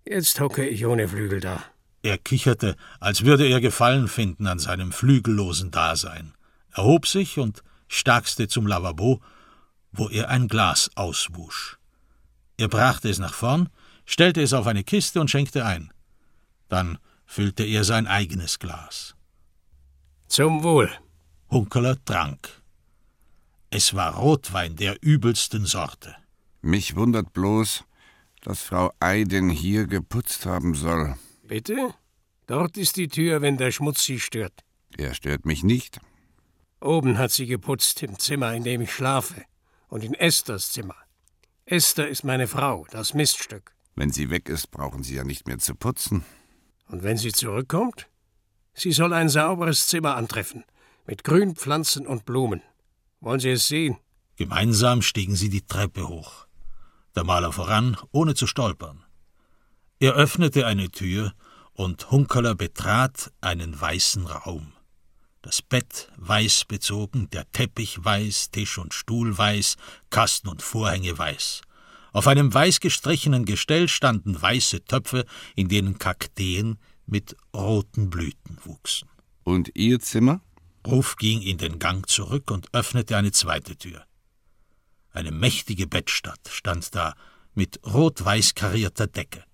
Jetzt 0.05 0.39
hocke 0.39 0.69
ich 0.69 0.85
ohne 0.85 1.09
Flügel 1.09 1.41
da. 1.41 1.65
Er 2.03 2.19
kicherte, 2.19 2.77
als 3.01 3.25
würde 3.25 3.47
er 3.49 3.63
Gefallen 3.63 4.09
finden 4.09 4.47
an 4.47 4.59
seinem 4.59 4.93
flügellosen 4.93 5.71
Dasein, 5.71 6.35
erhob 6.73 7.07
sich 7.07 7.39
und 7.39 7.63
starkste 7.89 8.49
zum 8.49 8.67
Lavabo, 8.67 9.23
wo 9.93 10.11
er 10.11 10.29
ein 10.29 10.47
Glas 10.47 10.91
auswusch. 10.95 11.79
Er 12.59 12.69
brachte 12.69 13.09
es 13.09 13.19
nach 13.19 13.33
vorn, 13.33 13.71
stellte 14.05 14.43
es 14.43 14.53
auf 14.53 14.67
eine 14.67 14.85
Kiste 14.85 15.23
und 15.23 15.31
schenkte 15.31 15.65
ein. 15.65 15.91
Dann 16.69 16.99
füllte 17.25 17.65
er 17.65 17.85
sein 17.85 18.07
eigenes 18.07 18.59
Glas. 18.59 19.15
Zum 20.29 20.63
Wohl. 20.63 20.91
Hunkeler 21.51 21.97
trank. 22.05 22.63
Es 23.77 23.93
war 23.93 24.15
Rotwein 24.15 24.77
der 24.77 25.03
übelsten 25.03 25.67
Sorte. 25.67 26.15
Mich 26.63 26.95
wundert 26.95 27.33
bloß, 27.33 27.83
dass 28.41 28.63
Frau 28.63 28.93
Eiden 29.01 29.51
hier 29.51 29.89
geputzt 29.89 30.47
haben 30.47 30.77
soll. 30.77 31.17
Bitte? 31.43 31.93
Dort 32.47 32.77
ist 32.77 32.95
die 32.95 33.09
Tür, 33.09 33.43
wenn 33.43 33.57
der 33.57 33.73
Schmutz 33.73 34.05
Sie 34.05 34.21
stört. 34.21 34.53
Er 34.97 35.13
stört 35.13 35.45
mich 35.45 35.65
nicht. 35.65 35.99
Oben 36.81 37.19
hat 37.19 37.33
sie 37.33 37.47
geputzt, 37.47 38.01
im 38.05 38.17
Zimmer, 38.17 38.55
in 38.55 38.63
dem 38.63 38.81
ich 38.81 38.93
schlafe. 38.93 39.43
Und 39.89 40.05
in 40.05 40.15
Esthers 40.15 40.71
Zimmer. 40.71 40.95
Esther 41.65 42.07
ist 42.07 42.23
meine 42.23 42.47
Frau, 42.47 42.87
das 42.93 43.13
Miststück. 43.13 43.75
Wenn 43.97 44.13
sie 44.13 44.31
weg 44.31 44.49
ist, 44.49 44.71
brauchen 44.71 45.03
Sie 45.03 45.17
ja 45.17 45.25
nicht 45.25 45.49
mehr 45.49 45.59
zu 45.59 45.75
putzen. 45.75 46.25
Und 46.87 47.03
wenn 47.03 47.17
sie 47.17 47.33
zurückkommt? 47.33 48.07
Sie 48.73 48.93
soll 48.93 49.13
ein 49.13 49.29
sauberes 49.29 49.89
Zimmer 49.89 50.15
antreffen, 50.15 50.63
mit 51.09 51.25
Grünpflanzen 51.25 52.07
und 52.07 52.25
Blumen. 52.25 52.63
Wollen 53.25 53.41
Sie 53.41 53.53
es 53.53 53.69
sehen? 53.69 53.97
Gemeinsam 54.37 55.01
stiegen 55.01 55.35
sie 55.35 55.49
die 55.49 55.65
Treppe 55.65 56.07
hoch. 56.09 56.47
Der 57.17 57.25
Maler 57.25 57.53
voran, 57.53 57.97
ohne 58.13 58.35
zu 58.35 58.47
stolpern. 58.47 59.03
Er 59.99 60.13
öffnete 60.13 60.67
eine 60.67 60.91
Tür 60.91 61.33
und 61.73 62.11
Hunkeler 62.11 62.55
betrat 62.55 63.33
einen 63.41 63.81
weißen 63.81 64.27
Raum. 64.27 64.75
Das 65.41 65.63
Bett 65.63 66.13
weiß 66.19 66.67
bezogen, 66.67 67.31
der 67.31 67.51
Teppich 67.51 68.05
weiß, 68.05 68.51
Tisch 68.51 68.77
und 68.77 68.93
Stuhl 68.93 69.37
weiß, 69.39 69.77
Kasten 70.11 70.49
und 70.49 70.61
Vorhänge 70.61 71.17
weiß. 71.17 71.63
Auf 72.13 72.27
einem 72.27 72.53
weiß 72.53 72.81
gestrichenen 72.81 73.47
Gestell 73.47 73.89
standen 73.89 74.41
weiße 74.41 74.85
Töpfe, 74.85 75.25
in 75.57 75.69
denen 75.69 75.97
Kakteen 75.99 76.77
mit 77.07 77.37
roten 77.57 78.11
Blüten 78.11 78.59
wuchsen. 78.65 79.09
Und 79.45 79.71
Ihr 79.75 79.99
Zimmer? 80.01 80.43
Ruf 80.86 81.16
ging 81.16 81.40
in 81.40 81.59
den 81.59 81.78
Gang 81.78 82.09
zurück 82.09 82.51
und 82.51 82.73
öffnete 82.74 83.16
eine 83.16 83.32
zweite 83.32 83.77
Tür. 83.77 84.05
Eine 85.11 85.31
mächtige 85.31 85.86
Bettstatt 85.86 86.40
stand 86.51 86.94
da 86.94 87.15
mit 87.55 87.81
rot-weiß 87.86 88.55
karierter 88.55 89.06
Decke. 89.06 89.44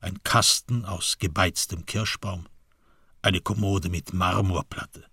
Ein 0.00 0.22
Kasten 0.22 0.84
aus 0.84 1.18
gebeiztem 1.18 1.84
Kirschbaum, 1.84 2.46
eine 3.20 3.40
Kommode 3.40 3.88
mit 3.88 4.12
Marmorplatte. 4.12 5.04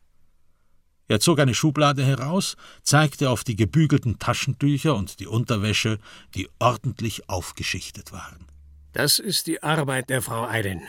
Er 1.08 1.20
zog 1.20 1.40
eine 1.40 1.54
Schublade 1.54 2.04
heraus, 2.04 2.56
zeigte 2.82 3.30
auf 3.30 3.44
die 3.44 3.56
gebügelten 3.56 4.18
Taschentücher 4.18 4.96
und 4.96 5.20
die 5.20 5.28
Unterwäsche, 5.28 6.00
die 6.34 6.50
ordentlich 6.60 7.30
aufgeschichtet 7.30 8.12
waren. 8.12 8.48
Das 8.94 9.20
ist 9.20 9.48
die 9.48 9.62
Arbeit 9.62 10.10
der 10.10 10.22
Frau 10.22 10.48
Eiden. 10.48 10.82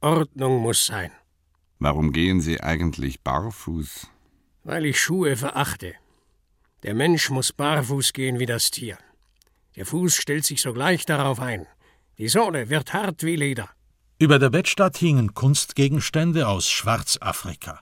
Ordnung 0.00 0.60
muss 0.60 0.86
sein. 0.86 1.12
Warum 1.84 2.12
gehen 2.12 2.40
Sie 2.40 2.62
eigentlich 2.62 3.20
barfuß? 3.20 4.06
Weil 4.62 4.86
ich 4.86 4.98
Schuhe 4.98 5.36
verachte. 5.36 5.92
Der 6.82 6.94
Mensch 6.94 7.28
muss 7.28 7.52
barfuß 7.52 8.14
gehen 8.14 8.38
wie 8.38 8.46
das 8.46 8.70
Tier. 8.70 8.96
Der 9.76 9.84
Fuß 9.84 10.16
stellt 10.16 10.46
sich 10.46 10.62
sogleich 10.62 11.04
darauf 11.04 11.40
ein. 11.40 11.66
Die 12.16 12.28
Sohle 12.28 12.70
wird 12.70 12.94
hart 12.94 13.22
wie 13.22 13.36
Leder. 13.36 13.68
Über 14.18 14.38
der 14.38 14.48
Bettstatt 14.48 14.96
hingen 14.96 15.34
Kunstgegenstände 15.34 16.48
aus 16.48 16.70
Schwarzafrika. 16.70 17.80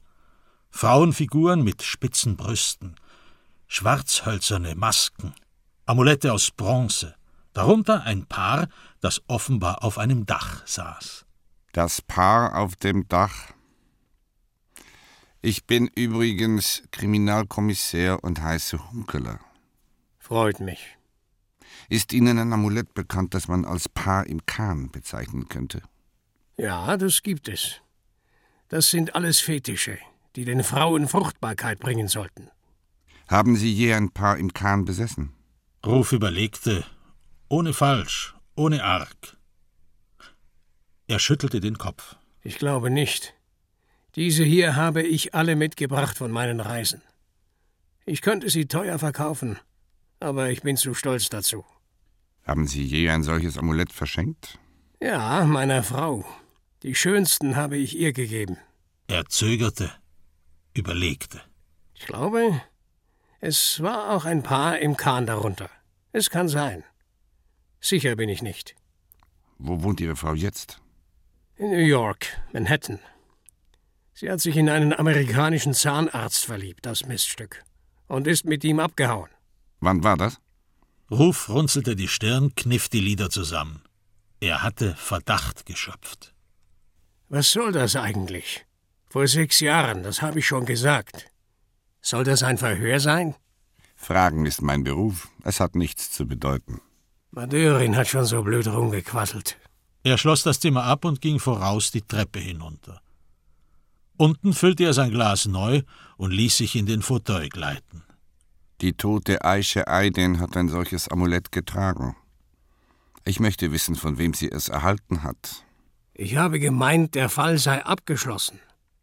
Frauenfiguren 0.71 1.63
mit 1.63 1.85
spitzen 1.85 2.37
Brüsten, 2.37 2.97
schwarzhölzerne 3.69 4.75
Masken, 4.75 5.33
Amulette 5.87 6.33
aus 6.33 6.51
Bronze, 6.51 7.15
darunter 7.53 8.03
ein 8.03 8.27
Paar, 8.27 8.67
das 9.01 9.23
offenbar 9.29 9.85
auf 9.85 9.97
einem 9.97 10.27
Dach 10.27 10.67
saß. 10.67 11.25
Das 11.73 12.03
Paar 12.03 12.57
auf 12.57 12.75
dem 12.75 13.07
Dach. 13.07 13.53
Ich 15.45 15.67
bin 15.67 15.89
übrigens 15.89 16.85
Kriminalkommissär 16.93 18.23
und 18.23 18.41
heiße 18.41 18.93
Hunkeler. 18.93 19.41
Freut 20.21 20.61
mich. 20.61 20.97
Ist 21.89 22.13
Ihnen 22.13 22.39
ein 22.39 22.53
Amulett 22.53 22.95
bekannt, 22.95 23.35
das 23.35 23.49
man 23.49 23.65
als 23.65 23.89
Paar 23.89 24.25
im 24.29 24.47
Kahn 24.47 24.93
bezeichnen 24.93 25.49
könnte? 25.49 25.83
Ja, 26.57 26.97
das 26.97 27.23
gibt 27.23 27.49
es. 27.49 27.81
Das 28.69 28.91
sind 28.91 29.17
alles 29.17 29.41
Fetische, 29.41 29.99
die 30.37 30.45
den 30.45 30.63
Frauen 30.63 31.09
Fruchtbarkeit 31.09 31.81
bringen 31.81 32.07
sollten. 32.07 32.49
Haben 33.29 33.57
Sie 33.57 33.73
je 33.73 33.95
ein 33.95 34.13
Paar 34.13 34.39
im 34.39 34.53
Kahn 34.53 34.85
besessen? 34.85 35.33
Ruf 35.85 36.13
überlegte, 36.13 36.85
ohne 37.49 37.73
falsch, 37.73 38.37
ohne 38.55 38.85
arg. 38.85 39.37
Er 41.09 41.19
schüttelte 41.19 41.59
den 41.59 41.79
Kopf. 41.79 42.15
Ich 42.43 42.59
glaube 42.59 42.91
nicht. 42.91 43.35
Diese 44.15 44.45
hier 44.45 44.77
habe 44.77 45.03
ich 45.03 45.35
alle 45.35 45.57
mitgebracht 45.57 46.19
von 46.19 46.31
meinen 46.31 46.61
Reisen. 46.61 47.03
Ich 48.05 48.21
könnte 48.21 48.51
sie 48.51 48.67
teuer 48.67 48.99
verkaufen, 48.99 49.59
aber 50.21 50.51
ich 50.51 50.63
bin 50.63 50.77
zu 50.77 50.93
stolz 50.93 51.29
dazu. 51.31 51.65
Haben 52.45 52.67
Sie 52.67 52.85
je 52.85 53.09
ein 53.09 53.23
solches 53.23 53.57
Amulett 53.57 53.93
verschenkt? 53.93 54.59
Ja, 55.01 55.45
meiner 55.45 55.83
Frau. 55.83 56.25
Die 56.83 56.95
schönsten 56.95 57.57
habe 57.57 57.77
ich 57.77 57.97
ihr 57.97 58.13
gegeben. 58.13 58.59
Er 59.07 59.27
zögerte, 59.27 59.91
überlegte. 60.75 61.41
Ich 61.95 62.07
glaube, 62.07 62.61
es 63.41 63.81
war 63.81 64.11
auch 64.11 64.25
ein 64.25 64.43
Paar 64.43 64.79
im 64.81 64.97
Kahn 64.97 65.27
darunter. 65.27 65.71
Es 66.13 66.29
kann 66.29 66.49
sein. 66.49 66.85
Sicher 67.81 68.17
bin 68.17 68.29
ich 68.29 68.43
nicht. 68.43 68.75
Wo 69.59 69.83
wohnt 69.83 70.01
Ihre 70.01 70.17
Frau 70.17 70.35
jetzt? 70.35 70.81
In 71.57 71.71
New 71.71 71.79
York, 71.79 72.27
Manhattan. 72.53 72.99
Sie 74.23 74.31
hat 74.31 74.41
sich 74.41 74.57
in 74.57 74.69
einen 74.69 74.93
amerikanischen 74.93 75.75
Zahnarzt 75.75 76.45
verliebt, 76.45 76.87
das 76.87 77.05
Miststück, 77.07 77.65
und 78.07 78.29
ist 78.29 78.45
mit 78.45 78.63
ihm 78.63 78.79
abgehauen. 78.79 79.29
Wann 79.81 80.05
war 80.05 80.17
das? 80.17 80.39
Ruf 81.11 81.49
runzelte 81.49 81.97
die 81.97 82.07
Stirn, 82.07 82.55
kniff 82.55 82.89
die 82.89 83.01
Lider 83.01 83.31
zusammen. 83.31 83.83
Er 84.39 84.63
hatte 84.63 84.95
Verdacht 84.95 85.67
geschöpft. 85.67 86.33
Was 87.31 87.51
soll 87.51 87.73
das 87.73 87.97
eigentlich? 87.97 88.65
Vor 89.09 89.27
sechs 89.27 89.59
Jahren, 89.59 90.05
das 90.05 90.23
habe 90.23 90.39
ich 90.39 90.47
schon 90.47 90.67
gesagt. 90.67 91.27
Soll 92.01 92.23
das 92.23 92.45
ein 92.45 92.59
Verhör 92.59 93.01
sein? 93.01 93.35
Fragen 93.97 94.47
ist 94.47 94.63
mein 94.63 94.85
Beruf. 94.85 95.31
Es 95.43 95.59
hat 95.59 95.75
nichts 95.75 96.13
zu 96.13 96.29
bedeuten. 96.29 96.81
Madeurin 97.33 97.97
hat 97.97 98.07
schon 98.07 98.25
so 98.25 98.45
blöd 98.45 98.69
rumgequasselt. 98.69 99.57
Er 100.05 100.17
schloss 100.17 100.45
das 100.45 100.61
Zimmer 100.61 100.85
ab 100.85 101.05
und 101.05 101.21
ging 101.21 101.41
voraus 101.41 101.91
die 101.91 102.03
Treppe 102.03 102.39
hinunter. 102.39 103.03
Unten 104.17 104.53
füllte 104.53 104.85
er 104.85 104.95
sein 104.95 105.11
Glas 105.11 105.47
neu 105.47 105.83
und 106.17 106.31
ließ 106.31 106.59
sich 106.59 106.77
in 106.77 106.87
den 106.87 107.03
Fauteuil 107.03 107.49
gleiten. 107.49 108.05
Die 108.81 108.93
tote 108.95 109.45
Eiche 109.45 109.87
Aiden 109.87 110.41
hat 110.41 110.57
ein 110.57 110.69
solches 110.69 111.09
Amulett 111.09 111.53
getragen. 111.53 112.17
Ich 113.25 113.39
möchte 113.39 113.71
wissen, 113.71 113.95
von 113.95 114.19
wem 114.19 114.35
sie 114.35 114.51
es 114.51 114.69
erhalten 114.69 115.23
hat. 115.23 115.65
Ich 116.15 116.37
habe 116.37 116.59
gemeint, 116.59 117.15
der 117.15 117.29
Fall 117.29 117.59
sei 117.59 117.85
abgeschlossen. 117.85 118.59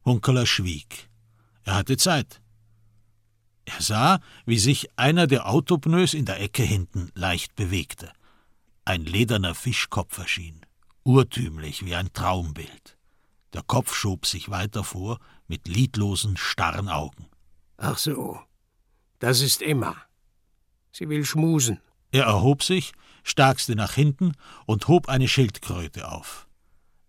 Hunkeler 0.06 0.46
schwieg. 0.46 1.10
Er 1.64 1.76
hatte 1.76 1.98
Zeit. 1.98 2.42
Er 3.66 3.82
sah, 3.82 4.20
wie 4.46 4.60
sich 4.60 4.90
einer 4.98 5.28
der 5.28 5.48
Autopneus 5.48 6.14
in 6.14 6.26
der 6.26 6.42
Ecke 6.42 6.64
hinten 6.64 7.12
leicht 7.14 7.56
bewegte. 7.56 8.12
Ein 8.84 9.06
lederner 9.06 9.56
Fischkopf 9.56 10.18
erschien, 10.18 10.62
urtümlich 11.04 11.86
wie 11.86 11.96
ein 11.96 12.12
Traumbild. 12.12 12.99
Der 13.54 13.64
Kopf 13.64 13.94
schob 13.96 14.26
sich 14.26 14.50
weiter 14.50 14.84
vor, 14.84 15.20
mit 15.48 15.68
lidlosen, 15.68 16.38
starren 16.38 16.90
Augen. 16.90 17.28
Ach 17.78 17.98
so, 17.98 18.40
das 19.20 19.42
ist 19.42 19.62
Emma. 19.62 19.96
Sie 20.92 21.10
will 21.10 21.26
schmusen. 21.26 21.80
Er 22.12 22.26
erhob 22.26 22.64
sich, 22.64 22.94
starkste 23.24 23.76
nach 23.76 23.94
hinten 23.94 24.34
und 24.66 24.88
hob 24.88 25.10
eine 25.10 25.28
Schildkröte 25.28 26.12
auf. 26.12 26.48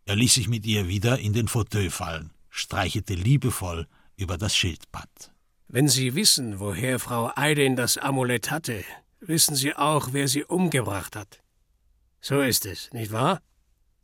Er 0.04 0.16
ließ 0.16 0.34
sich 0.34 0.48
mit 0.48 0.66
ihr 0.66 0.88
wieder 0.88 1.18
in 1.18 1.32
den 1.32 1.48
Fauteuil 1.48 1.90
fallen, 1.90 2.32
streichelte 2.48 3.14
liebevoll 3.14 3.86
über 4.16 4.36
das 4.38 4.56
Schildpad. 4.56 5.32
Wenn 5.68 5.88
Sie 5.88 6.14
wissen, 6.14 6.58
woher 6.58 6.98
Frau 6.98 7.30
Eiden 7.36 7.76
das 7.76 7.96
Amulett 7.96 8.50
hatte, 8.50 8.84
wissen 9.20 9.54
Sie 9.54 9.74
auch, 9.74 10.08
wer 10.12 10.26
sie 10.26 10.44
umgebracht 10.44 11.14
hat. 11.14 11.38
So 12.20 12.40
ist 12.40 12.66
es, 12.66 12.92
nicht 12.92 13.12
wahr? 13.12 13.40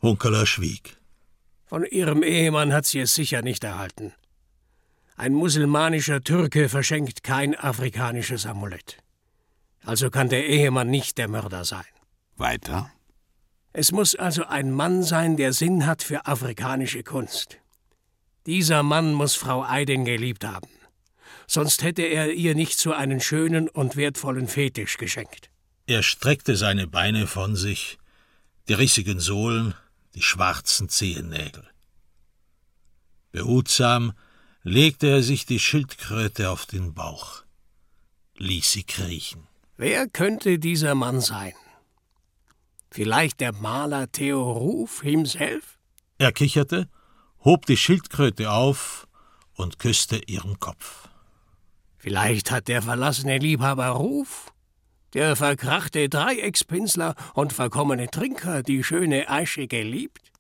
Hunkeler 0.01 0.47
schwieg. 0.47 0.97
Von 1.67 1.85
ihrem 1.85 2.23
Ehemann 2.23 2.73
hat 2.73 2.87
sie 2.87 3.01
es 3.01 3.15
sicher 3.15 3.43
nicht 3.43 3.65
erhalten. 3.65 4.13
Ein 5.17 5.33
musulmanischer 5.33 6.23
Türke 6.23 6.69
verschenkt 6.69 7.23
kein 7.23 7.55
afrikanisches 7.55 8.47
Amulett. 8.47 8.99
Also 9.85 10.11
kann 10.11 10.29
der 10.29 10.47
Ehemann 10.47 10.89
nicht 10.89 11.19
der 11.19 11.29
Mörder 11.29 11.65
sein. 11.65 11.85
Weiter? 12.37 12.91
Es 13.73 13.93
muss 13.93 14.15
also 14.15 14.45
ein 14.47 14.73
Mann 14.73 15.03
sein, 15.03 15.37
der 15.37 15.53
Sinn 15.53 15.87
hat 15.87 16.03
für 16.03 16.27
afrikanische 16.27 17.03
Kunst. 17.03 17.59
Dieser 18.47 18.83
Mann 18.83 19.13
muss 19.13 19.35
Frau 19.35 19.65
Eiden 19.65 20.05
geliebt 20.05 20.45
haben 20.45 20.69
sonst 21.47 21.83
hätte 21.83 22.03
er 22.03 22.33
ihr 22.33 22.55
nicht 22.55 22.79
so 22.79 22.93
einen 22.93 23.21
schönen 23.21 23.69
und 23.69 23.97
wertvollen 23.97 24.49
Fetisch 24.49 24.97
geschenkt. 24.99 25.51
Er 25.87 26.03
streckte 26.03 26.57
seine 26.57 26.87
Beine 26.87 27.27
von 27.27 27.57
sich, 27.57 27.99
die 28.69 28.75
rissigen 28.75 29.21
Sohlen, 29.21 29.75
die 30.17 30.23
schwarzen 30.23 30.89
Zehennägel. 30.89 31.63
Behutsam 33.33 34.15
legte 34.63 35.09
er 35.09 35.23
sich 35.23 35.45
die 35.45 35.61
Schildkröte 35.61 36.51
auf 36.51 36.65
den 36.65 36.95
Bauch, 36.95 37.43
ließ 38.39 38.73
sie 38.73 38.85
kriechen. 38.85 39.47
Wer 39.77 40.09
könnte 40.09 40.59
dieser 40.59 40.95
Mann 40.95 41.21
sein? 41.21 41.53
Vielleicht 42.91 43.41
der 43.41 43.53
Maler 43.53 44.11
Theo 44.11 44.53
Ruf 44.53 45.03
himself? 45.03 45.79
Er 46.17 46.33
kicherte, 46.33 46.89
hob 47.45 47.67
die 47.67 47.77
Schildkröte 47.77 48.51
auf 48.51 49.07
und 49.53 49.79
küsste 49.79 50.17
ihren 50.17 50.59
Kopf. 50.59 51.09
Vielleicht 51.99 52.51
hat 52.51 52.69
der 52.69 52.81
verlassene 52.81 53.37
Liebhaber 53.37 53.89
Ruf, 53.89 54.51
der 55.15 55.37
verkrachte 55.37 56.09
Dreieckspinsler 56.09 57.15
und 57.35 57.53
verkommene 57.53 58.09
Trinker 58.09 58.63
die 58.63 58.83
schöne 58.85 59.29
Aische 59.29 59.67
geliebt? 59.67 60.33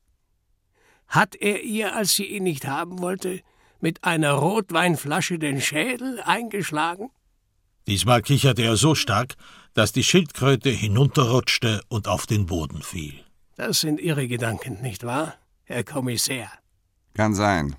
Hat 1.08 1.34
er 1.36 1.62
ihr, 1.62 1.94
als 1.94 2.14
sie 2.14 2.24
ihn 2.24 2.44
nicht 2.44 2.66
haben 2.66 3.00
wollte, 3.00 3.40
mit 3.80 4.04
einer 4.04 4.32
Rotweinflasche 4.32 5.38
den 5.38 5.60
Schädel 5.60 6.20
eingeschlagen? 6.20 7.10
Diesmal 7.86 8.22
kicherte 8.22 8.62
er 8.62 8.76
so 8.76 8.94
stark, 8.94 9.34
dass 9.74 9.92
die 9.92 10.02
Schildkröte 10.02 10.70
hinunterrutschte 10.70 11.82
und 11.88 12.08
auf 12.08 12.26
den 12.26 12.46
Boden 12.46 12.82
fiel. 12.82 13.14
Das 13.56 13.80
sind 13.80 14.00
Ihre 14.00 14.26
Gedanken, 14.26 14.82
nicht 14.82 15.04
wahr, 15.04 15.34
Herr 15.64 15.84
Kommissär? 15.84 16.50
Kann 17.14 17.34
sein. 17.34 17.76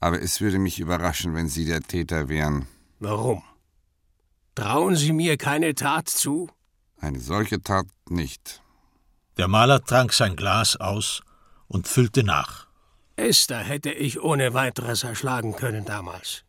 Aber 0.00 0.20
es 0.20 0.40
würde 0.40 0.58
mich 0.58 0.78
überraschen, 0.78 1.34
wenn 1.34 1.48
Sie 1.48 1.64
der 1.64 1.80
Täter 1.80 2.28
wären. 2.28 2.66
Warum? 2.98 3.42
Trauen 4.56 4.96
Sie 4.96 5.12
mir 5.12 5.36
keine 5.36 5.74
Tat 5.74 6.08
zu? 6.08 6.48
Eine 6.98 7.20
solche 7.20 7.60
Tat 7.60 7.86
nicht. 8.08 8.62
Der 9.36 9.48
Maler 9.48 9.84
trank 9.84 10.14
sein 10.14 10.34
Glas 10.34 10.76
aus 10.76 11.20
und 11.68 11.86
füllte 11.86 12.24
nach. 12.24 12.66
Esther 13.16 13.58
hätte 13.58 13.92
ich 13.92 14.22
ohne 14.22 14.54
weiteres 14.54 15.04
erschlagen 15.04 15.56
können 15.56 15.84
damals. 15.84 16.42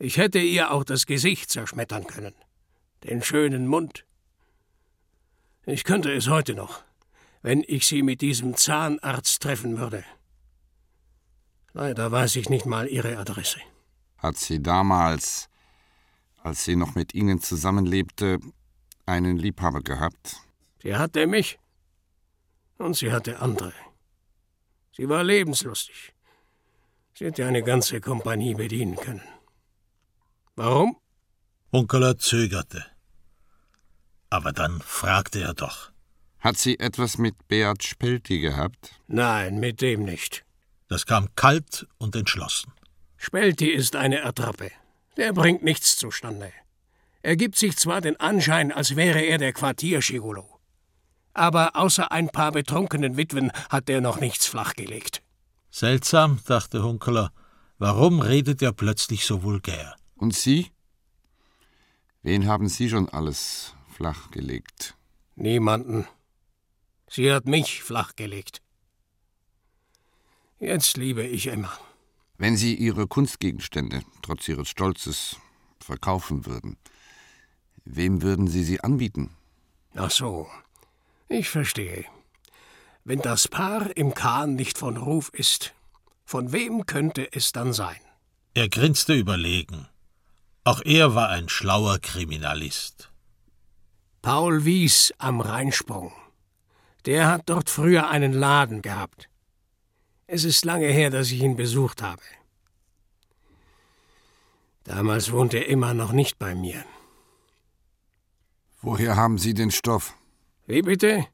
Ich 0.00 0.16
hätte 0.16 0.40
ihr 0.40 0.72
auch 0.72 0.82
das 0.82 1.06
Gesicht 1.06 1.50
zerschmettern 1.50 2.08
können. 2.08 2.34
Den 3.04 3.22
schönen 3.22 3.68
Mund. 3.68 4.04
Ich 5.64 5.84
könnte 5.84 6.12
es 6.12 6.28
heute 6.28 6.54
noch, 6.54 6.82
wenn 7.42 7.62
ich 7.64 7.86
sie 7.86 8.02
mit 8.02 8.20
diesem 8.20 8.56
Zahnarzt 8.56 9.40
treffen 9.42 9.78
würde. 9.78 10.02
Leider 11.72 12.10
weiß 12.10 12.34
ich 12.34 12.48
nicht 12.48 12.66
mal 12.66 12.88
Ihre 12.88 13.16
Adresse. 13.16 13.60
Hat 14.16 14.36
sie 14.36 14.60
damals, 14.60 15.48
als 16.48 16.64
sie 16.64 16.76
noch 16.76 16.94
mit 16.94 17.14
Ihnen 17.14 17.40
zusammenlebte, 17.40 18.38
einen 19.06 19.36
Liebhaber 19.36 19.82
gehabt? 19.82 20.36
Sie 20.82 20.96
hatte 20.96 21.26
mich 21.26 21.58
und 22.78 22.94
sie 22.96 23.12
hatte 23.12 23.40
andere. 23.40 23.72
Sie 24.96 25.08
war 25.08 25.22
lebenslustig. 25.22 26.12
Sie 27.14 27.26
hätte 27.26 27.46
eine 27.46 27.62
ganze 27.62 28.00
Kompanie 28.00 28.54
bedienen 28.54 28.96
können. 28.96 29.22
Warum? 30.56 30.96
Unkeler 31.70 32.18
zögerte. 32.18 32.84
Aber 34.30 34.52
dann 34.52 34.80
fragte 34.80 35.40
er 35.40 35.54
doch. 35.54 35.90
Hat 36.40 36.56
sie 36.56 36.78
etwas 36.78 37.18
mit 37.18 37.48
Beat 37.48 37.82
Spelti 37.82 38.40
gehabt? 38.40 39.00
Nein, 39.06 39.58
mit 39.60 39.80
dem 39.80 40.04
nicht. 40.04 40.44
Das 40.88 41.06
kam 41.06 41.34
kalt 41.34 41.86
und 41.98 42.16
entschlossen. 42.16 42.72
Spelti 43.16 43.68
ist 43.68 43.96
eine 43.96 44.24
Attrappe. 44.24 44.70
Der 45.18 45.32
bringt 45.32 45.64
nichts 45.64 45.96
zustande. 45.96 46.52
Er 47.22 47.36
gibt 47.36 47.56
sich 47.56 47.76
zwar 47.76 48.00
den 48.00 48.18
Anschein, 48.20 48.70
als 48.70 48.94
wäre 48.94 49.20
er 49.20 49.38
der 49.38 49.52
Quartierschigolo. 49.52 50.60
Aber 51.34 51.74
außer 51.74 52.10
ein 52.12 52.28
paar 52.28 52.52
betrunkenen 52.52 53.16
Witwen 53.16 53.50
hat 53.68 53.90
er 53.90 54.00
noch 54.00 54.20
nichts 54.20 54.46
flachgelegt. 54.46 55.22
Seltsam, 55.70 56.38
dachte 56.46 56.84
Hunkeler. 56.84 57.32
Warum 57.78 58.20
redet 58.20 58.62
er 58.62 58.72
plötzlich 58.72 59.26
so 59.26 59.42
vulgär? 59.42 59.96
Und 60.14 60.34
Sie? 60.34 60.70
Wen 62.22 62.46
haben 62.46 62.68
Sie 62.68 62.88
schon 62.88 63.08
alles 63.08 63.74
flachgelegt? 63.96 64.96
Niemanden. 65.34 66.06
Sie 67.08 67.32
hat 67.32 67.46
mich 67.46 67.82
flachgelegt. 67.82 68.62
Jetzt 70.60 70.96
liebe 70.96 71.24
ich 71.24 71.48
Emma. 71.48 71.72
Wenn 72.40 72.56
Sie 72.56 72.76
Ihre 72.76 73.08
Kunstgegenstände, 73.08 74.02
trotz 74.22 74.46
Ihres 74.46 74.68
Stolzes, 74.68 75.36
verkaufen 75.80 76.46
würden, 76.46 76.76
wem 77.84 78.22
würden 78.22 78.46
Sie 78.46 78.62
sie 78.62 78.80
anbieten? 78.80 79.30
Ach 79.96 80.10
so, 80.10 80.46
ich 81.28 81.48
verstehe. 81.48 82.04
Wenn 83.02 83.20
das 83.20 83.48
Paar 83.48 83.96
im 83.96 84.14
Kahn 84.14 84.54
nicht 84.54 84.78
von 84.78 84.96
Ruf 84.96 85.30
ist, 85.30 85.74
von 86.24 86.52
wem 86.52 86.86
könnte 86.86 87.26
es 87.32 87.50
dann 87.50 87.72
sein? 87.72 87.98
Er 88.54 88.68
grinste 88.68 89.14
überlegen. 89.14 89.88
Auch 90.62 90.82
er 90.84 91.16
war 91.16 91.30
ein 91.30 91.48
schlauer 91.48 91.98
Kriminalist. 91.98 93.10
Paul 94.22 94.64
Wies 94.64 95.12
am 95.18 95.40
Rheinsprung. 95.40 96.12
Der 97.04 97.28
hat 97.28 97.42
dort 97.46 97.70
früher 97.70 98.10
einen 98.10 98.32
Laden 98.32 98.82
gehabt. 98.82 99.27
Es 100.30 100.44
ist 100.44 100.66
lange 100.66 100.88
her, 100.88 101.08
dass 101.08 101.30
ich 101.30 101.40
ihn 101.40 101.56
besucht 101.56 102.02
habe. 102.02 102.22
Damals 104.84 105.32
wohnte 105.32 105.56
er 105.56 105.68
immer 105.68 105.94
noch 105.94 106.12
nicht 106.12 106.38
bei 106.38 106.54
mir. 106.54 106.84
Woher 108.82 109.16
haben 109.16 109.38
Sie 109.38 109.54
den 109.54 109.70
Stoff? 109.70 110.14
Wie 110.66 110.82
bitte? 110.82 111.26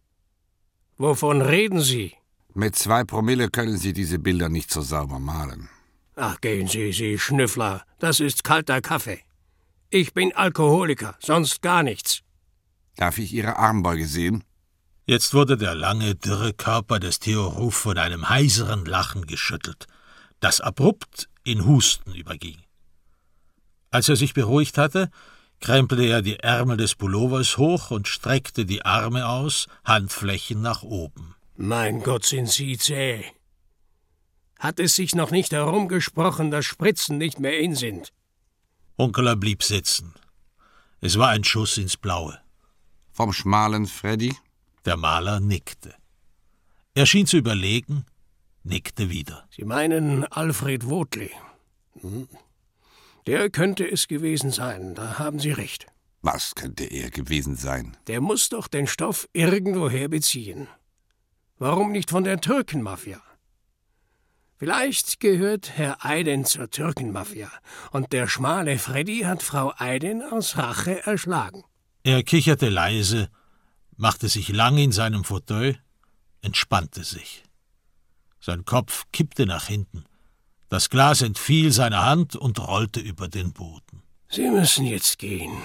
Wovon 0.97 1.43
reden 1.43 1.81
Sie? 1.81 2.13
Mit 2.55 2.77
zwei 2.77 3.03
Promille 3.03 3.49
können 3.51 3.79
Sie 3.79 3.93
diese 3.93 4.21
Bilder 4.21 4.49
nicht 4.49 4.71
so 4.71 4.81
sauber 4.81 5.19
malen. 5.19 5.69
Ach, 6.15 6.41
gehen 6.41 6.69
Sie, 6.69 6.93
Sie 6.93 7.19
Schnüffler. 7.19 7.85
Das 7.99 8.21
ist 8.21 8.45
kalter 8.45 8.81
Kaffee. 8.81 9.25
Ich 9.91 10.15
bin 10.15 10.33
Alkoholiker, 10.37 11.17
sonst 11.19 11.63
gar 11.63 11.83
nichts. 11.83 12.23
Darf 12.95 13.19
ich 13.19 13.33
Ihre 13.33 13.57
Armbeuge 13.57 14.07
sehen? 14.07 14.45
Jetzt 15.07 15.35
wurde 15.35 15.59
der 15.59 15.75
lange, 15.75 16.15
dürre 16.15 16.55
Körper 16.55 16.99
des 16.99 17.19
Theo 17.19 17.47
Ruf 17.47 17.75
von 17.75 17.99
einem 17.99 18.31
heiseren 18.31 18.87
Lachen 18.87 19.27
geschüttelt, 19.27 19.87
das 20.41 20.63
abrupt 20.63 21.29
in 21.45 21.67
Husten 21.67 22.15
überging. 22.15 22.57
Als 23.91 24.09
er 24.09 24.17
sich 24.17 24.33
beruhigt 24.33 24.79
hatte, 24.79 25.11
krempelte 25.61 26.05
er 26.05 26.23
die 26.23 26.41
Ärmel 26.41 26.79
des 26.79 26.95
Pullovers 26.95 27.59
hoch 27.59 27.91
und 27.91 28.09
streckte 28.09 28.65
die 28.65 28.85
Arme 28.85 29.29
aus, 29.29 29.67
Handflächen 29.85 30.63
nach 30.63 30.83
oben. 30.83 31.35
Mein 31.57 32.03
Gott, 32.03 32.25
sind 32.25 32.49
Sie 32.51 32.79
zäh. 32.79 33.25
Hat 34.59 34.81
es 34.81 34.97
sich 34.97 35.15
noch 35.15 35.31
nicht 35.31 35.53
herumgesprochen, 35.53 36.51
dass 36.51 36.65
Spritzen 36.65 37.19
nicht 37.19 37.39
mehr 37.39 37.61
in 37.61 37.75
sind? 37.75 38.13
Onkeler 38.97 39.37
blieb 39.37 39.63
sitzen. 39.63 40.15
Es 41.01 41.19
war 41.19 41.29
ein 41.29 41.45
Schuss 41.45 41.77
ins 41.77 41.99
Blaue. 41.99 42.39
Vom 43.13 43.33
schmalen 43.33 43.87
Freddy 43.87 44.35
der 44.85 44.97
Maler 44.97 45.41
nickte. 45.41 45.95
Er 46.95 47.07
schien 47.07 47.27
zu 47.27 47.37
überlegen, 47.37 48.07
nickte 48.63 49.11
wieder. 49.11 49.47
Sie 49.51 49.65
meinen 49.65 50.25
Alfred 50.25 50.89
Wotli. 50.89 51.31
Hm. 52.01 52.29
Der 53.27 53.51
könnte 53.51 53.91
es 53.91 54.07
gewesen 54.07 54.51
sein, 54.51 54.95
da 54.95 55.19
haben 55.19 55.39
Sie 55.39 55.53
recht. 55.53 55.87
Was 56.21 56.55
könnte 56.55 56.85
er 56.85 57.11
gewesen 57.11 57.57
sein? 57.57 57.97
Der 58.07 58.21
muss 58.21 58.49
doch 58.49 58.69
den 58.69 58.87
Stoff 58.87 59.29
irgendwoher 59.33 60.09
beziehen. 60.09 60.69
Warum 61.59 61.93
nicht 61.93 62.11
von 62.11 62.25
der 62.25 62.41
Türkenmafia? 62.41 63.21
Vielleicht 64.57 65.21
gehört 65.21 65.77
Herr 65.77 66.05
Eiden 66.05 66.45
zur 66.45 66.71
Türkenmafia 66.71 67.51
und 67.91 68.13
der 68.13 68.29
schmale 68.29 68.79
Freddy 68.79 69.21
hat 69.21 69.43
Frau 69.43 69.75
Eiden 69.77 70.23
aus 70.23 70.57
Rache 70.57 71.05
erschlagen. 71.05 71.65
Er 72.05 72.23
kicherte 72.23 72.69
leise 72.69 73.29
machte 73.97 74.29
sich 74.29 74.49
lang 74.49 74.79
in 74.79 74.93
seinem 74.93 75.25
Fauteuil, 75.25 75.79
entspannte 76.43 77.05
sich. 77.05 77.45
Sein 78.41 78.65
Kopf 78.65 79.07
kippte 79.13 79.47
nach 79.47 79.67
hinten, 79.67 80.05
Das 80.69 80.91
Glas 80.91 81.23
entfiel 81.23 81.71
seiner 81.73 82.05
Hand 82.05 82.35
und 82.35 82.59
rollte 82.59 83.01
über 83.01 83.29
den 83.29 83.53
Boden. 83.53 84.03
Sie 84.29 84.49
müssen 84.49 84.87
jetzt 84.87 85.19
gehen. 85.19 85.57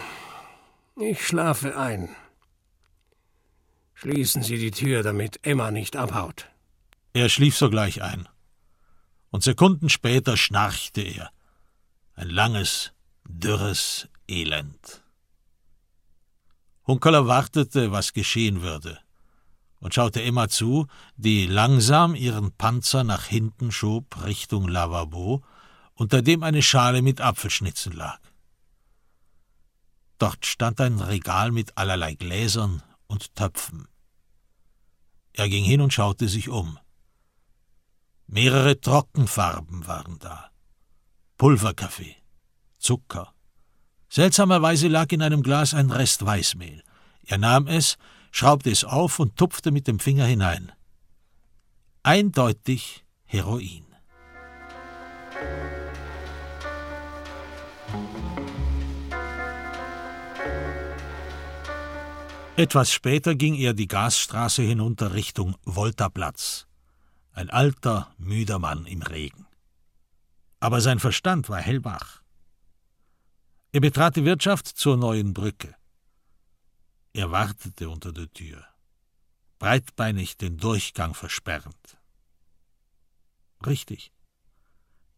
Ich 0.96 1.26
schlafe 1.26 1.78
ein. 1.78 2.16
Schließen 3.96 4.44
Sie 4.44 4.58
die 4.58 4.72
Tür, 4.72 5.02
damit 5.02 5.40
Emma 5.44 5.72
nicht 5.72 5.96
abhaut. 5.96 6.48
Er 7.14 7.28
schlief 7.30 7.58
sogleich 7.58 8.02
ein. 8.02 8.30
Und 9.32 9.44
Sekunden 9.44 9.90
später 9.90 10.38
schnarchte 10.38 11.02
er. 11.02 11.32
Ein 12.14 12.30
langes, 12.30 12.92
dürres 13.24 14.08
Elend. 14.28 15.02
Hunkeler 16.90 17.28
wartete, 17.28 17.92
was 17.92 18.14
geschehen 18.14 18.64
würde, 18.64 18.98
und 19.80 19.94
schaute 19.94 20.24
Emma 20.24 20.50
zu, 20.50 20.88
die 21.18 21.46
langsam 21.46 22.16
ihren 22.16 22.52
Panzer 22.52 23.04
nach 23.04 23.26
hinten 23.26 23.72
schob 23.72 24.26
Richtung 24.26 24.68
Lavabo, 24.68 25.44
unter 25.94 26.24
dem 26.24 26.42
eine 26.42 26.64
Schale 26.64 27.04
mit 27.04 27.22
Apfelschnitzen 27.22 27.92
lag. 27.92 28.20
Dort 30.18 30.48
stand 30.48 30.82
ein 30.82 31.00
Regal 31.00 31.52
mit 31.52 31.78
allerlei 31.78 32.16
Gläsern 32.16 32.82
und 33.06 33.36
Töpfen. 33.36 33.88
Er 35.34 35.48
ging 35.48 35.64
hin 35.64 35.82
und 35.82 35.94
schaute 35.94 36.28
sich 36.28 36.50
um. 36.50 36.80
Mehrere 38.26 38.82
Trockenfarben 38.82 39.86
waren 39.86 40.18
da. 40.18 40.50
Pulverkaffee, 41.38 42.16
Zucker. 42.80 43.32
Seltsamerweise 44.10 44.88
lag 44.88 45.12
in 45.12 45.22
einem 45.22 45.44
Glas 45.44 45.74
ein 45.74 45.92
Rest 45.92 46.26
Weißmehl. 46.26 46.84
Er 47.28 47.38
nahm 47.38 47.68
es, 47.68 47.98
schraubte 48.32 48.72
es 48.72 48.84
auf 48.84 49.20
und 49.20 49.36
tupfte 49.36 49.72
mit 49.72 49.88
dem 49.88 50.00
Finger 50.00 50.26
hinein. 50.26 50.72
Eindeutig 52.02 53.06
Heroin. 53.26 53.86
Etwas 62.56 62.92
später 62.92 63.36
ging 63.36 63.56
er 63.56 63.74
die 63.74 63.88
Gasstraße 63.88 64.64
hinunter 64.64 65.14
Richtung 65.14 65.56
Voltaplatz. 65.64 66.68
Ein 67.32 67.50
alter, 67.50 68.12
müder 68.18 68.60
Mann 68.60 68.86
im 68.86 69.02
Regen. 69.02 69.46
Aber 70.60 70.82
sein 70.82 71.00
Verstand 71.00 71.48
war 71.48 71.62
hellwach. 71.62 72.19
Er 73.72 73.82
betrat 73.82 74.16
die 74.16 74.26
Wirtschaft 74.26 74.68
zur 74.68 74.98
neuen 74.98 75.34
Brücke. 75.34 75.76
Er 77.14 77.32
wartete 77.32 77.90
unter 77.90 78.12
der 78.12 78.32
Tür, 78.34 78.66
breitbeinig 79.60 80.38
den 80.38 80.58
Durchgang 80.58 81.14
versperrend. 81.14 81.98
Richtig. 83.66 84.12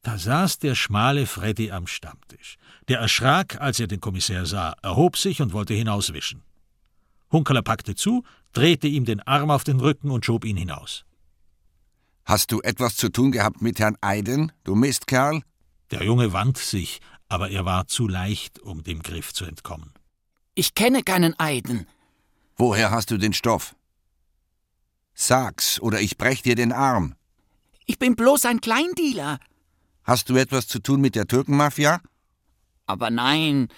Da 0.01 0.17
saß 0.17 0.59
der 0.59 0.75
schmale 0.75 1.27
Freddy 1.27 1.71
am 1.71 1.87
Stammtisch. 1.87 2.57
Der 2.87 2.99
erschrak, 2.99 3.61
als 3.61 3.79
er 3.79 3.87
den 3.87 4.01
Kommissär 4.01 4.45
sah, 4.45 4.75
erhob 4.81 5.15
sich 5.15 5.41
und 5.41 5.53
wollte 5.53 5.73
hinauswischen. 5.73 6.43
Hunkeler 7.31 7.61
packte 7.61 7.95
zu, 7.95 8.23
drehte 8.51 8.87
ihm 8.87 9.05
den 9.05 9.21
Arm 9.21 9.51
auf 9.51 9.63
den 9.63 9.79
Rücken 9.79 10.11
und 10.11 10.25
schob 10.25 10.43
ihn 10.43 10.57
hinaus. 10.57 11.05
Hast 12.25 12.51
du 12.51 12.61
etwas 12.61 12.97
zu 12.97 13.09
tun 13.09 13.31
gehabt 13.31 13.61
mit 13.61 13.79
Herrn 13.79 13.97
Eiden, 14.01 14.51
du 14.63 14.75
Mistkerl? 14.75 15.41
Der 15.91 16.03
Junge 16.03 16.33
wand 16.33 16.57
sich, 16.57 16.99
aber 17.31 17.49
er 17.49 17.63
war 17.63 17.87
zu 17.87 18.09
leicht, 18.09 18.59
um 18.59 18.83
dem 18.83 19.01
Griff 19.01 19.33
zu 19.33 19.45
entkommen. 19.45 19.93
Ich 20.53 20.75
kenne 20.75 21.01
keinen 21.01 21.39
Eiden. 21.39 21.87
Woher 22.57 22.91
hast 22.91 23.09
du 23.09 23.17
den 23.17 23.31
Stoff? 23.31 23.73
Sag's, 25.13 25.79
oder 25.79 26.01
ich 26.01 26.17
brech 26.17 26.41
dir 26.41 26.55
den 26.55 26.73
Arm. 26.73 27.15
Ich 27.85 27.97
bin 27.97 28.17
bloß 28.17 28.45
ein 28.45 28.59
Kleindealer. 28.59 29.39
Hast 30.03 30.29
du 30.29 30.35
etwas 30.35 30.67
zu 30.67 30.79
tun 30.79 30.99
mit 30.99 31.15
der 31.15 31.25
Türkenmafia? 31.25 32.01
Aber 32.85 33.09
nein, 33.09 33.69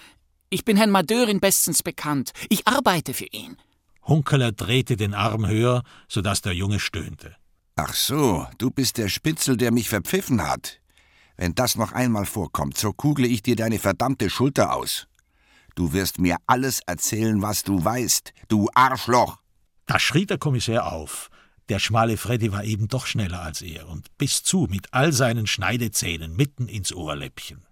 ich 0.50 0.64
bin 0.64 0.76
Herrn 0.76 0.90
Madeurin 0.90 1.38
bestens 1.38 1.84
bekannt. 1.84 2.32
Ich 2.48 2.66
arbeite 2.66 3.14
für 3.14 3.26
ihn. 3.26 3.56
Hunkeler 4.02 4.50
drehte 4.50 4.96
den 4.96 5.14
Arm 5.14 5.46
höher, 5.46 5.84
so 6.08 6.22
dass 6.22 6.42
der 6.42 6.54
Junge 6.54 6.80
stöhnte. 6.80 7.36
Ach 7.76 7.94
so, 7.94 8.48
du 8.58 8.70
bist 8.70 8.98
der 8.98 9.08
Spitzel, 9.08 9.56
der 9.56 9.70
mich 9.70 9.88
verpfiffen 9.88 10.42
hat. 10.42 10.80
Wenn 11.36 11.54
das 11.54 11.76
noch 11.76 11.92
einmal 11.92 12.26
vorkommt, 12.26 12.78
so 12.78 12.92
kugle 12.92 13.26
ich 13.26 13.42
dir 13.42 13.56
deine 13.56 13.78
verdammte 13.78 14.30
Schulter 14.30 14.74
aus. 14.74 15.06
Du 15.74 15.92
wirst 15.92 16.18
mir 16.18 16.36
alles 16.46 16.80
erzählen, 16.86 17.42
was 17.42 17.64
du 17.64 17.84
weißt, 17.84 18.32
du 18.48 18.68
Arschloch. 18.74 19.38
Da 19.86 19.98
schrie 19.98 20.26
der 20.26 20.38
Kommissär 20.38 20.92
auf. 20.92 21.30
Der 21.68 21.78
schmale 21.78 22.16
Freddy 22.16 22.52
war 22.52 22.64
eben 22.64 22.88
doch 22.88 23.06
schneller 23.06 23.42
als 23.42 23.62
er 23.62 23.88
und 23.88 24.16
biss 24.18 24.42
zu 24.42 24.68
mit 24.70 24.92
all 24.92 25.12
seinen 25.12 25.46
Schneidezähnen 25.46 26.36
mitten 26.36 26.68
ins 26.68 26.92
Ohrläppchen. 26.92 27.66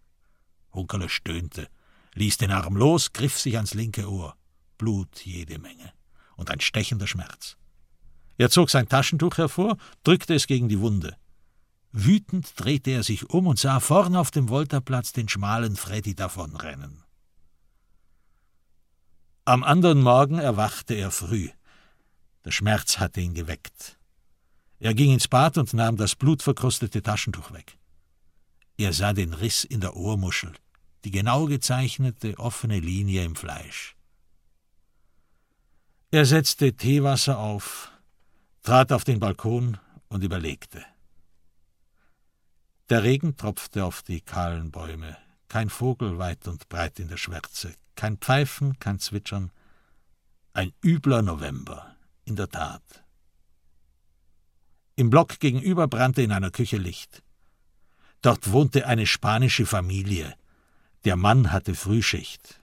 Hunkeler 0.72 1.08
stöhnte 1.08 1.68
ließ 2.14 2.38
den 2.38 2.50
Arm 2.50 2.76
los, 2.76 3.12
griff 3.12 3.38
sich 3.38 3.56
ans 3.56 3.74
linke 3.74 4.10
Ohr. 4.10 4.36
Blut 4.78 5.24
jede 5.24 5.58
Menge 5.58 5.92
und 6.36 6.50
ein 6.50 6.60
stechender 6.60 7.06
Schmerz. 7.06 7.56
Er 8.38 8.50
zog 8.50 8.70
sein 8.70 8.88
Taschentuch 8.88 9.38
hervor, 9.38 9.76
drückte 10.02 10.34
es 10.34 10.46
gegen 10.46 10.68
die 10.68 10.80
Wunde. 10.80 11.16
Wütend 11.92 12.52
drehte 12.56 12.90
er 12.90 13.02
sich 13.02 13.28
um 13.28 13.46
und 13.46 13.58
sah 13.58 13.78
vorn 13.78 14.16
auf 14.16 14.30
dem 14.30 14.48
Wolterplatz 14.48 15.12
den 15.12 15.28
schmalen 15.28 15.76
Freddy 15.76 16.14
davonrennen. 16.14 17.04
Am 19.44 19.62
anderen 19.62 20.00
Morgen 20.00 20.38
erwachte 20.38 20.94
er 20.94 21.10
früh. 21.10 21.50
Der 22.44 22.50
Schmerz 22.50 22.98
hatte 22.98 23.20
ihn 23.20 23.34
geweckt. 23.34 23.98
Er 24.78 24.94
ging 24.94 25.12
ins 25.12 25.28
Bad 25.28 25.58
und 25.58 25.74
nahm 25.74 25.96
das 25.96 26.16
blutverkrustete 26.16 27.02
Taschentuch 27.02 27.52
weg. 27.52 27.76
Er 28.78 28.92
sah 28.92 29.12
den 29.12 29.34
Riss 29.34 29.64
in 29.64 29.80
der 29.80 29.94
Ohrmuschel, 29.94 30.54
die 31.04 31.10
genau 31.10 31.46
gezeichnete 31.46 32.38
offene 32.38 32.80
Linie 32.80 33.24
im 33.24 33.36
Fleisch. 33.36 33.96
Er 36.10 36.24
setzte 36.24 36.74
Teewasser 36.74 37.38
auf, 37.38 37.90
trat 38.62 38.92
auf 38.92 39.04
den 39.04 39.20
Balkon 39.20 39.78
und 40.08 40.24
überlegte. 40.24 40.84
Der 42.90 43.02
Regen 43.02 43.36
tropfte 43.36 43.84
auf 43.84 44.02
die 44.02 44.20
kahlen 44.20 44.70
Bäume, 44.70 45.16
kein 45.48 45.70
Vogel 45.70 46.18
weit 46.18 46.46
und 46.48 46.68
breit 46.68 46.98
in 46.98 47.08
der 47.08 47.16
Schwärze, 47.16 47.74
kein 47.94 48.18
Pfeifen, 48.18 48.78
kein 48.78 48.98
Zwitschern, 48.98 49.50
ein 50.52 50.72
übler 50.84 51.22
November, 51.22 51.96
in 52.24 52.36
der 52.36 52.48
Tat. 52.48 52.82
Im 54.96 55.10
Block 55.10 55.40
gegenüber 55.40 55.88
brannte 55.88 56.22
in 56.22 56.32
einer 56.32 56.50
Küche 56.50 56.76
Licht. 56.76 57.22
Dort 58.20 58.52
wohnte 58.52 58.86
eine 58.86 59.06
spanische 59.06 59.66
Familie, 59.66 60.34
der 61.04 61.16
Mann 61.16 61.50
hatte 61.50 61.74
Frühschicht. 61.74 62.60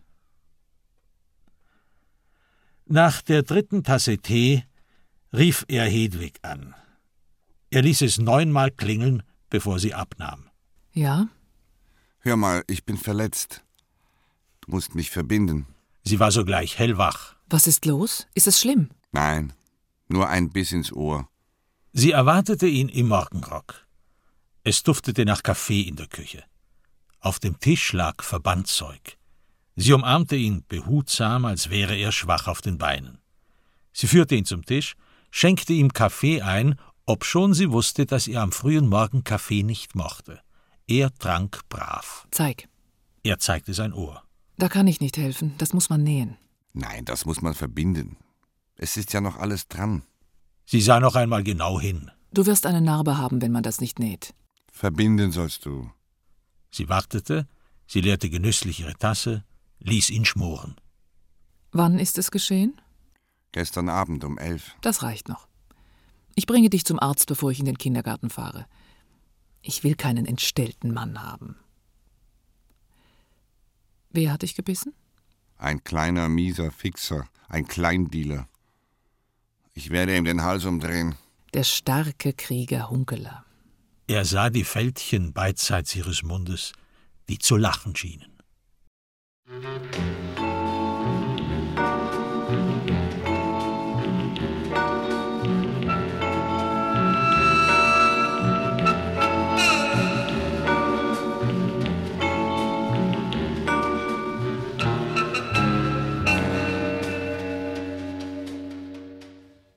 Nach 2.86 3.22
der 3.22 3.44
dritten 3.44 3.84
Tasse 3.84 4.18
Tee 4.18 4.64
rief 5.34 5.66
er 5.68 5.86
Hedwig 5.86 6.40
an. 6.44 6.74
Er 7.70 7.82
ließ 7.82 8.02
es 8.02 8.18
neunmal 8.18 8.72
klingeln, 8.72 9.22
bevor 9.50 9.80
sie 9.80 9.94
abnahm. 9.94 10.50
Ja? 10.94 11.28
Hör 12.20 12.36
mal, 12.36 12.64
ich 12.68 12.86
bin 12.86 12.98
verletzt. 12.98 13.64
Du 14.62 14.72
musst 14.72 14.96
mich 14.96 15.10
verbinden. 15.12 15.68
Sie 16.04 16.20
war 16.20 16.32
sogleich 16.32 16.78
hellwach. 16.78 17.36
Was 17.48 17.68
ist 17.68 17.86
los? 17.86 18.28
Ist 18.34 18.48
es 18.48 18.60
schlimm? 18.60 18.90
Nein, 19.12 19.54
nur 20.08 20.30
ein 20.30 20.50
Biss 20.50 20.72
ins 20.72 20.92
Ohr. 20.92 21.28
Sie 21.94 22.12
erwartete 22.12 22.68
ihn 22.68 22.90
im 22.90 23.08
Morgenrock. 23.08 23.88
Es 24.64 24.84
duftete 24.84 25.26
nach 25.26 25.42
Kaffee 25.42 25.82
in 25.82 25.96
der 25.96 26.08
Küche. 26.08 26.44
Auf 27.20 27.40
dem 27.40 27.60
Tisch 27.60 27.94
lag 27.94 28.22
Verbandzeug. 28.24 29.18
Sie 29.76 29.94
umarmte 29.94 30.36
ihn 30.36 30.64
behutsam, 30.68 31.46
als 31.46 31.70
wäre 31.70 31.96
er 31.96 32.12
schwach 32.12 32.48
auf 32.48 32.62
den 32.62 32.78
Beinen. 32.78 33.20
Sie 33.94 34.08
führte 34.08 34.36
ihn 34.36 34.46
zum 34.46 34.66
Tisch, 34.66 34.96
schenkte 35.32 35.74
ihm 35.74 35.94
Kaffee 35.94 36.42
ein, 36.42 36.80
obschon 37.10 37.54
sie 37.54 37.72
wusste, 37.72 38.06
dass 38.06 38.28
er 38.28 38.42
am 38.42 38.52
frühen 38.52 38.88
Morgen 38.88 39.24
Kaffee 39.24 39.64
nicht 39.64 39.96
mochte. 39.96 40.40
Er 40.88 41.14
trank 41.14 41.68
brav. 41.68 42.28
Zeig. 42.32 42.70
Er 43.24 43.40
zeigte 43.40 43.74
sein 43.74 43.94
Ohr. 43.94 44.24
Da 44.58 44.70
kann 44.70 44.88
ich 44.88 45.02
nicht 45.02 45.18
helfen, 45.18 45.56
das 45.58 45.74
muss 45.74 45.90
man 45.90 46.04
nähen. 46.04 46.38
Nein, 46.74 47.06
das 47.06 47.26
muss 47.26 47.42
man 47.42 47.56
verbinden. 47.56 48.18
Es 48.76 48.96
ist 48.96 49.12
ja 49.12 49.22
noch 49.22 49.38
alles 49.38 49.68
dran. 49.68 50.04
Sie 50.66 50.82
sah 50.82 51.00
noch 51.00 51.16
einmal 51.16 51.44
genau 51.44 51.80
hin. 51.80 52.12
Du 52.32 52.46
wirst 52.46 52.66
eine 52.66 52.82
Narbe 52.82 53.18
haben, 53.18 53.42
wenn 53.42 53.52
man 53.52 53.64
das 53.64 53.82
nicht 53.82 53.98
näht. 53.98 54.36
Verbinden 54.72 55.32
sollst 55.32 55.66
du. 55.66 55.90
Sie 56.70 56.90
wartete, 56.90 57.48
sie 57.88 58.02
leerte 58.02 58.30
genüsslich 58.30 58.80
ihre 58.82 58.96
Tasse, 58.96 59.44
ließ 59.80 60.12
ihn 60.12 60.26
schmoren. 60.26 60.76
Wann 61.72 61.98
ist 61.98 62.20
es 62.20 62.30
geschehen? 62.30 62.80
Gestern 63.52 63.90
Abend 63.90 64.24
um 64.24 64.38
elf. 64.38 64.76
Das 64.82 65.02
reicht 65.02 65.28
noch. 65.28 65.49
Ich 66.40 66.48
bringe 66.48 66.70
dich 66.70 66.86
zum 66.86 67.02
Arzt, 67.02 67.28
bevor 67.28 67.52
ich 67.52 67.60
in 67.60 67.66
den 67.66 67.78
Kindergarten 67.78 68.30
fahre. 68.30 68.66
Ich 69.62 69.84
will 69.84 69.96
keinen 69.96 70.26
entstellten 70.26 70.94
Mann 70.94 71.22
haben. 71.22 71.58
Wer 74.10 74.32
hat 74.32 74.44
dich 74.44 74.56
gebissen? 74.56 74.94
Ein 75.58 75.84
kleiner, 75.84 76.30
mieser 76.30 76.72
Fixer, 76.72 77.28
ein 77.50 77.68
Kleindealer. 77.68 78.48
Ich 79.74 79.90
werde 79.90 80.16
ihm 80.16 80.24
den 80.24 80.42
Hals 80.42 80.64
umdrehen. 80.64 81.16
Der 81.54 81.66
starke 81.66 82.32
Krieger 82.32 82.90
Hunkeler. 82.90 83.44
Er 84.08 84.24
sah 84.24 84.50
die 84.50 84.64
Fältchen 84.64 85.34
beidseits 85.34 85.94
ihres 85.94 86.24
Mundes, 86.24 86.72
die 87.28 87.40
zu 87.40 87.58
lachen 87.58 87.98
schienen. 87.98 88.32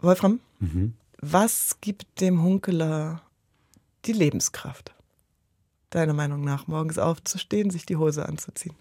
Wolfram, 0.03 0.41
mhm. 0.61 0.95
was 1.21 1.79
gibt 1.81 2.21
dem 2.21 2.43
Hunkeler 2.43 3.23
die 4.05 4.13
Lebenskraft? 4.13 4.93
Deiner 5.91 6.15
Meinung 6.15 6.43
nach, 6.43 6.67
morgens 6.67 6.99
aufzustehen, 6.99 7.71
sich 7.71 7.87
die 7.87 7.97
Hose 7.97 8.27
anzuziehen? 8.27 8.75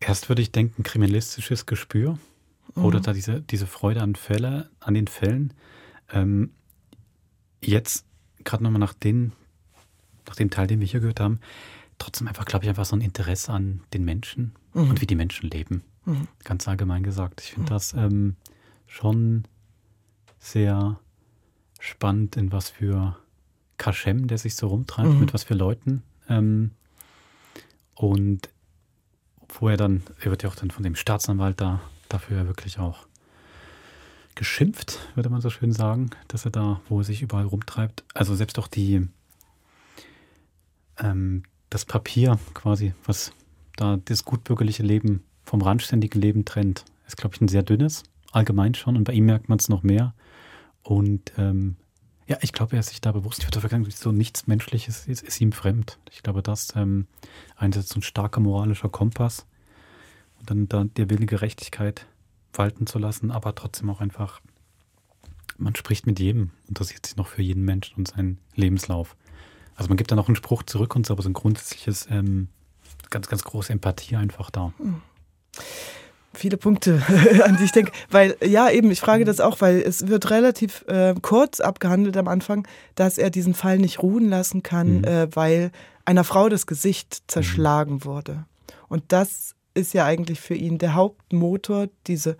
Erst 0.00 0.28
würde 0.28 0.42
ich 0.42 0.52
denken, 0.52 0.82
kriminalistisches 0.82 1.66
Gespür 1.66 2.18
mhm. 2.74 2.84
oder 2.84 3.00
da 3.00 3.12
diese, 3.12 3.40
diese 3.42 3.66
Freude 3.66 4.02
an 4.02 4.14
Fälle, 4.14 4.70
an 4.80 4.94
den 4.94 5.06
Fällen. 5.06 5.52
Ähm, 6.10 6.52
jetzt, 7.60 8.04
gerade 8.44 8.62
nochmal 8.62 8.80
nach, 8.80 8.94
den, 8.94 9.32
nach 10.26 10.36
dem 10.36 10.50
Teil, 10.50 10.66
den 10.66 10.80
wir 10.80 10.86
hier 10.86 11.00
gehört 11.00 11.20
haben, 11.20 11.40
trotzdem 11.98 12.28
einfach, 12.28 12.44
glaube 12.44 12.64
ich, 12.64 12.68
einfach 12.68 12.84
so 12.84 12.96
ein 12.96 13.00
Interesse 13.00 13.52
an 13.52 13.82
den 13.92 14.04
Menschen 14.04 14.54
mhm. 14.74 14.90
und 14.90 15.00
wie 15.00 15.06
die 15.06 15.16
Menschen 15.16 15.50
leben. 15.50 15.82
Mhm. 16.06 16.28
Ganz 16.44 16.66
allgemein 16.66 17.02
gesagt. 17.02 17.42
Ich 17.42 17.50
finde 17.52 17.70
mhm. 17.70 17.74
das 17.74 17.92
ähm, 17.92 18.36
schon 18.86 19.44
sehr 20.38 20.98
spannend, 21.78 22.36
in 22.36 22.52
was 22.52 22.70
für 22.70 23.16
Kaschem 23.78 24.26
der 24.26 24.38
sich 24.38 24.56
so 24.56 24.68
rumtreibt, 24.68 25.10
mhm. 25.10 25.20
mit 25.20 25.34
was 25.34 25.44
für 25.44 25.54
Leuten. 25.54 26.02
Ähm, 26.28 26.70
und 27.94 28.48
wo 29.48 29.68
er 29.68 29.76
dann, 29.76 30.02
er 30.20 30.30
wird 30.30 30.42
ja 30.42 30.48
auch 30.48 30.56
dann 30.56 30.70
von 30.70 30.82
dem 30.82 30.96
Staatsanwalt 30.96 31.60
da 31.60 31.80
dafür 32.08 32.46
wirklich 32.46 32.78
auch 32.78 33.06
geschimpft, 34.34 34.98
würde 35.14 35.30
man 35.30 35.40
so 35.40 35.50
schön 35.50 35.72
sagen, 35.72 36.10
dass 36.28 36.44
er 36.44 36.50
da, 36.50 36.80
wo 36.88 37.00
er 37.00 37.04
sich 37.04 37.22
überall 37.22 37.46
rumtreibt. 37.46 38.04
Also 38.14 38.34
selbst 38.34 38.58
auch 38.58 38.68
die, 38.68 39.08
ähm, 40.98 41.42
das 41.70 41.84
Papier 41.84 42.38
quasi, 42.52 42.92
was 43.04 43.32
da 43.76 43.98
das 44.04 44.24
gutbürgerliche 44.24 44.82
Leben 44.82 45.24
vom 45.46 45.62
randständigen 45.62 46.20
Leben 46.20 46.44
trennt, 46.44 46.84
ist, 47.06 47.16
glaube 47.16 47.34
ich, 47.36 47.40
ein 47.40 47.48
sehr 47.48 47.62
dünnes, 47.62 48.02
allgemein 48.32 48.74
schon. 48.74 48.96
Und 48.96 49.04
bei 49.04 49.14
ihm 49.14 49.24
merkt 49.24 49.48
man 49.48 49.58
es 49.58 49.68
noch 49.68 49.82
mehr. 49.82 50.12
Und 50.82 51.32
ähm, 51.38 51.76
ja, 52.26 52.36
ich 52.42 52.52
glaube, 52.52 52.76
er 52.76 52.80
ist 52.80 52.90
sich 52.90 53.00
da 53.00 53.12
bewusst. 53.12 53.38
Ich 53.38 53.46
würde 53.46 53.60
sagen, 53.60 53.86
so 53.88 54.10
nichts 54.10 54.48
Menschliches 54.48 55.06
ist, 55.06 55.22
ist 55.22 55.40
ihm 55.40 55.52
fremd. 55.52 55.98
Ich 56.10 56.22
glaube, 56.22 56.42
das 56.42 56.74
ähm, 56.74 57.06
einerseits 57.56 57.90
so 57.90 58.00
ein 58.00 58.02
starker 58.02 58.40
moralischer 58.40 58.88
Kompass 58.88 59.46
und 60.40 60.50
dann 60.50 60.68
da 60.68 60.84
der 60.84 61.08
Wille 61.08 61.26
Gerechtigkeit 61.26 62.06
walten 62.52 62.86
zu 62.86 62.98
lassen, 62.98 63.30
aber 63.30 63.54
trotzdem 63.54 63.90
auch 63.90 64.00
einfach, 64.00 64.40
man 65.56 65.76
spricht 65.76 66.06
mit 66.06 66.18
jedem, 66.18 66.50
interessiert 66.68 67.06
sich 67.06 67.16
noch 67.16 67.28
für 67.28 67.42
jeden 67.42 67.64
Menschen 67.64 67.96
und 67.98 68.08
seinen 68.08 68.38
Lebenslauf. 68.56 69.16
Also 69.76 69.88
man 69.88 69.96
gibt 69.96 70.10
dann 70.10 70.18
auch 70.18 70.26
einen 70.26 70.36
Spruch 70.36 70.64
zurück 70.64 70.96
und 70.96 71.06
so, 71.06 71.12
aber 71.12 71.22
so 71.22 71.28
ein 71.28 71.34
grundsätzliches, 71.34 72.08
ähm, 72.10 72.48
ganz, 73.10 73.28
ganz 73.28 73.44
große 73.44 73.72
Empathie 73.72 74.16
einfach 74.16 74.50
da. 74.50 74.72
Mhm 74.78 75.02
viele 76.36 76.56
Punkte, 76.56 77.02
an 77.44 77.56
die 77.56 77.64
ich 77.64 77.72
denke. 77.72 77.92
Weil, 78.10 78.36
ja, 78.44 78.70
eben, 78.70 78.90
ich 78.90 79.00
frage 79.00 79.24
das 79.24 79.40
auch, 79.40 79.60
weil 79.60 79.80
es 79.80 80.08
wird 80.08 80.30
relativ 80.30 80.84
äh, 80.88 81.14
kurz 81.20 81.60
abgehandelt 81.60 82.16
am 82.16 82.28
Anfang, 82.28 82.66
dass 82.94 83.18
er 83.18 83.30
diesen 83.30 83.54
Fall 83.54 83.78
nicht 83.78 84.02
ruhen 84.02 84.28
lassen 84.28 84.62
kann, 84.62 84.98
mhm. 84.98 85.04
äh, 85.04 85.34
weil 85.34 85.70
einer 86.04 86.24
Frau 86.24 86.48
das 86.48 86.66
Gesicht 86.66 87.22
zerschlagen 87.26 87.94
mhm. 87.94 88.04
wurde. 88.04 88.44
Und 88.88 89.04
das 89.08 89.54
ist 89.74 89.92
ja 89.92 90.04
eigentlich 90.04 90.40
für 90.40 90.54
ihn 90.54 90.78
der 90.78 90.94
Hauptmotor, 90.94 91.88
diese 92.06 92.36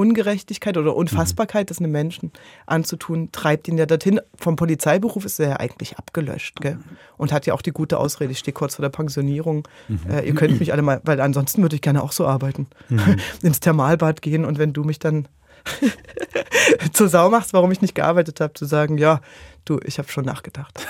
Ungerechtigkeit 0.00 0.78
oder 0.78 0.96
Unfassbarkeit, 0.96 1.66
mhm. 1.66 1.68
das 1.68 1.78
einem 1.78 1.92
Menschen 1.92 2.32
anzutun, 2.64 3.30
treibt 3.32 3.68
ihn 3.68 3.76
ja 3.76 3.84
dorthin. 3.84 4.20
Vom 4.34 4.56
Polizeiberuf 4.56 5.26
ist 5.26 5.38
er 5.38 5.48
ja 5.50 5.56
eigentlich 5.56 5.98
abgelöscht 5.98 6.60
gell? 6.60 6.78
und 7.18 7.32
hat 7.32 7.44
ja 7.44 7.52
auch 7.52 7.60
die 7.60 7.72
gute 7.72 7.98
Ausrede, 7.98 8.32
ich 8.32 8.38
stehe 8.38 8.54
kurz 8.54 8.76
vor 8.76 8.82
der 8.82 8.88
Pensionierung. 8.88 9.68
Mhm. 9.88 10.00
Äh, 10.10 10.26
ihr 10.26 10.34
könnt 10.34 10.58
mich 10.58 10.72
alle 10.72 10.80
mal, 10.80 11.02
weil 11.04 11.20
ansonsten 11.20 11.60
würde 11.60 11.76
ich 11.76 11.82
gerne 11.82 12.02
auch 12.02 12.12
so 12.12 12.26
arbeiten. 12.26 12.66
Mhm. 12.88 13.16
Ins 13.42 13.60
Thermalbad 13.60 14.22
gehen 14.22 14.46
und 14.46 14.58
wenn 14.58 14.72
du 14.72 14.84
mich 14.84 14.98
dann 14.98 15.28
zur 16.94 17.10
Sau 17.10 17.28
machst, 17.28 17.52
warum 17.52 17.70
ich 17.70 17.82
nicht 17.82 17.94
gearbeitet 17.94 18.40
habe, 18.40 18.54
zu 18.54 18.64
sagen, 18.64 18.96
ja, 18.96 19.20
du, 19.66 19.80
ich 19.84 19.98
habe 19.98 20.08
schon 20.08 20.24
nachgedacht. 20.24 20.86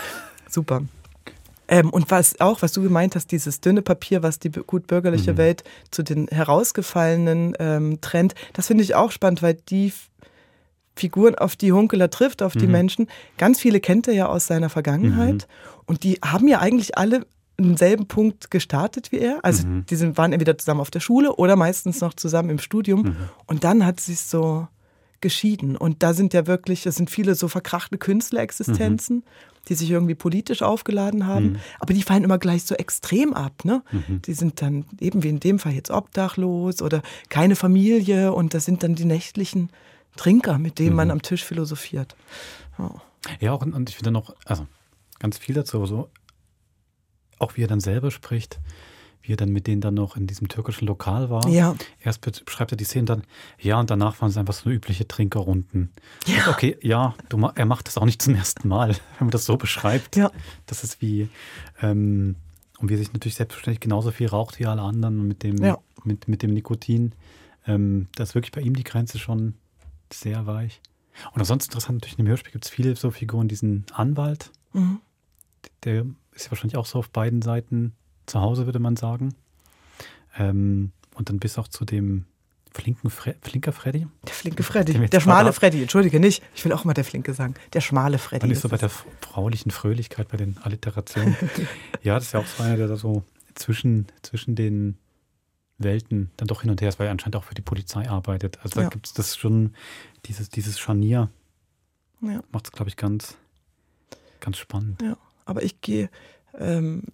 Super. 0.49 0.82
Ähm, 1.70 1.90
und 1.90 2.10
was 2.10 2.38
auch, 2.40 2.62
was 2.62 2.72
du 2.72 2.82
gemeint 2.82 3.14
hast, 3.14 3.30
dieses 3.30 3.60
dünne 3.60 3.80
Papier, 3.80 4.24
was 4.24 4.40
die 4.40 4.51
gut 4.51 4.88
bürgerliche 4.88 5.32
mhm. 5.32 5.38
Welt 5.38 5.64
zu 5.92 6.02
den 6.02 6.26
herausgefallenen 6.26 7.55
ähm, 7.60 8.01
trennt, 8.01 8.34
das 8.52 8.66
finde 8.66 8.82
ich 8.82 8.97
auch 8.97 9.12
spannend, 9.12 9.40
weil 9.40 9.55
die 9.55 9.92
Figuren, 10.97 11.36
auf 11.36 11.55
die 11.55 11.72
Hunkeler 11.72 12.10
trifft, 12.10 12.42
auf 12.42 12.55
die 12.55 12.66
mhm. 12.66 12.72
Menschen, 12.72 13.06
ganz 13.38 13.60
viele 13.60 13.80
kennt 13.80 14.09
er 14.09 14.14
ja 14.14 14.26
aus 14.26 14.48
seiner 14.48 14.68
Vergangenheit. 14.68 15.47
Mhm. 15.48 15.82
Und 15.86 16.02
die 16.02 16.18
haben 16.24 16.48
ja 16.48 16.59
eigentlich 16.59 16.98
alle 16.98 17.24
denselben 17.56 18.06
Punkt 18.06 18.51
gestartet 18.51 19.12
wie 19.12 19.18
er. 19.18 19.38
Also 19.42 19.66
mhm. 19.66 19.86
die 19.86 19.97
sind, 19.97 20.18
waren 20.18 20.32
entweder 20.32 20.59
zusammen 20.59 20.80
auf 20.80 20.90
der 20.90 21.01
Schule 21.01 21.36
oder 21.36 21.55
meistens 21.55 22.01
noch 22.01 22.14
zusammen 22.14 22.51
im 22.51 22.59
Studium. 22.59 23.02
Mhm. 23.02 23.16
Und 23.47 23.62
dann 23.62 23.86
hat 23.86 24.01
sich 24.01 24.20
so 24.20 24.66
geschieden. 25.20 25.76
Und 25.76 26.02
da 26.02 26.14
sind 26.14 26.34
ja 26.34 26.47
wirklich, 26.47 26.86
es 26.86 26.97
sind 26.97 27.10
viele 27.10 27.34
so 27.34 27.48
verkrachte 27.48 27.98
Künstlerexistenzen, 27.98 29.16
mhm. 29.16 29.22
Die 29.69 29.74
sich 29.74 29.91
irgendwie 29.91 30.15
politisch 30.15 30.62
aufgeladen 30.62 31.27
haben. 31.27 31.53
Mhm. 31.53 31.61
Aber 31.78 31.95
die 31.95 32.03
fallen 32.03 32.24
immer 32.24 32.39
gleich 32.39 32.65
so 32.65 32.74
extrem 32.74 33.35
ab. 33.35 33.65
Ne? 33.65 33.82
Mhm. 33.93 34.23
Die 34.23 34.32
sind 34.32 34.62
dann 34.62 34.85
eben 35.01 35.23
wie 35.23 35.28
in 35.28 35.41
dem 35.41 35.59
Fall 35.59 35.73
jetzt 35.73 35.91
obdachlos 35.91 36.82
oder 36.82 37.03
keine 37.28 37.57
Familie. 37.57 38.32
Und 38.32 38.55
das 38.55 38.65
sind 38.65 38.82
dann 38.82 38.95
die 38.95 39.05
nächtlichen 39.05 39.70
Trinker, 40.16 40.59
mit 40.59 40.78
denen 40.78 40.97
man 40.97 41.09
mhm. 41.09 41.12
am 41.12 41.23
Tisch 41.23 41.45
philosophiert. 41.45 42.16
Ja, 42.78 42.95
ja 43.41 43.53
auch, 43.53 43.62
und 43.62 43.89
ich 43.89 43.97
finde 43.97 44.11
noch, 44.11 44.35
also 44.45 44.66
ganz 45.19 45.39
viel 45.39 45.55
dazu, 45.55 45.85
so, 45.87 46.09
auch 47.39 47.57
wie 47.57 47.62
er 47.62 47.69
dann 47.69 47.81
selber 47.81 48.11
spricht 48.11 48.59
wie 49.31 49.35
er 49.35 49.36
dann 49.36 49.51
mit 49.51 49.69
denen 49.69 49.81
dann 49.81 49.94
noch 49.94 50.16
in 50.16 50.27
diesem 50.27 50.48
türkischen 50.48 50.89
Lokal 50.89 51.31
war. 51.31 51.47
Ja. 51.47 51.77
Erst 52.02 52.20
beschreibt 52.20 52.73
er 52.73 52.77
die 52.77 52.85
Szene 52.85 53.05
dann, 53.05 53.23
ja, 53.61 53.78
und 53.78 53.89
danach 53.89 54.20
waren 54.20 54.28
es 54.28 54.36
einfach 54.36 54.55
so 54.55 54.69
übliche 54.69 55.07
Trinkerrunden. 55.07 55.93
Ja. 56.27 56.51
okay, 56.51 56.77
ja, 56.82 57.15
du, 57.28 57.48
er 57.55 57.65
macht 57.65 57.86
das 57.86 57.97
auch 57.97 58.05
nicht 58.05 58.20
zum 58.20 58.35
ersten 58.35 58.66
Mal, 58.66 58.89
wenn 59.19 59.27
man 59.27 59.31
das 59.31 59.44
so 59.44 59.57
beschreibt. 59.57 60.16
Ja. 60.16 60.32
Das 60.66 60.82
ist 60.82 61.01
wie, 61.01 61.28
ähm, 61.81 62.35
und 62.81 62.89
wie 62.89 62.94
er 62.94 62.98
sich 62.98 63.12
natürlich 63.12 63.36
selbstverständlich 63.36 63.78
genauso 63.78 64.11
viel 64.11 64.27
raucht 64.27 64.59
wie 64.59 64.66
alle 64.66 64.82
anderen 64.82 65.20
und 65.20 65.28
mit 65.28 65.44
dem, 65.44 65.59
ja. 65.59 65.78
mit, 66.02 66.27
mit 66.27 66.43
dem 66.43 66.52
Nikotin. 66.52 67.12
Ähm, 67.69 68.09
da 68.16 68.24
ist 68.24 68.35
wirklich 68.35 68.51
bei 68.51 68.62
ihm 68.62 68.74
die 68.74 68.82
Grenze 68.82 69.20
schon 69.20 69.55
sehr 70.12 70.44
weich. 70.47 70.81
Und 71.32 71.39
ansonsten 71.39 71.70
interessant, 71.70 71.98
natürlich 71.98 72.19
in 72.19 72.24
dem 72.24 72.31
Hörspiel 72.31 72.51
gibt 72.51 72.65
es 72.65 72.70
viele 72.70 72.97
so 72.97 73.12
Figuren, 73.12 73.47
diesen 73.47 73.85
Anwalt, 73.93 74.51
mhm. 74.73 74.98
der 75.85 76.07
ist 76.32 76.47
ja 76.47 76.51
wahrscheinlich 76.51 76.77
auch 76.77 76.86
so 76.86 76.98
auf 76.98 77.11
beiden 77.11 77.43
Seiten 77.43 77.94
zu 78.31 78.40
Hause, 78.40 78.66
würde 78.66 78.78
man 78.78 78.97
sagen. 78.97 79.35
Ähm, 80.39 80.93
und 81.15 81.28
dann 81.28 81.39
bis 81.39 81.59
auch 81.59 81.69
zu 81.69 81.85
dem 81.85 82.24
flinken 82.73 83.11
Fre 83.11 83.35
flinker 83.43 83.73
Freddy. 83.73 84.07
Der 84.27 84.35
flinke 84.35 84.62
Freddy. 84.62 84.93
Der, 84.93 85.09
der 85.09 85.20
schmale 85.20 85.52
Freddy, 85.52 85.82
entschuldige 85.82 86.20
nicht. 86.20 86.43
Ich 86.55 86.65
will 86.65 86.73
auch 86.73 86.85
mal 86.85 86.94
der 86.94 87.05
flinke 87.05 87.35
sagen. 87.35 87.55
Der 87.73 87.81
schmale 87.81 88.19
Freddy. 88.19 88.40
Dann 88.40 88.51
ist 88.51 88.62
so 88.62 88.69
bei 88.69 88.77
der 88.77 88.90
fraulichen 88.90 89.73
Fröhlichkeit, 89.73 90.28
bei 90.28 90.36
den 90.36 90.57
Alliterationen. 90.59 91.36
ja, 92.02 92.15
das 92.15 92.24
ist 92.27 92.32
ja 92.32 92.40
auch 92.40 92.47
so 92.47 92.62
einer, 92.62 92.77
der 92.77 92.86
da 92.86 92.97
so 92.97 93.24
zwischen, 93.55 94.07
zwischen 94.23 94.55
den 94.55 94.97
Welten 95.78 96.31
dann 96.36 96.47
doch 96.47 96.62
hin 96.62 96.70
und 96.70 96.81
her 96.81 96.89
ist, 96.89 96.98
weil 96.98 97.09
er 97.09 97.12
anscheinend 97.12 97.36
auch 97.36 97.44
für 97.44 97.55
die 97.55 97.62
Polizei 97.62 98.09
arbeitet. 98.09 98.59
Also 98.62 98.77
da 98.77 98.82
ja. 98.82 98.89
gibt 98.89 99.07
es 99.07 99.15
das 99.15 99.36
schon, 99.36 99.74
dieses, 100.27 100.48
dieses 100.48 100.78
Scharnier. 100.78 101.28
Ja. 102.23 102.43
Macht 102.52 102.66
es, 102.66 102.73
glaube 102.73 102.89
ich, 102.89 102.97
ganz, 102.97 103.36
ganz 104.40 104.59
spannend. 104.59 105.02
Ja, 105.02 105.16
aber 105.44 105.62
ich 105.62 105.81
gehe 105.81 106.11
ähm, 106.59 107.05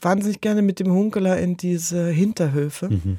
wahnsinnig 0.00 0.40
gerne 0.40 0.62
mit 0.62 0.80
dem 0.80 0.92
Hunkeler 0.92 1.38
in 1.38 1.56
diese 1.56 2.08
Hinterhöfe. 2.08 2.88
Mhm. 2.88 3.18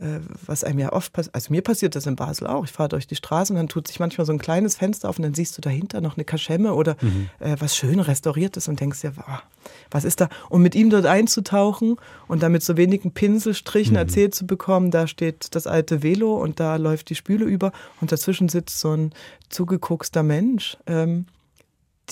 Äh, 0.00 0.20
was 0.46 0.64
einem 0.64 0.78
ja 0.78 0.94
oft 0.94 1.12
passiert, 1.12 1.34
also 1.34 1.52
mir 1.52 1.60
passiert 1.60 1.94
das 1.94 2.06
in 2.06 2.16
Basel 2.16 2.46
auch. 2.46 2.64
Ich 2.64 2.72
fahre 2.72 2.88
durch 2.88 3.06
die 3.06 3.16
Straße 3.16 3.52
und 3.52 3.58
dann 3.58 3.68
tut 3.68 3.86
sich 3.86 4.00
manchmal 4.00 4.26
so 4.26 4.32
ein 4.32 4.38
kleines 4.38 4.76
Fenster 4.76 5.10
auf 5.10 5.18
und 5.18 5.24
dann 5.24 5.34
siehst 5.34 5.58
du 5.58 5.60
dahinter 5.60 6.00
noch 6.00 6.16
eine 6.16 6.24
Kaschemme 6.24 6.72
oder 6.72 6.96
mhm. 7.02 7.28
äh, 7.38 7.54
was 7.58 7.76
schön 7.76 8.00
restauriertes 8.00 8.66
und 8.68 8.80
denkst 8.80 9.02
dir, 9.02 9.12
wow, 9.16 9.42
was 9.90 10.04
ist 10.04 10.22
da? 10.22 10.30
Und 10.48 10.62
mit 10.62 10.74
ihm 10.74 10.88
dort 10.88 11.04
einzutauchen 11.04 11.96
und 12.28 12.42
dann 12.42 12.52
mit 12.52 12.62
so 12.62 12.78
wenigen 12.78 13.12
Pinselstrichen 13.12 13.92
mhm. 13.92 13.98
erzählt 13.98 14.34
zu 14.34 14.46
bekommen, 14.46 14.90
da 14.90 15.06
steht 15.06 15.54
das 15.54 15.66
alte 15.66 16.02
Velo 16.02 16.34
und 16.34 16.60
da 16.60 16.76
läuft 16.76 17.10
die 17.10 17.14
Spüle 17.14 17.44
über 17.44 17.70
und 18.00 18.10
dazwischen 18.10 18.48
sitzt 18.48 18.80
so 18.80 18.96
ein 18.96 19.12
zugeguckster 19.50 20.22
Mensch. 20.22 20.78
Ähm, 20.86 21.26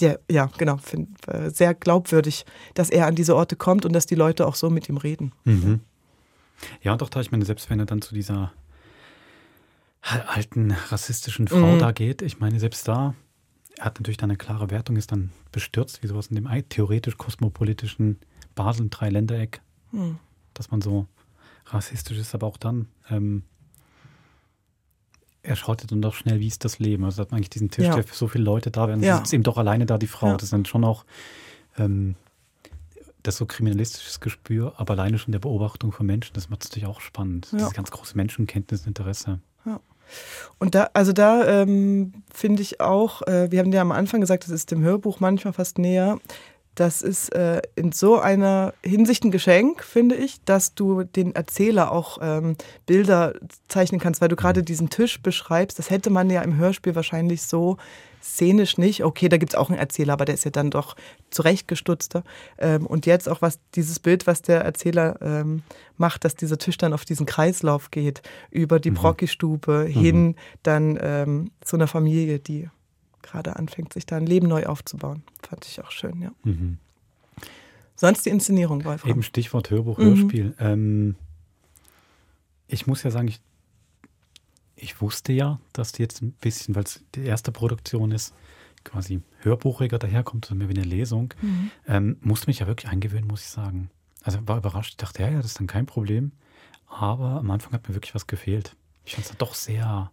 der, 0.01 0.21
ja, 0.31 0.51
genau, 0.59 0.77
find, 0.79 1.09
äh, 1.29 1.51
sehr 1.51 1.75
glaubwürdig, 1.75 2.45
dass 2.75 2.91
er 2.91 3.07
an 3.07 3.15
diese 3.15 3.37
Orte 3.37 3.57
kommt 3.57 3.85
und 3.85 3.93
dass 3.93 4.07
die 4.07 4.15
Leute 4.15 4.47
auch 4.47 4.55
so 4.55 4.71
mit 4.71 4.89
ihm 4.89 4.97
reden. 4.97 5.33
Mhm. 5.45 5.81
Ja, 6.83 6.97
doch, 6.97 7.09
da 7.09 7.21
ich 7.21 7.31
meine, 7.31 7.45
selbst 7.45 7.71
wenn 7.71 7.79
er 7.79 7.87
dann 7.87 8.03
zu 8.03 8.15
dieser 8.15 8.53
alten 10.01 10.71
rassistischen 10.71 11.49
Frau 11.49 11.75
mhm. 11.75 11.79
da 11.79 11.93
geht, 11.93 12.23
ich 12.23 12.41
meine, 12.41 12.59
selbst 12.61 12.87
da, 12.89 13.15
er 13.77 13.87
hat 13.87 14.01
natürlich 14.01 14.17
dann 14.17 14.31
eine 14.31 14.39
klare 14.39 14.71
Wertung, 14.71 14.97
ist 14.97 15.13
dann 15.13 15.31
bestürzt, 15.53 16.03
wie 16.03 16.07
sowas 16.07 16.29
in 16.29 16.37
dem 16.37 16.49
theoretisch 16.69 17.17
kosmopolitischen 17.17 18.19
Basel-Dreiländereck, 18.55 19.61
hm. 19.93 20.19
dass 20.55 20.71
man 20.71 20.81
so 20.81 21.07
rassistisch 21.67 22.19
ist, 22.19 22.35
aber 22.35 22.47
auch 22.49 22.57
dann 22.57 22.89
ähm, 23.09 23.45
er 25.49 25.57
schaut 25.57 25.91
dann 25.91 26.03
doch 26.03 26.15
schnell, 26.15 26.41
wie 26.41 26.47
ist 26.47 26.65
das 26.65 26.79
Leben. 26.79 27.05
Also 27.05 27.23
hat 27.23 27.31
man 27.31 27.39
eigentlich 27.39 27.51
diesen 27.51 27.71
Tisch, 27.71 27.87
ja. 27.87 27.95
der 27.95 28.05
für 28.05 28.15
so 28.15 28.29
viele 28.29 28.45
Leute 28.45 28.71
da 28.71 28.87
wäre, 28.87 28.99
ja. 29.01 29.17
sitzt 29.17 29.33
eben 29.33 29.43
doch 29.43 29.57
alleine 29.57 29.87
da 29.87 29.99
die 29.99 30.07
Frau. 30.07 30.29
Ja. 30.29 30.33
Das 30.35 30.45
ist 30.45 30.53
dann 30.53 30.67
schon 30.67 30.85
auch 30.85 31.05
ähm, 31.79 32.15
das 33.23 33.37
so 33.37 33.47
kriminalistisches 33.47 34.21
Gespür, 34.21 34.75
aber 34.77 34.95
alleine 34.95 35.19
schon 35.19 35.33
der 35.33 35.39
Beobachtung 35.39 35.93
von 35.93 36.07
Menschen, 36.07 36.35
das 36.35 36.51
macht 36.51 36.65
es 36.65 36.71
natürlich 36.71 36.89
auch 36.89 37.01
spannend. 37.01 37.49
Ja. 37.53 37.59
Diese 37.59 37.73
ganz 37.73 37.91
große 37.91 38.17
Menschenkenntnis, 38.17 38.87
Interesse. 38.87 39.41
Ja. 39.65 39.81
Und 40.59 40.75
da, 40.75 40.91
also 40.95 41.13
da 41.13 41.47
ähm, 41.47 42.23
finde 42.33 42.63
ich 42.63 42.81
auch, 42.81 43.23
äh, 43.23 43.51
wir 43.51 43.59
haben 43.61 43.73
ja 43.73 43.81
am 43.81 43.93
Anfang 43.93 44.21
gesagt, 44.21 44.45
das 44.45 44.51
ist 44.51 44.71
dem 44.71 44.83
Hörbuch 44.83 45.21
manchmal 45.21 45.53
fast 45.53 45.79
näher. 45.79 46.19
Das 46.79 47.03
ist 47.03 47.35
äh, 47.35 47.61
in 47.75 47.91
so 47.91 48.21
einer 48.21 48.73
Hinsicht 48.85 49.25
ein 49.25 49.33
Geschenk, 49.33 49.83
finde 49.83 50.15
ich, 50.15 50.45
dass 50.45 50.77
du 50.77 51.03
den 51.03 51.35
Erzähler 51.35 51.91
auch 51.91 52.19
ähm, 52.23 52.55
Bilder 52.87 53.35
zeichnen 53.67 54.01
kannst, 54.01 54.21
weil 54.21 54.29
du 54.29 54.37
gerade 54.37 54.63
diesen 54.63 54.89
Tisch 54.89 55.21
beschreibst. 55.21 55.81
Das 55.81 55.91
hätte 55.91 56.09
man 56.09 56.31
ja 56.31 56.41
im 56.43 56.57
Hörspiel 56.57 56.95
wahrscheinlich 56.95 57.43
so 57.43 57.79
szenisch 58.23 58.79
nicht. 58.79 59.03
Okay, 59.03 59.29
da 59.29 59.39
gibt 59.39 59.55
es 59.55 59.59
auch 59.59 59.71
einen 59.71 59.79
Erzähler, 59.81 60.13
aber 60.13 60.25
der 60.25 60.37
ist 60.37 60.45
ja 60.45 60.53
dann 60.53 60.71
doch 60.71 60.95
zurechtgestutzter. 61.31 62.23
Ähm, 62.59 62.87
und 62.87 63.07
jetzt 63.07 63.29
auch 63.29 63.43
was 63.43 63.59
dieses 63.75 63.99
Bild, 63.99 64.29
was 64.29 64.43
der 64.43 64.61
Erzähler 64.61 65.19
ähm, 65.21 65.65
macht, 65.97 66.25
dass 66.25 66.37
dieser 66.37 66.59
Tisch 66.59 66.79
dann 66.79 66.93
auf 66.93 67.05
diesen 67.05 67.27
Kreislauf 67.27 67.91
geht, 67.91 68.23
über 68.53 68.79
die 68.79 68.93
mhm. 68.93 68.99
Brocki-Stube 68.99 69.87
mhm. 69.89 69.93
hin, 69.93 70.37
dann 70.63 70.97
ähm, 71.03 71.51
zu 71.61 71.75
einer 71.75 71.89
Familie, 71.89 72.39
die 72.39 72.69
gerade 73.31 73.57
anfängt, 73.57 73.93
sich 73.93 74.07
da 74.07 74.17
ein 74.17 74.27
Leben 74.27 74.49
neu 74.49 74.67
aufzubauen. 74.67 75.23
Fand 75.43 75.67
ich 75.67 75.83
auch 75.83 75.91
schön, 75.91 76.21
ja. 76.21 76.33
Mhm. 76.45 76.79
Sonst 77.95 78.27
die 78.27 78.31
Inszenierung, 78.31 78.85
Wolfram. 78.85 79.11
Eben 79.11 79.23
Stichwort 79.23 79.71
Hörbuch, 79.71 79.99
Hörspiel. 79.99 80.47
Mhm. 80.51 80.55
Ähm, 80.59 81.17
ich 82.69 82.87
muss 82.87 83.03
ja 83.03 83.11
sagen, 83.11 83.29
ich, 83.29 83.41
ich 84.77 85.01
wusste 85.01 85.33
ja, 85.33 85.59
dass 85.73 85.93
die 85.93 86.03
jetzt 86.03 86.23
ein 86.23 86.33
bisschen, 86.33 86.75
weil 86.77 86.85
es 86.85 87.03
die 87.15 87.25
erste 87.25 87.51
Produktion 87.51 88.13
ist, 88.13 88.35
quasi 88.85 89.21
hörbuchiger 89.41 89.99
daherkommt, 89.99 90.45
so 90.45 90.55
mehr 90.55 90.69
wie 90.69 90.75
eine 90.75 90.85
Lesung, 90.85 91.35
mhm. 91.43 91.71
ähm, 91.87 92.17
musste 92.21 92.47
mich 92.47 92.61
ja 92.61 92.67
wirklich 92.67 92.91
eingewöhnen, 92.91 93.27
muss 93.27 93.43
ich 93.43 93.49
sagen. 93.49 93.91
Also 94.23 94.39
war 94.47 94.59
überrascht. 94.59 94.91
Ich 94.93 94.97
dachte, 94.97 95.23
ja, 95.23 95.31
ja, 95.31 95.37
das 95.39 95.47
ist 95.47 95.61
dann 95.61 95.67
kein 95.67 95.87
Problem. 95.87 96.33
Aber 96.87 97.39
am 97.39 97.51
Anfang 97.51 97.73
hat 97.73 97.89
mir 97.89 97.95
wirklich 97.95 98.15
was 98.15 98.27
gefehlt. 98.27 98.77
Ich 99.05 99.15
fand 99.15 99.27
es 99.27 99.37
doch 99.37 99.55
sehr 99.55 100.11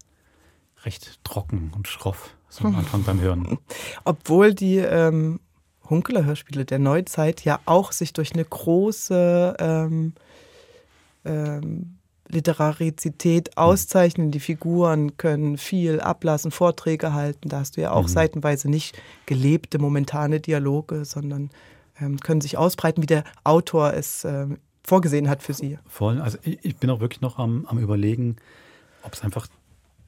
recht 0.83 1.23
trocken 1.23 1.71
und 1.75 1.87
schroff, 1.87 2.34
so 2.49 2.65
am 2.65 2.75
Anfang 2.75 3.03
beim 3.03 3.19
Hören. 3.19 3.57
Obwohl 4.03 4.53
die 4.53 4.77
ähm, 4.77 5.39
Hunkeler-Hörspiele 5.89 6.65
der 6.65 6.79
Neuzeit 6.79 7.43
ja 7.43 7.59
auch 7.65 7.91
sich 7.91 8.13
durch 8.13 8.33
eine 8.33 8.45
große 8.45 9.55
ähm, 9.59 10.13
ähm, 11.25 11.97
Literarizität 12.27 13.57
auszeichnen. 13.57 14.31
Die 14.31 14.39
Figuren 14.39 15.17
können 15.17 15.57
viel 15.57 15.99
ablassen, 15.99 16.51
Vorträge 16.51 17.13
halten. 17.13 17.49
Da 17.49 17.59
hast 17.59 17.77
du 17.77 17.81
ja 17.81 17.91
auch 17.91 18.03
mhm. 18.03 18.09
seitenweise 18.09 18.69
nicht 18.69 18.99
gelebte, 19.25 19.77
momentane 19.77 20.39
Dialoge, 20.39 21.05
sondern 21.05 21.51
ähm, 21.99 22.19
können 22.19 22.41
sich 22.41 22.57
ausbreiten, 22.57 23.01
wie 23.03 23.07
der 23.07 23.23
Autor 23.43 23.93
es 23.93 24.25
ähm, 24.25 24.57
vorgesehen 24.83 25.29
hat 25.29 25.43
für 25.43 25.53
sie. 25.53 25.77
Voll. 25.87 26.19
Also 26.19 26.37
ich, 26.41 26.59
ich 26.63 26.75
bin 26.77 26.89
auch 26.89 26.99
wirklich 26.99 27.21
noch 27.21 27.37
am, 27.37 27.65
am 27.67 27.77
Überlegen, 27.77 28.37
ob 29.03 29.13
es 29.13 29.21
einfach 29.21 29.47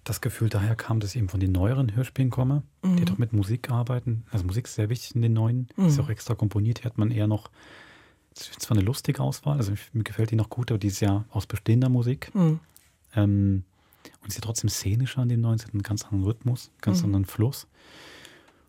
das 0.08 0.22
Gefühl 0.22 0.50
daher 0.50 0.76
kam, 0.76 1.00
dass 1.00 1.12
ich 1.12 1.18
eben 1.18 1.30
von 1.30 1.40
den 1.40 1.52
neueren 1.52 1.96
Hörspielen 1.96 2.32
komme, 2.32 2.64
mhm. 2.82 2.98
die 2.98 3.06
doch 3.06 3.18
mit 3.18 3.34
Musik 3.34 3.70
arbeiten. 3.70 4.26
Also 4.32 4.46
Musik 4.46 4.66
ist 4.66 4.76
sehr 4.76 4.90
wichtig 4.90 5.16
in 5.16 5.22
den 5.22 5.34
neuen, 5.34 5.68
mhm. 5.76 5.88
ist 5.88 6.00
auch 6.00 6.10
extra 6.10 6.36
komponiert. 6.36 6.80
Hier 6.80 6.86
hat 6.86 6.98
man 6.98 7.12
eher 7.12 7.28
noch, 7.28 7.50
zwar 8.34 8.78
eine 8.78 8.86
lustige 8.86 9.22
Auswahl, 9.22 9.58
also 9.58 9.74
mir 9.94 10.04
gefällt 10.04 10.32
die 10.32 10.36
noch 10.36 10.50
gut, 10.50 10.72
aber 10.72 10.80
die 10.80 10.88
ist 10.88 11.00
ja 11.00 11.26
aus 11.30 11.46
bestehender 11.46 11.90
Musik. 11.90 12.34
Mhm. 12.34 12.60
Ähm, 13.16 13.64
und 14.22 14.30
ist 14.30 14.36
ja 14.36 14.42
trotzdem 14.42 14.70
szenischer 14.70 15.22
an 15.22 15.30
den 15.30 15.42
neuen, 15.42 15.58
sie 15.58 15.66
hat 15.66 15.74
einen 15.74 15.84
ganz 15.84 16.04
anderen 16.04 16.24
Rhythmus, 16.24 16.70
einen 16.70 16.82
ganz 16.82 17.00
mhm. 17.00 17.06
anderen 17.06 17.26
Fluss. 17.26 17.68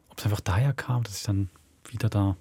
Ob 0.08 0.18
es 0.18 0.24
einfach 0.24 0.40
daher 0.40 0.72
kam, 0.72 1.04
dass 1.04 1.18
ich 1.18 1.22
dann 1.22 1.50
wieder 1.88 2.08
da 2.08 2.36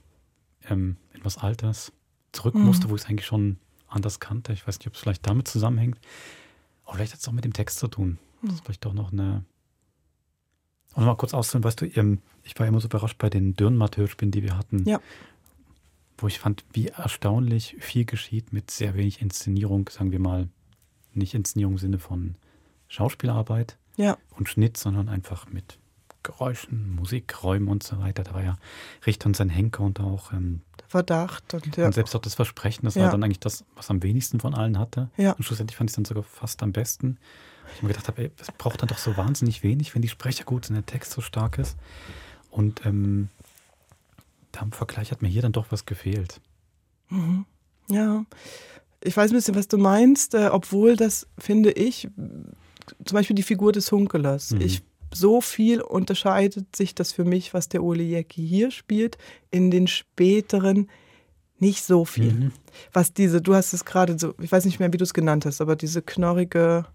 ähm, 0.69 0.98
etwas 1.14 1.38
Alters 1.38 1.91
zurück 2.32 2.56
mhm. 2.56 2.64
musste, 2.64 2.90
wo 2.90 2.95
ich 2.95 3.03
es 3.03 3.07
eigentlich 3.07 3.28
schon 3.28 3.57
anders 3.88 4.19
kannte. 4.19 4.53
Ich 4.53 4.68
weiß 4.68 4.80
nicht, 4.80 4.88
ob 4.88 4.95
es 4.95 4.99
vielleicht 4.99 5.28
damit 5.28 5.48
zusammenhängt. 5.48 5.99
Aber 6.86 6.95
vielleicht 6.95 7.14
hat 7.14 7.19
es 7.19 7.28
auch 7.28 7.34
mit 7.34 7.45
dem 7.45 7.53
Text 7.53 7.80
zu 7.80 7.88
tun. 7.88 8.18
Das 8.41 8.55
ist 8.55 8.65
vielleicht 8.65 8.85
doch 8.85 8.93
noch 8.93 9.11
eine. 9.11 9.43
Und 10.95 11.05
mal 11.05 11.15
kurz 11.15 11.34
auszuholen, 11.34 11.64
weißt 11.64 11.81
du, 11.81 11.85
ich 12.43 12.59
war 12.59 12.65
immer 12.65 12.80
so 12.80 12.88
überrascht 12.88 13.18
bei 13.18 13.30
den 13.30 13.53
Dürrenmatt-Hörspielen, 13.55 14.31
die 14.31 14.43
wir 14.43 14.57
hatten. 14.57 14.84
Ja. 14.88 14.99
Wo 16.18 16.27
ich 16.27 16.39
fand, 16.39 16.65
wie 16.73 16.88
erstaunlich 16.88 17.76
viel 17.80 18.05
geschieht 18.05 18.51
mit 18.51 18.72
sehr 18.72 18.95
wenig 18.95 19.22
Inszenierung, 19.22 19.89
sagen 19.89 20.11
wir 20.11 20.19
mal, 20.19 20.47
nicht 21.14 21.35
Inszenierung 21.35 21.73
im 21.73 21.80
Sinne 21.80 21.99
von 21.99 22.35
Schauspielarbeit 22.88 23.77
ja. 23.97 24.18
und 24.35 24.49
Schnitt, 24.49 24.77
sondern 24.77 25.09
einfach 25.09 25.47
mit 25.51 25.77
Geräuschen, 26.23 26.95
Musik, 26.95 27.43
Räumen 27.43 27.68
und 27.68 27.84
so 27.84 27.99
weiter. 27.99 28.23
Da 28.23 28.34
war 28.34 28.43
ja 28.43 28.57
Richter 29.05 29.27
und 29.27 29.35
sein 29.35 29.49
Henker 29.49 29.84
und 29.84 29.99
auch 29.99 30.34
ähm, 30.34 30.61
Verdacht. 30.88 31.53
Und, 31.53 31.77
ja. 31.77 31.85
und, 31.85 31.93
selbst 31.93 32.15
auch 32.15 32.22
das 32.22 32.35
Versprechen, 32.35 32.85
das 32.85 32.95
ja. 32.95 33.03
war 33.03 33.11
dann 33.11 33.23
eigentlich 33.23 33.39
das, 33.39 33.65
was 33.76 33.89
am 33.89 34.01
wenigsten 34.03 34.39
von 34.39 34.53
allen 34.53 34.80
hatte. 34.80 35.09
Ja. 35.18 35.34
Und 35.34 35.43
schlussendlich 35.43 35.77
fand 35.77 35.89
ich 35.89 35.93
es 35.93 35.95
dann 35.95 36.05
sogar 36.05 36.23
fast 36.23 36.64
am 36.64 36.72
besten. 36.72 37.18
Ich 37.76 37.84
mir 37.84 37.89
gedacht 37.89 38.07
habe, 38.07 38.23
ey, 38.23 38.31
es 38.39 38.52
braucht 38.52 38.81
dann 38.81 38.88
doch 38.88 38.98
so 38.98 39.18
wahnsinnig 39.18 39.64
wenig, 39.64 39.94
wenn 39.94 40.02
die 40.02 40.10
Sprecher 40.10 40.44
gut 40.44 40.65
sind, 40.65 40.76
der 40.76 40.85
Text 40.85 41.11
so 41.11 41.22
stark 41.22 41.57
ist. 41.57 41.77
Und 42.49 42.85
ähm, 42.85 43.30
da 44.52 44.61
im 44.61 44.72
Vergleich 44.72 45.11
hat 45.11 45.22
mir 45.22 45.27
hier 45.27 45.41
dann 45.41 45.52
doch 45.52 45.68
was 45.69 45.85
gefehlt. 45.85 46.41
Mhm. 47.10 47.45
Ja, 47.89 48.26
ich 49.03 49.15
weiß 49.15 49.31
ein 49.31 49.35
bisschen, 49.35 49.56
was 49.56 49.68
du 49.68 49.77
meinst, 49.77 50.34
äh, 50.34 50.49
obwohl 50.52 50.95
das, 50.95 51.27
finde 51.38 51.72
ich, 51.72 52.10
zum 53.06 53.15
Beispiel 53.15 53.35
die 53.35 53.44
Figur 53.44 53.72
des 53.72 53.91
Hunkelers. 53.91 54.52
Mhm. 54.52 54.61
Ich 54.61 54.81
so 55.14 55.39
viel 55.41 55.81
unterscheidet 55.81 56.76
sich 56.76 56.94
das 56.94 57.14
für 57.14 57.23
mich, 57.23 57.53
was 57.53 57.69
der 57.69 57.84
Ole 57.84 58.03
Jäcki 58.03 58.45
hier 58.45 58.72
spielt, 58.72 59.18
in 59.52 59.72
den 59.72 59.88
späteren 59.88 60.89
nicht 61.60 61.84
so 61.84 62.06
viel. 62.06 62.34
Mhm. 62.34 62.52
Was 62.94 63.14
diese, 63.14 63.41
du 63.41 63.56
hast 63.56 63.73
es 63.73 63.85
gerade 63.85 64.19
so, 64.19 64.34
ich 64.41 64.52
weiß 64.52 64.65
nicht 64.65 64.80
mehr, 64.80 64.91
wie 64.94 64.98
du 64.98 65.03
es 65.03 65.14
genannt 65.14 65.45
hast, 65.45 65.61
aber 65.61 65.76
diese 65.76 66.02
knorrige 66.02 66.85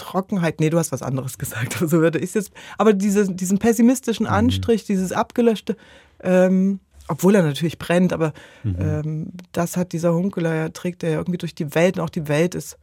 Trockenheit, 0.00 0.60
nee, 0.60 0.70
du 0.70 0.78
hast 0.78 0.92
was 0.92 1.02
anderes 1.02 1.38
gesagt, 1.38 1.74
so 1.78 1.92
würde 1.92 2.18
ich 2.18 2.34
jetzt, 2.34 2.52
aber 2.78 2.92
diese, 2.92 3.32
diesen 3.32 3.58
pessimistischen 3.58 4.26
mhm. 4.26 4.32
Anstrich, 4.32 4.82
mhm. 4.82 4.86
dieses 4.86 5.12
abgelöschte, 5.12 5.76
ähm, 6.22 6.80
obwohl 7.08 7.34
er 7.34 7.42
natürlich 7.42 7.78
brennt, 7.78 8.12
aber 8.12 8.32
mhm. 8.62 8.76
ähm, 8.78 9.32
das 9.52 9.76
hat 9.76 9.92
dieser 9.92 10.14
Hunkeler, 10.14 10.54
ja, 10.54 10.68
trägt 10.70 11.02
er 11.02 11.10
ja 11.10 11.18
irgendwie 11.18 11.38
durch 11.38 11.54
die 11.54 11.74
Welt 11.74 11.98
und 11.98 12.04
auch 12.04 12.10
die 12.10 12.28
Welt 12.28 12.54
ist 12.54 12.78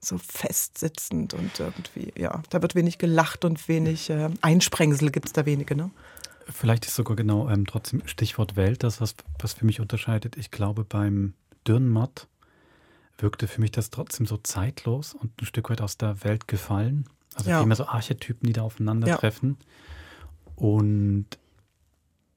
so 0.00 0.18
festsitzend 0.18 1.34
und 1.34 1.58
irgendwie, 1.58 2.12
ja, 2.16 2.42
da 2.50 2.62
wird 2.62 2.74
wenig 2.74 2.98
gelacht 2.98 3.44
und 3.44 3.66
wenig 3.68 4.10
äh, 4.10 4.28
Einsprengsel 4.40 5.10
gibt 5.10 5.26
es 5.26 5.32
da 5.32 5.46
wenige, 5.46 5.74
ne? 5.74 5.90
Vielleicht 6.48 6.86
ist 6.86 6.94
sogar 6.94 7.16
genau 7.16 7.48
ähm, 7.48 7.66
trotzdem 7.66 8.02
Stichwort 8.06 8.54
Welt 8.54 8.84
das, 8.84 9.00
was, 9.00 9.16
was 9.40 9.54
für 9.54 9.66
mich 9.66 9.80
unterscheidet. 9.80 10.36
Ich 10.36 10.52
glaube, 10.52 10.84
beim 10.84 11.34
Dürrenmatt 11.66 12.28
wirkte 13.18 13.48
für 13.48 13.60
mich 13.60 13.70
das 13.70 13.90
trotzdem 13.90 14.26
so 14.26 14.36
zeitlos 14.36 15.14
und 15.14 15.40
ein 15.40 15.46
Stück 15.46 15.70
weit 15.70 15.80
aus 15.80 15.96
der 15.96 16.22
Welt 16.24 16.48
gefallen. 16.48 17.08
Also 17.34 17.50
ja. 17.50 17.62
immer 17.62 17.76
so 17.76 17.86
Archetypen, 17.86 18.46
die 18.46 18.52
da 18.52 18.62
aufeinandertreffen. 18.62 19.56
Ja. 19.58 20.52
Und 20.56 21.26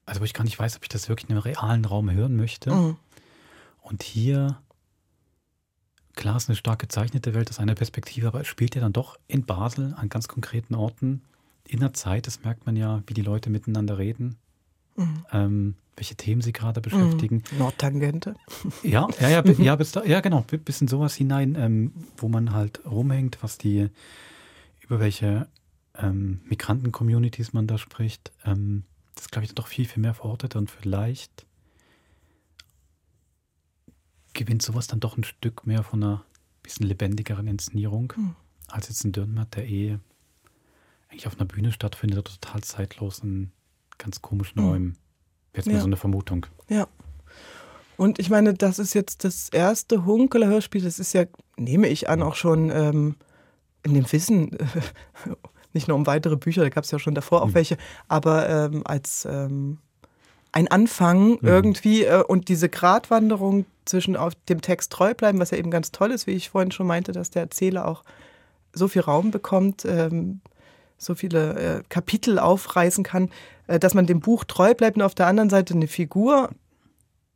also 0.06 0.20
wo 0.20 0.24
ich 0.24 0.34
gar 0.34 0.44
nicht 0.44 0.58
weiß, 0.58 0.76
ob 0.76 0.82
ich 0.82 0.88
das 0.88 1.08
wirklich 1.08 1.30
in 1.30 1.36
einem 1.36 1.42
realen 1.42 1.84
Raum 1.84 2.10
hören 2.10 2.36
möchte. 2.36 2.72
Mhm. 2.72 2.96
Und 3.80 4.02
hier, 4.02 4.60
klar, 6.14 6.36
ist 6.36 6.48
eine 6.48 6.56
stark 6.56 6.80
gezeichnete 6.80 7.32
Welt 7.32 7.48
aus 7.48 7.58
einer 7.58 7.74
Perspektive, 7.74 8.26
aber 8.26 8.40
es 8.40 8.48
spielt 8.48 8.74
ja 8.74 8.80
dann 8.80 8.92
doch 8.92 9.18
in 9.26 9.46
Basel 9.46 9.94
an 9.96 10.08
ganz 10.08 10.28
konkreten 10.28 10.74
Orten 10.74 11.22
in 11.66 11.80
der 11.80 11.92
Zeit. 11.92 12.26
Das 12.26 12.42
merkt 12.42 12.66
man 12.66 12.76
ja, 12.76 13.02
wie 13.06 13.14
die 13.14 13.22
Leute 13.22 13.50
miteinander 13.50 13.98
reden. 13.98 14.36
Mhm. 14.96 15.26
Ähm, 15.32 15.74
welche 16.00 16.16
Themen 16.16 16.40
sie 16.40 16.52
gerade 16.52 16.80
beschäftigen. 16.80 17.42
Mhm. 17.52 17.58
Nordtangente. 17.58 18.34
Ja, 18.82 19.06
ja, 19.20 19.28
ja, 19.28 19.42
mhm. 19.44 19.62
ja, 19.62 19.76
bis 19.76 19.92
da, 19.92 20.02
ja, 20.02 20.20
genau, 20.20 20.44
bis 20.64 20.80
in 20.80 20.88
sowas 20.88 21.14
hinein, 21.14 21.54
ähm, 21.56 21.92
wo 22.16 22.28
man 22.28 22.52
halt 22.52 22.80
rumhängt, 22.86 23.38
was 23.42 23.58
die, 23.58 23.90
über 24.80 24.98
welche 24.98 25.46
ähm, 25.96 26.40
Migranten-Communities 26.46 27.52
man 27.52 27.66
da 27.66 27.76
spricht. 27.76 28.32
Ähm, 28.46 28.84
das 29.14 29.28
glaube 29.28 29.44
ich 29.44 29.54
doch 29.54 29.66
viel, 29.66 29.84
viel 29.84 30.00
mehr 30.00 30.14
verortet 30.14 30.56
und 30.56 30.70
vielleicht 30.70 31.44
gewinnt 34.32 34.62
sowas 34.62 34.86
dann 34.86 35.00
doch 35.00 35.18
ein 35.18 35.24
Stück 35.24 35.66
mehr 35.66 35.82
von 35.82 36.02
einer 36.02 36.24
bisschen 36.62 36.86
lebendigeren 36.86 37.46
Inszenierung, 37.46 38.14
mhm. 38.16 38.36
als 38.68 38.88
jetzt 38.88 39.04
ein 39.04 39.12
Dürrenmatt, 39.12 39.54
der 39.54 39.68
eh 39.68 39.98
eigentlich 41.10 41.26
auf 41.26 41.38
einer 41.38 41.46
Bühne 41.46 41.72
stattfindet, 41.72 42.26
total 42.26 42.62
zeitlos 42.62 43.18
in 43.18 43.50
ganz 43.98 44.22
komischen 44.22 44.62
mhm. 44.62 44.68
Räumen. 44.68 44.96
Jetzt 45.54 45.66
ja. 45.66 45.74
mal 45.74 45.80
so 45.80 45.86
eine 45.86 45.96
Vermutung. 45.96 46.46
Ja. 46.68 46.86
Und 47.96 48.18
ich 48.18 48.30
meine, 48.30 48.54
das 48.54 48.78
ist 48.78 48.94
jetzt 48.94 49.24
das 49.24 49.50
erste 49.50 50.06
Hunkeler 50.06 50.46
Hörspiel. 50.46 50.82
Das 50.82 50.98
ist 50.98 51.12
ja, 51.12 51.24
nehme 51.56 51.88
ich 51.88 52.08
an, 52.08 52.22
auch 52.22 52.34
schon 52.34 52.70
ähm, 52.70 53.16
in 53.82 53.94
dem 53.94 54.10
Wissen, 54.10 54.56
nicht 55.72 55.88
nur 55.88 55.96
um 55.96 56.06
weitere 56.06 56.36
Bücher, 56.36 56.62
da 56.62 56.68
gab 56.68 56.84
es 56.84 56.90
ja 56.90 56.98
schon 56.98 57.14
davor 57.14 57.42
auch 57.42 57.48
mhm. 57.48 57.54
welche, 57.54 57.76
aber 58.08 58.48
ähm, 58.48 58.82
als 58.84 59.26
ähm, 59.30 59.78
ein 60.52 60.68
Anfang 60.68 61.32
mhm. 61.32 61.38
irgendwie 61.42 62.04
äh, 62.04 62.22
und 62.22 62.48
diese 62.48 62.68
Gratwanderung 62.68 63.66
zwischen 63.84 64.16
auf 64.16 64.34
dem 64.48 64.60
Text 64.60 64.92
treu 64.92 65.14
bleiben, 65.14 65.38
was 65.38 65.50
ja 65.50 65.58
eben 65.58 65.70
ganz 65.70 65.92
toll 65.92 66.10
ist, 66.10 66.26
wie 66.26 66.32
ich 66.32 66.50
vorhin 66.50 66.72
schon 66.72 66.86
meinte, 66.86 67.12
dass 67.12 67.30
der 67.30 67.42
Erzähler 67.42 67.86
auch 67.86 68.02
so 68.72 68.88
viel 68.88 69.02
Raum 69.02 69.30
bekommt, 69.30 69.84
ähm, 69.84 70.40
so 71.00 71.14
viele 71.14 71.54
äh, 71.54 71.82
Kapitel 71.88 72.38
aufreißen 72.38 73.02
kann, 73.02 73.30
äh, 73.66 73.80
dass 73.80 73.94
man 73.94 74.06
dem 74.06 74.20
Buch 74.20 74.44
treu 74.44 74.74
bleibt 74.74 74.96
und 74.96 75.02
auf 75.02 75.14
der 75.14 75.26
anderen 75.26 75.50
Seite 75.50 75.74
eine 75.74 75.88
Figur 75.88 76.50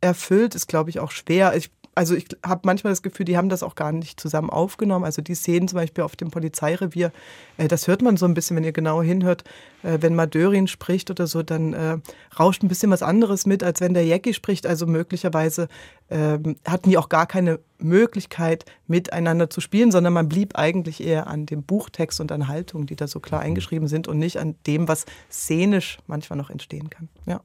erfüllt, 0.00 0.54
ist, 0.54 0.68
glaube 0.68 0.90
ich, 0.90 1.00
auch 1.00 1.10
schwer. 1.10 1.56
Ich 1.56 1.70
also 1.94 2.14
ich 2.14 2.26
habe 2.44 2.62
manchmal 2.64 2.92
das 2.92 3.02
Gefühl, 3.02 3.24
die 3.24 3.36
haben 3.36 3.48
das 3.48 3.62
auch 3.62 3.74
gar 3.74 3.92
nicht 3.92 4.20
zusammen 4.20 4.50
aufgenommen. 4.50 5.04
Also 5.04 5.22
die 5.22 5.34
Szenen 5.34 5.68
zum 5.68 5.76
Beispiel 5.76 6.04
auf 6.04 6.16
dem 6.16 6.30
Polizeirevier, 6.30 7.12
äh, 7.56 7.68
das 7.68 7.86
hört 7.86 8.02
man 8.02 8.16
so 8.16 8.26
ein 8.26 8.34
bisschen, 8.34 8.56
wenn 8.56 8.64
ihr 8.64 8.72
genau 8.72 9.02
hinhört. 9.02 9.44
Äh, 9.82 9.98
wenn 10.00 10.14
Madörin 10.14 10.66
spricht 10.66 11.10
oder 11.10 11.26
so, 11.26 11.42
dann 11.42 11.72
äh, 11.72 11.98
rauscht 12.38 12.62
ein 12.62 12.68
bisschen 12.68 12.90
was 12.90 13.02
anderes 13.02 13.46
mit, 13.46 13.62
als 13.62 13.80
wenn 13.80 13.94
der 13.94 14.04
Jackie 14.04 14.34
spricht. 14.34 14.66
Also 14.66 14.86
möglicherweise 14.86 15.68
ähm, 16.10 16.56
hatten 16.66 16.90
die 16.90 16.98
auch 16.98 17.08
gar 17.08 17.26
keine 17.26 17.60
Möglichkeit, 17.78 18.64
miteinander 18.86 19.50
zu 19.50 19.60
spielen, 19.60 19.92
sondern 19.92 20.12
man 20.12 20.28
blieb 20.28 20.56
eigentlich 20.56 21.02
eher 21.02 21.26
an 21.26 21.46
dem 21.46 21.62
Buchtext 21.62 22.20
und 22.20 22.32
an 22.32 22.48
Haltungen, 22.48 22.86
die 22.86 22.96
da 22.96 23.06
so 23.06 23.20
klar 23.20 23.40
eingeschrieben 23.40 23.88
sind 23.88 24.08
und 24.08 24.18
nicht 24.18 24.38
an 24.38 24.56
dem, 24.66 24.88
was 24.88 25.06
szenisch 25.30 25.98
manchmal 26.06 26.36
noch 26.36 26.50
entstehen 26.50 26.90
kann. 26.90 27.08
Ja. 27.26 27.40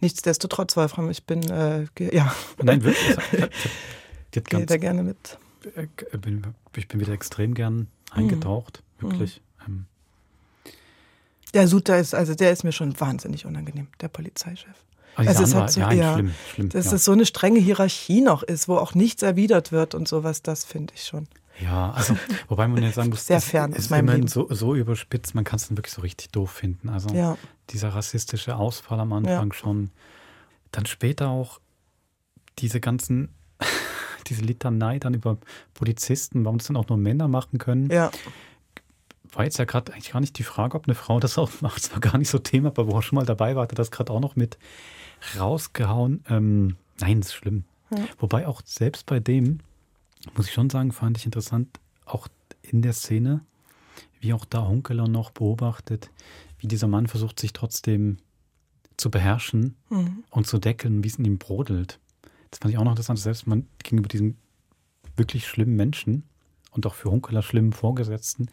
Nichtsdestotrotz, 0.00 0.76
Wolfram, 0.76 1.10
ich 1.10 1.24
bin, 1.24 1.42
äh, 1.50 1.86
ja. 2.12 2.34
Nein, 2.62 2.82
wirklich. 2.84 3.50
Ich 4.34 4.44
gehe 4.44 4.66
da 4.66 4.76
gerne 4.76 5.02
mit. 5.02 5.38
Äh, 5.74 5.88
ich 6.76 6.86
bin 6.86 7.00
wieder 7.00 7.12
extrem 7.12 7.54
gern 7.54 7.88
eingetaucht, 8.10 8.82
mhm. 9.00 9.02
wirklich. 9.02 9.40
Mhm. 9.66 9.86
Der 11.54 11.66
Suter 11.66 11.98
ist, 11.98 12.14
also 12.14 12.34
der 12.34 12.52
ist 12.52 12.62
mir 12.62 12.72
schon 12.72 12.98
wahnsinnig 13.00 13.46
unangenehm, 13.46 13.88
der 14.00 14.08
Polizeichef. 14.08 14.84
Also 15.16 15.42
es 15.42 15.54
hat 15.54 15.72
so, 15.72 15.80
ja, 15.80 15.92
ja, 15.92 16.14
schlimm, 16.14 16.32
schlimm, 16.52 16.68
dass 16.68 16.86
ja. 16.86 16.92
es 16.92 17.04
so 17.04 17.10
eine 17.10 17.26
strenge 17.26 17.58
Hierarchie 17.58 18.20
noch 18.20 18.44
ist, 18.44 18.68
wo 18.68 18.76
auch 18.76 18.94
nichts 18.94 19.22
erwidert 19.22 19.72
wird 19.72 19.96
und 19.96 20.06
sowas, 20.06 20.42
das 20.42 20.64
finde 20.64 20.94
ich 20.94 21.04
schon. 21.04 21.26
Ja, 21.60 21.90
also 21.90 22.16
wobei 22.48 22.68
man 22.68 22.82
ja 22.82 22.92
sagen 22.92 23.10
muss, 23.10 23.26
sehr 23.26 23.40
fern 23.40 23.72
ist 23.72 23.90
immerhin 23.90 24.28
so, 24.28 24.46
so 24.50 24.74
überspitzt, 24.74 25.34
man 25.34 25.44
kann 25.44 25.56
es 25.56 25.68
dann 25.68 25.76
wirklich 25.76 25.94
so 25.94 26.02
richtig 26.02 26.30
doof 26.30 26.50
finden. 26.50 26.88
Also 26.88 27.14
ja. 27.14 27.36
dieser 27.70 27.90
rassistische 27.90 28.56
Ausfall 28.56 29.00
am 29.00 29.12
Anfang 29.12 29.50
ja. 29.50 29.54
schon. 29.54 29.90
Dann 30.70 30.86
später 30.86 31.28
auch 31.28 31.60
diese 32.58 32.80
ganzen, 32.80 33.30
diese 34.28 34.42
Litanei 34.42 34.98
dann 34.98 35.14
über 35.14 35.38
Polizisten, 35.74 36.44
warum 36.44 36.58
das 36.58 36.68
dann 36.68 36.76
auch 36.76 36.88
nur 36.88 36.98
Männer 36.98 37.28
machen 37.28 37.58
können. 37.58 37.90
Ja. 37.90 38.10
War 39.32 39.44
jetzt 39.44 39.58
ja 39.58 39.64
gerade 39.64 39.92
eigentlich 39.92 40.12
gar 40.12 40.20
nicht 40.20 40.38
die 40.38 40.44
Frage, 40.44 40.76
ob 40.76 40.86
eine 40.86 40.94
Frau 40.94 41.20
das 41.20 41.38
auch 41.38 41.50
macht. 41.60 41.82
Es 41.82 41.92
war 41.92 42.00
gar 42.00 42.18
nicht 42.18 42.30
so 42.30 42.38
Thema, 42.38 42.68
aber 42.68 42.86
wo 42.86 42.96
er 42.96 43.02
schon 43.02 43.16
mal 43.16 43.26
dabei 43.26 43.56
war, 43.56 43.64
hat 43.64 43.72
er 43.72 43.76
das 43.76 43.90
gerade 43.90 44.12
auch 44.12 44.20
noch 44.20 44.36
mit 44.36 44.58
rausgehauen. 45.38 46.24
Ähm, 46.28 46.76
nein, 47.00 47.20
ist 47.20 47.34
schlimm. 47.34 47.64
Ja. 47.90 48.04
Wobei 48.18 48.46
auch 48.46 48.62
selbst 48.64 49.06
bei 49.06 49.18
dem, 49.18 49.60
muss 50.36 50.46
ich 50.46 50.52
schon 50.52 50.70
sagen, 50.70 50.92
fand 50.92 51.18
ich 51.18 51.24
interessant, 51.24 51.80
auch 52.04 52.28
in 52.62 52.82
der 52.82 52.92
Szene, 52.92 53.40
wie 54.20 54.32
auch 54.32 54.44
da 54.44 54.66
Hunkeler 54.66 55.08
noch 55.08 55.30
beobachtet, 55.30 56.10
wie 56.58 56.66
dieser 56.66 56.88
Mann 56.88 57.06
versucht, 57.06 57.38
sich 57.38 57.52
trotzdem 57.52 58.18
zu 58.96 59.10
beherrschen 59.10 59.76
mhm. 59.90 60.24
und 60.30 60.46
zu 60.46 60.58
deckeln, 60.58 61.04
wie 61.04 61.08
es 61.08 61.16
in 61.16 61.24
ihm 61.24 61.38
brodelt. 61.38 62.00
Das 62.50 62.60
fand 62.60 62.72
ich 62.72 62.78
auch 62.78 62.84
noch 62.84 62.92
interessant, 62.92 63.18
selbst 63.18 63.46
man 63.46 63.66
gegenüber 63.82 64.08
diesem 64.08 64.36
wirklich 65.16 65.46
schlimmen 65.46 65.76
Menschen 65.76 66.24
und 66.72 66.86
auch 66.86 66.94
für 66.94 67.10
Hunkeler 67.10 67.42
schlimmen 67.42 67.72
Vorgesetzten, 67.72 68.48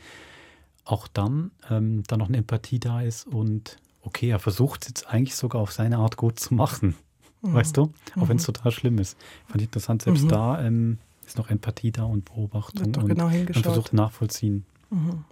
auch 0.83 1.07
dann, 1.07 1.51
ähm, 1.69 2.03
da 2.07 2.17
noch 2.17 2.27
eine 2.27 2.37
Empathie 2.37 2.79
da 2.79 3.01
ist 3.01 3.25
und 3.25 3.77
okay, 4.01 4.29
er 4.29 4.39
versucht 4.39 4.83
es 4.83 4.87
jetzt 4.89 5.07
eigentlich 5.07 5.35
sogar 5.35 5.61
auf 5.61 5.71
seine 5.71 5.97
Art 5.97 6.15
gut 6.17 6.39
zu 6.39 6.53
machen. 6.53 6.95
Mhm. 7.41 7.53
Weißt 7.53 7.77
du? 7.77 7.93
Auch 8.15 8.23
mhm. 8.23 8.29
wenn 8.29 8.37
es 8.37 8.45
total 8.45 8.71
schlimm 8.71 8.99
ist. 8.99 9.17
Fand 9.47 9.61
ich 9.61 9.67
interessant, 9.67 10.03
selbst 10.03 10.25
mhm. 10.25 10.29
da 10.29 10.63
ähm, 10.63 10.99
ist 11.25 11.37
noch 11.37 11.49
Empathie 11.49 11.91
da 11.91 12.03
und 12.03 12.25
Beobachtung 12.25 12.95
und 12.95 13.07
genau 13.07 13.29
versucht 13.51 13.93
nachvollziehen. 13.93 14.65
Mhm. 14.89 15.25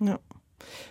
Ja. 0.00 0.18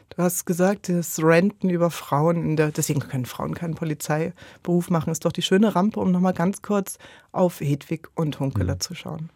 Du 0.09 0.17
hast 0.21 0.45
gesagt, 0.45 0.89
das 0.89 1.19
Renten 1.21 1.69
über 1.69 1.89
Frauen, 1.91 2.37
in 2.37 2.55
der, 2.55 2.71
deswegen 2.71 2.99
können 2.99 3.25
Frauen 3.25 3.55
keinen 3.55 3.75
Polizeiberuf 3.75 4.89
machen, 4.89 5.09
ist 5.09 5.25
doch 5.25 5.31
die 5.31 5.41
schöne 5.41 5.75
Rampe, 5.75 5.99
um 5.99 6.11
nochmal 6.11 6.33
ganz 6.33 6.61
kurz 6.61 6.97
auf 7.31 7.59
Hedwig 7.59 8.07
und 8.15 8.39
Hunkeler 8.39 8.75
mhm. 8.75 8.79
zu 8.79 8.95
schauen. 8.95 9.29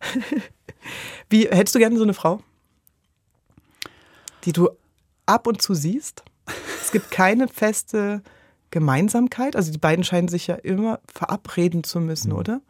Wie 1.30 1.48
hättest 1.48 1.74
du 1.74 1.78
gerne 1.78 1.96
so 1.96 2.02
eine 2.02 2.14
Frau, 2.14 2.40
die 4.44 4.52
du 4.52 4.68
ab 5.26 5.46
und 5.46 5.62
zu 5.62 5.74
siehst? 5.74 6.22
Es 6.80 6.92
gibt 6.92 7.10
keine 7.10 7.48
feste 7.48 8.22
Gemeinsamkeit. 8.70 9.56
Also 9.56 9.72
die 9.72 9.78
beiden 9.78 10.04
scheinen 10.04 10.28
sich 10.28 10.46
ja 10.46 10.56
immer 10.56 11.00
verabreden 11.06 11.84
zu 11.84 12.00
müssen, 12.00 12.32
mhm. 12.32 12.38
oder? 12.38 12.60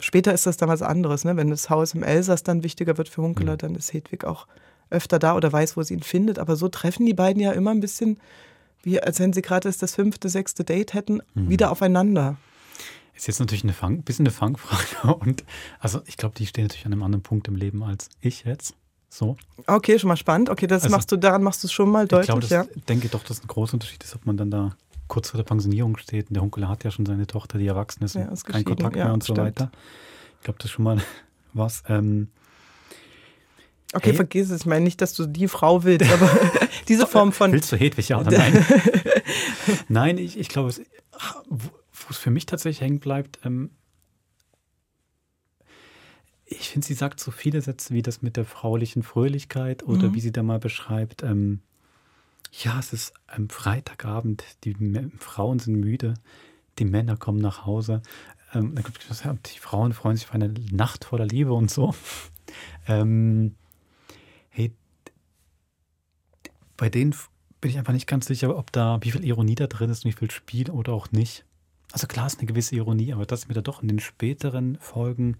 Später 0.00 0.32
ist 0.32 0.46
das 0.46 0.56
dann 0.56 0.68
was 0.68 0.82
anderes. 0.82 1.24
Ne? 1.24 1.36
Wenn 1.36 1.50
das 1.50 1.70
Haus 1.70 1.94
im 1.94 2.02
Elsass 2.02 2.42
dann 2.42 2.62
wichtiger 2.62 2.98
wird 2.98 3.08
für 3.08 3.22
Hunkeler, 3.22 3.54
mhm. 3.54 3.58
dann 3.58 3.74
ist 3.74 3.92
Hedwig 3.92 4.24
auch 4.24 4.46
öfter 4.90 5.18
da 5.18 5.34
oder 5.34 5.52
weiß, 5.52 5.76
wo 5.76 5.82
sie 5.82 5.94
ihn 5.94 6.02
findet. 6.02 6.38
Aber 6.38 6.56
so 6.56 6.68
treffen 6.68 7.06
die 7.06 7.14
beiden 7.14 7.42
ja 7.42 7.52
immer 7.52 7.70
ein 7.70 7.80
bisschen, 7.80 8.18
wie 8.82 9.00
als 9.00 9.20
wenn 9.20 9.32
sie 9.32 9.42
gerade 9.42 9.70
das 9.70 9.94
fünfte, 9.94 10.28
sechste 10.28 10.64
Date 10.64 10.94
hätten, 10.94 11.20
mhm. 11.34 11.48
wieder 11.48 11.70
aufeinander. 11.70 12.36
Ist 13.14 13.26
jetzt 13.26 13.40
natürlich 13.40 13.64
eine 13.64 13.72
Fang, 13.72 14.02
bisschen 14.02 14.26
eine 14.26 14.32
Fangfrage. 14.32 15.14
Und 15.18 15.44
also 15.80 16.00
ich 16.06 16.16
glaube, 16.16 16.36
die 16.36 16.46
stehen 16.46 16.64
natürlich 16.64 16.86
an 16.86 16.92
einem 16.92 17.02
anderen 17.02 17.22
Punkt 17.22 17.48
im 17.48 17.56
Leben 17.56 17.82
als 17.82 18.08
ich 18.20 18.44
jetzt. 18.44 18.74
So. 19.10 19.36
Okay, 19.66 19.98
schon 19.98 20.08
mal 20.08 20.16
spannend. 20.16 20.50
Okay, 20.50 20.66
das 20.66 20.84
also, 20.84 20.94
machst 20.94 21.10
du, 21.10 21.16
daran 21.16 21.42
machst 21.42 21.62
du 21.62 21.66
es 21.66 21.72
schon 21.72 21.90
mal 21.90 22.06
deutlich. 22.06 22.28
Ich 22.28 22.48
glaube, 22.48 22.68
ja. 22.74 22.82
denke 22.88 23.08
doch, 23.08 23.24
dass 23.24 23.42
ein 23.42 23.46
großer 23.46 23.74
Unterschied 23.74 24.04
ist, 24.04 24.14
ob 24.14 24.26
man 24.26 24.36
dann 24.36 24.50
da 24.50 24.76
kurz 25.08 25.30
vor 25.30 25.38
der 25.38 25.44
Pensionierung 25.44 25.96
steht. 25.96 26.28
Und 26.28 26.34
der 26.34 26.42
Onkel 26.42 26.68
hat 26.68 26.84
ja 26.84 26.90
schon 26.90 27.06
seine 27.06 27.26
Tochter, 27.26 27.58
die 27.58 27.66
erwachsen 27.66 28.04
ist, 28.04 28.14
ja, 28.14 28.26
ist 28.26 28.44
kein 28.44 28.64
Kontakt 28.64 28.94
mehr 28.94 29.06
ja, 29.06 29.12
und 29.12 29.22
so 29.22 29.34
stimmt. 29.34 29.46
weiter. 29.46 29.72
Ich 30.38 30.44
glaube, 30.44 30.58
das 30.58 30.66
ist 30.66 30.72
schon 30.72 30.84
mal 30.84 31.02
was. 31.52 31.82
Ähm, 31.88 32.28
okay, 33.92 34.10
hey. 34.10 34.14
vergiss 34.14 34.50
es. 34.50 34.60
Ich 34.60 34.66
meine 34.66 34.84
nicht, 34.84 35.00
dass 35.00 35.14
du 35.14 35.26
die 35.26 35.48
Frau 35.48 35.84
willst, 35.84 36.10
aber 36.10 36.30
diese 36.88 37.06
Form 37.06 37.32
von. 37.32 37.52
Willst 37.52 37.72
du 37.72 37.76
Hedwig, 37.76 38.08
ja 38.08 38.20
oder 38.20 38.30
nein? 38.38 38.64
nein, 39.88 40.18
ich, 40.18 40.38
ich 40.38 40.48
glaube, 40.48 40.72
wo 41.50 42.06
es 42.10 42.18
für 42.18 42.30
mich 42.30 42.46
tatsächlich 42.46 42.80
hängen 42.80 43.00
bleibt, 43.00 43.40
ähm, 43.44 43.70
ich 46.50 46.70
finde, 46.70 46.86
sie 46.86 46.94
sagt 46.94 47.20
so 47.20 47.30
viele 47.30 47.60
Sätze 47.60 47.92
wie 47.92 48.02
das 48.02 48.22
mit 48.22 48.36
der 48.36 48.44
fraulichen 48.44 49.02
Fröhlichkeit 49.02 49.82
oder 49.82 50.08
mhm. 50.08 50.14
wie 50.14 50.20
sie 50.20 50.32
da 50.32 50.42
mal 50.42 50.58
beschreibt, 50.58 51.22
ähm, 51.22 51.60
ja, 52.52 52.78
es 52.78 52.92
ist 52.92 53.14
am 53.26 53.48
Freitagabend, 53.48 54.44
die 54.64 54.74
Frauen 55.18 55.58
sind 55.58 55.76
müde, 55.76 56.14
die 56.78 56.84
Männer 56.84 57.16
kommen 57.16 57.40
nach 57.40 57.66
Hause. 57.66 58.02
Ähm, 58.54 58.74
die 58.74 59.58
Frauen 59.58 59.92
freuen 59.92 60.16
sich 60.16 60.26
auf 60.26 60.34
eine 60.34 60.48
Nacht 60.70 61.04
voller 61.04 61.26
Liebe 61.26 61.52
und 61.52 61.70
so. 61.70 61.94
Ähm, 62.86 63.54
hey, 64.48 64.72
bei 66.78 66.88
denen 66.88 67.14
bin 67.60 67.70
ich 67.70 67.76
einfach 67.76 67.92
nicht 67.92 68.06
ganz 68.06 68.24
sicher, 68.24 68.56
ob 68.56 68.72
da, 68.72 68.98
wie 69.02 69.10
viel 69.10 69.22
Ironie 69.22 69.54
da 69.54 69.66
drin 69.66 69.90
ist 69.90 70.06
und 70.06 70.10
wie 70.10 70.16
viel 70.16 70.30
Spiel 70.30 70.70
oder 70.70 70.94
auch 70.94 71.12
nicht. 71.12 71.44
Also 71.92 72.06
klar 72.06 72.26
ist 72.26 72.38
eine 72.38 72.46
gewisse 72.46 72.74
Ironie, 72.74 73.12
aber 73.12 73.26
das 73.26 73.48
mir 73.48 73.54
da 73.54 73.60
doch 73.60 73.82
in 73.82 73.88
den 73.88 74.00
späteren 74.00 74.78
Folgen 74.80 75.36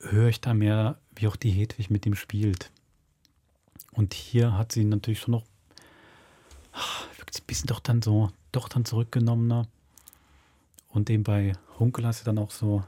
höre 0.00 0.28
ich 0.28 0.40
da 0.40 0.54
mehr, 0.54 0.98
wie 1.14 1.28
auch 1.28 1.36
die 1.36 1.50
Hedwig 1.50 1.88
mit 1.88 2.04
dem 2.04 2.16
spielt. 2.16 2.72
Und 3.92 4.14
hier 4.14 4.58
hat 4.58 4.72
sie 4.72 4.84
natürlich 4.84 5.20
schon 5.20 5.32
noch 5.32 5.44
wirkt 7.16 7.38
ein 7.38 7.46
bisschen 7.46 7.66
doch 7.66 7.80
dann 7.80 8.02
so, 8.02 8.30
doch 8.52 8.68
dann 8.68 8.84
zurückgenommener. 8.84 9.66
Und 10.88 11.08
dem 11.08 11.22
bei 11.22 11.52
Hunkel 11.78 12.06
hast 12.06 12.20
du 12.20 12.24
dann 12.24 12.38
auch 12.38 12.50
so, 12.50 12.82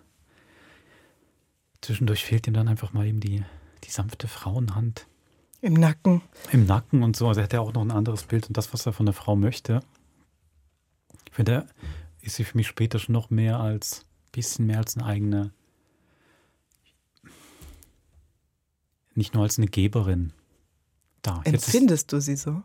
zwischendurch 1.81 2.25
fehlt 2.25 2.47
ihm 2.47 2.55
dann 2.55 2.69
einfach 2.69 2.93
mal 2.93 3.07
eben 3.07 3.21
die, 3.21 3.45
die 3.85 3.91
sanfte 3.91 4.29
Frauenhand. 4.29 5.07
Im 5.61 5.75
Nacken. 5.75 6.23
Im 6.53 6.65
Nacken 6.67 7.03
und 7.03 7.17
so. 7.17 7.29
Also 7.29 7.41
er 7.41 7.45
hat 7.45 7.53
ja 7.53 7.61
auch 7.61 7.73
noch 7.73 7.83
ein 7.83 7.91
anderes 7.91 8.25
Bild 8.25 8.47
und 8.49 8.57
das, 8.57 8.73
was 8.73 8.87
er 8.87 8.93
von 8.93 9.07
der 9.07 9.13
Frau 9.13 9.37
möchte. 9.37 9.81
Ich 11.27 11.35
finde, 11.35 11.67
ist 12.23 12.37
sie 12.37 12.45
für 12.45 12.57
mich 12.57 12.67
später 12.67 12.99
schon 12.99 13.13
noch 13.13 13.31
mehr 13.31 13.61
als, 13.61 14.07
bisschen 14.33 14.67
mehr 14.67 14.79
als 14.79 14.97
eine 14.97 15.07
eigene, 15.07 15.53
nicht 19.15 19.35
nur 19.35 19.43
als 19.43 19.59
eine 19.59 19.67
Geberin 19.67 20.33
da. 21.23 21.43
Empfindest 21.45 22.13
du 22.13 22.21
sie 22.21 22.37
so? 22.37 22.63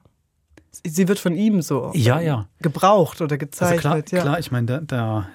Sie 0.85 1.07
wird 1.07 1.19
von 1.19 1.35
ihm 1.35 1.61
so 1.61 1.91
ja, 1.93 2.19
ja. 2.19 2.47
gebraucht 2.59 3.21
oder 3.21 3.37
gezeichnet. 3.37 3.85
Also 3.85 4.03
klar, 4.03 4.19
ja. 4.19 4.21
klar, 4.21 4.39
ich 4.39 4.51
meine, 4.51 4.65
der, 4.65 4.81
der, 4.81 5.29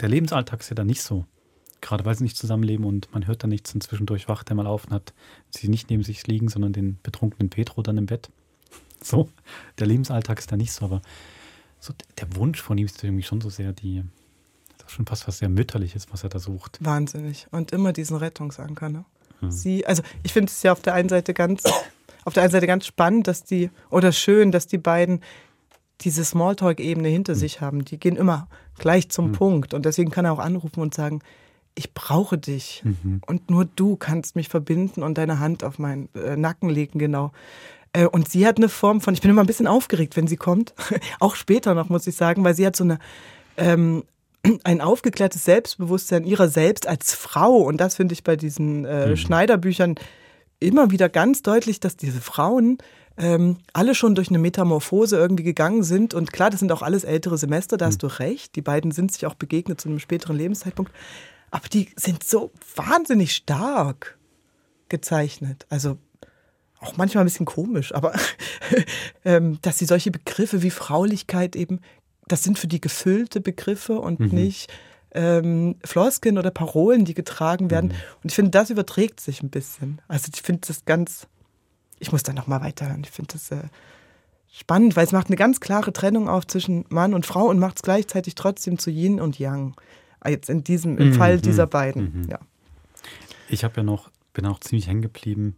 der, 0.00 0.08
Lebensalltag 0.08 0.60
ist 0.60 0.70
ja 0.70 0.74
da 0.74 0.84
nicht 0.84 1.02
so. 1.02 1.24
Gerade 1.80 2.04
weil 2.04 2.16
sie 2.16 2.24
nicht 2.24 2.36
zusammenleben 2.36 2.84
und 2.84 3.12
man 3.12 3.26
hört 3.26 3.44
da 3.44 3.46
nichts 3.46 3.72
und 3.72 3.82
zwischendurch 3.82 4.28
wacht 4.28 4.50
er 4.50 4.56
mal 4.56 4.66
auf 4.66 4.86
und 4.86 4.92
hat 4.92 5.12
sie 5.50 5.68
nicht 5.68 5.90
neben 5.90 6.02
sich 6.02 6.26
liegen, 6.26 6.48
sondern 6.48 6.72
den 6.72 6.98
betrunkenen 7.02 7.50
Petro 7.50 7.82
dann 7.82 7.98
im 7.98 8.06
Bett. 8.06 8.30
So, 9.00 9.28
der 9.78 9.86
Lebensalltag 9.86 10.40
ist 10.40 10.50
da 10.50 10.56
nicht 10.56 10.72
so, 10.72 10.84
aber 10.84 11.02
so 11.78 11.94
der 12.18 12.34
Wunsch 12.34 12.60
von 12.60 12.76
ihm 12.78 12.86
ist 12.86 13.04
irgendwie 13.04 13.22
schon 13.22 13.40
so 13.40 13.48
sehr 13.48 13.72
die, 13.72 14.02
das 14.76 14.88
ist 14.88 14.92
schon 14.92 15.06
fast 15.06 15.28
was 15.28 15.38
sehr 15.38 15.48
mütterliches, 15.48 16.10
was 16.10 16.24
er 16.24 16.30
da 16.30 16.40
sucht. 16.40 16.78
Wahnsinnig. 16.80 17.46
Und 17.52 17.70
immer 17.70 17.92
diesen 17.92 18.16
Rettungsanker, 18.16 18.88
ne? 18.88 19.04
Hm. 19.40 19.50
Sie, 19.50 19.86
also 19.86 20.02
ich 20.22 20.32
finde 20.32 20.50
es 20.50 20.62
ja 20.62 20.72
auf 20.72 20.80
der 20.80 20.94
einen 20.94 21.08
Seite 21.08 21.34
ganz 21.34 21.64
auf 22.28 22.34
der 22.34 22.42
einen 22.42 22.52
Seite 22.52 22.66
ganz 22.66 22.86
spannend, 22.86 23.26
dass 23.26 23.42
die, 23.42 23.70
oder 23.90 24.12
schön, 24.12 24.52
dass 24.52 24.66
die 24.66 24.78
beiden 24.78 25.20
diese 26.02 26.24
Smalltalk-Ebene 26.24 27.08
hinter 27.08 27.34
mhm. 27.34 27.38
sich 27.38 27.60
haben. 27.60 27.84
Die 27.84 27.98
gehen 27.98 28.16
immer 28.16 28.48
gleich 28.78 29.10
zum 29.10 29.28
mhm. 29.28 29.32
Punkt. 29.32 29.74
Und 29.74 29.84
deswegen 29.84 30.10
kann 30.10 30.24
er 30.24 30.32
auch 30.32 30.38
anrufen 30.38 30.80
und 30.80 30.94
sagen, 30.94 31.20
ich 31.74 31.94
brauche 31.94 32.38
dich. 32.38 32.82
Mhm. 32.84 33.22
Und 33.26 33.50
nur 33.50 33.64
du 33.64 33.96
kannst 33.96 34.36
mich 34.36 34.48
verbinden 34.48 35.02
und 35.02 35.18
deine 35.18 35.40
Hand 35.40 35.64
auf 35.64 35.78
meinen 35.78 36.08
äh, 36.14 36.36
Nacken 36.36 36.68
legen, 36.68 36.98
genau. 36.98 37.32
Äh, 37.92 38.06
und 38.06 38.28
sie 38.28 38.46
hat 38.46 38.58
eine 38.58 38.68
Form 38.68 39.00
von, 39.00 39.14
ich 39.14 39.20
bin 39.20 39.30
immer 39.30 39.42
ein 39.42 39.46
bisschen 39.46 39.66
aufgeregt, 39.66 40.16
wenn 40.16 40.26
sie 40.26 40.36
kommt. 40.36 40.74
auch 41.20 41.34
später 41.34 41.74
noch, 41.74 41.88
muss 41.88 42.06
ich 42.06 42.14
sagen, 42.14 42.44
weil 42.44 42.54
sie 42.54 42.66
hat 42.66 42.76
so 42.76 42.84
eine, 42.84 42.98
ähm, 43.56 44.04
ein 44.64 44.80
aufgeklärtes 44.80 45.44
Selbstbewusstsein 45.44 46.24
ihrer 46.24 46.48
selbst 46.48 46.86
als 46.86 47.14
Frau. 47.14 47.56
Und 47.56 47.78
das 47.78 47.96
finde 47.96 48.12
ich 48.12 48.24
bei 48.24 48.36
diesen 48.36 48.84
äh, 48.84 49.08
mhm. 49.08 49.16
Schneiderbüchern 49.16 49.96
immer 50.60 50.90
wieder 50.90 51.08
ganz 51.08 51.42
deutlich, 51.42 51.80
dass 51.80 51.96
diese 51.96 52.20
Frauen 52.20 52.78
ähm, 53.16 53.58
alle 53.72 53.94
schon 53.94 54.14
durch 54.14 54.28
eine 54.28 54.38
Metamorphose 54.38 55.16
irgendwie 55.16 55.42
gegangen 55.42 55.82
sind. 55.82 56.14
Und 56.14 56.32
klar, 56.32 56.50
das 56.50 56.60
sind 56.60 56.72
auch 56.72 56.82
alles 56.82 57.04
ältere 57.04 57.38
Semester, 57.38 57.76
da 57.76 57.86
hast 57.86 58.02
mhm. 58.02 58.08
du 58.08 58.18
recht. 58.18 58.56
Die 58.56 58.62
beiden 58.62 58.90
sind 58.90 59.12
sich 59.12 59.26
auch 59.26 59.34
begegnet 59.34 59.80
zu 59.80 59.88
einem 59.88 59.98
späteren 59.98 60.36
Lebenszeitpunkt. 60.36 60.92
Aber 61.50 61.68
die 61.68 61.88
sind 61.96 62.24
so 62.24 62.52
wahnsinnig 62.76 63.34
stark 63.34 64.18
gezeichnet. 64.88 65.66
Also 65.68 65.98
auch 66.80 66.96
manchmal 66.96 67.24
ein 67.24 67.26
bisschen 67.26 67.46
komisch, 67.46 67.92
aber 67.92 68.12
ähm, 69.24 69.58
dass 69.62 69.78
sie 69.78 69.84
solche 69.84 70.10
Begriffe 70.10 70.62
wie 70.62 70.70
Fraulichkeit 70.70 71.56
eben, 71.56 71.80
das 72.28 72.42
sind 72.42 72.58
für 72.58 72.68
die 72.68 72.80
gefüllte 72.80 73.40
Begriffe 73.40 73.98
und 74.00 74.20
mhm. 74.20 74.28
nicht 74.28 74.72
ähm, 75.12 75.76
Floskeln 75.84 76.38
oder 76.38 76.50
Parolen, 76.50 77.04
die 77.04 77.14
getragen 77.14 77.70
werden. 77.70 77.88
Mhm. 77.88 77.94
Und 78.22 78.30
ich 78.30 78.34
finde, 78.34 78.50
das 78.50 78.70
überträgt 78.70 79.20
sich 79.20 79.42
ein 79.42 79.50
bisschen. 79.50 80.00
Also 80.08 80.28
ich 80.34 80.42
finde 80.42 80.62
das 80.66 80.84
ganz, 80.84 81.26
ich 81.98 82.12
muss 82.12 82.22
da 82.22 82.32
nochmal 82.32 82.60
weiterhören. 82.60 83.02
Ich 83.04 83.10
finde 83.10 83.32
das 83.32 83.50
äh, 83.50 83.64
spannend, 84.52 84.96
weil 84.96 85.06
es 85.06 85.12
macht 85.12 85.28
eine 85.28 85.36
ganz 85.36 85.60
klare 85.60 85.92
Trennung 85.92 86.28
auf 86.28 86.46
zwischen 86.46 86.84
Mann 86.88 87.14
und 87.14 87.26
Frau 87.26 87.46
und 87.46 87.58
macht 87.58 87.76
es 87.76 87.82
gleichzeitig 87.82 88.34
trotzdem 88.34 88.78
zu 88.78 88.90
Yin 88.90 89.20
und 89.20 89.38
Yang. 89.38 89.74
Ah, 90.20 90.30
jetzt 90.30 90.50
in 90.50 90.64
diesem, 90.64 90.98
im 90.98 91.10
mhm. 91.10 91.14
Fall 91.14 91.40
dieser 91.40 91.66
mhm. 91.66 91.70
beiden, 91.70 92.02
mhm. 92.02 92.28
ja. 92.30 92.38
Ich 93.48 93.64
habe 93.64 93.76
ja 93.78 93.82
noch, 93.82 94.10
bin 94.34 94.44
auch 94.46 94.60
ziemlich 94.60 94.88
hängen 94.88 95.02
geblieben, 95.02 95.56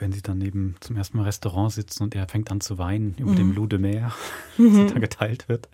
wenn 0.00 0.12
sie 0.12 0.22
dann 0.22 0.40
eben 0.40 0.76
zum 0.80 0.96
ersten 0.96 1.16
Mal 1.16 1.22
im 1.22 1.26
Restaurant 1.26 1.72
sitzen 1.72 2.02
und 2.02 2.14
er 2.14 2.28
fängt 2.28 2.50
an 2.50 2.60
zu 2.60 2.78
weinen 2.78 3.14
über 3.18 3.32
mhm. 3.32 3.36
dem 3.36 3.52
Loup 3.52 3.70
de 3.70 3.78
Mer, 3.78 4.12
das 4.58 4.92
da 4.92 4.98
geteilt 4.98 5.48
wird. 5.48 5.68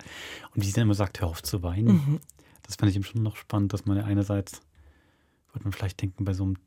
Und 0.53 0.61
wie 0.61 0.67
sie 0.67 0.73
dann 0.73 0.83
immer 0.83 0.93
sagt, 0.93 1.21
hör 1.21 1.27
auf 1.27 1.43
zu 1.43 1.63
weinen. 1.63 1.95
Mhm. 1.95 2.19
Das 2.63 2.75
fand 2.75 2.89
ich 2.89 2.95
eben 2.95 3.05
schon 3.05 3.23
noch 3.23 3.35
spannend, 3.35 3.73
dass 3.73 3.85
man 3.85 3.97
ja 3.97 4.03
einerseits, 4.03 4.61
würde 5.51 5.65
man 5.65 5.73
vielleicht 5.73 6.01
denken, 6.01 6.25
bei 6.25 6.33
so 6.33 6.43
einem 6.43 6.57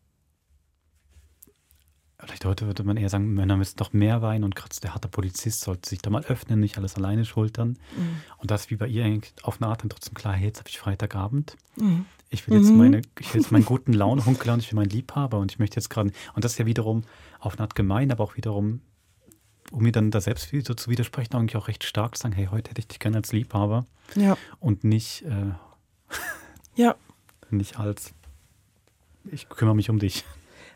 Vielleicht 2.19 2.47
heute 2.47 2.67
würde 2.67 2.83
man 2.83 2.97
eher 2.97 3.11
sagen, 3.11 3.35
Männer 3.35 3.59
müssen 3.59 3.77
doch 3.77 3.93
mehr 3.93 4.23
weinen 4.23 4.45
und 4.45 4.57
gerade 4.57 4.75
der 4.83 4.95
harte 4.95 5.07
Polizist 5.07 5.61
sollte 5.61 5.87
sich 5.89 6.01
da 6.01 6.09
mal 6.09 6.25
öffnen, 6.25 6.61
nicht 6.61 6.79
alles 6.79 6.97
alleine 6.97 7.27
schultern. 7.27 7.79
Mhm. 7.95 8.21
Und 8.39 8.51
das 8.51 8.71
wie 8.71 8.77
bei 8.77 8.87
ihr 8.87 9.05
eigentlich 9.05 9.35
auf 9.43 9.61
eine 9.61 9.71
Art 9.71 9.83
dann 9.83 9.91
trotzdem 9.91 10.15
klar, 10.15 10.33
hey, 10.33 10.47
jetzt 10.47 10.59
habe 10.59 10.71
ich 10.71 10.79
Freitagabend. 10.79 11.59
Mhm. 11.77 12.07
Ich 12.31 12.49
will 12.49 12.59
jetzt 12.59 12.71
mhm. 12.71 12.79
meine, 12.79 13.03
ich 13.21 13.35
will 13.35 13.43
jetzt 13.43 13.53
meinen 13.53 13.67
guten 13.67 13.93
Launenhunkel 13.93 14.51
und 14.51 14.61
ich 14.61 14.73
will 14.73 14.77
meinen 14.77 14.89
Liebhaber 14.89 15.39
und 15.39 15.53
ich 15.53 15.59
möchte 15.59 15.77
jetzt 15.77 15.91
gerade, 15.91 16.11
und 16.35 16.45
das 16.45 16.53
ist 16.53 16.59
ja 16.59 16.65
wiederum 16.65 17.05
auf 17.41 17.55
eine 17.55 17.63
Art 17.63 17.75
gemein, 17.75 18.11
aber 18.11 18.25
auch 18.25 18.37
wiederum, 18.37 18.81
um 19.71 19.83
mir 19.83 19.93
dann 19.93 20.11
da 20.11 20.21
selbst 20.21 20.51
so 20.51 20.75
zu 20.75 20.91
widersprechen, 20.91 21.35
eigentlich 21.35 21.57
auch 21.57 21.69
recht 21.69 21.85
stark 21.85 22.17
zu 22.17 22.23
sagen, 22.23 22.35
hey, 22.35 22.49
heute 22.51 22.71
hätte 22.71 22.81
ich 22.81 22.89
dich 22.89 22.99
gerne 22.99 23.19
als 23.19 23.33
Liebhaber. 23.33 23.87
Ja. 24.15 24.37
Und 24.61 24.85
nicht, 24.85 25.23
äh, 25.23 25.53
ja. 26.77 26.95
nicht 27.51 27.79
als, 27.79 28.13
ich 29.31 29.49
kümmere 29.49 29.75
mich 29.75 29.91
um 29.91 29.99
dich. 29.99 30.25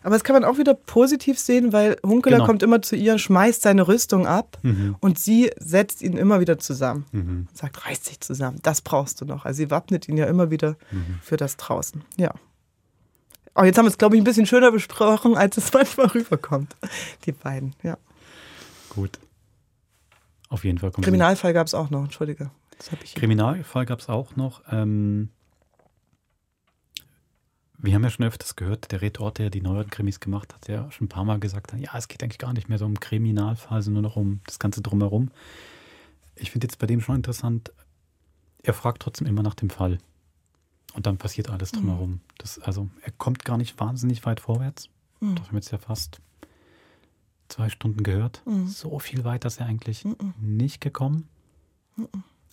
Aber 0.02 0.14
das 0.14 0.24
kann 0.24 0.34
man 0.34 0.44
auch 0.44 0.58
wieder 0.58 0.74
positiv 0.74 1.38
sehen, 1.38 1.72
weil 1.72 1.96
Hunkeler 2.04 2.36
genau. 2.36 2.46
kommt 2.46 2.62
immer 2.62 2.80
zu 2.80 2.96
ihr, 2.96 3.18
schmeißt 3.18 3.62
seine 3.62 3.86
Rüstung 3.86 4.26
ab 4.26 4.58
mhm. 4.62 4.96
und 5.00 5.18
sie 5.18 5.50
setzt 5.58 6.02
ihn 6.02 6.16
immer 6.16 6.40
wieder 6.40 6.58
zusammen. 6.58 7.04
Mhm. 7.12 7.48
Sagt, 7.52 7.84
reiß 7.86 8.02
dich 8.02 8.20
zusammen, 8.20 8.58
das 8.62 8.80
brauchst 8.80 9.20
du 9.20 9.26
noch. 9.26 9.44
Also 9.44 9.58
sie 9.58 9.70
wappnet 9.70 10.08
ihn 10.08 10.16
ja 10.16 10.26
immer 10.26 10.50
wieder 10.50 10.76
mhm. 10.90 11.18
für 11.22 11.36
das 11.36 11.56
draußen. 11.58 12.02
Ja. 12.16 12.32
Oh, 13.60 13.64
jetzt 13.64 13.76
haben 13.76 13.84
wir 13.84 13.90
es, 13.90 13.98
glaube 13.98 14.16
ich, 14.16 14.22
ein 14.22 14.24
bisschen 14.24 14.46
schöner 14.46 14.72
besprochen, 14.72 15.36
als 15.36 15.58
es 15.58 15.70
manchmal 15.74 16.06
rüberkommt. 16.06 16.74
Die 17.26 17.32
beiden, 17.32 17.74
ja. 17.82 17.98
Gut. 18.88 19.18
Auf 20.48 20.64
jeden 20.64 20.78
Fall. 20.78 20.90
Kriminalfall 20.92 21.52
gab 21.52 21.66
es 21.66 21.74
auch 21.74 21.90
noch, 21.90 22.04
entschuldige. 22.04 22.50
Kriminalfall 23.14 23.84
gab 23.84 24.00
es 24.00 24.08
auch 24.08 24.34
noch. 24.36 24.62
Ähm, 24.70 25.28
wir 27.76 27.94
haben 27.94 28.02
ja 28.02 28.08
schon 28.08 28.24
öfters 28.24 28.56
gehört, 28.56 28.92
der 28.92 29.02
Redort, 29.02 29.38
der 29.38 29.50
die 29.50 29.60
neueren 29.60 29.90
Krimis 29.90 30.20
gemacht 30.20 30.54
hat, 30.54 30.66
der 30.66 30.90
schon 30.90 31.06
ein 31.06 31.08
paar 31.08 31.24
Mal 31.24 31.38
gesagt 31.38 31.74
hat, 31.74 31.80
ja, 31.80 31.90
es 31.96 32.08
geht 32.08 32.22
eigentlich 32.22 32.38
gar 32.38 32.54
nicht 32.54 32.70
mehr 32.70 32.78
so 32.78 32.86
um 32.86 32.98
Kriminalfall, 32.98 33.82
sondern 33.82 34.02
nur 34.02 34.10
noch 34.10 34.16
um 34.16 34.40
das 34.46 34.58
Ganze 34.58 34.80
drumherum. 34.80 35.30
Ich 36.34 36.50
finde 36.50 36.66
jetzt 36.66 36.78
bei 36.78 36.86
dem 36.86 37.02
schon 37.02 37.16
interessant, 37.16 37.72
er 38.62 38.72
fragt 38.72 39.02
trotzdem 39.02 39.26
immer 39.26 39.42
nach 39.42 39.54
dem 39.54 39.68
Fall. 39.68 39.98
Und 40.94 41.06
dann 41.06 41.18
passiert 41.18 41.50
alles 41.50 41.72
mhm. 41.72 41.78
drumherum. 41.78 42.10
Mhm. 42.10 42.20
Das, 42.38 42.58
also 42.58 42.88
er 43.02 43.12
kommt 43.12 43.44
gar 43.44 43.56
nicht 43.56 43.78
wahnsinnig 43.78 44.24
weit 44.24 44.40
vorwärts. 44.40 44.88
Mhm. 45.20 45.36
Das 45.36 45.46
haben 45.46 45.52
wir 45.52 45.58
jetzt 45.60 45.70
ja 45.70 45.78
fast 45.78 46.20
zwei 47.48 47.68
Stunden 47.68 48.02
gehört. 48.02 48.42
Mhm. 48.46 48.68
So 48.68 48.98
viel 48.98 49.24
weiter 49.24 49.48
ist 49.48 49.60
er 49.60 49.66
eigentlich 49.66 50.04
mhm. 50.04 50.34
nicht 50.40 50.80
gekommen. 50.80 51.28
Mhm. 51.96 52.08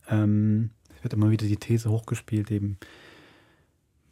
Ähm, 0.09 0.69
es 0.95 1.03
wird 1.03 1.13
immer 1.13 1.29
wieder 1.29 1.45
die 1.45 1.57
These 1.57 1.89
hochgespielt, 1.89 2.51
eben, 2.51 2.77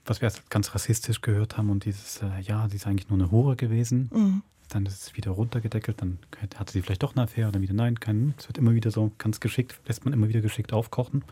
was 0.05 0.21
wir 0.21 0.27
erst 0.27 0.49
ganz 0.49 0.73
rassistisch 0.75 1.21
gehört 1.21 1.57
haben 1.57 1.69
und 1.69 1.85
dieses, 1.85 2.21
äh, 2.21 2.39
ja, 2.41 2.69
sie 2.69 2.75
ist 2.75 2.87
eigentlich 2.87 3.09
nur 3.09 3.19
eine 3.19 3.31
Hure 3.31 3.55
gewesen. 3.55 4.09
Mhm. 4.13 4.43
Dann 4.69 4.85
ist 4.85 5.01
es 5.01 5.15
wieder 5.15 5.31
runtergedeckelt, 5.31 6.01
dann 6.01 6.17
hatte 6.55 6.73
sie 6.73 6.81
vielleicht 6.81 7.03
doch 7.03 7.15
eine 7.15 7.23
Affäre, 7.23 7.51
dann 7.51 7.61
wieder 7.61 7.75
nein, 7.75 7.99
kein, 7.99 8.33
es 8.37 8.47
wird 8.47 8.57
immer 8.57 8.73
wieder 8.73 8.89
so 8.89 9.11
ganz 9.19 9.39
geschickt, 9.39 9.79
lässt 9.85 10.05
man 10.05 10.13
immer 10.13 10.27
wieder 10.27 10.41
geschickt 10.41 10.73
aufkochen. 10.73 11.23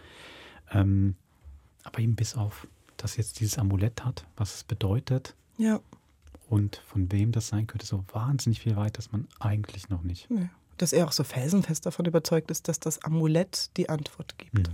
Ähm, 0.71 1.15
aber 1.83 1.99
eben 1.99 2.15
bis 2.15 2.35
auf, 2.35 2.67
dass 3.03 3.17
jetzt 3.17 3.41
dieses 3.41 3.57
Amulett 3.57 4.05
hat, 4.05 4.25
was 4.37 4.55
es 4.55 4.63
bedeutet. 4.63 5.35
Ja. 5.57 5.81
Und 6.49 6.81
von 6.87 7.11
wem 7.11 7.33
das 7.33 7.49
sein 7.49 7.67
könnte, 7.67 7.85
so 7.85 8.05
wahnsinnig 8.13 8.61
viel 8.61 8.77
weit, 8.77 8.97
dass 8.97 9.11
man 9.11 9.27
eigentlich 9.39 9.89
noch 9.89 10.03
nicht. 10.03 10.29
Ja. 10.29 10.49
Dass 10.77 10.93
er 10.93 11.05
auch 11.05 11.11
so 11.11 11.23
felsenfest 11.23 11.85
davon 11.85 12.05
überzeugt 12.05 12.49
ist, 12.49 12.69
dass 12.69 12.79
das 12.79 13.03
Amulett 13.03 13.69
die 13.75 13.89
Antwort 13.89 14.37
gibt. 14.37 14.69
Mhm. 14.69 14.73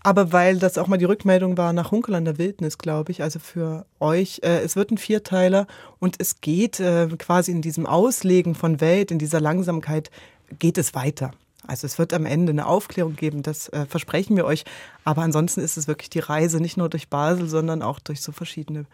Aber 0.00 0.32
weil 0.32 0.60
das 0.60 0.78
auch 0.78 0.86
mal 0.86 0.98
die 0.98 1.04
Rückmeldung 1.04 1.56
war 1.56 1.72
nach 1.72 1.90
Hunkel 1.90 2.14
an 2.14 2.24
der 2.24 2.38
Wildnis, 2.38 2.78
glaube 2.78 3.10
ich, 3.10 3.24
also 3.24 3.40
für 3.40 3.86
euch. 3.98 4.38
Äh, 4.44 4.60
es 4.60 4.76
wird 4.76 4.92
ein 4.92 4.98
Vierteiler 4.98 5.66
und 5.98 6.20
es 6.20 6.40
geht 6.40 6.78
äh, 6.78 7.08
quasi 7.18 7.50
in 7.50 7.60
diesem 7.60 7.86
Auslegen 7.86 8.54
von 8.54 8.80
Welt, 8.80 9.10
in 9.10 9.18
dieser 9.18 9.40
Langsamkeit, 9.40 10.12
geht 10.60 10.78
es 10.78 10.94
weiter. 10.94 11.32
Also 11.66 11.86
es 11.86 11.98
wird 11.98 12.12
am 12.12 12.26
Ende 12.26 12.50
eine 12.50 12.66
Aufklärung 12.66 13.16
geben, 13.16 13.42
das 13.42 13.68
äh, 13.68 13.86
versprechen 13.86 14.36
wir 14.36 14.44
euch. 14.44 14.64
Aber 15.04 15.22
ansonsten 15.22 15.60
ist 15.60 15.76
es 15.76 15.88
wirklich 15.88 16.10
die 16.10 16.20
Reise 16.20 16.60
nicht 16.60 16.76
nur 16.76 16.88
durch 16.88 17.08
Basel, 17.08 17.48
sondern 17.48 17.82
auch 17.82 17.98
durch 17.98 18.20
so 18.20 18.32
verschiedene 18.32 18.86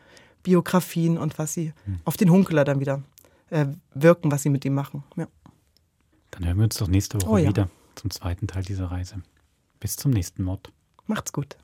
Biografien 0.43 1.19
und 1.19 1.39
was 1.39 1.55
sie 1.55 1.73
hm. 1.85 2.01
auf 2.05 2.17
den 2.17 2.31
Hunkeler 2.31 2.65
dann 2.65 2.81
wieder 2.81 3.03
äh, 3.51 3.67
wirken, 3.95 4.31
was 4.31 4.43
sie 4.43 4.51
mit 4.51 4.65
ihm 4.65 4.75
machen. 4.75 5.05
Ja. 5.17 5.29
Dann 6.33 6.47
hören 6.47 6.57
wir 6.57 6.65
uns 6.65 6.77
doch 6.77 6.89
nächste 6.89 7.21
Woche 7.21 7.31
oh, 7.31 7.37
ja. 7.37 7.49
wieder 7.49 7.69
zum 7.95 8.11
zweiten 8.11 8.47
Teil 8.47 8.63
dieser 8.63 8.91
Reise. 8.91 9.17
Bis 9.79 9.97
zum 9.97 10.13
nächsten 10.13 10.43
Mord. 10.43 10.73
Macht's 11.07 11.33
gut. 11.33 11.57